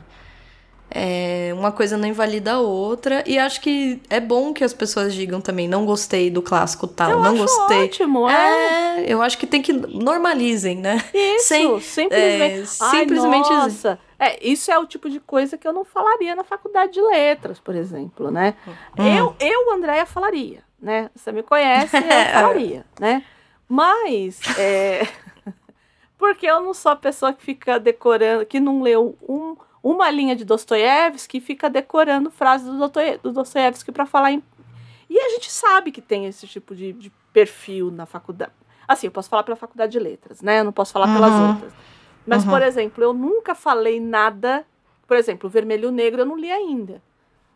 É, 0.94 1.52
uma 1.56 1.72
coisa 1.72 1.96
não 1.96 2.06
invalida 2.06 2.52
a 2.52 2.60
outra. 2.60 3.24
E 3.26 3.38
acho 3.38 3.60
que 3.62 4.00
é 4.10 4.20
bom 4.20 4.52
que 4.52 4.62
as 4.64 4.74
pessoas 4.74 5.14
digam 5.14 5.40
também: 5.40 5.66
não 5.68 5.86
gostei 5.86 6.30
do 6.30 6.42
clássico 6.42 6.86
tal, 6.86 7.10
Eu 7.12 7.20
não 7.20 7.36
gostei. 7.36 7.84
ótimo, 7.84 8.28
é. 8.28 8.98
É, 9.00 9.12
eu 9.12 9.22
acho 9.22 9.38
que 9.38 9.46
tem 9.46 9.62
que 9.62 9.72
normalizem, 9.72 10.76
né? 10.76 11.02
Isso, 11.14 11.48
Sem- 11.48 11.80
simplesmente. 11.80 12.12
é, 12.54 12.64
Ai, 12.80 13.00
simplesmente- 13.00 13.50
nossa. 13.50 13.98
É, 14.18 14.38
isso 14.46 14.70
é 14.70 14.78
o 14.78 14.86
tipo 14.86 15.08
de 15.10 15.18
coisa 15.18 15.56
que 15.58 15.66
eu 15.66 15.72
não 15.72 15.84
falaria 15.84 16.34
na 16.36 16.44
faculdade 16.44 16.92
de 16.92 17.00
letras, 17.00 17.58
por 17.58 17.74
exemplo, 17.74 18.30
né? 18.30 18.54
Hum. 18.98 19.06
Eu, 19.16 19.34
eu, 19.40 19.72
Andréia, 19.74 20.04
falaria, 20.06 20.62
né? 20.82 21.08
Você 21.14 21.30
me 21.32 21.42
conhece, 21.42 21.96
eu 21.96 22.02
falaria, 22.34 22.84
né? 23.00 23.24
Mas, 23.68 24.40
é... 24.58 25.06
porque 26.18 26.46
eu 26.46 26.60
não 26.60 26.74
sou 26.74 26.92
a 26.92 26.96
pessoa 26.96 27.32
que 27.32 27.42
fica 27.42 27.78
decorando, 27.80 28.44
que 28.44 28.60
não 28.60 28.82
leu 28.82 29.16
um, 29.28 29.56
uma 29.82 30.10
linha 30.10 30.36
de 30.36 30.44
Dostoiévski 30.44 31.38
e 31.38 31.40
fica 31.40 31.70
decorando 31.70 32.30
frases 32.30 32.66
do, 32.66 32.90
do 33.22 33.32
Dostoiévski 33.32 33.92
para 33.92 34.04
falar 34.06 34.32
em... 34.32 34.42
E 35.08 35.18
a 35.18 35.28
gente 35.30 35.50
sabe 35.50 35.92
que 35.92 36.00
tem 36.00 36.26
esse 36.26 36.46
tipo 36.46 36.74
de, 36.74 36.92
de 36.92 37.10
perfil 37.32 37.90
na 37.90 38.06
faculdade. 38.06 38.52
Assim, 38.88 39.06
eu 39.06 39.10
posso 39.12 39.28
falar 39.28 39.42
pela 39.42 39.56
faculdade 39.56 39.92
de 39.92 39.98
letras, 39.98 40.40
né? 40.42 40.60
Eu 40.60 40.64
não 40.64 40.72
posso 40.72 40.92
falar 40.92 41.06
pelas 41.14 41.32
Uhum. 41.32 41.48
outras. 41.50 41.72
Mas, 42.26 42.44
Uhum. 42.44 42.50
por 42.50 42.62
exemplo, 42.62 43.04
eu 43.04 43.12
nunca 43.12 43.54
falei 43.54 44.00
nada. 44.00 44.64
Por 45.06 45.16
exemplo, 45.16 45.48
o 45.48 45.50
Vermelho 45.50 45.84
e 45.84 45.88
o 45.88 45.92
Negro 45.92 46.22
eu 46.22 46.26
não 46.26 46.36
li 46.36 46.50
ainda. 46.50 47.02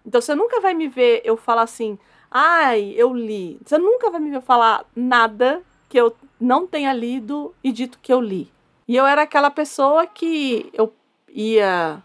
Então 0.04 0.20
você 0.20 0.34
nunca 0.34 0.60
vai 0.60 0.74
me 0.74 0.86
ver 0.88 1.22
eu 1.24 1.36
falar 1.36 1.62
assim, 1.62 1.98
ai, 2.38 2.92
eu 2.96 3.14
li. 3.14 3.58
Você 3.64 3.78
nunca 3.78 4.10
vai 4.10 4.20
me 4.20 4.30
ver 4.30 4.42
falar 4.42 4.84
nada 4.94 5.62
que 5.88 5.98
eu 5.98 6.14
não 6.40 6.66
tenha 6.66 6.92
lido 6.92 7.54
e 7.64 7.72
dito 7.72 7.98
que 8.02 8.12
eu 8.12 8.20
li. 8.20 8.50
E 8.86 8.94
eu 8.94 9.06
era 9.06 9.22
aquela 9.22 9.50
pessoa 9.50 10.06
que 10.06 10.68
eu 10.72 10.92
ia 11.32 12.02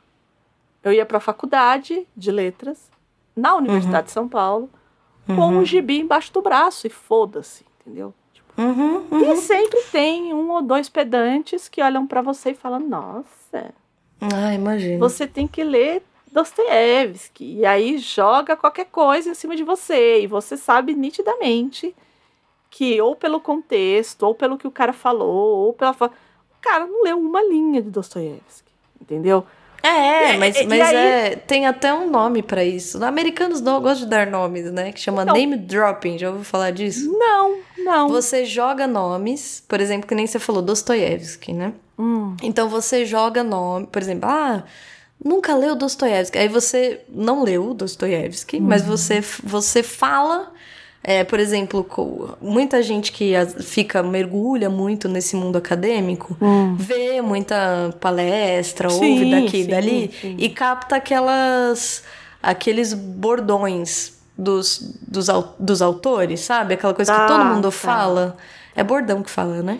eu 0.83 0.91
ia 0.91 1.05
para 1.05 1.17
a 1.17 1.21
faculdade 1.21 2.07
de 2.15 2.31
letras 2.31 2.89
na 3.35 3.55
Universidade 3.55 4.07
de 4.07 4.11
São 4.13 4.27
Paulo 4.27 4.69
com 5.27 5.47
um 5.49 5.63
gibi 5.65 5.99
embaixo 5.99 6.33
do 6.33 6.41
braço 6.41 6.87
e 6.87 6.89
foda-se, 6.89 7.65
entendeu? 7.81 8.13
Tipo, 8.33 8.49
Uhum, 8.61 9.05
uhum. 9.11 9.31
e 9.31 9.35
sempre 9.37 9.79
tem 9.91 10.33
um 10.33 10.49
ou 10.51 10.61
dois 10.61 10.89
pedantes 10.89 11.69
que 11.69 11.81
olham 11.81 12.05
pra 12.07 12.21
você 12.21 12.51
e 12.51 12.55
falam: 12.55 12.79
Nossa, 12.79 13.73
Ah, 14.19 14.53
imagino. 14.53 14.99
você 14.99 15.25
tem 15.27 15.47
que 15.47 15.63
ler 15.63 16.03
Dostoiévski. 16.31 17.57
E 17.59 17.65
aí 17.65 17.97
joga 17.97 18.55
qualquer 18.55 18.85
coisa 18.85 19.29
em 19.29 19.33
cima 19.33 19.55
de 19.55 19.63
você. 19.63 20.21
E 20.21 20.27
você 20.27 20.55
sabe 20.57 20.93
nitidamente 20.93 21.95
que, 22.69 23.01
ou 23.01 23.15
pelo 23.15 23.39
contexto, 23.39 24.23
ou 24.23 24.33
pelo 24.33 24.57
que 24.57 24.67
o 24.67 24.71
cara 24.71 24.93
falou, 24.93 25.57
ou 25.67 25.73
pela. 25.73 25.93
fa- 25.93 26.07
O 26.07 26.61
cara 26.61 26.85
não 26.85 27.03
leu 27.03 27.17
uma 27.19 27.41
linha 27.43 27.81
de 27.81 27.89
Dostoiévski. 27.89 28.71
Entendeu? 29.01 29.43
É, 29.83 30.35
E- 30.35 30.37
mas, 30.37 30.55
e- 30.57 30.65
mas 30.67 30.79
aí- 30.79 30.95
é, 30.95 31.35
tem 31.35 31.65
até 31.65 31.91
um 31.91 32.07
nome 32.07 32.43
pra 32.43 32.63
isso. 32.63 33.03
Americanos 33.03 33.59
não 33.61 33.81
gostam 33.81 34.03
de 34.05 34.11
dar 34.11 34.27
nomes, 34.27 34.71
né? 34.71 34.91
Que 34.91 34.99
chama 34.99 35.23
Então- 35.23 35.33
name 35.35 35.57
dropping. 35.57 36.19
Já 36.19 36.29
ouviu 36.29 36.43
falar 36.45 36.69
disso? 36.69 37.11
Não, 37.11 37.57
não. 37.79 38.07
Você 38.09 38.45
joga 38.45 38.85
nomes, 38.85 39.63
por 39.67 39.81
exemplo, 39.81 40.07
que 40.07 40.13
nem 40.13 40.27
você 40.27 40.37
falou, 40.37 40.61
Dostoiévski, 40.61 41.51
né? 41.51 41.73
Hum, 41.97 42.35
Então 42.43 42.69
você 42.69 43.05
joga 43.07 43.43
nome, 43.43 43.87
por 43.87 43.99
exemplo, 44.01 44.29
ah, 44.29 44.63
nunca 45.23 45.55
leu 45.55 45.75
Dostoiévski. 45.75 46.37
Aí 46.37 46.47
você 46.47 47.01
não 47.09 47.43
leu 47.43 47.73
Dostoiévski, 47.73 48.59
mas 48.59 48.81
você, 48.83 49.21
você 49.43 49.83
fala. 49.83 50.51
é, 51.03 51.23
por 51.23 51.39
exemplo, 51.39 52.37
muita 52.41 52.81
gente 52.83 53.11
que 53.11 53.33
fica, 53.63 54.03
mergulha 54.03 54.69
muito 54.69 55.09
nesse 55.09 55.35
mundo 55.35 55.57
acadêmico, 55.57 56.37
hum. 56.41 56.75
vê 56.75 57.21
muita 57.21 57.95
palestra, 57.99 58.89
Sim, 58.89 59.11
ouve 59.13 59.31
daqui 59.31 59.57
e 59.61 59.67
dali, 59.67 60.11
sim. 60.21 60.35
e 60.37 60.49
capta 60.49 60.97
aquelas. 60.97 62.03
aqueles 62.41 62.93
bordões 62.93 64.13
dos, 64.37 64.79
dos, 65.07 65.27
dos 65.59 65.81
autores, 65.81 66.39
sabe? 66.41 66.73
Aquela 66.75 66.93
coisa 66.93 67.13
Tá, 67.13 67.21
que 67.21 67.27
todo 67.27 67.45
mundo 67.45 67.63
tá. 67.65 67.71
fala. 67.71 68.37
É 68.75 68.83
bordão 68.83 69.21
que 69.21 69.29
fala, 69.29 69.61
né? 69.61 69.79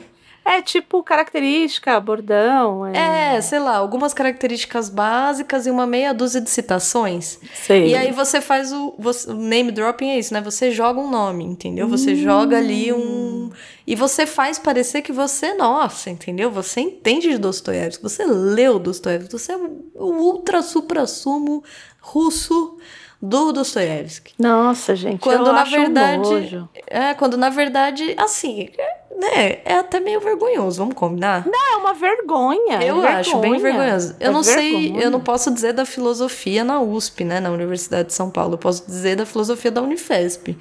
É 0.54 0.62
tipo 0.62 1.02
característica, 1.04 2.00
bordão. 2.00 2.86
É, 2.88 3.36
É, 3.36 3.42
sei 3.42 3.60
lá, 3.60 3.78
algumas 3.78 4.14
características 4.14 4.90
básicas 4.90 5.66
e 5.66 5.72
uma 5.72 5.88
meia 5.88 6.14
dúzia 6.14 6.42
de 6.42 6.50
citações. 6.50 7.40
sei. 7.54 7.88
E 7.90 7.96
aí 7.96 8.12
você 8.12 8.42
faz 8.42 8.72
o, 8.74 8.94
você- 9.00 9.30
o 9.30 9.34
name 9.36 9.72
dropping 9.72 10.10
é 10.10 10.20
isso, 10.20 10.34
né? 10.34 10.42
Você 10.42 10.72
joga 10.72 11.00
um 11.00 11.10
nome, 11.10 11.44
entendeu? 11.46 11.88
Você 11.88 12.16
joga 12.16 12.58
ali 12.58 12.92
um 12.92 13.50
e 13.88 13.96
você 13.96 14.26
faz 14.26 14.60
parecer 14.60 15.02
que 15.02 15.12
você, 15.12 15.54
nossa, 15.54 16.10
entendeu? 16.10 16.52
Você 16.52 16.82
entende 16.82 17.30
de 17.30 17.38
Dostoiévski, 17.38 18.04
você 18.04 18.26
leu 18.26 18.78
Dostoiévski, 18.78 19.32
você 19.32 19.54
é 19.54 19.58
o 19.58 20.06
ultra 20.06 20.62
supra 20.62 21.06
sumo 21.08 21.64
russo 22.02 22.78
do 23.22 23.52
Dostoiévski. 23.52 24.34
Nossa, 24.40 24.96
gente. 24.96 25.20
Quando 25.20 25.48
eu 25.48 25.54
na 25.54 25.62
acho 25.62 25.76
um 25.76 25.82
verdade, 25.82 26.18
nojo. 26.30 26.70
é, 26.88 27.14
quando 27.14 27.38
na 27.38 27.50
verdade, 27.50 28.16
assim, 28.18 28.70
é, 28.78 29.01
né, 29.22 29.60
é 29.64 29.76
até 29.76 30.00
meio 30.00 30.20
vergonhoso, 30.20 30.80
vamos 30.80 30.96
combinar? 30.96 31.48
É 31.48 31.76
uma 31.78 31.94
vergonha. 31.94 32.82
Eu 32.84 33.04
é 33.04 33.14
acho 33.16 33.38
bem 33.38 33.52
vergonha. 33.54 33.74
vergonhoso. 33.78 34.16
Eu 34.20 34.30
É 34.30 34.32
não 34.34 34.44
sei, 34.44 34.82
vergonha. 34.82 35.04
eu 35.04 35.12
não 35.12 35.20
posso 35.22 35.52
dizer 35.52 35.74
da 35.74 35.86
filosofia 35.86 36.64
na 36.64 36.82
USP, 36.82 37.24
né, 37.24 37.40
na 37.40 37.52
Universidade 37.52 38.08
de 38.10 38.14
São 38.14 38.30
Paulo. 38.30 38.56
Eu 38.56 38.58
posso 38.58 38.86
dizer 38.86 39.16
da 39.16 39.26
filosofia 39.26 39.70
da 39.72 39.82
Unifesp. 39.82 40.58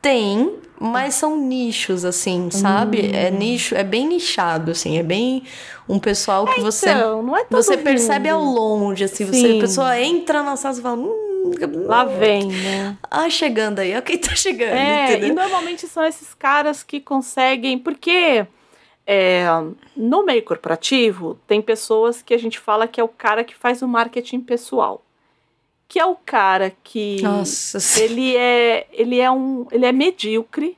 Tem, 0.00 0.54
mas 0.80 1.14
são 1.14 1.36
nichos, 1.36 2.04
assim, 2.04 2.50
sabe? 2.52 3.00
Hum. 3.08 3.10
É 3.14 3.30
nicho, 3.32 3.74
é 3.74 3.82
bem 3.82 4.06
nichado, 4.06 4.70
assim, 4.70 4.96
é 4.96 5.02
bem 5.02 5.42
um 5.88 5.98
pessoal 5.98 6.46
que 6.46 6.60
você 6.60 6.90
Então, 6.90 7.20
não 7.20 7.36
é 7.36 7.42
todo 7.44 7.60
você 7.60 7.76
percebe 7.76 8.28
ao 8.28 8.40
mundo. 8.40 8.60
longe, 8.60 9.02
assim, 9.04 9.24
você, 9.24 9.40
Sim. 9.40 9.58
a 9.58 9.60
pessoa 9.60 10.00
entra 10.00 10.40
na 10.42 10.54
sala 10.54 10.78
e 10.78 10.80
fala, 10.80 10.96
hum, 10.96 11.27
Lá 11.86 12.04
vem, 12.04 12.46
né? 12.48 12.96
Ah, 13.10 13.28
chegando 13.30 13.78
aí, 13.80 13.96
ó, 13.96 14.00
quem 14.00 14.18
tá 14.18 14.34
chegando, 14.36 14.72
É, 14.74 15.10
entendeu? 15.12 15.28
e 15.28 15.32
normalmente 15.32 15.86
são 15.86 16.04
esses 16.04 16.34
caras 16.34 16.82
que 16.82 17.00
conseguem. 17.00 17.78
Porque 17.78 18.46
é, 19.06 19.46
no 19.96 20.24
meio 20.24 20.42
corporativo, 20.42 21.38
tem 21.46 21.60
pessoas 21.62 22.20
que 22.22 22.34
a 22.34 22.38
gente 22.38 22.58
fala 22.58 22.86
que 22.88 23.00
é 23.00 23.04
o 23.04 23.08
cara 23.08 23.42
que 23.44 23.54
faz 23.54 23.82
o 23.82 23.88
marketing 23.88 24.40
pessoal. 24.40 25.04
Que 25.86 25.98
é 25.98 26.04
o 26.04 26.14
cara 26.16 26.70
que. 26.84 27.22
Nossa. 27.22 27.78
Ele 28.02 28.36
é, 28.36 28.86
ele 28.92 29.18
é 29.20 29.30
um. 29.30 29.66
Ele 29.72 29.86
é 29.86 29.92
medíocre. 29.92 30.76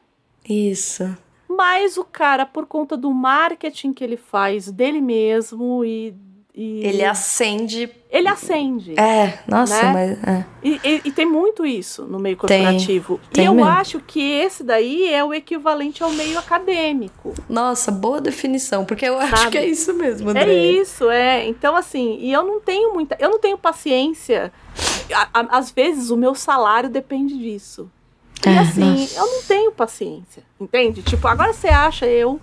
isso. 0.49 1.17
Mas 1.49 1.97
o 1.99 2.05
cara, 2.05 2.47
por 2.47 2.65
conta 2.65 2.97
do 2.97 3.11
marketing 3.13 3.93
que 3.93 4.05
ele 4.05 4.17
faz 4.17 4.71
dele 4.71 5.01
mesmo 5.01 5.85
e. 5.85 6.15
e 6.55 6.85
Ele 6.85 7.05
acende. 7.05 7.89
ele 8.11 8.27
acende. 8.29 8.99
É, 8.99 9.39
nossa, 9.47 9.83
Né? 9.85 9.93
mas. 9.93 10.35
É. 10.37 10.45
E, 10.63 10.81
e- 10.85 11.01
e 11.07 11.13
tem 11.13 11.25
muito 11.25 11.65
isso 11.65 12.05
no 12.05 12.19
meio 12.19 12.37
Tem. 12.37 12.63
corporativo. 12.65 13.21
Tem 13.33 13.45
e 13.45 13.47
eu 13.47 13.55
mesmo. 13.55 13.71
acho 13.71 14.01
que 14.01 14.21
esse 14.21 14.65
daí 14.65 15.13
é 15.13 15.25
o 15.25 15.33
equivalente 15.33 16.03
ao 16.03 16.11
meio 16.11 16.39
acadêmico. 16.39 17.33
Nossa, 17.49 17.91
boa 17.93 18.21
definição, 18.21 18.85
porque 18.85 19.05
eu 19.07 19.19
acho 19.19 19.37
Sabe? 19.37 19.53
que 19.53 19.59
é 19.59 19.67
isso 19.67 19.95
mesmo, 19.95 20.31
André. 20.31 20.53
É 20.53 20.73
isso, 20.73 21.09
é. 21.09 21.47
Então, 21.47 21.77
assim, 21.77 22.19
e 22.21 22.33
eu 22.33 22.43
não 22.43 22.61
tenho 22.61 22.93
muita. 22.93 23.17
Eu 23.21 23.31
não 23.31 23.39
tenho 23.39 23.57
paciência. 23.57 24.53
Às 25.33 25.71
vezes 25.71 26.11
o 26.11 26.17
meu 26.17 26.35
salário 26.35 26.89
depende 26.91 27.39
disso. 27.39 27.91
E 28.45 28.49
É, 28.49 28.59
assim, 28.59 28.81
nossa. 29.01 29.19
eu 29.19 29.27
não 29.27 29.43
tenho 29.43 29.73
paciência. 29.73 30.43
Entende? 30.61 31.03
Tipo, 31.03 31.29
agora 31.29 31.53
você 31.53 31.69
acha 31.69 32.07
eu 32.07 32.41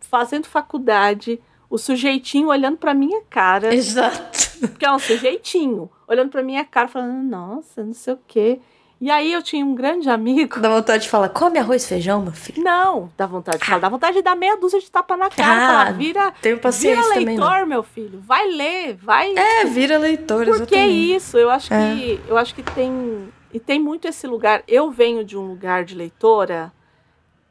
fazendo 0.00 0.46
faculdade, 0.46 1.40
o 1.70 1.76
sujeitinho 1.78 2.48
olhando 2.48 2.76
pra 2.78 2.94
minha 2.94 3.20
cara, 3.28 3.74
Exato. 3.74 4.38
que 4.78 4.84
é 4.86 4.92
um 4.92 4.98
sujeitinho, 4.98 5.90
olhando 6.06 6.30
pra 6.30 6.42
minha 6.42 6.64
cara, 6.64 6.88
falando, 6.88 7.22
nossa, 7.22 7.84
não 7.84 7.92
sei 7.94 8.14
o 8.14 8.18
quê. 8.26 8.60
E 9.00 9.12
aí 9.12 9.32
eu 9.32 9.40
tinha 9.44 9.64
um 9.64 9.76
grande 9.76 10.10
amigo. 10.10 10.58
Dá 10.58 10.68
vontade 10.70 11.04
de 11.04 11.08
falar, 11.08 11.28
come 11.28 11.56
arroz 11.56 11.84
e 11.84 11.86
feijão, 11.86 12.20
meu 12.20 12.32
filho. 12.32 12.64
Não, 12.64 13.12
dá 13.16 13.26
vontade 13.26 13.58
de 13.58 13.64
falar, 13.64 13.78
dá 13.78 13.88
vontade 13.88 14.16
de 14.16 14.22
dar 14.22 14.34
meia 14.34 14.56
dúzia 14.56 14.80
de 14.80 14.90
tapa 14.90 15.16
na 15.16 15.30
cara. 15.30 15.52
Ah, 15.52 15.66
falar, 15.84 15.92
vira, 15.92 16.32
Tenho 16.42 16.58
paciência 16.58 17.00
vira 17.02 17.14
também, 17.14 17.36
leitor, 17.38 17.60
não. 17.60 17.66
meu 17.66 17.82
filho. 17.84 18.20
Vai 18.26 18.48
ler, 18.50 18.96
vai. 18.96 19.32
É, 19.36 19.64
vira 19.66 19.98
leitor, 19.98 20.44
Porque 20.46 20.74
é 20.74 20.78
exatamente. 20.88 21.14
isso, 21.14 21.38
eu 21.38 21.48
acho 21.48 21.72
É. 21.72 21.94
que 21.94 22.20
eu 22.26 22.36
acho 22.36 22.52
que 22.56 22.62
tem 22.64 23.28
e 23.54 23.60
tem 23.60 23.78
muito 23.78 24.08
esse 24.08 24.26
lugar. 24.26 24.64
Eu 24.66 24.90
venho 24.90 25.24
de 25.24 25.36
um 25.38 25.46
lugar 25.46 25.84
de 25.84 25.94
leitora 25.94 26.72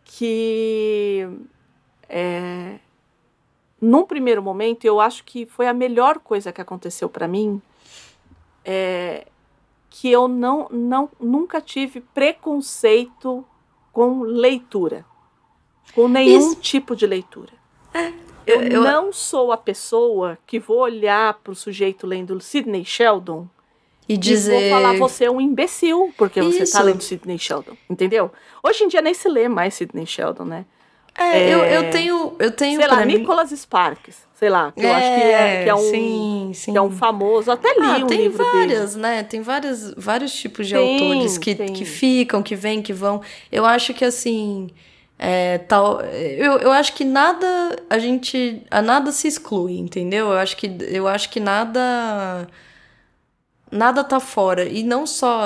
que 0.03 1.27
é, 2.09 2.75
num 3.81 4.05
primeiro 4.05 4.41
momento 4.41 4.85
eu 4.85 4.99
acho 4.99 5.23
que 5.23 5.45
foi 5.45 5.67
a 5.67 5.73
melhor 5.73 6.19
coisa 6.19 6.51
que 6.51 6.59
aconteceu 6.61 7.07
para 7.09 7.27
mim 7.27 7.61
é, 8.65 9.27
que 9.89 10.11
eu 10.11 10.27
não, 10.27 10.67
não 10.69 11.09
nunca 11.19 11.61
tive 11.61 12.01
preconceito 12.01 13.45
com 13.93 14.21
leitura, 14.21 15.05
com 15.93 16.07
nenhum 16.07 16.37
Isso. 16.51 16.55
tipo 16.57 16.95
de 16.95 17.07
leitura. 17.07 17.51
Eu, 18.45 18.61
eu- 18.61 18.81
não 18.81 19.11
sou 19.11 19.51
a 19.51 19.57
pessoa 19.57 20.37
que 20.45 20.59
vou 20.59 20.79
olhar 20.79 21.33
para 21.35 21.51
o 21.51 21.55
sujeito 21.55 22.05
lendo 22.05 22.39
Sidney 22.39 22.85
Sheldon 22.85 23.47
E 24.07 24.13
e 24.13 24.17
dizer. 24.17 24.69
vou 24.69 24.69
falar 24.81 24.97
você 24.97 25.25
é 25.25 25.31
um 25.31 25.41
imbecil 25.41 26.13
porque 26.17 26.41
você 26.41 26.63
Isso. 26.63 26.63
está 26.63 26.81
lendo 26.81 27.01
Sidney 27.01 27.37
Sheldon, 27.39 27.75
entendeu? 27.89 28.31
Hoje 28.63 28.83
em 28.83 28.87
dia 28.87 29.01
nem 29.01 29.13
se 29.13 29.27
lê 29.27 29.47
mais 29.49 29.73
Sidney 29.73 30.05
Sheldon, 30.05 30.45
né? 30.45 30.65
É, 31.17 31.53
eu, 31.53 31.63
É. 31.63 31.77
eu 31.77 31.89
tenho. 31.91 32.35
Eu 32.39 32.51
tenho 32.51 32.79
sei 32.79 32.87
lá, 32.87 33.05
mim- 33.05 33.17
Nicholas 33.17 33.49
Sparks, 33.51 34.17
sei 34.35 34.49
lá, 34.49 34.71
que 34.71 34.85
eu 34.85 34.93
acho 34.93 35.07
que 35.07 35.21
é, 35.21 35.63
que 35.63 35.69
é 35.69 35.73
um 35.75 35.77
Sim, 35.79 36.51
sim. 36.53 36.71
que 36.71 36.77
é 36.77 36.81
um 36.81 36.91
famoso, 36.91 37.51
até 37.51 37.69
li 37.73 37.79
Ah, 37.81 37.97
um 38.03 38.07
tem 38.07 38.21
livro 38.23 38.37
dele. 38.37 38.49
várias, 38.75 38.95
né? 38.95 39.23
Tem 39.23 39.41
vários, 39.41 39.93
vários 39.97 40.31
tipos 40.33 40.67
de 40.67 40.75
Tem, 40.75 40.93
autores 41.01 41.37
que, 41.39 41.55
tem. 41.55 41.73
que 41.73 41.85
ficam, 41.85 42.43
que 42.43 42.55
vêm, 42.55 42.81
que 42.83 42.93
vão. 42.93 43.21
Eu 43.51 43.65
acho 43.65 43.93
que 43.93 44.05
assim. 44.05 44.69
É, 45.19 45.57
tal, 45.57 45.99
eu, 46.01 46.59
eu 46.59 46.71
acho 46.71 46.93
que 46.93 47.03
nada 47.03 47.47
a 47.89 47.97
gente 47.97 48.61
a 48.69 48.83
nada 48.83 49.11
se 49.11 49.27
exclui, 49.27 49.79
entendeu? 49.79 50.27
Eu 50.27 50.37
acho 50.37 50.55
que 50.55 50.69
eu 50.91 51.07
acho 51.07 51.31
que 51.31 51.39
nada 51.39 52.47
nada 53.71 54.03
tá 54.03 54.19
fora 54.19 54.63
e 54.65 54.83
não 54.83 55.07
só 55.07 55.41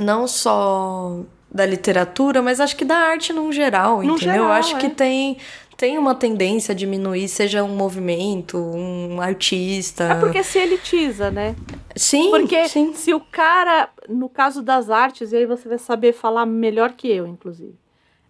não 0.00 0.26
só 0.26 1.20
da 1.56 1.66
literatura, 1.66 2.40
mas 2.42 2.60
acho 2.60 2.76
que 2.76 2.84
da 2.84 2.96
arte 2.96 3.32
num 3.32 3.50
geral, 3.50 3.96
No 3.98 4.14
entendeu? 4.14 4.18
geral, 4.34 4.44
eu 4.46 4.52
acho 4.52 4.76
é. 4.76 4.78
que 4.78 4.88
tem 4.90 5.38
tem 5.76 5.98
uma 5.98 6.14
tendência 6.14 6.72
a 6.72 6.74
diminuir, 6.74 7.28
seja 7.28 7.62
um 7.62 7.76
movimento, 7.76 8.56
um 8.56 9.20
artista. 9.20 10.04
É 10.04 10.14
porque 10.14 10.42
se 10.42 10.58
elitiza, 10.58 11.30
né? 11.30 11.54
Sim, 11.94 12.30
Porque 12.30 12.66
sim. 12.66 12.94
se 12.94 13.12
o 13.12 13.20
cara, 13.20 13.90
no 14.08 14.26
caso 14.28 14.62
das 14.62 14.88
artes, 14.88 15.32
e 15.32 15.36
aí 15.36 15.44
você 15.44 15.68
vai 15.68 15.76
saber 15.78 16.14
falar 16.14 16.46
melhor 16.46 16.92
que 16.92 17.08
eu, 17.10 17.26
inclusive. 17.26 17.74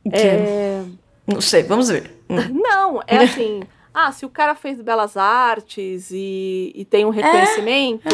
Que- 0.03 0.11
É, 0.17 0.83
Não 1.25 1.41
sei, 1.41 1.63
vamos 1.63 1.89
ver. 1.89 2.19
Hum. 2.29 2.37
Não, 2.53 3.01
é 3.07 3.19
assim. 3.23 3.63
ah, 3.95 4.11
se 4.11 4.27
o 4.27 4.29
cara 4.29 4.57
fez 4.57 4.81
belas 4.81 5.17
artes 5.17 6.11
e, 6.11 6.73
e 6.75 6.85
tem 6.85 7.05
um 7.05 7.11
reconhecimento, 7.11 8.09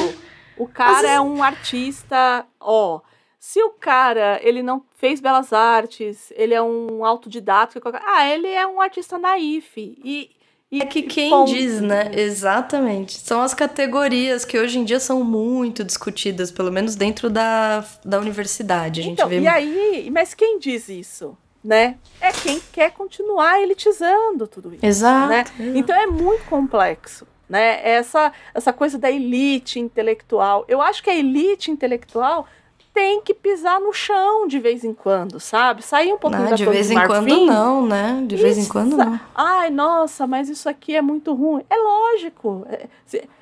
o 0.59 0.67
cara 0.69 1.09
é 1.09 1.19
um 1.19 1.43
artista, 1.43 2.45
ó. 2.61 3.01
Se 3.45 3.61
o 3.61 3.71
cara, 3.71 4.39
ele 4.41 4.63
não 4.63 4.85
fez 4.95 5.21
belas 5.21 5.53
artes, 5.53 6.33
ele 6.37 6.55
é 6.55 6.63
um 6.63 7.05
autodidata, 7.05 7.81
ah, 8.07 8.29
ele 8.29 8.47
é 8.47 8.65
um 8.65 8.81
artista 8.81 9.19
naif. 9.19 9.77
E, 9.77 10.31
e 10.71 10.81
É 10.81 10.87
que 10.87 11.03
quem 11.03 11.29
ponto. 11.29 11.51
diz, 11.53 11.81
né? 11.81 12.13
Exatamente. 12.15 13.19
São 13.19 13.43
as 13.43 13.53
categorias 13.53 14.45
que 14.45 14.57
hoje 14.57 14.79
em 14.79 14.85
dia 14.85 15.01
são 15.01 15.25
muito 15.25 15.83
discutidas, 15.83 16.53
pelo 16.53 16.71
menos 16.71 16.95
dentro 16.95 17.29
da, 17.29 17.85
da 18.05 18.21
universidade. 18.21 19.01
A 19.01 19.03
gente 19.03 19.15
Então, 19.15 19.29
vê. 19.29 19.41
e 19.41 19.49
aí, 19.49 20.09
mas 20.13 20.35
quem 20.35 20.61
diz 20.61 20.89
isso, 20.89 21.37
né? 21.65 21.99
É 22.21 22.31
quem 22.31 22.63
quer 22.73 22.93
continuar 22.93 23.61
elitizando 23.61 24.47
tudo 24.47 24.73
isso. 24.73 24.87
Exato. 24.87 25.29
né? 25.31 25.41
exato. 25.41 25.77
Então 25.79 25.97
é 25.97 26.07
muito 26.07 26.45
complexo, 26.45 27.27
né? 27.49 27.81
Essa 27.83 28.33
essa 28.55 28.73
coisa 28.73 28.97
da 28.97 29.11
elite 29.11 29.81
intelectual. 29.81 30.65
Eu 30.69 30.81
acho 30.81 31.03
que 31.03 31.11
a 31.11 31.15
elite 31.17 31.73
intelectual 31.73 32.47
tem 32.93 33.21
que 33.23 33.33
pisar 33.33 33.81
no 33.81 33.93
chão 33.93 34.47
de 34.47 34.59
vez 34.59 34.85
em 34.85 34.93
quando, 34.93 35.41
sabe? 35.41 35.83
Sair 35.83 36.13
um 36.13 36.19
pouquinho 36.19 36.43
Não, 36.43 36.51
da 36.51 36.57
de 36.57 36.65
Torre 36.65 36.77
vez 36.77 36.91
em 36.91 37.07
quando 37.07 37.47
não, 37.47 37.87
né? 37.87 38.23
De 38.27 38.37
vez 38.37 38.59
em 38.59 38.61
Isso, 38.63 38.71
quando 38.73 38.97
não. 38.97 39.19
Ai, 39.35 39.71
nossa, 39.71 40.27
mas 40.27 40.49
isso 40.49 40.69
aqui 40.69 40.95
é 40.95 41.01
muito 41.03 41.33
ruim. 41.35 41.63
É 41.71 41.77
lógico. 41.77 42.67
É, 42.69 42.87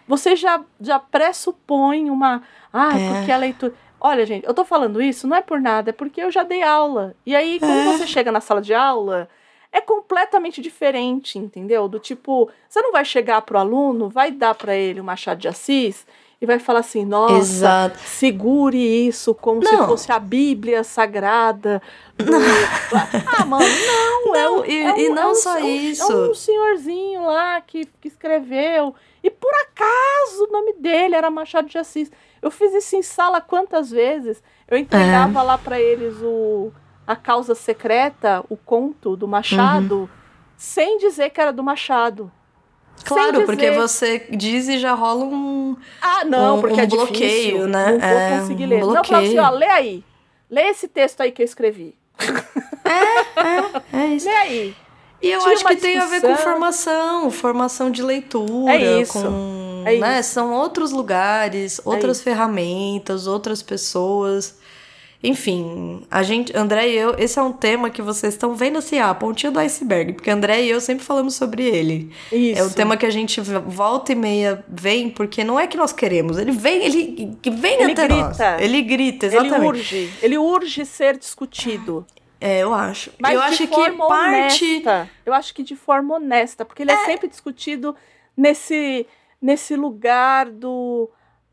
Você 0.07 0.35
já, 0.37 0.63
já 0.81 0.99
pressupõe 0.99 2.11
uma. 2.11 2.43
Ah, 2.73 2.99
É. 2.99 3.13
porque 3.19 3.33
a 3.33 3.37
leitura. 3.37 3.75
Olha, 4.01 4.25
gente, 4.25 4.47
eu 4.47 4.55
tô 4.55 4.65
falando 4.65 5.03
isso 5.03 5.27
não 5.27 5.37
é 5.37 5.43
por 5.43 5.61
nada, 5.61 5.91
é 5.91 5.93
porque 5.93 6.23
eu 6.23 6.31
já 6.31 6.43
dei 6.43 6.63
aula. 6.63 7.15
E 7.27 7.37
aí, 7.37 7.59
quando 7.59 7.73
É. 7.73 7.85
você 7.99 8.07
chega 8.07 8.33
na 8.33 8.41
sala 8.41 8.63
de 8.63 8.73
aula, 8.73 9.29
é 9.73 9.81
completamente 9.81 10.61
diferente, 10.63 11.39
entendeu? 11.39 11.87
Do 11.87 11.99
tipo, 11.99 12.49
você 12.69 12.81
não 12.81 12.93
vai 12.93 13.05
chegar 13.05 13.43
pro 13.43 13.59
aluno, 13.59 14.09
vai 14.09 14.31
dar 14.31 14.55
para 14.55 14.75
ele 14.75 15.01
o 15.01 15.05
Machado 15.05 15.41
de 15.41 15.49
Assis 15.49 16.07
e 16.41 16.47
vai 16.47 16.59
falar 16.59 16.81
assim: 16.81 17.05
nossa, 17.05 17.35
Exato. 17.37 17.99
segure 17.99 18.79
isso 19.07 19.35
como 19.35 19.65
se 19.67 19.73
Não. 19.75 19.87
fosse 19.87 20.11
a 20.11 20.19
Bíblia 20.19 20.83
sagrada. 20.83 21.83
do- 22.17 22.25
Ah, 23.39 23.45
mano, 23.45 23.65
não. 23.65 24.35
é 24.37 24.43
Não, 24.45 24.61
um- 24.61 24.65
e- 24.65 24.83
é 24.83 24.93
um- 24.93 24.97
e 24.99 25.09
não 25.11 25.23
é 25.23 25.27
um- 25.29 25.35
só 25.35 25.57
é 25.59 25.61
isso. 25.69 26.11
É 26.11 26.31
um 26.31 26.35
senhorzinho 26.35 27.27
lá 27.27 27.61
que, 27.61 27.85
que 28.01 28.09
escreveu. 28.09 28.95
E 29.23 29.31
por 29.31 29.53
acaso 29.55 30.45
o 30.49 30.53
nome 30.53 30.73
dele 30.75 31.15
era 31.15 31.31
Machado 31.31 31.69
de 31.69 31.77
Assis. 31.79 32.11
Eu 32.41 32.51
fiz 32.51 32.73
isso 32.75 32.97
em 32.97 33.03
sala 33.03 33.41
quantas 33.41 33.91
vezes? 33.91 34.43
Eu 34.67 34.77
É. 34.77 34.81
entregava 34.81 35.43
lá 35.43 35.59
para 35.59 35.79
eles 35.81 36.15
o 36.23 36.73
A 37.07 37.15
Causa 37.17 37.55
Secreta, 37.55 38.43
o 38.49 38.57
conto 38.57 39.17
do 39.17 39.29
Machado, 39.29 40.01
Uhum. 40.03 40.09
sem 40.57 40.97
dizer 40.99 41.31
que 41.31 41.41
era 41.41 41.53
do 41.53 41.63
Machado. 41.63 42.31
Claro, 43.05 43.45
porque 43.45 43.71
você 43.73 44.27
diz 44.31 44.69
e 44.69 44.79
já 44.79 44.95
rola 44.95 45.25
um. 45.25 45.77
Ah, 46.01 46.25
não, 46.25 46.59
um- 46.59 46.61
porque 46.61 46.77
um 46.81 46.81
é 46.81 46.87
difícil. 46.87 47.07
bloqueio, 47.07 47.67
né? 47.69 47.93
Não 47.93 47.99
vou 48.01 48.09
É, 48.09 48.39
conseguir 48.41 48.65
um 48.65 48.69
ler. 48.69 48.81
Não, 48.81 49.05
falava 49.05 49.27
assim, 49.27 49.39
ó, 49.39 49.51
lê 49.51 49.67
aí. 49.67 50.05
Lê 50.51 50.63
esse 50.69 50.89
texto 50.89 51.21
aí 51.21 51.31
que 51.33 51.43
eu 51.43 51.45
escrevi. 51.45 51.95
É 53.93 54.07
isso. 54.09 54.27
Lê 54.27 54.35
aí. 54.35 54.75
E 55.23 55.31
eu 55.31 55.45
acho 55.45 55.65
que 55.67 55.77
tem 55.77 55.99
a 55.99 56.07
ver 56.07 56.21
com 56.23 56.29
discussão. 56.29 56.53
formação, 56.53 57.31
formação 57.31 57.91
de 57.91 58.03
leitura, 58.03 58.73
É 58.73 59.01
isso, 59.03 59.13
com, 59.13 59.83
é 59.87 59.99
né, 59.99 60.21
isso. 60.21 60.31
são 60.31 60.55
outros 60.55 60.93
lugares, 60.93 61.79
outras 61.85 62.17
isso. 62.17 62.25
ferramentas, 62.25 63.27
outras 63.27 63.63
pessoas. 63.63 64.57
Enfim, 65.23 66.03
a 66.11 66.23
gente, 66.23 66.57
André 66.57 66.89
e 66.89 66.97
eu, 66.97 67.15
esse 67.19 67.39
é 67.39 67.43
um 67.43 67.53
tema 67.53 67.91
que 67.91 68.01
vocês 68.01 68.33
estão 68.33 68.55
vendo 68.55 68.79
assim, 68.79 68.99
ah, 68.99 69.11
a 69.11 69.15
pontinha 69.15 69.53
do 69.53 69.59
iceberg, 69.59 70.15
porque 70.15 70.31
André 70.31 70.63
e 70.63 70.71
eu 70.71 70.81
sempre 70.81 71.05
falamos 71.05 71.35
sobre 71.35 71.63
ele. 71.63 72.11
Isso. 72.33 72.61
É 72.61 72.65
um 72.65 72.71
tema 72.71 72.97
que 72.97 73.05
a 73.05 73.11
gente 73.11 73.39
volta 73.41 74.13
e 74.13 74.15
meia 74.15 74.65
vem, 74.67 75.11
porque 75.11 75.45
não 75.45 75.61
é 75.61 75.67
que 75.67 75.77
nós 75.77 75.93
queremos, 75.93 76.39
ele 76.39 76.53
vem, 76.53 76.85
ele 76.85 77.39
vem 77.51 77.83
Ele 77.83 77.93
até 77.93 78.09
nós. 78.09 78.29
grita. 78.29 78.57
Ele 78.61 78.83
grita, 78.83 79.27
Ele 79.27 79.37
exatamente. 79.37 79.67
urge. 79.67 80.13
Ele 80.23 80.39
urge 80.39 80.87
ser 80.87 81.19
discutido. 81.19 82.07
É, 82.41 82.61
eu 82.61 82.73
acho. 82.73 83.13
Mas 83.19 83.35
eu 83.35 83.43
acho 83.43 83.69
que 83.69 83.91
parte 83.91 84.65
honesta. 84.75 85.11
Eu 85.27 85.35
acho 85.35 85.53
que 85.53 85.63
de 85.63 85.77
forma 85.77 86.15
honesta, 86.15 86.65
porque 86.65 86.83
ele 86.83 86.93
é, 86.93 87.05
sempre 87.05 87.29
discutido 87.29 87.95
nesse, 88.35 89.07
nesse 89.41 89.77
lugar 89.77 90.47
do. 90.49 91.11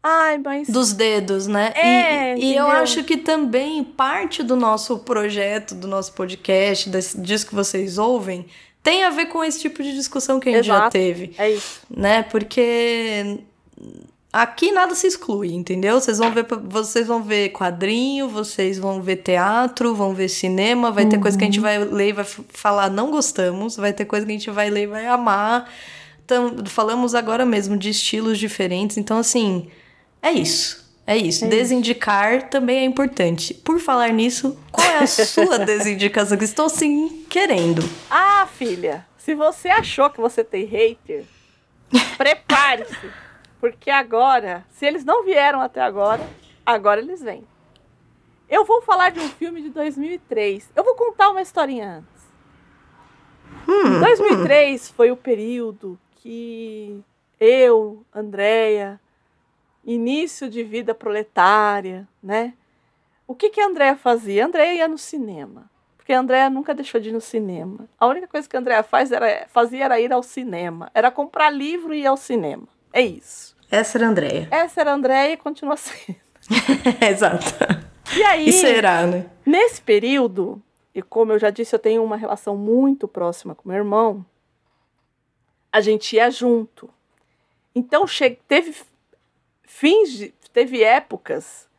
Ai, 0.10 0.38
mas. 0.38 0.70
dos 0.70 0.94
dedos, 0.94 1.48
né? 1.48 1.74
É, 1.76 2.38
e, 2.38 2.52
e 2.52 2.56
eu 2.56 2.68
acho 2.68 3.04
que 3.04 3.18
também 3.18 3.84
parte 3.84 4.42
do 4.42 4.56
nosso 4.56 5.00
projeto, 5.00 5.76
do 5.76 5.88
nosso 5.88 6.14
podcast, 6.14 6.90
desse, 6.90 7.20
disso 7.20 7.46
que 7.48 7.54
vocês 7.56 7.98
ouvem, 7.98 8.46
tem 8.82 9.04
a 9.04 9.10
ver 9.10 9.26
com 9.26 9.44
esse 9.44 9.60
tipo 9.60 9.84
de 9.84 9.94
discussão 9.94 10.40
que 10.40 10.48
a 10.48 10.52
gente 10.54 10.66
já 10.66 10.76
Exato. 10.76 10.92
teve, 10.92 11.34
É 11.38 11.50
isso. 11.52 11.82
né? 11.90 12.24
Porque 12.24 13.40
aqui 14.32 14.72
nada 14.72 14.96
se 14.96 15.08
exclui, 15.08 15.52
entendeu? 15.54 16.00
Vocês 16.00 16.20
vão 16.20 16.32
ver, 16.32 16.46
vocês 16.64 17.06
vão 17.08 17.22
ver 17.22 17.50
quadrinho, 17.50 18.30
vocês 18.30 18.80
vão 18.80 19.02
ver 19.02 19.18
teatro, 19.18 19.94
vão 19.94 20.14
ver 20.14 20.30
cinema, 20.30 20.90
vai 20.92 21.06
ter 21.06 21.18
coisa 21.20 21.38
que 21.38 21.44
a 21.44 21.48
Uhum. 21.48 21.52
gente 21.54 21.62
vai 21.62 21.80
ler 21.84 22.10
e 22.10 22.14
vai 22.14 22.26
falar 22.50 22.90
não 22.90 23.12
gostamos, 23.12 23.76
vai 23.76 23.92
ter 23.92 24.06
coisa 24.06 24.26
que 24.26 24.32
a 24.32 24.36
gente 24.36 24.50
vai 24.52 24.70
ler 24.70 24.84
e 24.84 24.88
vai 24.88 25.06
amar. 25.08 25.70
Então, 26.24 26.56
falamos 26.66 27.16
agora 27.16 27.46
mesmo 27.46 27.76
de 27.78 27.90
estilos 27.90 28.38
diferentes, 28.38 28.98
então 28.98 29.18
assim, 29.18 29.70
é 30.22 30.32
isso. 30.32 30.86
É 31.06 31.16
isso. 31.16 31.46
É 31.46 31.48
Desindicar 31.48 32.50
também 32.50 32.80
é 32.80 32.84
importante. 32.84 33.54
Por 33.54 33.80
falar 33.80 34.10
nisso, 34.10 34.60
qual 34.72 34.86
é 34.86 34.98
a 34.98 35.08
sua 35.08 35.58
desindicação? 35.60 36.38
Que 36.38 36.44
estou 36.44 36.66
assim 36.66 37.26
querendo. 37.30 37.82
Ah, 38.10 38.46
filha, 38.46 39.06
se 39.18 39.34
você 39.34 39.70
achou 39.70 40.10
que 40.10 40.20
você 40.20 40.44
tem 40.44 40.66
hater, 40.66 41.24
prepare-se. 42.18 43.10
Porque 43.60 43.90
agora, 43.90 44.66
se 44.70 44.86
eles 44.86 45.04
não 45.06 45.24
vieram 45.24 45.62
até 45.62 45.82
agora, 45.82 46.22
agora 46.66 47.00
eles 47.00 47.22
vêm. 47.22 47.44
Eu 48.50 48.66
vou 48.66 48.82
falar 48.82 49.10
de 49.10 49.20
um 49.20 49.30
filme 49.30 49.62
de 49.62 49.70
2003. 49.70 50.70
Eu 50.76 50.84
vou 50.84 50.96
contar 50.96 51.30
uma 51.30 51.42
historinha 51.42 51.98
antes. 51.98 52.18
Hum, 53.68 54.00
2003 54.00 54.90
foi 54.90 55.12
o 55.12 55.18
período 55.18 56.00
que 56.18 57.02
eu, 57.40 58.06
Andréia, 58.14 59.00
início 59.88 60.50
de 60.50 60.64
vida 60.64 60.94
proletária, 60.94 62.08
né? 62.22 62.54
O 63.26 63.34
que, 63.34 63.50
que 63.50 63.62
a 63.62 63.66
Andréia 63.68 63.96
fazia? 63.96 64.44
A 64.44 64.48
Andréia 64.48 64.74
ia 64.80 64.88
no 64.88 64.98
cinema. 64.98 65.70
Porque 65.98 66.14
a 66.14 66.20
Andréia 66.20 66.50
nunca 66.50 66.74
deixou 66.74 67.00
de 67.02 67.10
ir 67.10 67.12
no 67.14 67.22
cinema. 67.22 67.88
A 68.00 68.06
única 68.08 68.28
coisa 68.28 68.48
que 68.48 68.56
a 68.56 68.60
Andréia 68.60 68.84
faz 68.84 69.12
era, 69.12 69.48
fazia 69.50 69.86
era 69.86 70.00
ir 70.00 70.12
ao 70.14 70.22
cinema. 70.24 70.92
Era 70.94 71.10
comprar 71.10 71.50
livro 71.50 71.94
e 71.94 72.02
ir 72.02 72.06
ao 72.06 72.18
cinema. 72.18 72.68
É 72.94 73.02
isso. 73.02 73.56
Essa 73.70 73.98
era 73.98 74.08
a 74.08 74.10
Andréia. 74.10 74.48
Essa 74.52 74.82
era 74.82 74.92
a 74.92 74.94
Andréia 74.94 75.34
e 75.34 75.38
continua 75.38 75.76
sendo. 75.78 76.16
Exato. 77.10 77.46
E 78.16 78.24
aí, 78.24 78.50
E 78.50 78.54
será, 78.54 79.06
né? 79.06 79.26
nesse 79.46 79.82
período, 79.82 80.62
e 80.96 81.02
como 81.02 81.34
eu 81.34 81.40
já 81.40 81.50
disse, 81.50 81.76
eu 81.76 81.80
tenho 81.80 82.02
uma 82.04 82.16
relação 82.16 82.56
muito 82.56 83.06
próxima 83.08 83.54
com 83.54 83.68
meu 83.68 83.78
irmão, 83.78 84.26
a 85.72 85.82
gente 85.82 86.16
ia 86.16 86.32
junto. 86.32 86.90
Então, 87.76 88.06
teve 88.48 88.74
fins, 89.68 90.32
teve 90.52 90.82
épocas 90.82 91.70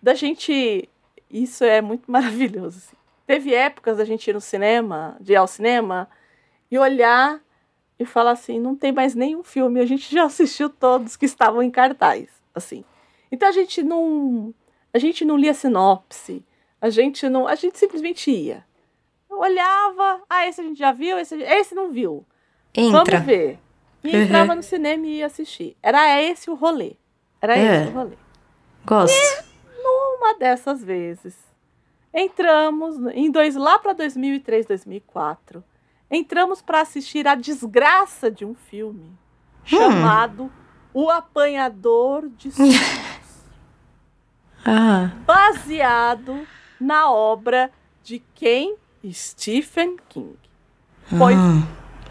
da 0.00 0.14
gente. 0.14 0.88
Isso 1.28 1.64
é 1.64 1.80
muito 1.80 2.04
maravilhoso. 2.12 2.78
assim. 2.78 2.96
Teve 3.26 3.52
épocas 3.54 3.96
da 3.96 4.04
gente 4.04 4.28
ir 4.28 4.34
no 4.34 4.40
cinema, 4.40 5.16
de 5.20 5.32
ir 5.32 5.36
ao 5.36 5.46
cinema, 5.48 6.08
e 6.70 6.78
olhar 6.78 7.40
e 7.98 8.04
falar 8.04 8.32
assim: 8.32 8.60
não 8.60 8.76
tem 8.76 8.92
mais 8.92 9.14
nenhum 9.14 9.42
filme, 9.42 9.80
a 9.80 9.86
gente 9.86 10.08
já 10.14 10.24
assistiu 10.24 10.68
todos 10.70 11.16
que 11.16 11.24
estavam 11.26 11.62
em 11.62 11.70
cartaz. 11.70 12.28
assim. 12.54 12.84
Então 13.30 13.48
a 13.48 13.52
gente 13.52 13.82
não. 13.82 14.54
A 14.94 14.98
gente 14.98 15.24
não 15.24 15.38
lia 15.38 15.54
sinopse, 15.54 16.44
a 16.80 16.90
gente 16.90 17.26
não. 17.28 17.48
A 17.48 17.54
gente 17.54 17.78
simplesmente 17.78 18.30
ia. 18.30 18.64
Olhava, 19.30 20.22
ah, 20.28 20.46
esse 20.46 20.60
a 20.60 20.64
gente 20.64 20.78
já 20.78 20.92
viu, 20.92 21.18
esse, 21.18 21.34
esse 21.42 21.74
não 21.74 21.90
viu. 21.90 22.24
Entra. 22.74 23.04
Vamos 23.16 23.26
ver. 23.26 23.58
E 24.04 24.14
Uhum. 24.14 24.22
entrava 24.22 24.54
no 24.54 24.62
cinema 24.62 25.06
e 25.06 25.16
ia 25.18 25.26
assistir. 25.26 25.76
Era 25.82 26.20
esse 26.20 26.50
o 26.50 26.54
rolê. 26.54 26.96
Era 27.42 27.58
É. 27.58 27.82
esse 27.82 27.90
o 27.90 27.94
rolê. 27.94 28.16
Gosto. 28.86 29.44
Uma 29.84 30.38
dessas 30.38 30.82
vezes, 30.82 31.36
entramos 32.14 32.96
em 33.12 33.30
dois 33.30 33.56
lá 33.56 33.78
para 33.80 33.92
2003, 33.92 34.64
2004. 34.66 35.62
Entramos 36.10 36.62
para 36.62 36.80
assistir 36.80 37.26
a 37.26 37.34
desgraça 37.34 38.30
de 38.30 38.44
um 38.44 38.54
filme 38.54 39.12
chamado 39.64 40.50
O 40.94 41.10
Apanhador 41.10 42.28
de 42.36 42.52
Sonhos, 42.52 42.76
Ah, 44.64 45.10
baseado 45.26 46.46
na 46.80 47.10
obra 47.10 47.70
de 48.04 48.22
quem? 48.34 48.76
Stephen 49.10 49.96
King. 50.08 50.36
Pois 51.18 51.36
hum. 51.36 51.66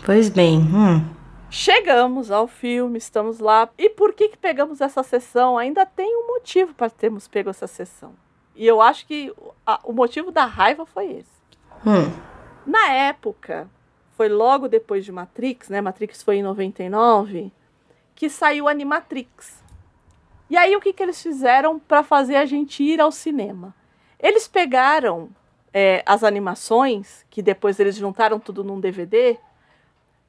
pois 0.06 0.28
bem. 0.30 0.60
Hum. 0.60 1.06
Chegamos 1.52 2.32
ao 2.32 2.48
filme, 2.48 2.98
estamos 2.98 3.40
lá. 3.40 3.68
E 3.78 3.90
por 3.90 4.14
que, 4.14 4.30
que 4.30 4.38
pegamos 4.38 4.80
essa 4.80 5.04
sessão? 5.04 5.58
Ainda 5.58 5.86
tem 5.86 6.16
um 6.16 6.28
motivo 6.28 6.74
para 6.74 6.90
termos 6.90 7.28
pego 7.28 7.50
essa 7.50 7.68
sessão. 7.68 8.14
E 8.56 8.66
eu 8.66 8.82
acho 8.82 9.06
que 9.06 9.34
a- 9.68 9.82
o 9.84 9.92
motivo 9.92 10.32
da 10.32 10.46
raiva 10.46 10.86
foi 10.86 11.12
esse. 11.12 11.42
Hum. 11.86 12.10
Na 12.66 12.88
época, 12.90 13.70
foi 14.16 14.30
logo 14.30 14.70
depois 14.70 15.04
de 15.04 15.12
Matrix, 15.12 15.68
né? 15.68 15.82
Matrix 15.82 16.24
foi 16.24 16.38
em 16.38 16.44
99, 16.44 17.52
que 18.16 18.30
saiu 18.30 18.70
Animatrix. 18.70 19.62
E 20.50 20.56
aí 20.56 20.74
o 20.76 20.80
que, 20.80 20.94
que 20.94 21.04
eles 21.04 21.22
fizeram 21.22 21.78
para 21.80 22.02
fazer 22.02 22.38
a 22.38 22.46
gente 22.46 22.82
ir 22.82 23.02
ao 23.02 23.12
cinema? 23.12 23.76
Eles 24.20 24.48
pegaram 24.48 25.30
é, 25.74 26.02
as 26.06 26.24
animações, 26.24 27.26
que 27.30 27.42
depois 27.42 27.78
eles 27.80 27.96
juntaram 27.96 28.40
tudo 28.40 28.64
num 28.64 28.80
DVD, 28.80 29.38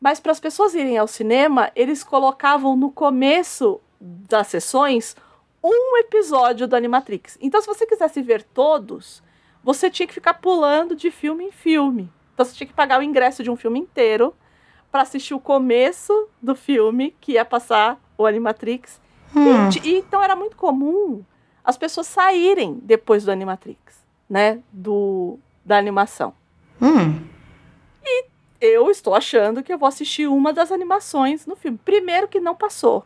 mas 0.02 0.18
para 0.18 0.32
as 0.32 0.40
pessoas 0.40 0.74
irem 0.74 0.98
ao 0.98 1.06
cinema, 1.06 1.70
eles 1.76 2.02
colocavam 2.02 2.76
no 2.76 2.90
começo 2.90 3.80
das 4.00 4.48
sessões 4.48 5.14
um 5.62 5.96
episódio 5.96 6.66
do 6.66 6.74
Animatrix. 6.74 7.38
Então, 7.40 7.60
se 7.60 7.68
você 7.68 7.86
quisesse 7.86 8.20
ver 8.20 8.42
todos, 8.42 9.22
você 9.62 9.88
tinha 9.88 10.08
que 10.08 10.12
ficar 10.12 10.34
pulando 10.34 10.96
de 10.96 11.08
filme 11.12 11.44
em 11.44 11.52
filme. 11.52 12.12
Então, 12.34 12.44
você 12.44 12.52
tinha 12.52 12.66
que 12.66 12.72
pagar 12.72 12.98
o 12.98 13.02
ingresso 13.04 13.44
de 13.44 13.50
um 13.50 13.54
filme 13.54 13.78
inteiro 13.78 14.34
para 14.90 15.02
assistir 15.02 15.34
o 15.34 15.40
começo 15.40 16.28
do 16.42 16.56
filme, 16.56 17.14
que 17.20 17.34
ia 17.34 17.44
passar 17.44 17.96
o 18.18 18.26
Animatrix. 18.26 19.00
Hum. 19.36 19.68
E, 19.84 19.88
e 19.88 19.98
então 19.98 20.20
era 20.20 20.34
muito 20.34 20.56
comum 20.56 21.24
as 21.64 21.76
pessoas 21.76 22.08
saírem 22.08 22.80
depois 22.82 23.24
do 23.24 23.30
Animatrix, 23.30 24.04
né? 24.28 24.58
Do, 24.72 25.38
da 25.64 25.78
animação. 25.78 26.34
Hum. 26.80 27.31
Eu 28.64 28.92
estou 28.92 29.12
achando 29.12 29.60
que 29.60 29.72
eu 29.72 29.78
vou 29.78 29.88
assistir 29.88 30.28
uma 30.28 30.52
das 30.52 30.70
animações 30.70 31.46
no 31.46 31.56
filme. 31.56 31.76
Primeiro 31.84 32.28
que 32.28 32.38
não 32.38 32.54
passou. 32.54 33.04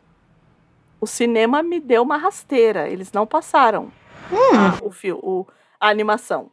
O 1.01 1.07
cinema 1.07 1.63
me 1.63 1.81
deu 1.81 2.03
uma 2.03 2.19
rasteira. 2.19 2.91
Eles 2.91 3.11
não 3.11 3.27
passaram 3.27 3.91
a, 4.31 4.85
o 4.85 4.91
fio, 4.91 5.19
o, 5.23 5.47
a 5.81 5.89
animação. 5.89 6.51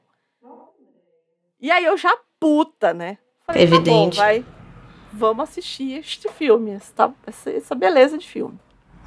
E 1.60 1.70
aí 1.70 1.84
eu 1.84 1.98
já 1.98 2.18
puta, 2.40 2.94
né? 2.94 3.18
Falei, 3.46 3.68
tá 3.68 3.72
bom, 3.72 3.82
Evidente. 3.82 4.18
vai. 4.18 4.46
Vamos 5.12 5.50
assistir 5.50 6.00
este 6.00 6.30
filme, 6.30 6.72
essa, 6.72 7.14
essa, 7.28 7.52
essa 7.52 7.76
beleza 7.76 8.18
de 8.18 8.26
filme. 8.26 8.58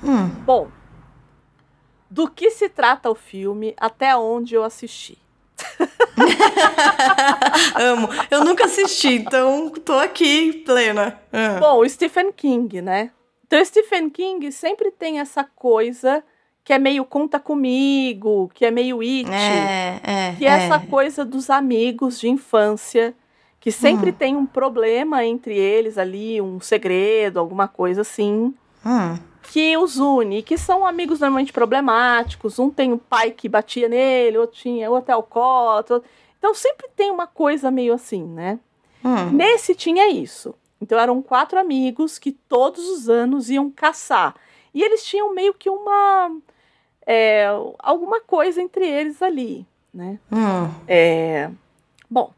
Hum. 0.04 0.28
Bom, 0.44 0.68
do 2.10 2.28
que 2.30 2.50
se 2.50 2.68
trata 2.68 3.10
o 3.10 3.14
filme 3.14 3.74
até 3.78 4.14
onde 4.14 4.54
eu 4.54 4.62
assisti? 4.62 5.18
Amo. 7.76 8.08
Eu 8.30 8.44
nunca 8.44 8.64
assisti, 8.64 9.14
então 9.16 9.70
tô 9.70 9.94
aqui 9.94 10.52
plena. 10.64 11.20
Ah. 11.32 11.58
Bom, 11.60 11.80
o 11.80 11.88
Stephen 11.88 12.32
King, 12.32 12.80
né? 12.82 13.10
Então, 13.46 13.60
o 13.60 13.64
Stephen 13.64 14.10
King 14.10 14.50
sempre 14.50 14.90
tem 14.90 15.20
essa 15.20 15.44
coisa 15.44 16.22
que 16.64 16.72
é 16.72 16.78
meio 16.80 17.04
conta 17.04 17.38
comigo, 17.38 18.50
que 18.52 18.64
é 18.66 18.72
meio 18.72 19.00
it, 19.00 19.30
É, 19.30 20.00
é. 20.02 20.34
que 20.36 20.44
é, 20.44 20.48
essa 20.48 20.80
coisa 20.80 21.24
dos 21.24 21.48
amigos 21.48 22.18
de 22.18 22.28
infância, 22.28 23.14
que 23.60 23.70
sempre 23.70 24.10
Hum. 24.10 24.14
tem 24.14 24.36
um 24.36 24.44
problema 24.46 25.24
entre 25.24 25.56
eles 25.56 25.96
ali, 25.96 26.40
um 26.40 26.58
segredo, 26.60 27.38
alguma 27.38 27.68
coisa 27.68 28.00
assim, 28.00 28.52
Hum. 28.84 29.16
Que 29.46 29.76
os 29.76 29.96
une, 29.98 30.42
que 30.42 30.58
são 30.58 30.86
amigos 30.86 31.20
normalmente 31.20 31.52
problemáticos. 31.52 32.58
Um 32.58 32.70
tem 32.70 32.92
um 32.92 32.98
pai 32.98 33.30
que 33.30 33.48
batia 33.48 33.88
nele, 33.88 34.38
outro 34.38 34.56
tinha, 34.56 34.90
outro 34.90 35.10
é 35.10 35.14
alcoólatra. 35.14 36.02
Então 36.38 36.54
sempre 36.54 36.88
tem 36.94 37.10
uma 37.10 37.26
coisa 37.26 37.70
meio 37.70 37.94
assim, 37.94 38.22
né? 38.22 38.58
Hum. 39.04 39.30
Nesse 39.32 39.74
tinha 39.74 40.10
isso. 40.10 40.54
Então 40.80 40.98
eram 40.98 41.22
quatro 41.22 41.58
amigos 41.58 42.18
que 42.18 42.32
todos 42.32 42.88
os 42.88 43.08
anos 43.08 43.48
iam 43.48 43.70
caçar. 43.70 44.34
E 44.74 44.82
eles 44.82 45.04
tinham 45.04 45.32
meio 45.32 45.54
que 45.54 45.70
uma. 45.70 46.36
é, 47.06 47.46
alguma 47.78 48.20
coisa 48.20 48.60
entre 48.60 48.86
eles 48.86 49.22
ali, 49.22 49.66
né? 49.92 50.18
Hum. 50.30 50.70
É, 50.86 51.50
bom. 52.10 52.30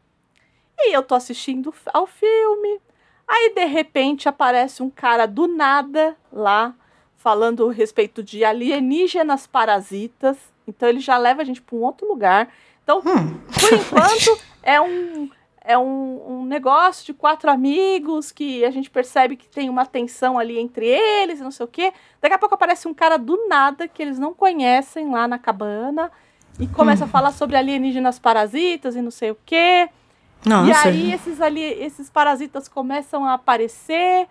E 0.77 0.95
eu 0.95 1.03
tô 1.03 1.15
assistindo 1.15 1.73
ao 1.93 2.07
filme. 2.07 2.79
Aí, 3.27 3.53
de 3.53 3.65
repente, 3.65 4.29
aparece 4.29 4.81
um 4.81 4.89
cara 4.89 5.25
do 5.25 5.47
nada 5.47 6.15
lá, 6.31 6.73
falando 7.19 7.69
a 7.69 7.73
respeito 7.73 8.23
de 8.23 8.43
alienígenas 8.45 9.45
parasitas. 9.45 10.37
Então, 10.67 10.87
ele 10.89 10.99
já 10.99 11.17
leva 11.17 11.41
a 11.41 11.45
gente 11.45 11.61
para 11.61 11.75
um 11.75 11.81
outro 11.83 12.07
lugar. 12.07 12.47
Então, 12.83 12.99
Hum. 13.05 13.37
por 13.59 13.73
enquanto, 13.73 14.39
é 14.63 14.79
um, 14.81 15.29
é 15.61 15.77
um, 15.77 16.39
um 16.39 16.45
negócio 16.45 17.05
de 17.05 17.13
quatro 17.13 17.51
amigos 17.51 18.31
que 18.31 18.63
a 18.63 18.71
gente 18.71 18.89
percebe 18.89 19.35
que 19.35 19.47
tem 19.47 19.69
uma 19.69 19.85
tensão 19.85 20.39
ali 20.39 20.57
entre 20.57 20.87
eles, 20.87 21.39
não 21.41 21.51
sei 21.51 21.65
o 21.65 21.67
quê. 21.67 21.91
Daqui 22.21 22.33
a 22.35 22.39
pouco 22.39 22.55
aparece 22.55 22.87
um 22.87 22.93
cara 22.93 23.17
do 23.17 23.47
nada 23.47 23.87
que 23.87 24.01
eles 24.01 24.17
não 24.17 24.33
conhecem 24.33 25.11
lá 25.11 25.27
na 25.27 25.37
cabana 25.37 26.09
e 26.57 26.67
começa 26.67 27.03
a 27.05 27.07
falar 27.07 27.31
sobre 27.31 27.57
alienígenas 27.57 28.17
parasitas 28.17 28.95
e 28.95 29.01
não 29.01 29.11
sei 29.11 29.31
o 29.31 29.37
quê. 29.45 29.89
E 30.65 30.71
aí 30.87 31.11
esses, 31.13 31.41
ali, 31.41 31.61
esses 31.61 32.09
parasitas 32.09 32.69
começam 32.69 33.25
a 33.25 33.33
aparecer 33.33 34.27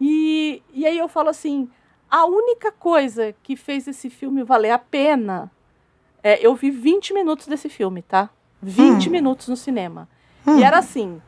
e, 0.00 0.62
e 0.72 0.86
aí 0.86 0.96
eu 0.98 1.06
falo 1.08 1.28
assim, 1.28 1.68
a 2.10 2.24
única 2.24 2.72
coisa 2.72 3.34
que 3.42 3.56
fez 3.56 3.86
esse 3.86 4.10
filme 4.10 4.42
valer 4.42 4.70
a 4.70 4.78
pena 4.78 5.50
é, 6.22 6.44
eu 6.44 6.54
vi 6.54 6.70
20 6.70 7.14
minutos 7.14 7.46
desse 7.46 7.68
filme, 7.68 8.02
tá? 8.02 8.28
20 8.62 9.08
Hum. 9.08 9.12
minutos 9.12 9.48
no 9.48 9.56
cinema. 9.56 10.08
Hum. 10.46 10.58
E 10.58 10.64
era 10.64 10.78
assim, 10.78 11.20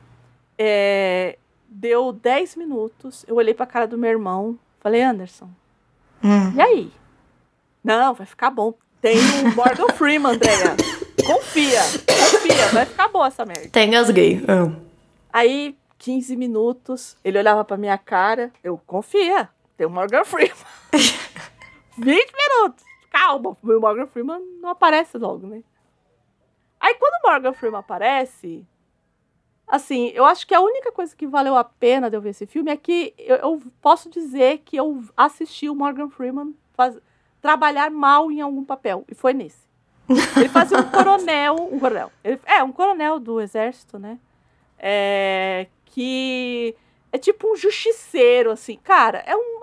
é, 0.59 1.39
deu 1.69 2.13
10 2.13 2.57
minutos, 2.57 3.25
eu 3.27 3.37
olhei 3.37 3.55
pra 3.55 3.65
cara 3.67 3.87
do 3.87 3.97
meu 3.97 4.11
irmão, 4.11 4.59
falei, 4.81 5.03
Anderson, 5.03 5.49
Hum. 6.23 6.53
e 6.55 6.61
aí? 6.61 6.93
Não, 7.83 8.15
vai 8.15 8.27
ficar 8.27 8.51
bom. 8.51 8.75
Tem 9.01 9.17
o 9.19 9.57
Morgan 9.57 9.89
Freeman, 9.95 10.35
Andréia. 10.35 10.77
Confia, 11.27 11.81
confia, 12.07 12.69
vai 12.73 12.87
ficar 12.87 13.09
boa 13.09 13.27
essa 13.27 13.45
merda. 13.45 13.67
Até 13.67 13.85
engasguei. 13.85 14.45
Ah. 14.47 14.71
Aí, 15.33 15.77
15 15.99 16.37
minutos, 16.37 17.17
ele 17.25 17.39
olhava 17.39 17.65
pra 17.65 17.77
minha 17.77 17.97
cara, 17.99 18.53
eu 18.63 18.81
confia, 18.87 19.49
tem 19.83 19.87
o 19.87 19.91
Morgan 19.91 20.25
Freeman. 20.25 20.55
20 21.99 22.33
minutos, 22.33 22.85
calma, 23.11 23.57
o 23.63 23.81
Morgan 23.81 24.07
Freeman 24.07 24.41
não 24.61 24.71
aparece 24.71 25.19
logo, 25.19 25.47
né? 25.49 25.63
Aí 26.81 26.95
quando 26.95 27.15
o 27.25 27.29
Morgan 27.31 27.53
Freeman 27.53 27.81
aparece, 27.81 28.65
Assim, 29.67 30.09
eu 30.09 30.25
acho 30.27 30.47
que 30.47 30.55
a 30.55 30.61
única 30.61 30.93
coisa 30.93 31.17
que 31.17 31.27
valeu 31.27 31.57
a 31.57 31.65
pena 31.65 32.11
de 32.11 32.17
eu 32.17 32.21
ver 32.21 32.31
esse 32.31 32.47
filme 32.47 32.71
é 32.71 32.77
que 32.77 33.15
eu, 33.17 33.37
eu 33.37 33.63
posso 33.81 34.11
dizer 34.11 34.59
que 34.59 34.77
eu 34.77 35.03
assisti 35.17 35.67
o 35.71 35.75
Morgan 35.75 36.11
Freeman 36.11 36.55
faz- 36.75 36.99
trabalhar 37.41 37.91
mal 37.91 38.31
em 38.31 38.43
algum 38.43 38.63
papel. 38.65 39.03
E 39.09 39.15
foi 39.15 39.33
nesse. 39.33 39.67
Ele 40.37 40.49
fazia 40.51 40.77
um 40.79 40.91
coronel. 40.91 41.55
Um 41.73 41.79
coronel. 41.79 42.13
Ele- 42.23 42.41
é, 42.45 42.63
um 42.63 42.71
coronel 42.73 43.19
do 43.19 43.41
exército, 43.41 43.99
né? 43.99 44.19
É, 44.79 45.69
que 45.87 46.77
é 47.11 47.17
tipo 47.17 47.51
um 47.51 47.57
justiceiro, 47.57 48.51
assim. 48.51 48.77
Cara, 48.85 49.23
é 49.25 49.35
um. 49.35 49.63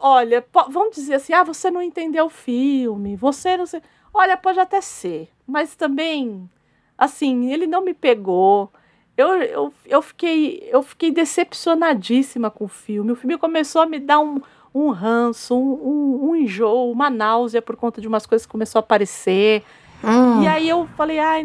Olha, 0.00 0.44
vamos 0.70 0.94
dizer 0.94 1.14
assim: 1.14 1.32
ah, 1.32 1.44
você 1.44 1.70
não 1.70 1.82
entendeu 1.82 2.26
o 2.26 2.30
filme, 2.30 3.16
você 3.16 3.56
não 3.56 3.66
sei. 3.66 3.82
Olha, 4.12 4.36
pode 4.36 4.58
até 4.58 4.80
ser, 4.80 5.28
mas 5.46 5.74
também, 5.76 6.48
assim, 6.96 7.52
ele 7.52 7.66
não 7.66 7.84
me 7.84 7.94
pegou. 7.94 8.72
Eu, 9.16 9.34
eu, 9.42 9.74
eu, 9.84 10.00
fiquei, 10.00 10.68
eu 10.70 10.82
fiquei 10.82 11.10
decepcionadíssima 11.10 12.50
com 12.50 12.64
o 12.64 12.68
filme. 12.68 13.10
O 13.12 13.16
filme 13.16 13.36
começou 13.36 13.82
a 13.82 13.86
me 13.86 13.98
dar 13.98 14.20
um, 14.20 14.40
um 14.72 14.90
ranço, 14.90 15.56
um, 15.56 15.72
um, 15.72 16.30
um 16.30 16.36
enjoo, 16.36 16.92
uma 16.92 17.10
náusea 17.10 17.60
por 17.60 17.74
conta 17.76 18.00
de 18.00 18.06
umas 18.06 18.26
coisas 18.26 18.46
que 18.46 18.52
começou 18.52 18.78
a 18.78 18.80
aparecer. 18.80 19.64
Hum. 20.04 20.42
E 20.42 20.46
aí 20.46 20.68
eu 20.68 20.86
falei, 20.96 21.18
ai, 21.18 21.44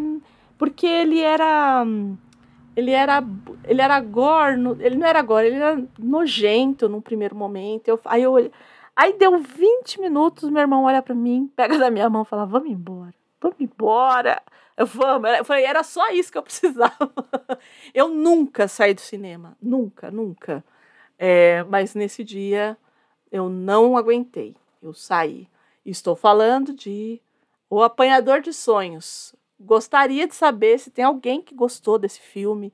porque 0.58 0.86
ele 0.86 1.20
era. 1.20 1.86
Ele 2.76 2.92
era. 2.92 3.24
Ele 3.64 3.82
era 3.82 4.00
gore. 4.00 4.54
ele 4.80 4.96
não 4.96 5.08
era 5.08 5.22
gore, 5.22 5.48
ele 5.48 5.56
era 5.58 5.84
nojento 5.98 6.90
num 6.90 7.02
primeiro 7.02 7.36
momento. 7.36 7.88
Eu, 7.88 8.00
aí 8.06 8.24
eu 8.24 8.52
Aí 8.96 9.14
deu 9.18 9.40
20 9.40 10.00
minutos, 10.00 10.50
meu 10.50 10.62
irmão 10.62 10.84
olha 10.84 11.02
pra 11.02 11.16
mim, 11.16 11.52
pega 11.56 11.78
da 11.80 11.90
minha 11.90 12.10
mão 12.10 12.22
e 12.22 12.26
fala: 12.26 12.46
vamos 12.46 12.70
embora, 12.70 13.14
vamos 13.42 13.60
embora. 13.60 14.42
Eu 14.78 14.86
vamos. 14.86 15.30
Eu 15.38 15.46
falei, 15.46 15.66
era 15.66 15.84
só 15.84 16.12
isso 16.12 16.32
que 16.32 16.38
eu 16.38 16.44
precisava. 16.44 17.14
Eu 17.94 18.10
nunca 18.10 18.68
saí 18.68 18.94
do 18.94 19.02
cinema. 19.02 19.56
Nunca, 19.62 20.10
nunca. 20.10 20.64
É, 21.18 21.64
mas 21.66 21.94
nesse 21.94 22.24
dia 22.24 22.76
eu 23.32 23.50
não 23.50 23.96
aguentei. 23.96 24.56
Eu 24.82 24.94
saí. 24.94 25.48
Estou 25.86 26.16
falando 26.16 26.74
de 26.74 27.22
O 27.70 27.84
Apanhador 27.84 28.42
de 28.42 28.52
Sonhos. 28.52 29.36
Gostaria 29.66 30.28
de 30.28 30.36
saber 30.36 30.78
se 30.80 30.92
tem 30.92 31.06
alguém 31.06 31.42
que 31.42 31.56
gostou 31.56 31.98
desse 31.98 32.20
filme. 32.20 32.72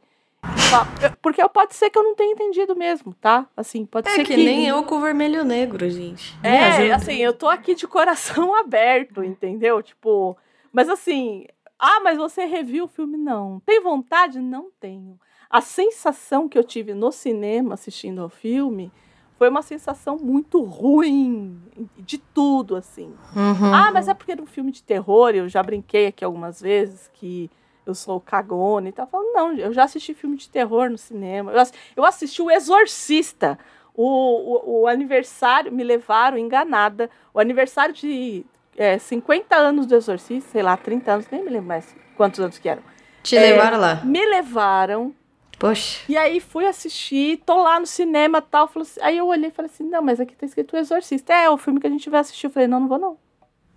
Porque 1.21 1.47
pode 1.49 1.75
ser 1.75 1.89
que 1.89 1.97
eu 1.97 2.03
não 2.03 2.15
tenha 2.15 2.31
entendido 2.31 2.75
mesmo, 2.75 3.13
tá? 3.19 3.45
Assim, 3.57 3.85
pode 3.85 4.07
É 4.09 4.15
ser 4.15 4.23
que, 4.25 4.37
nem 4.37 4.67
eu 4.67 4.83
com 4.83 4.95
o 4.95 5.01
vermelho 5.01 5.43
negro, 5.43 5.89
gente. 5.89 6.37
Me 6.41 6.47
É, 6.49 6.63
ajuda. 6.65 6.95
assim, 6.95 7.15
eu 7.17 7.33
tô 7.33 7.49
aqui 7.49 7.75
de 7.75 7.87
coração 7.87 8.55
aberto, 8.59 9.23
entendeu? 9.23 9.81
Tipo, 9.83 10.37
mas 10.71 10.87
assim, 10.87 11.45
ah, 11.77 11.99
mas 12.01 12.17
você 12.17 12.45
reviu 12.45 12.85
o 12.85 12.87
filme? 12.87 13.17
Não. 13.17 13.61
Tem 13.65 13.81
vontade? 13.81 14.39
Não 14.39 14.69
tenho. 14.79 15.19
A 15.49 15.61
sensação 15.61 16.47
que 16.47 16.57
eu 16.57 16.63
tive 16.63 16.93
no 16.93 17.11
cinema 17.11 17.73
assistindo 17.73 18.21
ao 18.21 18.29
filme 18.29 18.91
foi 19.39 19.47
uma 19.49 19.61
sensação 19.61 20.17
muito 20.17 20.61
ruim 20.61 21.57
de 21.97 22.17
tudo, 22.17 22.75
assim. 22.75 23.13
Uhum. 23.33 23.73
Ah, 23.73 23.89
mas 23.93 24.09
é 24.09 24.13
porque 24.13 24.33
era 24.33 24.41
um 24.41 24.45
filme 24.45 24.69
de 24.69 24.83
terror, 24.83 25.29
eu 25.33 25.47
já 25.47 25.63
brinquei 25.63 26.07
aqui 26.07 26.25
algumas 26.25 26.61
vezes 26.61 27.09
que 27.13 27.49
eu 27.85 27.95
sou 27.95 28.19
cagona 28.19 28.89
e 28.89 28.91
tal. 28.91 29.07
Falando, 29.07 29.31
não, 29.33 29.53
eu 29.53 29.71
já 29.73 29.85
assisti 29.85 30.13
filme 30.13 30.35
de 30.35 30.49
terror 30.49 30.89
no 30.89 30.97
cinema. 30.97 31.53
Eu, 31.53 31.59
ass- 31.59 31.73
eu 31.95 32.03
assisti 32.05 32.41
O 32.41 32.51
Exorcista. 32.51 33.57
O, 33.95 34.03
o, 34.05 34.81
o 34.81 34.87
aniversário, 34.87 35.71
me 35.71 35.83
levaram 35.83 36.37
enganada. 36.37 37.09
O 37.33 37.39
aniversário 37.39 37.93
de 37.93 38.45
é, 38.77 38.97
50 38.97 39.55
anos 39.55 39.85
do 39.85 39.95
Exorcista, 39.95 40.51
sei 40.51 40.61
lá, 40.61 40.75
30 40.77 41.13
anos, 41.13 41.27
nem 41.31 41.41
me 41.43 41.49
lembro 41.49 41.67
mais 41.67 41.95
quantos 42.15 42.39
anos 42.41 42.57
que 42.57 42.67
eram. 42.69 42.83
Te 43.23 43.37
é, 43.37 43.39
levaram 43.39 43.79
lá. 43.79 44.01
Me 44.03 44.25
levaram 44.25 45.13
Poxa. 45.59 45.99
e 46.07 46.15
aí 46.17 46.39
fui 46.39 46.65
assistir, 46.65 47.41
tô 47.45 47.61
lá 47.61 47.79
no 47.79 47.85
cinema 47.85 48.37
e 48.37 48.41
tal. 48.41 48.67
falou 48.67 48.83
assim- 48.83 49.01
aí 49.01 49.17
eu 49.17 49.27
olhei 49.27 49.49
e 49.49 49.51
falei 49.51 49.69
assim: 49.71 49.83
não, 49.83 50.01
mas 50.01 50.19
aqui 50.19 50.33
tá 50.35 50.45
escrito 50.45 50.73
O 50.73 50.77
Exorcista. 50.79 51.33
É, 51.33 51.49
o 51.49 51.57
filme 51.57 51.79
que 51.81 51.87
a 51.87 51.89
gente 51.89 52.09
vai 52.09 52.21
assistir. 52.21 52.47
Eu 52.47 52.51
falei: 52.51 52.67
não, 52.67 52.79
não 52.79 52.87
vou 52.87 52.97
não. 52.97 53.17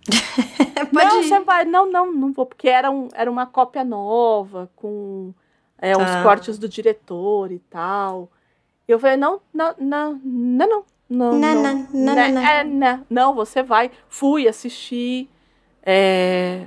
Não, 0.91 1.21
ir. 1.21 1.27
você 1.27 1.39
vai. 1.39 1.63
Não, 1.65 1.89
não, 1.89 2.11
não 2.11 2.31
vou. 2.33 2.45
Porque 2.45 2.67
era, 2.69 2.91
um, 2.91 3.07
era 3.13 3.29
uma 3.31 3.45
cópia 3.45 3.83
nova, 3.83 4.69
com 4.75 5.33
é, 5.77 5.95
uns 5.97 6.03
Tá. 6.03 6.23
cortes 6.23 6.57
do 6.57 6.67
diretor 6.67 7.51
e 7.51 7.59
tal. 7.59 8.29
E 8.87 8.91
eu 8.91 8.99
falei: 8.99 9.17
não, 9.17 9.41
não, 9.53 9.73
não, 9.79 10.19
não, 10.23 10.59
não. 10.65 10.85
Não, 11.09 11.33
Não, 11.35 11.55
não, 11.55 11.63
não, 11.63 11.87
não, 11.93 12.15
né, 12.15 12.27
não. 12.29 12.41
é, 12.41 12.63
não, 12.63 13.05
não, 13.09 13.33
você 13.35 13.61
vai. 13.61 13.91
Fui 14.09 14.47
assistir. 14.47 15.29
é, 15.85 16.65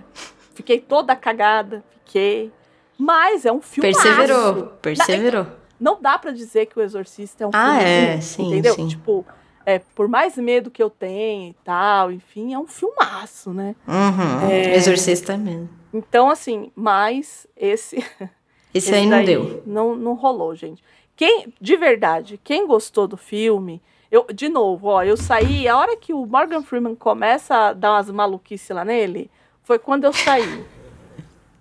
fiquei 0.54 0.78
toda 0.80 1.16
cagada. 1.16 1.82
Fiquei. 2.04 2.52
Mas 2.98 3.44
é 3.44 3.52
um 3.52 3.60
filme. 3.60 3.92
Perseverou. 3.92 4.66
Perseverou. 4.80 5.46
Não 5.78 5.98
dá 6.00 6.18
pra 6.18 6.30
dizer 6.30 6.66
que 6.66 6.78
o 6.78 6.82
Exorcista 6.82 7.44
é 7.44 7.46
um 7.46 7.50
Ah, 7.52 7.74
filme 7.76 7.84
é, 7.84 8.10
ruim, 8.12 8.20
sim, 8.22 8.46
entendeu? 8.48 8.74
sim. 8.74 8.88
Tipo, 8.88 9.26
é, 9.66 9.78
por 9.78 10.08
mais 10.08 10.36
medo 10.36 10.70
que 10.70 10.82
eu 10.82 10.88
tenha 10.88 11.50
e 11.50 11.56
tal, 11.64 12.10
enfim, 12.10 12.54
é 12.54 12.58
um 12.58 12.66
filmaço, 12.66 13.52
né? 13.52 13.74
Uhum. 13.86 14.48
É. 14.50 14.74
Exorcista 14.76 15.36
mesmo. 15.36 15.68
Então, 15.92 16.30
assim, 16.30 16.70
mas 16.74 17.46
esse, 17.56 17.96
Esse, 18.72 18.88
esse 18.90 18.94
aí 18.94 19.06
não 19.06 19.22
deu. 19.24 19.62
Não, 19.66 19.94
não 19.96 20.14
rolou, 20.14 20.54
gente. 20.54 20.82
Quem, 21.14 21.52
de 21.60 21.76
verdade, 21.76 22.38
quem 22.42 22.66
gostou 22.66 23.06
do 23.08 23.16
filme, 23.16 23.80
eu, 24.10 24.26
de 24.32 24.48
novo, 24.48 24.88
ó, 24.88 25.02
eu 25.02 25.16
saí, 25.16 25.66
a 25.66 25.76
hora 25.76 25.96
que 25.96 26.12
o 26.12 26.24
Morgan 26.26 26.62
Freeman 26.62 26.94
começa 26.94 27.54
a 27.54 27.72
dar 27.72 27.92
umas 27.92 28.10
maluquices 28.10 28.68
lá 28.70 28.84
nele, 28.84 29.30
foi 29.62 29.78
quando 29.78 30.04
eu 30.04 30.12
saí. 30.12 30.64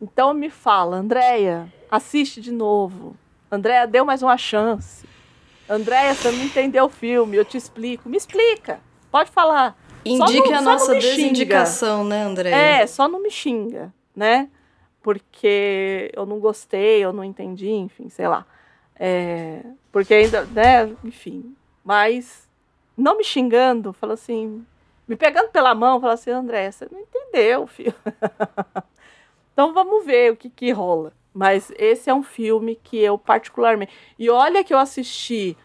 Então 0.01 0.34
me 0.34 0.49
fala, 0.49 0.97
Andréia, 0.97 1.72
assiste 1.89 2.41
de 2.41 2.51
novo. 2.51 3.15
Andréia, 3.51 3.88
deu 3.88 4.03
mais 4.05 4.22
uma 4.22 4.38
chance. 4.38 5.07
Andréia, 5.69 6.13
você 6.13 6.30
não 6.31 6.43
entendeu 6.43 6.85
o 6.85 6.89
filme, 6.89 7.38
eu 7.38 7.45
te 7.45 7.57
explico. 7.57 8.07
Me 8.09 8.17
explica, 8.17 8.80
pode 9.11 9.31
falar. 9.31 9.76
Indique 10.03 10.49
não- 10.51 10.57
a 10.57 10.61
nossa 10.61 10.93
me 10.93 11.01
xinga. 11.01 11.15
desindicação, 11.15 12.03
né, 12.03 12.23
André? 12.23 12.51
É, 12.51 12.85
só 12.88 13.07
não 13.07 13.19
me 13.22 13.31
xinga, 13.31 13.91
né? 14.15 14.49
Porque 15.01 16.11
eu 16.15 16.26
não 16.26 16.39
gostei, 16.39 17.03
eu 17.03 17.11
não 17.13 17.23
entendi, 17.23 17.69
enfim, 17.72 18.09
sei 18.09 18.27
lá. 18.27 18.45
É, 18.99 19.63
porque 19.91 20.13
ainda, 20.13 20.43
né, 20.45 20.91
enfim. 21.03 21.55
Mas 21.84 22.47
não 22.97 23.17
me 23.17 23.23
xingando, 23.23 23.93
fala 23.93 24.13
assim, 24.13 24.65
me 25.07 25.15
pegando 25.15 25.49
pela 25.49 25.73
mão, 25.76 25.99
fala 25.99 26.13
assim, 26.13 26.31
André, 26.31 26.69
você 26.72 26.88
não 26.91 26.99
entendeu, 26.99 27.65
filho. 27.67 27.93
então 29.56 29.73
vamos 29.73 30.06
ver 30.06 30.34
o 30.34 30.36
que 30.36 30.49
que 30.49 30.69
rola. 30.73 31.14
Mas 31.34 31.72
esse 31.77 32.10
é 32.10 32.14
um 32.14 32.22
filme 32.23 32.76
que 32.84 32.98
eu 32.98 33.18
particularmente. 33.18 33.94
E 34.19 34.30
olha 34.30 34.64
que 34.65 34.73
eu 34.73 34.77
assisti 34.77 35.57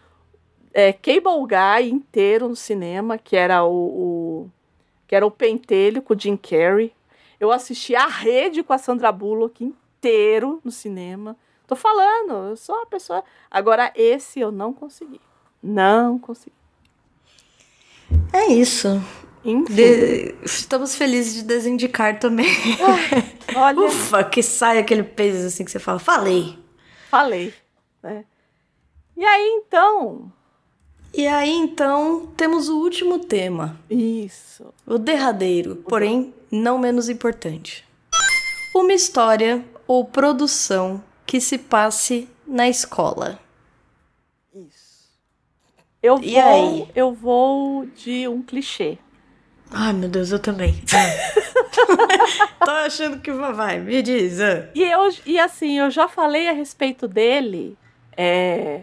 é, 0.72 0.92
Cable 0.92 1.46
Guy 1.48 1.90
inteiro 1.90 2.48
no 2.48 2.54
cinema, 2.54 3.18
que 3.18 3.34
era 3.36 3.64
o, 3.64 3.72
o- 4.44 4.50
que 5.08 5.16
era 5.16 5.26
o 5.26 5.30
Pentelho 5.30 6.02
com 6.02 6.14
o 6.14 6.18
Jim 6.18 6.36
Carrey. 6.36 6.92
Eu 7.40 7.50
assisti 7.50 7.96
a 7.96 8.06
Rede 8.06 8.62
com 8.62 8.72
a 8.72 8.78
Sandra 8.78 9.10
Bullock 9.10 9.64
inteiro 9.64 10.60
no 10.64 10.70
cinema. 10.70 11.36
Tô 11.66 11.74
falando, 11.74 12.50
eu 12.50 12.56
sou 12.56 12.76
uma 12.76 12.86
pessoa. 12.86 13.24
Agora 13.50 13.92
esse 13.96 14.38
eu 14.38 14.52
não 14.52 14.72
consegui. 14.72 15.20
Não 15.60 16.16
consegui. 16.18 16.54
É 18.32 18.46
isso. 18.52 18.88
De- 19.44 20.34
Estamos 20.42 20.94
felizes 20.94 21.34
de 21.34 21.42
desindicar 21.42 22.18
também. 22.18 22.46
Ufa, 23.86 24.22
que 24.24 24.42
sai 24.42 24.78
aquele 24.78 25.02
peso 25.02 25.46
assim 25.46 25.64
que 25.64 25.70
você 25.70 25.78
fala. 25.78 25.98
Falei. 25.98 26.58
falei, 27.10 27.54
né? 28.02 28.24
E 29.16 29.24
aí 29.24 29.46
então, 29.64 30.32
E 31.12 31.26
aí, 31.26 31.50
então, 31.50 32.26
temos 32.36 32.68
o 32.68 32.78
último 32.78 33.18
tema. 33.18 33.78
isso. 33.90 34.72
O 34.86 34.96
derradeiro, 34.98 35.76
porém 35.88 36.32
não 36.50 36.78
menos 36.78 37.08
importante. 37.08 37.84
Uma 38.74 38.92
história 38.92 39.64
ou 39.86 40.04
produção 40.04 41.02
que 41.26 41.40
se 41.40 41.58
passe 41.58 42.28
na 42.46 42.68
escola. 42.68 43.38
Isso. 44.54 45.08
Eu 46.02 46.18
E 46.22 46.32
vou, 46.34 46.42
aí? 46.42 46.88
eu 46.94 47.12
vou 47.12 47.86
de 47.86 48.26
um 48.28 48.40
clichê. 48.42 48.96
Ai, 49.72 49.92
meu 49.92 50.08
Deus, 50.08 50.32
eu 50.32 50.38
também. 50.38 50.74
Tô 52.64 52.70
achando 52.70 53.20
que 53.20 53.30
vai. 53.32 53.78
Me 53.80 54.02
diz. 54.02 54.40
ah. 54.40 54.68
E, 54.74 54.82
eu, 54.82 55.08
e 55.26 55.38
assim, 55.38 55.78
eu 55.78 55.90
já 55.90 56.08
falei 56.08 56.48
a 56.48 56.52
respeito 56.52 57.06
dele 57.06 57.76
é, 58.16 58.82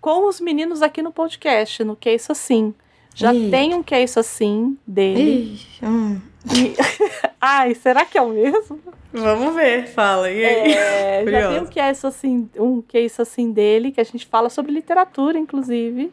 com 0.00 0.28
os 0.28 0.40
meninos 0.40 0.82
aqui 0.82 1.02
no 1.02 1.12
podcast, 1.12 1.82
no 1.84 1.96
Que 1.96 2.10
É 2.10 2.14
Isso 2.14 2.32
Assim. 2.32 2.74
Já 3.14 3.34
Ih. 3.34 3.50
tem 3.50 3.74
um 3.74 3.82
Que 3.82 3.94
É 3.96 4.02
Isso 4.04 4.20
Assim 4.20 4.78
dele. 4.86 5.58
Ih, 5.82 5.86
hum. 5.86 6.20
E- 6.54 6.76
Ai, 7.40 7.74
será 7.74 8.04
que 8.04 8.16
é 8.16 8.22
o 8.22 8.28
mesmo? 8.30 8.80
Vamos 9.12 9.54
ver, 9.54 9.86
fala. 9.88 10.30
E 10.30 10.44
aí? 10.44 10.72
É, 10.72 11.24
já 11.26 11.48
tem 11.50 11.60
um 11.60 11.66
que, 11.66 11.80
é 11.80 11.90
isso 11.90 12.06
assim, 12.06 12.48
um 12.56 12.80
que 12.82 12.96
é 12.98 13.00
isso 13.02 13.20
assim 13.22 13.50
dele, 13.52 13.90
que 13.90 14.00
a 14.00 14.04
gente 14.04 14.26
fala 14.26 14.48
sobre 14.50 14.70
literatura, 14.72 15.38
inclusive. 15.38 16.12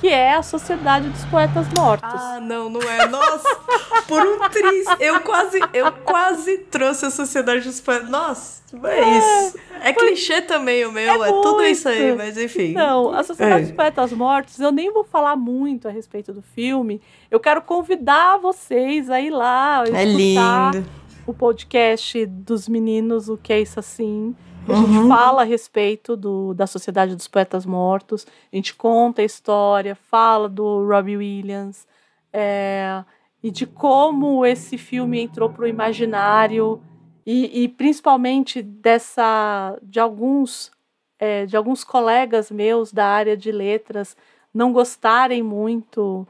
Que 0.00 0.08
é 0.08 0.34
a 0.34 0.42
Sociedade 0.42 1.08
dos 1.08 1.24
Poetas 1.26 1.66
Mortos. 1.76 2.10
Ah, 2.12 2.40
não, 2.40 2.68
não 2.68 2.80
é. 2.82 3.06
Nossa, 3.06 3.48
por 4.08 4.20
um 4.20 4.38
triz. 4.48 4.86
Eu 5.00 5.20
quase, 5.20 5.60
eu 5.72 5.92
quase 5.92 6.58
trouxe 6.58 7.06
a 7.06 7.10
Sociedade 7.10 7.60
dos 7.66 7.80
Poetas. 7.80 8.08
Nossa, 8.08 8.62
é 8.84 9.18
isso. 9.18 9.58
É 9.82 9.92
clichê 9.92 10.42
também 10.42 10.84
o 10.84 10.90
meu, 10.92 11.24
é, 11.24 11.28
tudo 11.28 11.62
isso 11.64 11.88
aí, 11.88 12.14
mas 12.16 12.36
enfim. 12.36 12.72
Não, 12.72 13.12
a 13.12 13.22
Sociedade 13.22 13.62
É. 13.62 13.66
dos 13.66 13.72
Poetas 13.76 14.12
Mortos, 14.12 14.58
eu 14.58 14.72
nem 14.72 14.92
vou 14.92 15.04
falar 15.04 15.36
muito 15.36 15.86
a 15.86 15.90
respeito 15.90 16.32
do 16.32 16.42
filme. 16.42 17.00
Eu 17.30 17.38
quero 17.38 17.62
convidar 17.62 18.38
vocês 18.38 19.08
a 19.10 19.20
ir 19.20 19.30
lá, 19.30 19.84
É 19.92 20.04
lindo. 20.04 20.84
o 21.26 21.32
podcast 21.32 22.24
dos 22.26 22.68
meninos, 22.68 23.28
o 23.28 23.36
que 23.36 23.52
é 23.52 23.60
isso 23.60 23.78
assim. 23.78 24.34
A 24.68 24.74
gente 24.74 24.98
Uhum. 24.98 25.08
fala 25.08 25.42
a 25.42 25.44
respeito 25.44 26.16
do, 26.16 26.52
da 26.54 26.66
Sociedade 26.66 27.14
dos 27.14 27.28
Poetas 27.28 27.64
Mortos, 27.64 28.26
a 28.52 28.56
gente 28.56 28.74
conta 28.74 29.22
a 29.22 29.24
história, 29.24 29.94
fala 29.94 30.48
do 30.48 30.84
Robbie 30.86 31.16
Williams, 31.16 31.86
é, 32.32 33.04
e 33.42 33.50
de 33.50 33.64
como 33.66 34.44
esse 34.44 34.76
filme 34.76 35.20
entrou 35.20 35.48
para 35.50 35.64
o 35.64 35.68
imaginário, 35.68 36.80
e, 37.24 37.62
e 37.64 37.68
principalmente 37.68 38.60
dessa 38.62 39.76
de 39.82 40.00
alguns, 40.00 40.70
é, 41.18 41.46
de 41.46 41.56
alguns 41.56 41.84
colegas 41.84 42.50
meus 42.50 42.92
da 42.92 43.06
área 43.06 43.36
de 43.36 43.52
letras 43.52 44.16
não 44.52 44.72
gostarem 44.72 45.42
muito 45.42 46.26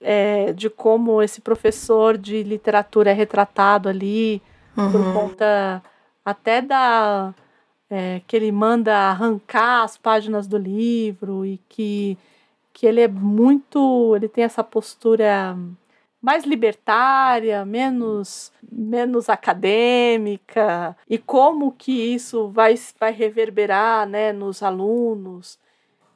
é, 0.00 0.52
de 0.52 0.68
como 0.70 1.22
esse 1.22 1.40
professor 1.40 2.16
de 2.18 2.42
literatura 2.42 3.10
é 3.10 3.14
retratado 3.14 3.88
ali, 3.88 4.40
por 4.74 5.00
Uhum. 5.00 5.12
conta 5.12 5.82
até 6.24 6.60
da 6.60 7.34
é, 7.90 8.20
que 8.26 8.36
ele 8.36 8.50
manda 8.52 8.94
arrancar 8.94 9.84
as 9.84 9.96
páginas 9.96 10.46
do 10.46 10.58
livro 10.58 11.44
e 11.46 11.58
que, 11.68 12.18
que 12.72 12.86
ele 12.86 13.00
é 13.00 13.08
muito 13.08 14.14
ele 14.16 14.28
tem 14.28 14.44
essa 14.44 14.64
postura 14.64 15.56
mais 16.20 16.44
libertária, 16.44 17.64
menos 17.64 18.52
menos 18.70 19.28
acadêmica 19.28 20.96
e 21.08 21.18
como 21.18 21.72
que 21.72 21.92
isso 21.92 22.48
vai 22.48 22.74
vai 22.98 23.12
reverberar, 23.12 24.08
né, 24.08 24.32
nos 24.32 24.62
alunos. 24.62 25.58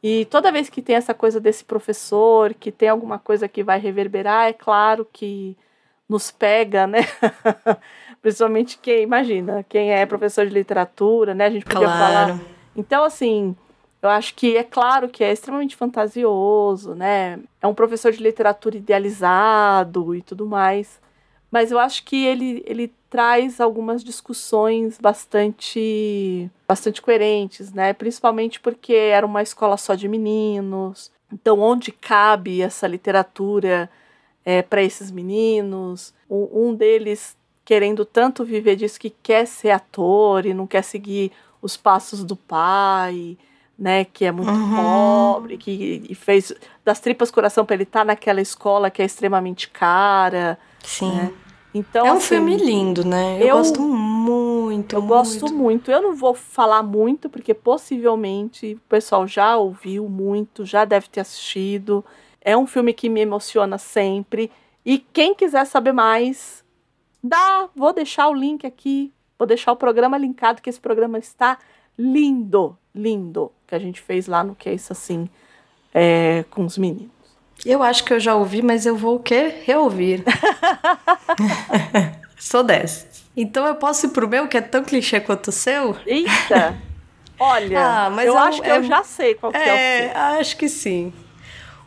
E 0.03 0.25
toda 0.27 0.53
vez 0.53 0.69
que 0.71 0.81
tem 0.83 0.97
essa 0.97 1.13
coisa 1.15 1.39
desse 1.41 1.65
professor, 1.65 2.55
que 2.55 2.73
tem 2.73 2.89
alguma 2.89 3.19
coisa 3.19 3.47
que 3.49 3.63
vai 3.63 3.79
reverberar, 3.79 4.49
é 4.49 4.53
claro 4.53 5.07
que 5.13 5.57
nos 6.09 6.31
pega, 6.31 6.87
né? 6.87 7.01
Principalmente 8.23 8.79
quem, 8.79 9.03
imagina, 9.03 9.65
quem 9.69 9.93
é 9.93 10.05
professor 10.05 10.47
de 10.47 10.53
literatura, 10.53 11.35
né? 11.35 11.47
A 11.47 11.51
gente 11.51 11.65
podia 11.65 11.89
falar. 11.89 12.27
Claro. 12.27 12.41
Então, 12.77 13.03
assim, 13.03 13.57
eu 14.03 14.09
acho 14.09 14.35
que 14.35 14.57
é 14.57 14.63
claro 14.63 15.09
que 15.09 15.25
é 15.25 15.33
extremamente 15.33 15.77
fantasioso, 15.77 16.95
né? 16.95 17.39
É 17.61 17.67
um 17.67 17.75
professor 17.75 18.13
de 18.13 18.23
literatura 18.23 18.77
idealizado 18.77 20.15
e 20.15 20.23
tudo 20.23 20.47
mais. 20.47 21.01
Mas 21.51 21.73
eu 21.73 21.79
acho 21.79 22.05
que 22.05 22.25
ele, 22.25 22.63
ele 22.67 22.93
traz 23.11 23.61
algumas 23.61 24.05
discussões 24.05 24.99
bastante, 24.99 26.51
bastante 26.67 27.03
coerentes, 27.03 27.73
né? 27.73 27.93
Principalmente 27.93 28.61
porque 28.61 28.95
era 28.95 29.27
uma 29.27 29.43
escola 29.43 29.77
só 29.77 29.95
de 29.95 30.09
meninos. 30.09 31.11
Então, 31.33 31.59
onde 31.59 31.91
cabe 31.91 32.63
essa 32.63 32.87
literatura 32.87 33.91
é, 34.45 34.63
para 34.63 34.83
esses 34.83 35.11
meninos? 35.11 36.15
Um, 36.29 36.69
um 36.69 36.75
deles 36.75 37.37
querendo 37.71 38.05
tanto 38.05 38.45
viver 38.45 38.75
disso 38.75 38.99
que 38.99 39.11
quer 39.23 39.47
ser 39.47 39.71
ator 39.71 40.45
e 40.45 40.53
não 40.53 40.67
quer 40.67 40.83
seguir 40.83 41.31
os 41.63 41.77
passos 41.77 42.25
do 42.25 42.35
pai, 42.35 43.39
né? 43.79 44.05
Que 44.05 44.25
é 44.25 44.33
muito 44.33 44.51
Uhum. 44.51 44.75
pobre, 44.75 45.57
que 45.57 46.13
fez 46.17 46.53
das 46.85 46.99
tripas 46.99 47.31
coração 47.31 47.65
para 47.65 47.75
ele 47.75 47.85
estar 47.85 48.05
naquela 48.05 48.41
escola 48.41 48.91
que 48.91 49.01
é 49.01 49.05
extremamente 49.05 49.69
cara. 49.71 50.59
Sim. 50.83 51.13
né? 51.15 51.33
Então, 51.73 52.05
é 52.05 52.13
um 52.13 52.17
assim, 52.17 52.27
filme 52.35 52.57
lindo, 52.57 53.05
né? 53.07 53.37
Eu, 53.41 53.47
eu- 53.47 53.57
gosto 53.59 53.81
muito. 53.81 54.97
Eu 54.97 55.03
gosto 55.03 55.43
muito. 55.43 55.55
muito. 55.55 55.91
Eu 55.93 56.03
não 56.03 56.17
vou 56.17 56.35
falar 56.35 56.83
muito, 56.83 57.31
porque 57.31 57.55
possivelmente 57.55 58.75
o 58.75 58.81
pessoal 58.89 59.29
já 59.29 59.57
ouviu 59.57 60.09
muito, 60.09 60.65
já 60.65 60.85
deve 60.85 61.09
ter 61.09 61.21
assistido. 61.21 62.05
É 62.41 62.57
um 62.57 62.67
filme 62.67 62.93
que 62.93 63.09
me 63.09 63.21
emociona 63.21 63.79
sempre. 63.79 64.51
E 64.85 64.99
quem 64.99 65.37
quiser 65.37 65.65
saber 65.67 65.93
mais, 65.93 66.65
dá. 67.23 67.69
Vou 67.75 67.93
deixar 67.93 68.29
o 68.29 68.35
link 68.35 68.67
aqui. 68.67 69.13
Vou 69.39 69.47
deixar 69.47 69.73
o 69.73 69.77
programa 69.77 70.19
linkado, 70.19 70.61
que 70.61 70.69
esse 70.69 70.81
programa 70.81 71.19
está 71.19 71.59
lindo, 71.99 72.77
lindo. 72.95 73.51
Que 73.67 73.75
a 73.75 73.79
gente 73.79 74.01
fez 74.01 74.27
lá 74.27 74.45
no 74.45 74.55
Que 74.55 74.69
é 74.69 74.75
Isso 74.75 74.93
Assim, 74.93 75.29
é, 75.95 76.45
com 76.51 76.65
os 76.65 76.77
meninos. 76.77 77.11
Eu 77.65 77.83
acho 77.83 78.05
que 78.05 78.13
eu 78.13 78.21
já 78.21 78.35
ouvi, 78.35 78.63
mas 78.63 78.87
eu 78.87 78.97
vou 78.97 79.17
o 79.17 79.21
quê? 79.21 79.55
Reouvir. 79.65 80.25
Sou 82.39 82.63
dessa. 82.63 83.09
Então 83.37 83.67
eu 83.67 83.75
posso 83.77 84.07
ir 84.07 84.11
pro 84.11 84.29
meu, 84.29 84.49
que 84.49 84.57
é 84.57 84.61
tão 84.61 84.83
clichê 84.83 85.21
quanto 85.21 85.49
o 85.49 85.53
seu? 85.53 85.97
Eita! 86.07 86.77
Olha, 87.39 87.81
Ah, 88.07 88.11
mas 88.11 88.27
eu 88.27 88.37
é 88.37 88.37
um- 88.37 88.43
acho 88.45 88.63
que 88.63 88.69
é 88.71 88.77
eu 88.79 88.83
já 88.83 89.03
sei 89.03 89.35
qual 89.35 89.53
que 89.53 89.59
é, 89.59 89.61
o 89.61 89.77
É, 89.77 90.09
seu. 90.13 90.21
acho 90.41 90.57
que 90.57 90.69
sim. 90.69 91.13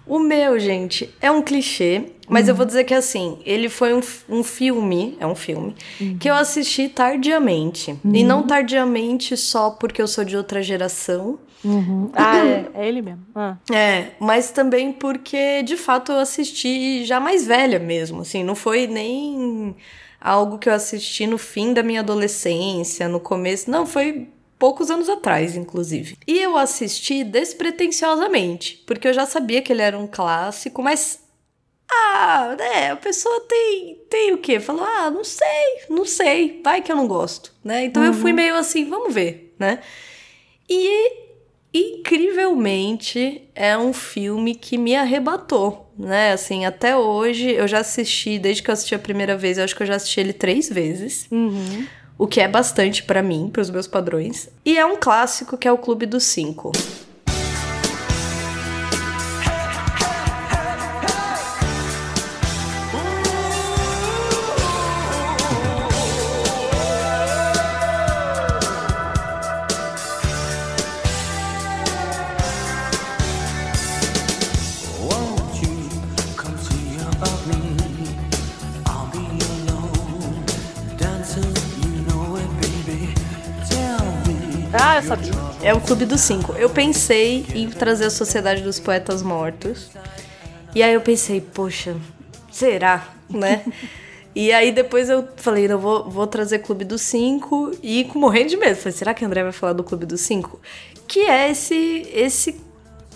O 0.06 0.20
meu, 0.20 0.60
gente, 0.60 1.14
é 1.22 1.32
um 1.32 1.42
clichê, 1.42 2.12
mas 2.28 2.48
eu 2.50 2.56
vou 2.56 2.66
dizer 2.66 2.84
que 2.84 2.94
assim, 2.94 3.40
ele 3.46 3.70
foi 3.70 3.94
um, 3.94 4.02
um 4.30 4.44
filme, 4.44 5.16
é 5.20 5.26
um 5.26 5.36
filme, 5.36 5.76
que 6.20 6.30
eu 6.30 6.36
assisti 6.36 6.90
tardiamente. 6.90 7.98
E 8.04 8.24
não 8.24 8.44
tardiamente 8.44 9.38
só 9.38 9.72
porque 9.72 10.02
eu 10.02 10.08
sou 10.08 10.24
de 10.26 10.36
outra 10.36 10.62
geração, 10.62 11.40
Ah, 12.14 12.38
é, 12.46 12.70
é 12.74 12.88
ele 12.88 13.02
mesmo. 13.02 13.26
Ah. 13.34 13.56
é, 13.72 14.12
mas 14.20 14.52
também 14.52 14.92
porque 14.92 15.64
de 15.64 15.78
fato 15.78 16.12
eu 16.12 16.20
assisti 16.20 17.06
já 17.06 17.20
mais 17.20 17.46
velha 17.48 17.80
mesmo, 17.80 18.22
assim, 18.22 18.44
não 18.44 18.56
foi 18.56 18.86
nem 18.88 19.76
algo 20.20 20.58
que 20.58 20.70
eu 20.70 20.74
assisti 20.74 21.26
no 21.28 21.38
fim 21.38 21.74
da 21.74 21.84
minha 21.84 22.02
adolescência, 22.02 23.08
no 23.08 23.20
começo, 23.20 23.70
não, 23.70 23.86
foi 23.86 24.28
poucos 24.64 24.90
anos 24.90 25.10
atrás, 25.10 25.58
inclusive. 25.58 26.18
E 26.26 26.40
eu 26.40 26.56
assisti 26.56 27.22
despretensiosamente, 27.26 28.82
porque 28.88 29.10
eu 29.10 29.14
já 29.14 29.26
sabia 29.26 29.62
que 29.62 29.74
ele 29.74 29.82
era 29.82 30.00
um 30.00 30.08
clássico, 30.08 30.82
mas 30.82 31.20
ah, 31.92 32.56
né, 32.58 32.92
a 32.92 32.96
pessoa 32.96 33.42
tem 33.42 34.00
tem 34.10 34.32
o 34.32 34.38
quê? 34.38 34.62
Falou: 34.62 34.86
"Ah, 34.86 35.12
não 35.12 35.26
sei, 35.26 35.84
não 35.90 36.06
sei, 36.06 36.62
vai 36.64 36.82
que 36.82 36.90
eu 36.90 36.96
não 36.96 37.10
gosto", 37.10 37.52
né? 37.62 37.84
Então 37.84 38.06
eu 38.06 38.14
fui 38.14 38.32
meio 38.32 38.56
assim, 38.56 38.86
vamos 38.86 39.14
ver, 39.14 39.54
né? 39.60 39.82
E 40.70 41.12
incrivelmente 41.74 43.50
é 43.54 43.78
um 43.78 43.92
filme 43.92 44.56
que 44.56 44.78
me 44.78 44.96
arrebatou, 44.96 45.92
né? 46.00 46.32
Assim, 46.32 46.64
até 46.64 46.96
hoje 46.96 47.52
eu 47.52 47.68
já 47.68 47.80
assisti, 47.80 48.40
desde 48.40 48.64
que 48.64 48.70
eu 48.70 48.74
assisti 48.74 48.96
a 48.96 49.00
primeira 49.00 49.36
vez, 49.36 49.58
eu 49.58 49.66
acho 49.66 49.76
que 49.76 49.84
eu 49.84 49.88
já 49.88 49.96
assisti 49.96 50.22
ele 50.22 50.32
três 50.32 50.70
vezes. 50.70 51.28
Uhum. 51.30 51.86
O 52.18 52.28
que 52.28 52.40
é 52.40 52.48
bastante 52.48 53.04
pra 53.04 53.24
mim, 53.24 53.50
pros 53.52 53.70
meus 53.70 53.88
padrões. 53.88 54.50
E 54.64 54.78
é 54.78 54.86
um 54.86 54.98
clássico 54.98 55.58
que 55.58 55.68
é 55.68 55.72
o 55.72 55.78
Clube 55.78 56.06
dos 56.06 56.24
Cinco. 56.24 56.72
É 85.64 85.74
o 85.74 85.80
Clube 85.80 86.06
dos 86.06 86.20
Cinco. 86.20 86.52
Eu 86.58 86.70
pensei 86.70 87.46
em 87.56 87.70
trazer 87.70 88.04
a 88.04 88.10
Sociedade 88.10 88.62
dos 88.62 88.82
Poetas 88.82 89.24
Mortos. 89.24 89.92
E 90.76 90.84
aí 90.84 90.94
eu 90.94 91.00
pensei, 91.00 91.40
poxa, 91.40 91.96
será, 92.52 93.08
né? 93.30 93.64
e 94.36 94.52
aí 94.52 94.74
depois 94.74 95.10
eu 95.10 95.26
falei, 95.38 95.70
não, 95.70 95.80
vou, 95.80 96.10
vou 96.10 96.28
trazer 96.28 96.60
Clube 96.60 96.84
dos 96.84 97.02
Cinco 97.02 97.72
e 97.82 98.04
com 98.04 98.20
morrendo 98.20 98.50
de 98.50 98.58
medo. 98.58 98.76
Falei, 98.76 98.92
será 98.92 99.14
que 99.14 99.24
a 99.24 99.28
André 99.28 99.42
vai 99.42 99.54
falar 99.54 99.72
do 99.72 99.86
Clube 99.86 100.06
dos 100.06 100.20
Cinco? 100.20 100.60
Que 101.08 101.22
é 101.22 101.50
esse, 101.50 102.10
esse 102.14 102.60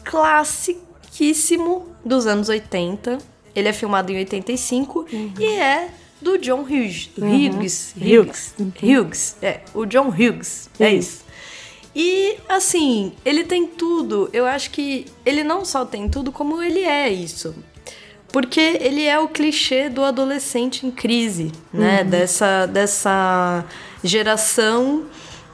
classiquíssimo 0.05 1.87
dos 2.05 2.25
anos 2.25 2.47
80. 2.47 3.17
Ele 3.53 3.67
é 3.67 3.73
filmado 3.73 4.09
em 4.09 4.19
85 4.19 5.05
e 5.37 5.45
é 5.45 5.89
do 6.21 6.37
John 6.37 6.61
Hughes. 6.61 7.09
Hughes. 7.17 7.93
Hughes. 7.97 8.55
Hughes. 8.81 9.35
É, 9.41 9.59
o 9.73 9.85
John 9.85 10.07
Hughes. 10.07 10.69
É 10.79 10.93
isso. 10.93 11.26
E 11.99 12.37
assim, 12.47 13.11
ele 13.25 13.43
tem 13.43 13.65
tudo. 13.65 14.29
Eu 14.31 14.45
acho 14.45 14.69
que 14.69 15.07
ele 15.25 15.43
não 15.43 15.65
só 15.65 15.83
tem 15.83 16.07
tudo, 16.07 16.31
como 16.31 16.61
ele 16.61 16.81
é 16.81 17.09
isso. 17.09 17.55
Porque 18.31 18.77
ele 18.79 19.03
é 19.03 19.17
o 19.17 19.27
clichê 19.27 19.89
do 19.89 20.03
adolescente 20.03 20.85
em 20.85 20.91
crise, 20.91 21.51
né? 21.73 22.03
Dessa, 22.03 22.67
dessa 22.67 23.65
geração, 24.03 25.07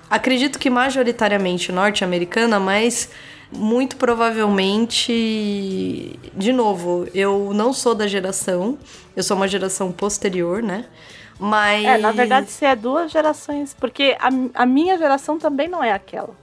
acredito 0.09 0.59
que 0.59 0.69
majoritariamente 0.69 1.71
norte-americana, 1.71 2.59
mas 2.59 3.09
muito 3.49 3.95
provavelmente. 3.95 6.19
De 6.35 6.51
novo, 6.51 7.07
eu 7.13 7.53
não 7.53 7.71
sou 7.71 7.95
da 7.95 8.05
geração, 8.05 8.77
eu 9.15 9.23
sou 9.23 9.37
uma 9.37 9.47
geração 9.47 9.93
posterior, 9.93 10.61
né? 10.61 10.87
Mas. 11.39 11.85
É, 11.85 11.97
na 11.97 12.11
verdade, 12.11 12.49
você 12.49 12.65
é 12.65 12.75
duas 12.75 13.11
gerações, 13.11 13.73
porque 13.73 14.15
a, 14.19 14.29
a 14.63 14.65
minha 14.65 14.97
geração 14.97 15.37
também 15.37 15.67
não 15.67 15.83
é 15.83 15.91
aquela. 15.91 16.35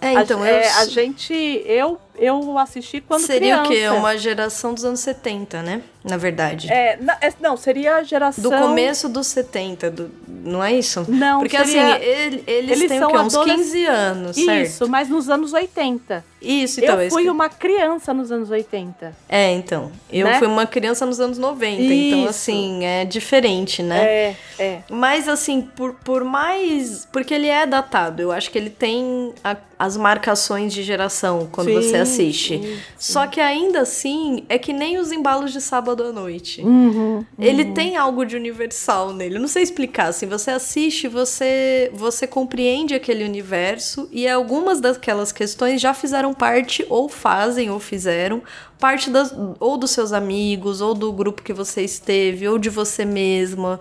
É, 0.00 0.12
então, 0.12 0.42
a, 0.42 0.48
eu. 0.48 0.56
é, 0.56 0.70
a 0.70 0.86
gente, 0.86 1.34
eu, 1.64 1.98
eu 2.16 2.58
assisti 2.58 3.00
quando 3.00 3.22
Seria 3.22 3.58
criança. 3.64 3.90
o 3.90 3.94
quê? 3.94 3.98
Uma 4.00 4.16
geração 4.16 4.72
dos 4.74 4.84
anos 4.84 5.00
70, 5.00 5.62
né? 5.62 5.82
Na 6.04 6.18
verdade. 6.18 6.70
É, 6.70 6.98
na- 7.00 7.16
é, 7.18 7.32
não, 7.40 7.56
seria 7.56 7.96
a 7.96 8.02
geração... 8.02 8.42
Do 8.42 8.50
começo 8.50 9.08
dos 9.08 9.26
70, 9.28 9.90
do- 9.90 10.10
não 10.28 10.62
é 10.62 10.70
isso? 10.74 11.06
Não, 11.08 11.38
Porque 11.40 11.56
seria- 11.64 11.94
assim, 11.96 12.04
ele- 12.04 12.44
eles, 12.46 12.70
eles 12.72 12.88
têm 12.90 12.98
são 12.98 13.08
o 13.08 13.12
quê? 13.12 13.18
Uns 13.18 13.34
adolesc- 13.34 13.58
15 13.62 13.84
anos, 13.86 14.36
certo? 14.36 14.66
Isso, 14.66 14.88
mas 14.88 15.08
nos 15.08 15.30
anos 15.30 15.54
80. 15.54 16.22
Isso, 16.42 16.80
então. 16.80 16.96
eu 17.00 17.06
isso 17.06 17.14
fui 17.14 17.22
que- 17.24 17.30
uma 17.30 17.48
criança 17.48 18.12
nos 18.12 18.30
anos 18.30 18.50
80. 18.50 19.16
É, 19.26 19.50
então. 19.52 19.90
Eu 20.12 20.26
Né? 20.26 20.38
fui 20.38 20.46
uma 20.46 20.66
criança 20.66 21.06
nos 21.06 21.18
anos 21.20 21.38
90, 21.38 21.80
então 21.80 22.20
Isso. 22.20 22.28
assim, 22.28 22.84
é 22.84 23.06
diferente, 23.06 23.82
né? 23.82 24.04
É, 24.04 24.36
é. 24.58 24.78
Mas 24.90 25.26
assim, 25.26 25.62
por, 25.62 25.94
por 26.04 26.22
mais. 26.22 27.08
Porque 27.10 27.32
ele 27.32 27.48
é 27.48 27.64
datado, 27.64 28.20
eu 28.20 28.30
acho 28.30 28.50
que 28.50 28.58
ele 28.58 28.68
tem 28.68 29.32
a- 29.42 29.56
as 29.78 29.96
marcações 29.96 30.72
de 30.74 30.82
geração 30.82 31.48
quando 31.50 31.68
Sim, 31.68 31.74
você 31.76 31.96
assiste. 32.04 32.58
sim, 32.62 32.78
Só 32.96 33.26
que 33.26 33.40
ainda 33.40 33.80
assim, 33.80 34.44
é 34.48 34.58
que 34.58 34.72
nem 34.72 34.98
os 34.98 35.12
embalos 35.12 35.52
de 35.52 35.60
sábado 35.60 36.02
à 36.04 36.12
noite. 36.12 36.62
Uhum, 36.62 37.24
Ele 37.38 37.66
tem 37.72 37.96
algo 37.96 38.24
de 38.24 38.36
universal 38.36 39.12
nele. 39.12 39.36
Eu 39.36 39.40
não 39.40 39.48
sei 39.48 39.62
explicar. 39.62 40.08
Assim, 40.08 40.26
você 40.26 40.50
assiste, 40.50 41.08
você 41.08 41.90
você 41.92 42.26
compreende 42.26 42.94
aquele 42.94 43.24
universo 43.24 44.08
e 44.12 44.28
algumas 44.28 44.80
daquelas 44.80 45.32
questões 45.32 45.80
já 45.80 45.92
fizeram 45.92 46.32
parte 46.32 46.84
ou 46.88 47.08
fazem 47.08 47.70
ou 47.70 47.80
fizeram 47.80 48.42
parte 48.84 49.08
das, 49.08 49.34
ou 49.58 49.78
dos 49.78 49.92
seus 49.92 50.12
amigos 50.12 50.82
ou 50.82 50.92
do 50.92 51.10
grupo 51.10 51.40
que 51.40 51.54
você 51.54 51.80
esteve 51.80 52.46
ou 52.46 52.58
de 52.58 52.68
você 52.68 53.02
mesma. 53.02 53.80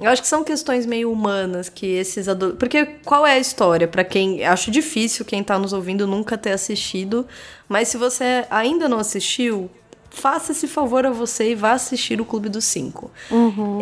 Eu 0.00 0.08
acho 0.08 0.22
que 0.22 0.28
são 0.28 0.44
questões 0.44 0.86
meio 0.86 1.10
humanas 1.10 1.68
que 1.68 1.84
esses 1.84 2.28
adolescentes. 2.28 2.60
Porque 2.60 2.86
qual 3.04 3.26
é 3.26 3.32
a 3.32 3.38
história? 3.40 3.88
Pra 3.88 4.04
quem. 4.04 4.44
Acho 4.44 4.70
difícil 4.70 5.24
quem 5.24 5.42
tá 5.42 5.58
nos 5.58 5.72
ouvindo 5.72 6.06
nunca 6.06 6.38
ter 6.38 6.52
assistido. 6.52 7.26
Mas 7.68 7.88
se 7.88 7.96
você 7.96 8.46
ainda 8.48 8.88
não 8.88 9.00
assistiu, 9.00 9.68
faça 10.10 10.52
esse 10.52 10.68
favor 10.68 11.04
a 11.04 11.10
você 11.10 11.50
e 11.50 11.54
vá 11.56 11.72
assistir 11.72 12.20
o 12.20 12.24
Clube 12.24 12.48
dos 12.48 12.66
Cinco. 12.66 13.10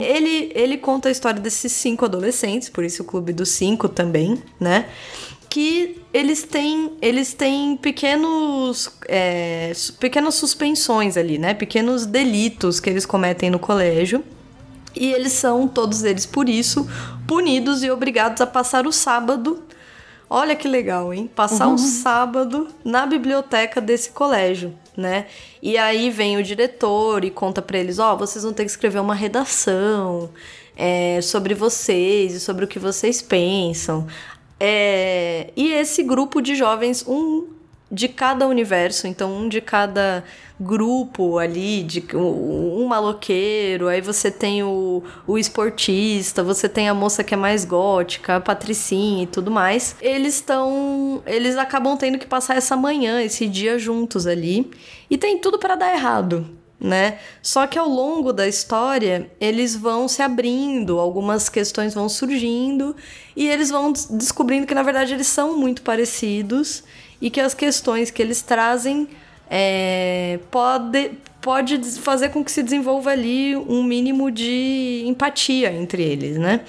Ele, 0.00 0.50
ele 0.54 0.78
conta 0.78 1.10
a 1.10 1.12
história 1.12 1.40
desses 1.40 1.72
cinco 1.72 2.06
adolescentes, 2.06 2.70
por 2.70 2.84
isso 2.84 3.02
o 3.02 3.04
Clube 3.04 3.34
dos 3.34 3.50
Cinco 3.50 3.86
também, 3.86 4.42
né? 4.58 4.88
Que 5.54 6.02
eles 6.12 6.42
têm, 6.42 6.94
eles 7.00 7.32
têm 7.32 7.76
pequenos, 7.76 8.90
é, 9.06 9.70
pequenas 10.00 10.34
suspensões 10.34 11.16
ali, 11.16 11.38
né? 11.38 11.54
Pequenos 11.54 12.06
delitos 12.06 12.80
que 12.80 12.90
eles 12.90 13.06
cometem 13.06 13.50
no 13.50 13.60
colégio. 13.60 14.24
E 14.96 15.12
eles 15.12 15.30
são, 15.30 15.68
todos 15.68 16.02
eles 16.02 16.26
por 16.26 16.48
isso, 16.48 16.84
punidos 17.24 17.84
e 17.84 17.90
obrigados 17.92 18.40
a 18.40 18.48
passar 18.48 18.84
o 18.84 18.90
sábado. 18.90 19.62
Olha 20.28 20.56
que 20.56 20.66
legal, 20.66 21.14
hein? 21.14 21.30
Passar 21.32 21.68
o 21.68 21.78
sábado 21.78 22.66
na 22.84 23.06
biblioteca 23.06 23.80
desse 23.80 24.10
colégio, 24.10 24.74
né? 24.96 25.26
E 25.62 25.78
aí 25.78 26.10
vem 26.10 26.36
o 26.36 26.42
diretor 26.42 27.24
e 27.24 27.30
conta 27.30 27.62
pra 27.62 27.78
eles: 27.78 28.00
ó, 28.00 28.16
vocês 28.16 28.42
vão 28.42 28.52
ter 28.52 28.64
que 28.64 28.70
escrever 28.72 28.98
uma 28.98 29.14
redação 29.14 30.30
é, 30.76 31.20
sobre 31.22 31.54
vocês 31.54 32.34
e 32.34 32.40
sobre 32.40 32.64
o 32.64 32.68
que 32.68 32.80
vocês 32.80 33.22
pensam. 33.22 34.08
É, 34.58 35.50
e 35.56 35.72
esse 35.72 36.02
grupo 36.02 36.40
de 36.40 36.54
jovens, 36.54 37.04
um 37.06 37.48
de 37.90 38.08
cada 38.08 38.46
universo, 38.46 39.06
então 39.06 39.32
um 39.32 39.48
de 39.48 39.60
cada 39.60 40.24
grupo 40.58 41.38
ali, 41.38 41.82
de 41.82 42.04
um 42.14 42.64
um 42.82 42.86
maloqueiro, 42.86 43.88
aí 43.88 44.00
você 44.00 44.30
tem 44.30 44.62
o, 44.62 45.02
o 45.26 45.38
esportista, 45.38 46.42
você 46.42 46.68
tem 46.68 46.88
a 46.88 46.94
moça 46.94 47.24
que 47.24 47.34
é 47.34 47.36
mais 47.36 47.64
gótica, 47.64 48.36
a 48.36 48.40
patricinha 48.40 49.24
e 49.24 49.26
tudo 49.26 49.50
mais. 49.50 49.96
Eles 50.00 50.34
estão, 50.34 51.22
eles 51.26 51.56
acabam 51.56 51.96
tendo 51.96 52.18
que 52.18 52.26
passar 52.26 52.56
essa 52.56 52.76
manhã, 52.76 53.22
esse 53.22 53.46
dia 53.46 53.78
juntos 53.78 54.26
ali, 54.26 54.70
e 55.08 55.16
tem 55.16 55.38
tudo 55.38 55.58
para 55.58 55.76
dar 55.76 55.92
errado. 55.94 56.46
Né? 56.84 57.18
Só 57.40 57.66
que 57.66 57.78
ao 57.78 57.88
longo 57.88 58.30
da 58.30 58.46
história, 58.46 59.30
eles 59.40 59.74
vão 59.74 60.06
se 60.06 60.20
abrindo, 60.20 61.00
algumas 61.00 61.48
questões 61.48 61.94
vão 61.94 62.10
surgindo 62.10 62.94
e 63.34 63.48
eles 63.48 63.70
vão 63.70 63.90
des- 63.90 64.04
descobrindo 64.04 64.66
que 64.66 64.74
na 64.74 64.82
verdade 64.82 65.14
eles 65.14 65.26
são 65.26 65.56
muito 65.56 65.80
parecidos 65.80 66.84
e 67.22 67.30
que 67.30 67.40
as 67.40 67.54
questões 67.54 68.10
que 68.10 68.20
eles 68.20 68.42
trazem 68.42 69.08
é, 69.48 70.38
pode, 70.50 71.12
pode 71.40 71.78
fazer 72.00 72.28
com 72.28 72.44
que 72.44 72.52
se 72.52 72.62
desenvolva 72.62 73.12
ali 73.12 73.56
um 73.56 73.82
mínimo 73.82 74.30
de 74.30 75.04
empatia 75.06 75.72
entre 75.72 76.02
eles, 76.02 76.36
né? 76.36 76.60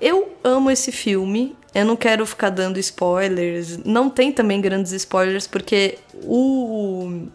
Eu 0.00 0.32
amo 0.42 0.70
esse 0.70 0.90
filme. 0.90 1.54
Eu 1.74 1.84
não 1.84 1.96
quero 1.96 2.24
ficar 2.24 2.48
dando 2.48 2.78
spoilers. 2.78 3.78
Não 3.84 4.08
tem 4.08 4.32
também 4.32 4.58
grandes 4.60 4.92
spoilers, 4.92 5.46
porque 5.46 5.98
o, 6.24 7.26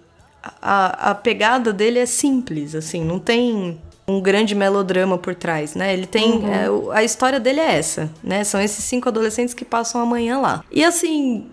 a, 0.61 1.11
a 1.11 1.15
pegada 1.15 1.71
dele 1.73 1.99
é 1.99 2.05
simples, 2.05 2.73
assim, 2.75 3.03
não 3.03 3.19
tem 3.19 3.79
um 4.07 4.21
grande 4.21 4.55
melodrama 4.55 5.17
por 5.17 5.35
trás, 5.35 5.75
né? 5.75 5.93
Ele 5.93 6.05
tem. 6.05 6.41
é, 6.49 6.69
o- 6.69 6.91
a 6.91 7.03
história 7.03 7.39
dele 7.39 7.59
é 7.59 7.75
essa, 7.75 8.09
né? 8.23 8.43
São 8.43 8.61
esses 8.61 8.83
cinco 8.85 9.09
adolescentes 9.09 9.53
que 9.53 9.65
passam 9.65 9.99
amanhã 10.01 10.39
lá. 10.39 10.63
E 10.71 10.83
assim, 10.83 11.47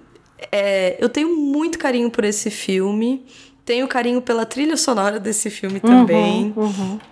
é, 0.53 0.97
eu 1.01 1.09
tenho 1.09 1.35
muito 1.37 1.79
carinho 1.79 2.11
por 2.11 2.25
esse 2.25 2.51
filme. 2.51 3.25
Tenho 3.65 3.89
carinho 3.89 4.21
pela 4.21 4.45
trilha 4.45 4.77
sonora 4.77 5.19
desse 5.19 5.49
filme 5.49 5.81
também. 5.81 6.53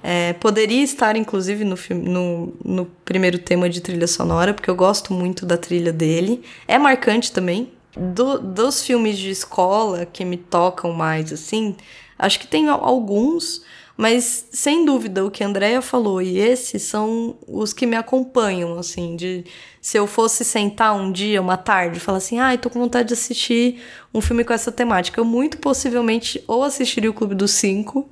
É, 0.03 0.35
poderia 0.35 0.83
estar, 0.85 1.17
inclusive, 1.17 1.65
no, 1.65 1.79
filme, 1.79 2.07
no, 2.07 2.53
no 2.63 2.85
primeiro 3.07 3.39
tema 3.39 3.71
de 3.71 3.81
trilha 3.81 4.07
sonora, 4.07 4.53
porque 4.53 4.69
eu 4.69 4.77
gosto 4.77 5.15
muito 5.15 5.47
da 5.47 5.57
trilha 5.57 5.93
dele. 5.95 6.43
É 6.69 6.79
marcante 6.79 7.33
também. 7.33 7.73
Do- 7.97 8.39
dos 8.39 8.83
filmes 8.85 9.19
de 9.19 9.31
escola 9.31 10.07
que 10.07 10.25
me 10.25 10.37
tocam 10.37 10.93
mais, 10.93 11.33
assim, 11.33 11.77
acho 12.19 12.41
que 12.41 12.47
tem 12.47 12.69
al- 12.69 12.83
alguns, 12.83 13.63
mas 13.99 14.47
sem 14.51 14.87
dúvida 14.87 15.23
o 15.25 15.31
que 15.31 15.45
a 15.45 15.47
Andrea 15.47 15.83
falou, 15.83 16.23
e 16.23 16.39
esses 16.39 16.83
são 16.85 17.37
os 17.47 17.75
que 17.75 17.85
me 17.85 17.95
acompanham, 17.95 18.79
assim, 18.79 19.15
de 19.15 19.45
se 19.79 19.99
eu 19.99 20.07
fosse 20.07 20.43
sentar 20.43 20.95
um 20.97 21.13
dia, 21.13 21.39
uma 21.43 21.59
tarde, 21.59 21.99
e 21.99 22.01
falar 22.01 22.17
assim, 22.19 22.39
ai, 22.39 22.57
tô 22.57 22.71
com 22.71 22.79
vontade 22.81 23.09
de 23.09 23.15
assistir 23.15 23.83
um 24.15 24.23
filme 24.23 24.43
com 24.43 24.55
essa 24.55 24.73
temática, 24.73 25.21
eu 25.21 25.25
muito 25.27 25.59
possivelmente 25.59 26.43
ou 26.49 26.63
assistiria 26.65 27.11
o 27.11 27.15
Clube 27.15 27.35
dos 27.35 27.51
Cinco, 27.51 28.09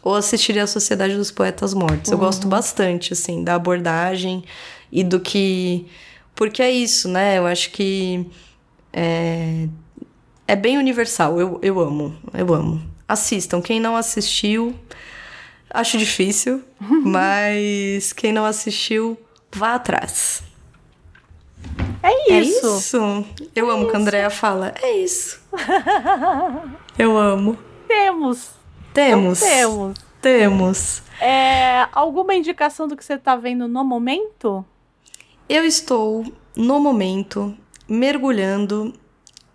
ou 0.00 0.14
assistiria 0.14 0.62
a 0.62 0.66
Sociedade 0.68 1.16
dos 1.16 1.32
Poetas 1.32 1.74
Mortos. 1.74 2.12
Eu 2.12 2.18
gosto 2.18 2.46
bastante, 2.46 3.12
assim, 3.14 3.42
da 3.42 3.56
abordagem 3.56 4.44
e 4.92 5.02
do 5.02 5.18
que. 5.18 5.86
Porque 6.36 6.62
é 6.62 6.70
isso, 6.70 7.08
né? 7.08 7.38
Eu 7.38 7.46
acho 7.46 7.70
que 7.70 8.26
é, 8.96 9.68
é 10.46 10.54
bem 10.56 10.78
universal. 10.78 11.40
Eu, 11.40 11.58
eu 11.60 11.80
amo, 11.80 12.16
eu 12.32 12.54
amo. 12.54 12.80
Assistam. 13.08 13.60
Quem 13.60 13.80
não 13.80 13.96
assistiu, 13.96 14.74
acho 15.68 15.98
difícil, 15.98 16.62
mas 17.04 18.12
quem 18.12 18.32
não 18.32 18.44
assistiu, 18.44 19.18
vá 19.52 19.74
atrás. 19.74 20.42
É 22.02 22.32
É 22.34 22.40
isso. 22.40 22.76
isso. 22.78 23.26
Eu 23.54 23.70
amo 23.70 23.88
que 23.90 23.96
a 23.96 23.98
Andrea 23.98 24.30
fala. 24.30 24.72
É 24.80 24.96
isso. 24.98 25.40
Eu 26.96 27.16
amo. 27.18 27.58
Temos. 27.88 28.50
Temos. 28.92 29.40
Temos. 29.40 29.98
Temos. 30.20 31.02
É, 31.20 31.86
alguma 31.92 32.34
indicação 32.34 32.86
do 32.86 32.96
que 32.96 33.04
você 33.04 33.18
tá 33.18 33.34
vendo 33.36 33.66
no 33.66 33.84
momento? 33.84 34.64
Eu 35.48 35.64
estou, 35.64 36.24
no 36.56 36.78
momento, 36.80 37.56
mergulhando 37.88 38.94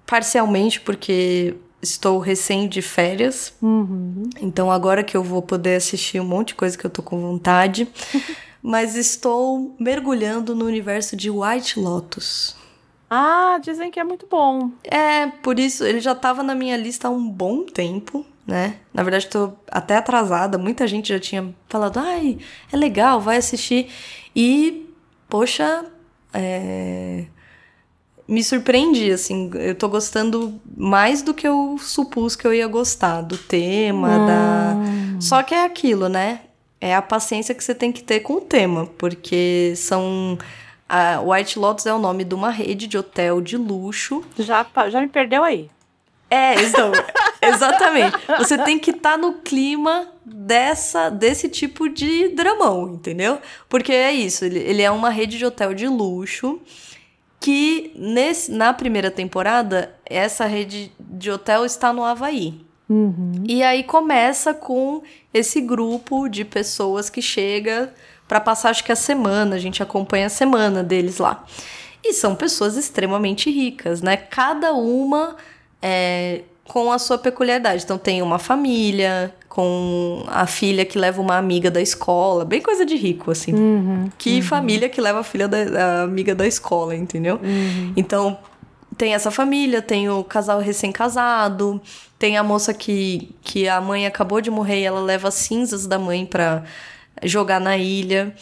parcialmente, 0.06 0.82
porque 0.82 1.56
estou 1.82 2.20
recém 2.20 2.68
de 2.68 2.82
férias. 2.82 3.54
Então, 4.42 4.72
agora 4.72 5.04
que 5.04 5.16
eu 5.16 5.24
vou 5.24 5.42
poder 5.42 5.76
assistir 5.76 6.20
um 6.20 6.26
monte 6.26 6.50
de 6.50 6.56
coisa 6.56 6.78
que 6.78 6.86
eu 6.86 6.90
tô 6.90 7.02
com 7.02 7.20
vontade. 7.20 7.88
mas 8.62 8.96
estou 8.96 9.76
mergulhando 9.80 10.54
no 10.56 10.66
universo 10.66 11.16
de 11.16 11.30
White 11.30 11.80
Lotus. 11.80 12.56
Ah, 13.10 13.60
dizem 13.62 13.90
que 13.90 14.00
é 14.00 14.04
muito 14.04 14.28
bom. 14.28 14.72
É, 14.84 15.28
por 15.28 15.58
isso, 15.60 15.84
ele 15.84 16.00
já 16.00 16.14
tava 16.14 16.44
na 16.44 16.54
minha 16.54 16.78
lista 16.78 17.08
há 17.08 17.12
um 17.12 17.28
bom 17.28 17.64
tempo, 17.64 18.26
né? 18.46 18.78
Na 18.94 19.02
verdade, 19.02 19.28
tô 19.28 19.54
até 19.72 19.96
atrasada. 19.96 20.58
Muita 20.58 20.86
gente 20.86 21.10
já 21.10 21.20
tinha 21.20 21.54
falado, 21.68 21.98
ai, 21.98 22.38
é 22.72 22.78
legal, 22.78 23.20
vai 23.20 23.38
assistir. 23.38 23.90
E, 24.36 24.94
poxa, 25.28 25.86
é... 26.34 27.26
me 28.30 28.44
surpreendi, 28.44 29.12
assim. 29.12 29.50
Eu 29.56 29.74
tô 29.74 29.90
gostando 29.90 30.62
mais 30.78 31.24
do 31.24 31.34
que 31.34 31.48
eu 31.48 31.78
supus 31.80 32.36
que 32.36 32.46
eu 32.46 32.54
ia 32.54 32.68
gostar, 32.68 33.22
do 33.22 33.36
tema, 33.36 34.08
da. 34.08 34.76
Só 35.20 35.42
que 35.42 35.56
é 35.56 35.66
aquilo, 35.66 36.08
né? 36.08 36.42
É 36.80 36.96
a 36.96 37.02
paciência 37.02 37.56
que 37.56 37.64
você 37.64 37.74
tem 37.74 37.92
que 37.92 38.04
ter 38.04 38.20
com 38.20 38.34
o 38.34 38.42
tema, 38.42 38.86
porque 38.98 39.74
são. 39.76 40.38
A 40.88 41.22
White 41.22 41.58
Lotus 41.60 41.86
é 41.86 41.94
o 41.94 42.00
nome 42.00 42.24
de 42.24 42.34
uma 42.34 42.50
rede 42.50 42.88
de 42.88 42.98
hotel 42.98 43.42
de 43.42 43.58
luxo 43.58 44.24
Já, 44.40 44.66
já 44.90 45.02
me 45.02 45.08
perdeu 45.08 45.44
aí. 45.44 45.70
É, 46.32 46.62
então, 46.64 46.92
exatamente. 47.42 48.16
Você 48.40 48.58
tem 48.58 48.80
que 48.80 48.92
estar 48.92 49.18
no 49.18 49.34
clima 49.34 50.08
dessa 50.26 51.10
desse 51.10 51.48
tipo 51.48 51.90
de 51.90 52.30
dramão, 52.30 52.94
entendeu? 52.94 53.40
Porque 53.68 53.92
é 53.92 54.12
isso, 54.12 54.46
ele, 54.46 54.60
ele 54.60 54.82
é 54.82 54.90
uma 54.90 55.10
rede 55.10 55.38
de 55.38 55.46
hotel 55.46 55.74
de 55.74 55.88
luxo 55.88 56.60
que 57.40 57.92
nesse, 57.96 58.52
na 58.52 58.74
primeira 58.74 59.10
temporada, 59.10 59.96
essa 60.06 60.46
rede 60.46 60.92
de 61.00 61.32
hotel 61.32 61.66
está 61.66 61.94
no 61.94 62.04
Havaí. 62.04 62.62
E 63.48 63.62
aí 63.64 63.84
começa 63.84 64.54
com 64.54 65.04
esse 65.34 65.62
grupo 65.62 66.28
de 66.28 66.44
pessoas 66.44 67.10
que 67.10 67.22
chega 67.22 67.94
para 68.28 68.40
passar 68.40 68.70
acho 68.70 68.84
que 68.84 68.92
a 68.92 68.96
semana, 68.96 69.56
a 69.56 69.60
gente 69.60 69.82
acompanha 69.82 70.28
a 70.28 70.30
semana 70.30 70.84
deles 70.84 71.18
lá. 71.18 71.46
E 72.04 72.14
são 72.14 72.36
pessoas 72.36 72.78
extremamente 72.78 73.50
ricas, 73.50 74.02
né? 74.02 74.18
Cada 74.18 74.74
uma 74.74 75.36
é, 75.82 76.44
com 76.70 76.92
a 76.92 77.00
sua 77.00 77.18
peculiaridade. 77.18 77.84
Então 77.84 77.98
tem 77.98 78.22
uma 78.22 78.38
família 78.38 79.34
com 79.50 80.24
a 80.28 80.46
filha 80.46 80.86
que 80.86 80.98
leva 81.00 81.20
uma 81.20 81.36
amiga 81.36 81.70
da 81.72 81.82
escola, 81.82 82.46
bem 82.46 82.62
coisa 82.62 82.86
de 82.86 82.96
rico 82.96 83.32
assim. 83.32 83.52
Que 84.18 84.42
família 84.42 84.88
que 84.88 85.02
leva 85.02 85.20
a 85.20 85.24
filha 85.24 85.48
da, 85.48 85.66
da 85.66 86.04
amiga 86.04 86.34
da 86.36 86.48
escola, 86.48 86.96
entendeu? 86.96 87.40
Então 87.98 88.38
tem 88.96 89.16
essa 89.16 89.32
família, 89.32 89.82
tem 89.82 90.10
o 90.10 90.24
casal 90.24 90.60
recém-casado, 90.60 91.82
tem 92.20 92.38
a 92.38 92.44
moça 92.44 92.72
que, 92.74 93.34
que 93.42 93.68
a 93.68 93.82
mãe 93.82 94.06
acabou 94.06 94.40
de 94.40 94.52
morrer 94.52 94.82
e 94.82 94.84
ela 94.84 95.02
leva 95.02 95.30
as 95.30 95.36
cinzas 95.36 95.88
da 95.88 95.98
mãe 95.98 96.24
pra 96.24 96.64
jogar 97.24 97.60
na 97.60 97.78
ilha. 97.78 98.36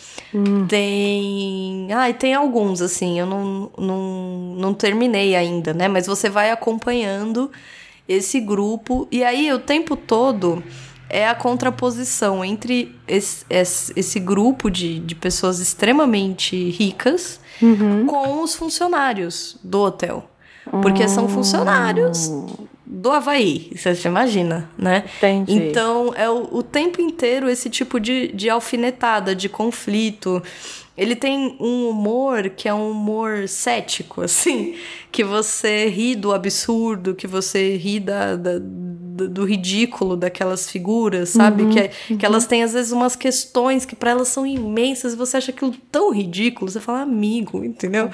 Tem. 0.68 1.88
Ai, 1.94 2.14
tem 2.14 2.34
alguns, 2.34 2.82
assim, 2.82 3.20
eu 3.20 3.26
não, 3.26 3.72
não, 3.78 4.56
não 4.58 4.74
terminei 4.74 5.34
ainda, 5.34 5.74
né? 5.74 5.88
Mas 5.88 6.06
você 6.08 6.30
vai 6.30 6.52
acompanhando 6.52 7.50
esse 8.08 8.40
grupo, 8.40 9.08
e 9.12 9.24
aí 9.24 9.52
o 9.52 9.60
tempo 9.60 9.96
todo 9.96 10.64
é 11.10 11.28
a 11.28 11.36
contraposição 11.36 12.44
entre 12.44 12.96
esse, 13.08 13.46
esse, 13.50 13.94
esse 13.96 14.20
grupo 14.20 14.70
de, 14.70 15.00
de 15.00 15.16
pessoas 15.16 15.60
extremamente 15.60 16.70
ricas 16.70 17.40
com 18.08 18.44
os 18.44 18.56
funcionários 18.56 19.58
do 19.64 19.82
hotel. 19.82 20.30
Porque 20.82 21.08
são 21.08 21.30
funcionários 21.30 22.30
do 22.86 23.12
Havaí, 23.12 23.72
você 23.76 24.08
imagina, 24.08 24.70
né? 24.78 25.06
Entendi. 25.18 25.54
Então, 25.54 26.14
é 26.16 26.30
o, 26.30 26.58
o 26.58 26.64
tempo 26.64 27.02
inteiro 27.02 27.50
esse 27.50 27.70
tipo 27.70 28.00
de, 28.00 28.30
de 28.34 28.50
alfinetada, 28.50 29.36
de 29.36 29.48
conflito. 29.48 30.42
Ele 30.98 31.16
tem 31.16 31.56
um 31.60 31.90
humor 31.90 32.50
que 32.50 32.68
é 32.68 32.74
um 32.74 32.90
humor 32.92 33.48
cético, 33.48 34.22
assim, 34.22 34.76
que 35.12 35.24
você 35.24 35.88
ri 35.90 36.16
do 36.16 36.34
absurdo, 36.34 37.14
que 37.14 37.28
você 37.28 37.78
ri 37.78 38.00
da, 38.00 38.36
da- 38.36 38.60
do, 38.60 39.46
ridículo 39.46 40.16
daquelas 40.16 40.70
figuras, 40.70 41.30
sabe? 41.30 41.68
que, 41.70 41.80
é- 41.80 41.92
que 42.18 42.26
elas 42.26 42.46
têm, 42.48 42.62
às 42.64 42.74
vezes, 42.74 42.92
umas 42.92 43.16
questões 43.16 43.86
que 43.86 43.96
para 43.96 44.12
elas 44.12 44.28
são 44.28 44.46
imensas 44.46 45.14
e 45.14 45.16
você 45.16 45.38
acha 45.38 45.52
aquilo 45.52 45.74
tão 45.92 46.12
ridículo, 46.12 46.70
você 46.70 46.80
fala, 46.80 47.02
amigo, 47.02 47.64
entendeu? 47.64 48.10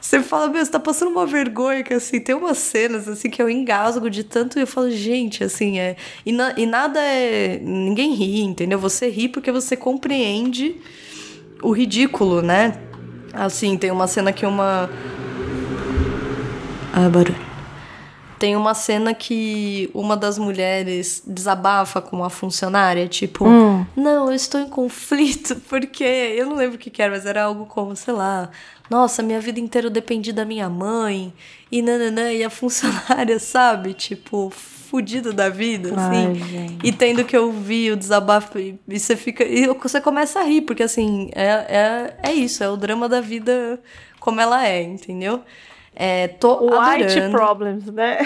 Você 0.00 0.20
fala, 0.22 0.48
meu, 0.48 0.64
você 0.64 0.70
tá 0.70 0.78
passando 0.80 1.10
uma 1.10 1.26
vergonha 1.26 1.82
que, 1.84 1.92
assim, 1.94 2.18
tem 2.20 2.34
umas 2.34 2.58
cenas, 2.58 3.06
assim, 3.08 3.28
que 3.28 3.40
eu 3.42 3.50
engasgo 3.50 4.08
de 4.08 4.24
tanto 4.24 4.58
e 4.58 4.62
eu 4.62 4.66
falo, 4.66 4.90
gente, 4.90 5.44
assim, 5.44 5.78
é... 5.78 5.96
E, 6.24 6.32
na- 6.32 6.54
e 6.56 6.64
nada 6.66 7.00
é... 7.00 7.58
Ninguém 7.62 8.14
ri, 8.14 8.40
entendeu? 8.40 8.78
Você 8.78 9.08
ri 9.08 9.28
porque 9.28 9.50
você 9.52 9.76
compreende 9.76 10.76
o 11.62 11.72
ridículo, 11.72 12.42
né? 12.42 12.80
Assim, 13.32 13.76
tem 13.76 13.90
uma 13.90 14.06
cena 14.06 14.32
que 14.32 14.44
uma... 14.44 14.90
Ah, 16.92 17.08
barulho. 17.08 17.50
Tem 18.38 18.56
uma 18.56 18.72
cena 18.72 19.12
que 19.12 19.90
uma 19.92 20.16
das 20.16 20.38
mulheres 20.38 21.22
desabafa 21.26 22.00
com 22.00 22.16
uma 22.16 22.30
funcionária, 22.30 23.06
tipo, 23.06 23.44
não, 23.94 24.28
eu 24.28 24.32
estou 24.32 24.58
em 24.58 24.68
conflito 24.68 25.56
porque 25.68 26.02
eu 26.02 26.46
não 26.46 26.56
lembro 26.56 26.76
o 26.76 26.78
que, 26.78 26.88
que 26.88 27.02
era, 27.02 27.12
mas 27.12 27.26
era 27.26 27.44
algo 27.44 27.66
como, 27.66 27.94
sei 27.94 28.14
lá, 28.14 28.48
nossa, 28.88 29.22
minha 29.22 29.40
vida 29.40 29.60
inteira 29.60 29.88
eu 29.88 29.90
dependi 29.90 30.32
da 30.32 30.46
minha 30.46 30.70
mãe 30.70 31.34
e 31.70 31.82
nananã, 31.82 32.32
e 32.32 32.42
a 32.42 32.48
funcionária, 32.48 33.38
sabe, 33.38 33.92
tipo, 33.92 34.50
fudida 34.90 35.32
da 35.32 35.48
vida, 35.48 35.90
assim. 35.94 36.26
Ai, 36.26 36.34
gente. 36.34 36.86
E 36.86 36.92
tendo 36.92 37.24
que 37.24 37.36
ouvir 37.36 37.92
o 37.92 37.96
desabafo, 37.96 38.58
e, 38.58 38.78
e 38.88 38.98
você 38.98 39.14
fica. 39.16 39.44
E 39.44 39.68
você 39.68 40.00
começa 40.00 40.40
a 40.40 40.42
rir, 40.42 40.62
porque 40.62 40.82
assim, 40.82 41.30
é, 41.32 41.46
é, 41.46 42.16
é 42.30 42.32
isso, 42.32 42.64
é 42.64 42.68
o 42.68 42.76
drama 42.76 43.08
da 43.08 43.20
vida 43.20 43.80
como 44.18 44.40
ela 44.40 44.66
é, 44.66 44.82
entendeu? 44.82 45.42
É, 45.94 46.28
tô 46.28 46.64
White 46.64 47.04
adorando. 47.04 47.36
Problems, 47.36 47.86
né? 47.86 48.18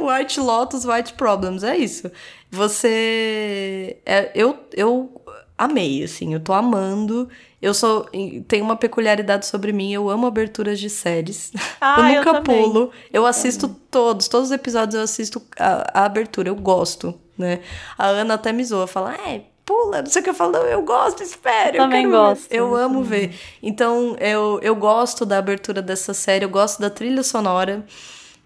White 0.00 0.40
Lotus, 0.40 0.84
White 0.84 1.14
Problems, 1.14 1.64
é 1.64 1.76
isso. 1.76 2.10
Você. 2.50 3.98
é, 4.06 4.30
eu, 4.34 4.58
eu 4.74 5.20
amei, 5.58 6.04
assim, 6.04 6.32
eu 6.32 6.40
tô 6.40 6.52
amando. 6.52 7.28
Eu 7.62 7.72
sou. 7.72 8.06
Tenho 8.48 8.64
uma 8.64 8.76
peculiaridade 8.76 9.46
sobre 9.46 9.72
mim, 9.72 9.92
eu 9.92 10.10
amo 10.10 10.26
aberturas 10.26 10.80
de 10.80 10.90
séries. 10.90 11.52
Ah, 11.80 12.12
eu 12.12 12.16
eu 12.16 12.24
nunca 12.24 12.40
também. 12.42 12.62
pulo. 12.62 12.90
Eu 13.12 13.26
assisto 13.26 13.68
todos, 13.90 14.28
todos 14.28 14.48
os 14.48 14.52
episódios 14.52 14.94
eu 14.94 15.02
assisto 15.02 15.42
a, 15.58 16.00
a 16.02 16.04
abertura, 16.04 16.48
eu 16.48 16.54
gosto, 16.54 17.12
né? 17.36 17.60
A 17.98 18.06
Ana 18.06 18.34
até 18.34 18.52
me 18.52 18.64
zoa, 18.64 18.86
fala, 18.86 19.14
é. 19.14 19.42
Pula, 19.64 20.00
não 20.02 20.06
sei 20.10 20.20
o 20.20 20.24
que 20.24 20.30
eu 20.30 20.34
falo, 20.34 20.52
não, 20.52 20.62
eu 20.64 20.82
gosto, 20.82 21.22
espere. 21.22 21.78
Eu 21.78 21.82
também 21.84 22.04
ver." 22.06 22.12
gosto, 22.12 22.52
Eu 22.52 22.68
eu 22.68 22.76
amo 22.76 23.02
ver. 23.02 23.32
Então, 23.62 24.16
eu, 24.20 24.58
eu 24.62 24.74
gosto 24.76 25.24
da 25.24 25.38
abertura 25.38 25.80
dessa 25.82 26.12
série, 26.14 26.44
eu 26.44 26.48
gosto 26.48 26.80
da 26.80 26.90
trilha 26.90 27.22
sonora 27.22 27.84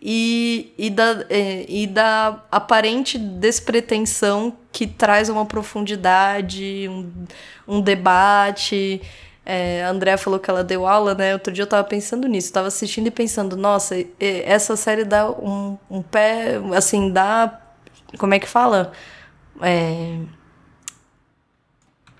e, 0.08 0.72
e, 0.78 0.88
da, 0.88 1.26
é, 1.28 1.66
e 1.68 1.84
da 1.84 2.40
aparente 2.48 3.18
despretensão 3.18 4.56
que 4.70 4.86
traz 4.86 5.28
uma 5.28 5.44
profundidade, 5.44 6.88
um, 6.88 7.12
um 7.66 7.80
debate. 7.80 9.02
É, 9.44 9.84
a 9.84 9.90
Andrea 9.90 10.16
falou 10.16 10.38
que 10.38 10.48
ela 10.48 10.62
deu 10.62 10.86
aula, 10.86 11.12
né? 11.12 11.32
Outro 11.32 11.52
dia 11.52 11.64
eu 11.64 11.66
tava 11.66 11.82
pensando 11.82 12.28
nisso, 12.28 12.52
tava 12.52 12.68
assistindo 12.68 13.08
e 13.08 13.10
pensando, 13.10 13.56
nossa, 13.56 13.96
essa 14.20 14.76
série 14.76 15.04
dá 15.04 15.28
um, 15.28 15.76
um 15.90 16.02
pé, 16.02 16.60
assim, 16.76 17.10
dá. 17.10 17.60
Como 18.16 18.32
é 18.32 18.38
que 18.38 18.46
fala? 18.48 18.92
É, 19.60 20.20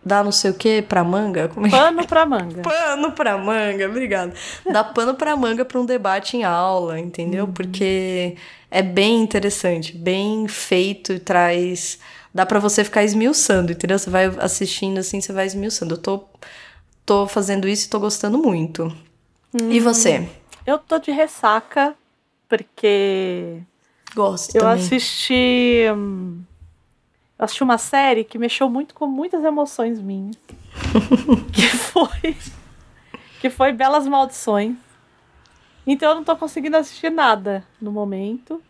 dá 0.07 0.23
não 0.23 0.31
sei 0.31 0.53
o 0.53 0.55
que 0.55 0.81
pra 0.83 1.03
manga? 1.03 1.49
Como 1.49 1.67
é 1.67 1.71
Pano 1.71 2.07
pra 2.07 2.25
manga. 2.25 2.63
pano 2.63 3.11
pra 3.13 3.37
manga, 3.37 3.87
obrigada. 3.89 4.33
Dá 4.71 4.85
pano 4.85 5.15
pra 5.15 5.37
manga 5.37 5.65
pra 5.65 5.81
um 5.81 5.85
debate 5.85 6.37
em 6.37 6.45
aula, 6.45 6.99
entendeu? 7.01 7.49
Porque 7.49 8.37
é 8.71 8.83
bem 8.83 9.21
interessante, 9.23 9.97
bem 9.97 10.47
feito 10.47 11.13
e 11.13 11.19
traz. 11.19 11.99
Dá 12.33 12.47
pra 12.47 12.59
você 12.61 12.85
ficar 12.85 13.03
esmiuçando, 13.03 13.73
entendeu? 13.73 13.99
Você 13.99 14.09
vai 14.09 14.27
assistindo 14.39 14.99
assim, 14.99 15.21
você 15.21 15.33
vai 15.33 15.47
esmiuçando. 15.47 15.95
Eu 15.95 15.99
tô, 15.99 16.25
tô 17.05 17.27
fazendo 17.27 17.67
isso 17.67 17.87
e 17.87 17.91
tô 17.91 17.99
gostando 17.99 18.39
muito. 18.39 18.95
E 19.71 19.81
você? 19.81 20.29
Eu 20.67 20.79
tô 20.79 20.99
de 20.99 21.11
ressaca, 21.11 21.95
porque 22.49 23.59
Gosto 24.15 24.55
eu 24.55 24.63
também. 24.63 24.85
assisti. 24.85 25.85
hum, 25.95 26.41
eu 27.39 27.45
assisti 27.45 27.63
uma 27.63 27.79
série 27.79 28.25
que 28.25 28.39
mexeu 28.39 28.69
muito 28.71 28.95
com 28.95 29.07
muitas 29.07 29.45
emoções 29.45 30.01
minhas. 30.01 30.37
que 31.53 31.69
foi. 31.69 32.37
Que 33.41 33.51
foi 33.51 33.73
Belas 33.73 34.07
Maldições. 34.07 34.77
Então 35.87 36.11
eu 36.11 36.15
não 36.17 36.25
tô 36.25 36.35
conseguindo 36.37 36.77
assistir 36.77 37.11
nada 37.11 37.65
no 37.81 37.93
momento. 37.93 38.61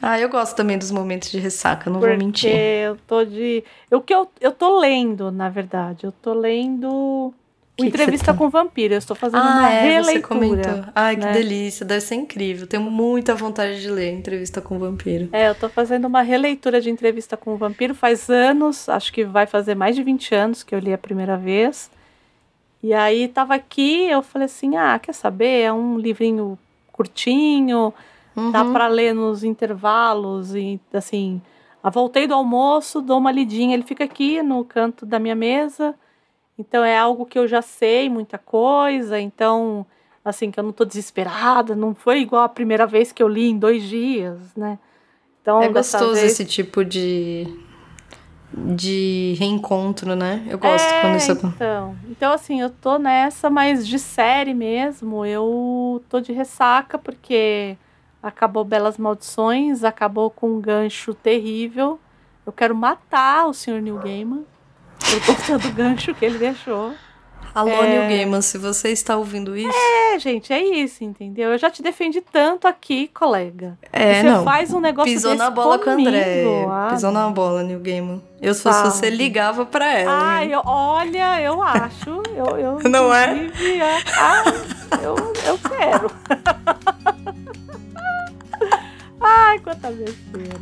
Ah, 0.00 0.18
eu 0.18 0.28
gosto 0.28 0.56
também 0.56 0.76
dos 0.76 0.90
momentos 0.90 1.30
de 1.30 1.38
ressaca, 1.38 1.88
não 1.88 2.00
vou 2.00 2.08
Porque 2.08 2.24
mentir. 2.24 2.50
eu 2.50 2.96
tô 3.06 3.24
de. 3.24 3.62
O 3.90 4.00
que 4.00 4.12
eu, 4.12 4.28
eu 4.40 4.50
tô 4.50 4.80
lendo, 4.80 5.30
na 5.30 5.48
verdade. 5.48 6.04
Eu 6.04 6.12
tô 6.12 6.34
lendo. 6.34 7.32
Que 7.74 7.84
que 7.84 7.88
Entrevista 7.88 8.26
você 8.26 8.32
tá- 8.32 8.38
com 8.38 8.50
Vampiro. 8.50 8.92
Eu 8.94 8.98
estou 8.98 9.16
fazendo 9.16 9.40
uma 9.40 9.66
Ah, 9.66 9.70
é, 9.72 9.80
você 9.80 9.88
releitura. 10.12 10.28
comentou. 10.28 10.84
Ai, 10.94 11.16
que 11.16 11.24
né? 11.24 11.32
delícia, 11.32 11.86
deve 11.86 12.00
ser 12.02 12.16
incrível. 12.16 12.66
Tenho 12.66 12.82
muita 12.82 13.34
vontade 13.34 13.80
de 13.80 13.90
ler 13.90 14.12
Entrevista 14.12 14.60
com 14.60 14.76
o 14.76 14.78
Vampiro. 14.78 15.28
É, 15.32 15.48
eu 15.48 15.54
tô 15.54 15.68
fazendo 15.70 16.04
uma 16.04 16.20
releitura 16.22 16.80
de 16.82 16.90
entrevista 16.90 17.34
com 17.36 17.54
o 17.54 17.56
vampiro 17.56 17.94
faz 17.94 18.28
anos, 18.28 18.88
acho 18.90 19.10
que 19.12 19.24
vai 19.24 19.46
fazer 19.46 19.74
mais 19.74 19.96
de 19.96 20.02
20 20.02 20.34
anos 20.34 20.62
que 20.62 20.74
eu 20.74 20.78
li 20.78 20.92
a 20.92 20.98
primeira 20.98 21.36
vez. 21.38 21.90
E 22.82 22.92
aí 22.92 23.26
tava 23.26 23.54
aqui, 23.54 24.06
eu 24.10 24.22
falei 24.22 24.46
assim: 24.46 24.76
"Ah, 24.76 24.98
quer 24.98 25.14
saber? 25.14 25.62
É 25.62 25.72
um 25.72 25.96
livrinho 25.98 26.58
curtinho, 26.92 27.92
dá 28.52 28.62
Uhum. 28.64 28.72
pra 28.74 28.86
ler 28.86 29.14
nos 29.14 29.42
intervalos 29.44 30.54
e 30.54 30.78
assim, 30.92 31.40
voltei 31.92 32.26
do 32.26 32.34
almoço, 32.34 33.00
dou 33.00 33.18
uma 33.18 33.32
lidinha, 33.32 33.72
ele 33.74 33.82
fica 33.82 34.04
aqui 34.04 34.42
no 34.42 34.62
canto 34.64 35.06
da 35.06 35.18
minha 35.18 35.34
mesa. 35.34 35.94
Então 36.58 36.84
é 36.84 36.96
algo 36.96 37.26
que 37.26 37.38
eu 37.38 37.48
já 37.48 37.62
sei 37.62 38.08
muita 38.08 38.38
coisa, 38.38 39.18
então 39.18 39.86
assim 40.24 40.50
que 40.50 40.58
eu 40.60 40.64
não 40.64 40.72
tô 40.72 40.84
desesperada, 40.84 41.74
não 41.74 41.94
foi 41.94 42.20
igual 42.20 42.44
a 42.44 42.48
primeira 42.48 42.86
vez 42.86 43.10
que 43.10 43.22
eu 43.22 43.28
li 43.28 43.48
em 43.48 43.58
dois 43.58 43.82
dias, 43.82 44.38
né? 44.56 44.78
Então, 45.40 45.60
É 45.62 45.68
gostoso 45.68 46.12
vez- 46.12 46.32
esse 46.32 46.44
tipo 46.44 46.84
de 46.84 47.46
de 48.54 49.34
reencontro, 49.38 50.14
né? 50.14 50.46
Eu 50.48 50.58
gosto 50.58 50.94
é, 50.94 51.00
quando 51.00 51.16
isso 51.16 51.32
acontece. 51.32 51.56
então. 51.56 51.96
Então, 52.10 52.32
assim, 52.32 52.60
eu 52.60 52.68
tô 52.70 52.98
nessa, 52.98 53.48
mas 53.48 53.86
de 53.88 53.98
série 53.98 54.52
mesmo, 54.52 55.24
eu 55.24 56.02
tô 56.08 56.20
de 56.20 56.32
ressaca, 56.32 56.98
porque 56.98 57.76
Acabou 58.22 58.62
Belas 58.64 58.98
Maldições, 58.98 59.82
acabou 59.82 60.30
com 60.30 60.48
um 60.50 60.60
gancho 60.60 61.12
terrível. 61.12 61.98
Eu 62.46 62.52
quero 62.52 62.72
matar 62.74 63.46
o 63.48 63.52
Sr. 63.52 63.80
Neil 63.82 63.98
Gaiman 63.98 64.44
por 65.02 65.36
conta 65.36 65.58
do 65.58 65.70
gancho 65.72 66.14
que 66.14 66.24
ele 66.24 66.38
deixou. 66.38 66.92
Alô, 67.54 67.68
É. 67.68 67.86
Neil 67.86 68.02
Gaiman, 68.08 68.40
se 68.40 68.56
você 68.56 68.88
está 68.92 69.14
ouvindo 69.14 69.54
isso. 69.54 69.68
É, 69.76 70.18
gente, 70.18 70.50
é 70.54 70.62
isso, 70.62 71.04
entendeu? 71.04 71.50
Eu 71.52 71.58
já 71.58 71.68
te 71.70 71.82
defendi 71.82 72.22
tanto 72.22 72.66
aqui, 72.66 73.08
colega. 73.12 73.76
É, 73.92 74.22
você 74.22 74.30
não. 74.30 74.42
faz 74.42 74.72
um 74.72 74.80
negócio 74.80 75.12
Pisou 75.12 75.34
na 75.34 75.50
bola 75.50 75.78
com 75.78 75.90
o 75.90 75.92
comigo. 75.92 76.08
André. 76.08 76.44
Ah, 76.70 76.88
Pisou 76.92 77.12
na 77.12 77.28
bola, 77.28 77.62
Neil 77.62 77.78
Gaiman. 77.80 78.22
Eu, 78.40 78.54
se 78.54 78.62
fosse 78.62 78.82
você, 78.84 79.10
ligava 79.10 79.66
pra 79.66 79.86
ela. 79.86 80.36
Ah, 80.38 80.46
eu, 80.46 80.62
olha, 80.64 81.42
eu 81.42 81.62
acho. 81.62 82.22
Eu, 82.34 82.46
eu, 82.56 82.78
Não 82.88 83.14
é? 83.14 83.34
é- 83.34 84.02
Ah, 84.18 84.44
eu, 85.02 85.14
eu 85.46 85.58
quero. 85.58 86.10
Ai, 89.22 89.58
quanta 89.60 89.90
besteira. 89.90 90.60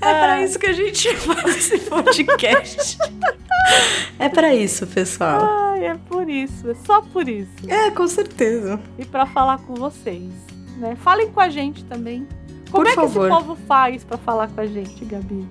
É 0.00 0.14
pra 0.14 0.42
isso 0.42 0.58
que 0.58 0.66
a 0.66 0.72
gente 0.72 1.14
faz 1.16 1.56
esse 1.56 1.78
podcast. 1.88 2.98
é 4.18 4.28
pra 4.28 4.54
isso, 4.54 4.86
pessoal. 4.86 5.40
Ai, 5.72 5.86
é 5.86 5.94
por 6.08 6.28
isso, 6.28 6.70
é 6.70 6.74
só 6.86 7.00
por 7.02 7.28
isso. 7.28 7.50
É, 7.68 7.90
com 7.90 8.06
certeza. 8.08 8.80
E 8.98 9.04
pra 9.04 9.26
falar 9.26 9.58
com 9.58 9.74
vocês, 9.74 10.30
né? 10.78 10.96
Falem 10.96 11.28
com 11.30 11.40
a 11.40 11.48
gente 11.48 11.84
também. 11.84 12.26
Como 12.70 12.84
Por 12.84 12.86
é 12.86 12.90
que 12.90 12.96
favor. 12.96 13.28
esse 13.30 13.36
povo 13.38 13.56
faz 13.68 14.02
pra 14.02 14.18
falar 14.18 14.48
com 14.48 14.60
a 14.60 14.66
gente, 14.66 15.04
Gabi? 15.04 15.46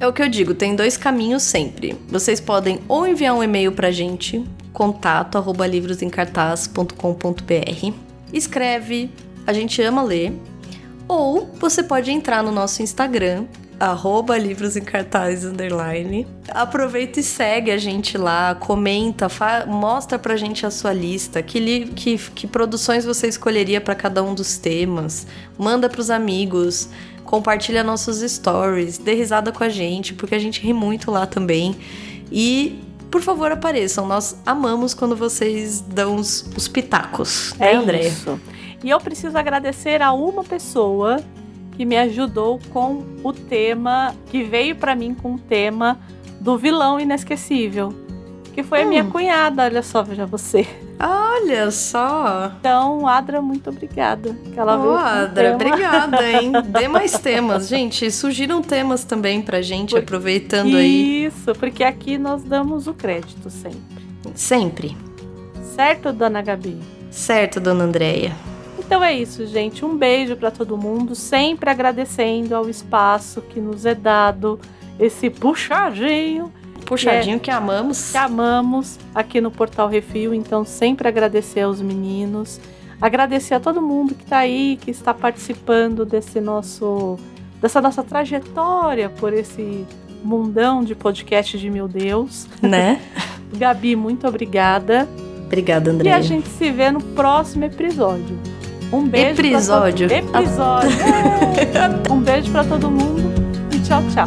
É 0.00 0.08
o 0.08 0.12
que 0.12 0.22
eu 0.22 0.28
digo, 0.28 0.54
tem 0.54 0.74
dois 0.74 0.96
caminhos 0.96 1.42
sempre. 1.42 1.98
Vocês 2.08 2.40
podem 2.40 2.80
ou 2.88 3.06
enviar 3.06 3.34
um 3.34 3.42
e-mail 3.42 3.72
pra 3.72 3.90
gente, 3.90 4.42
contato 4.72 5.36
arroba 5.38 5.66
livrosemcartaz.com.br. 5.66 7.92
Escreve, 8.32 9.10
a 9.46 9.52
gente 9.52 9.80
ama 9.82 10.02
ler. 10.02 10.32
Ou 11.08 11.50
você 11.60 11.82
pode 11.82 12.10
entrar 12.10 12.42
no 12.42 12.50
nosso 12.50 12.82
Instagram, 12.82 13.44
arroba 13.78 14.38
livrosemcartaz, 14.38 15.44
underline. 15.44 16.26
Aproveita 16.48 17.20
e 17.20 17.22
segue 17.22 17.70
a 17.70 17.76
gente 17.78 18.16
lá, 18.16 18.54
comenta, 18.54 19.28
mostra 19.66 20.18
pra 20.18 20.36
gente 20.36 20.64
a 20.64 20.70
sua 20.70 20.92
lista, 20.92 21.42
que, 21.42 21.58
li- 21.60 21.86
que, 21.94 22.16
que 22.16 22.46
produções 22.46 23.04
você 23.04 23.26
escolheria 23.28 23.80
pra 23.80 23.94
cada 23.94 24.22
um 24.22 24.34
dos 24.34 24.56
temas. 24.56 25.26
Manda 25.58 25.88
pros 25.88 26.08
amigos, 26.08 26.88
compartilha 27.24 27.82
nossos 27.84 28.18
stories, 28.30 28.96
dê 28.98 29.14
risada 29.14 29.52
com 29.52 29.64
a 29.64 29.68
gente, 29.68 30.14
porque 30.14 30.34
a 30.34 30.38
gente 30.38 30.60
ri 30.62 30.72
muito 30.72 31.10
lá 31.10 31.26
também. 31.26 31.76
E, 32.32 32.80
por 33.10 33.20
favor, 33.20 33.52
apareçam. 33.52 34.06
Nós 34.06 34.36
amamos 34.46 34.94
quando 34.94 35.14
vocês 35.14 35.80
dão 35.80 36.16
os, 36.16 36.46
os 36.56 36.66
pitacos. 36.68 37.54
É 37.58 37.72
né, 37.74 37.78
Andréia? 37.78 38.08
isso. 38.08 38.40
E 38.84 38.90
eu 38.90 39.00
preciso 39.00 39.36
agradecer 39.36 40.00
a 40.02 40.12
uma 40.12 40.44
pessoa 40.44 41.16
que 41.72 41.84
me 41.84 41.96
ajudou 41.96 42.60
com 42.72 43.02
o 43.24 43.32
tema, 43.32 44.14
que 44.30 44.44
veio 44.44 44.76
pra 44.76 44.94
mim 44.94 45.12
com 45.14 45.34
o 45.34 45.38
tema 45.38 45.98
do 46.38 46.56
vilão 46.56 47.00
inesquecível. 47.00 47.92
Que 48.52 48.62
foi 48.62 48.82
a 48.82 48.86
minha 48.86 49.02
Hum. 49.02 49.10
cunhada, 49.10 49.64
olha 49.64 49.82
só, 49.82 50.02
veja 50.02 50.24
você. 50.26 50.64
Olha 51.00 51.70
só! 51.72 52.52
Então, 52.60 53.08
Adra, 53.08 53.42
muito 53.42 53.68
obrigada. 53.68 54.32
Que 54.52 54.60
ela 54.60 54.76
veio 54.76 54.90
Ô, 54.92 54.96
com 54.96 55.02
o 55.02 55.04
Adra, 55.04 55.54
obrigada, 55.56 56.30
hein? 56.30 56.52
Dê 56.68 56.86
mais 56.86 57.18
temas. 57.18 57.66
Gente, 57.66 58.08
surgiram 58.12 58.62
temas 58.62 59.02
também 59.02 59.42
pra 59.42 59.60
gente, 59.60 59.90
Por- 59.90 59.98
aproveitando 60.00 60.76
aí. 60.76 61.24
Isso, 61.24 61.52
porque 61.56 61.82
aqui 61.82 62.16
nós 62.16 62.44
damos 62.44 62.86
o 62.86 62.94
crédito 62.94 63.50
sempre. 63.50 64.04
Sempre. 64.36 64.96
Certo, 65.74 66.12
dona 66.12 66.40
Gabi? 66.40 66.78
Certo, 67.10 67.58
dona 67.58 67.84
Andréia. 67.84 68.32
Então 68.94 69.02
é 69.02 69.12
isso, 69.12 69.44
gente. 69.44 69.84
Um 69.84 69.98
beijo 69.98 70.36
pra 70.36 70.52
todo 70.52 70.78
mundo, 70.78 71.16
sempre 71.16 71.68
agradecendo 71.68 72.54
ao 72.54 72.70
espaço 72.70 73.42
que 73.42 73.58
nos 73.58 73.84
é 73.84 73.92
dado, 73.92 74.56
esse 75.00 75.28
puxadinho 75.28 76.52
Puxadinho 76.86 77.40
que 77.40 77.50
amamos. 77.50 78.12
que 78.12 78.16
amamos 78.16 78.96
aqui 79.12 79.40
no 79.40 79.50
Portal 79.50 79.88
Refil. 79.88 80.32
Então, 80.32 80.64
sempre 80.64 81.08
agradecer 81.08 81.62
aos 81.62 81.80
meninos, 81.80 82.60
agradecer 83.00 83.54
a 83.54 83.60
todo 83.60 83.82
mundo 83.82 84.14
que 84.14 84.24
tá 84.24 84.38
aí, 84.38 84.78
que 84.80 84.92
está 84.92 85.12
participando 85.12 86.06
desse 86.06 86.40
nosso, 86.40 87.18
dessa 87.60 87.82
nossa 87.82 88.04
trajetória 88.04 89.10
por 89.10 89.32
esse 89.32 89.84
mundão 90.22 90.84
de 90.84 90.94
podcast 90.94 91.58
de 91.58 91.68
meu 91.68 91.88
Deus. 91.88 92.46
Né? 92.62 93.00
Gabi, 93.58 93.96
muito 93.96 94.24
obrigada. 94.28 95.08
Obrigada, 95.46 95.92
E 96.04 96.08
a 96.10 96.20
gente 96.20 96.46
se 96.48 96.70
vê 96.70 96.92
no 96.92 97.02
próximo 97.02 97.64
episódio. 97.64 98.53
Um 98.94 99.08
beijo. 99.08 99.34
pra 99.36 99.46
Episódio. 99.48 100.08
todo- 100.08 100.38
Episódio. 100.38 100.90
É. 100.90 102.12
um 102.12 102.20
beijo 102.20 102.50
pra 102.52 102.64
todo 102.64 102.90
mundo 102.90 103.32
e 103.74 103.78
tchau, 103.80 104.02
tchau. 104.12 104.26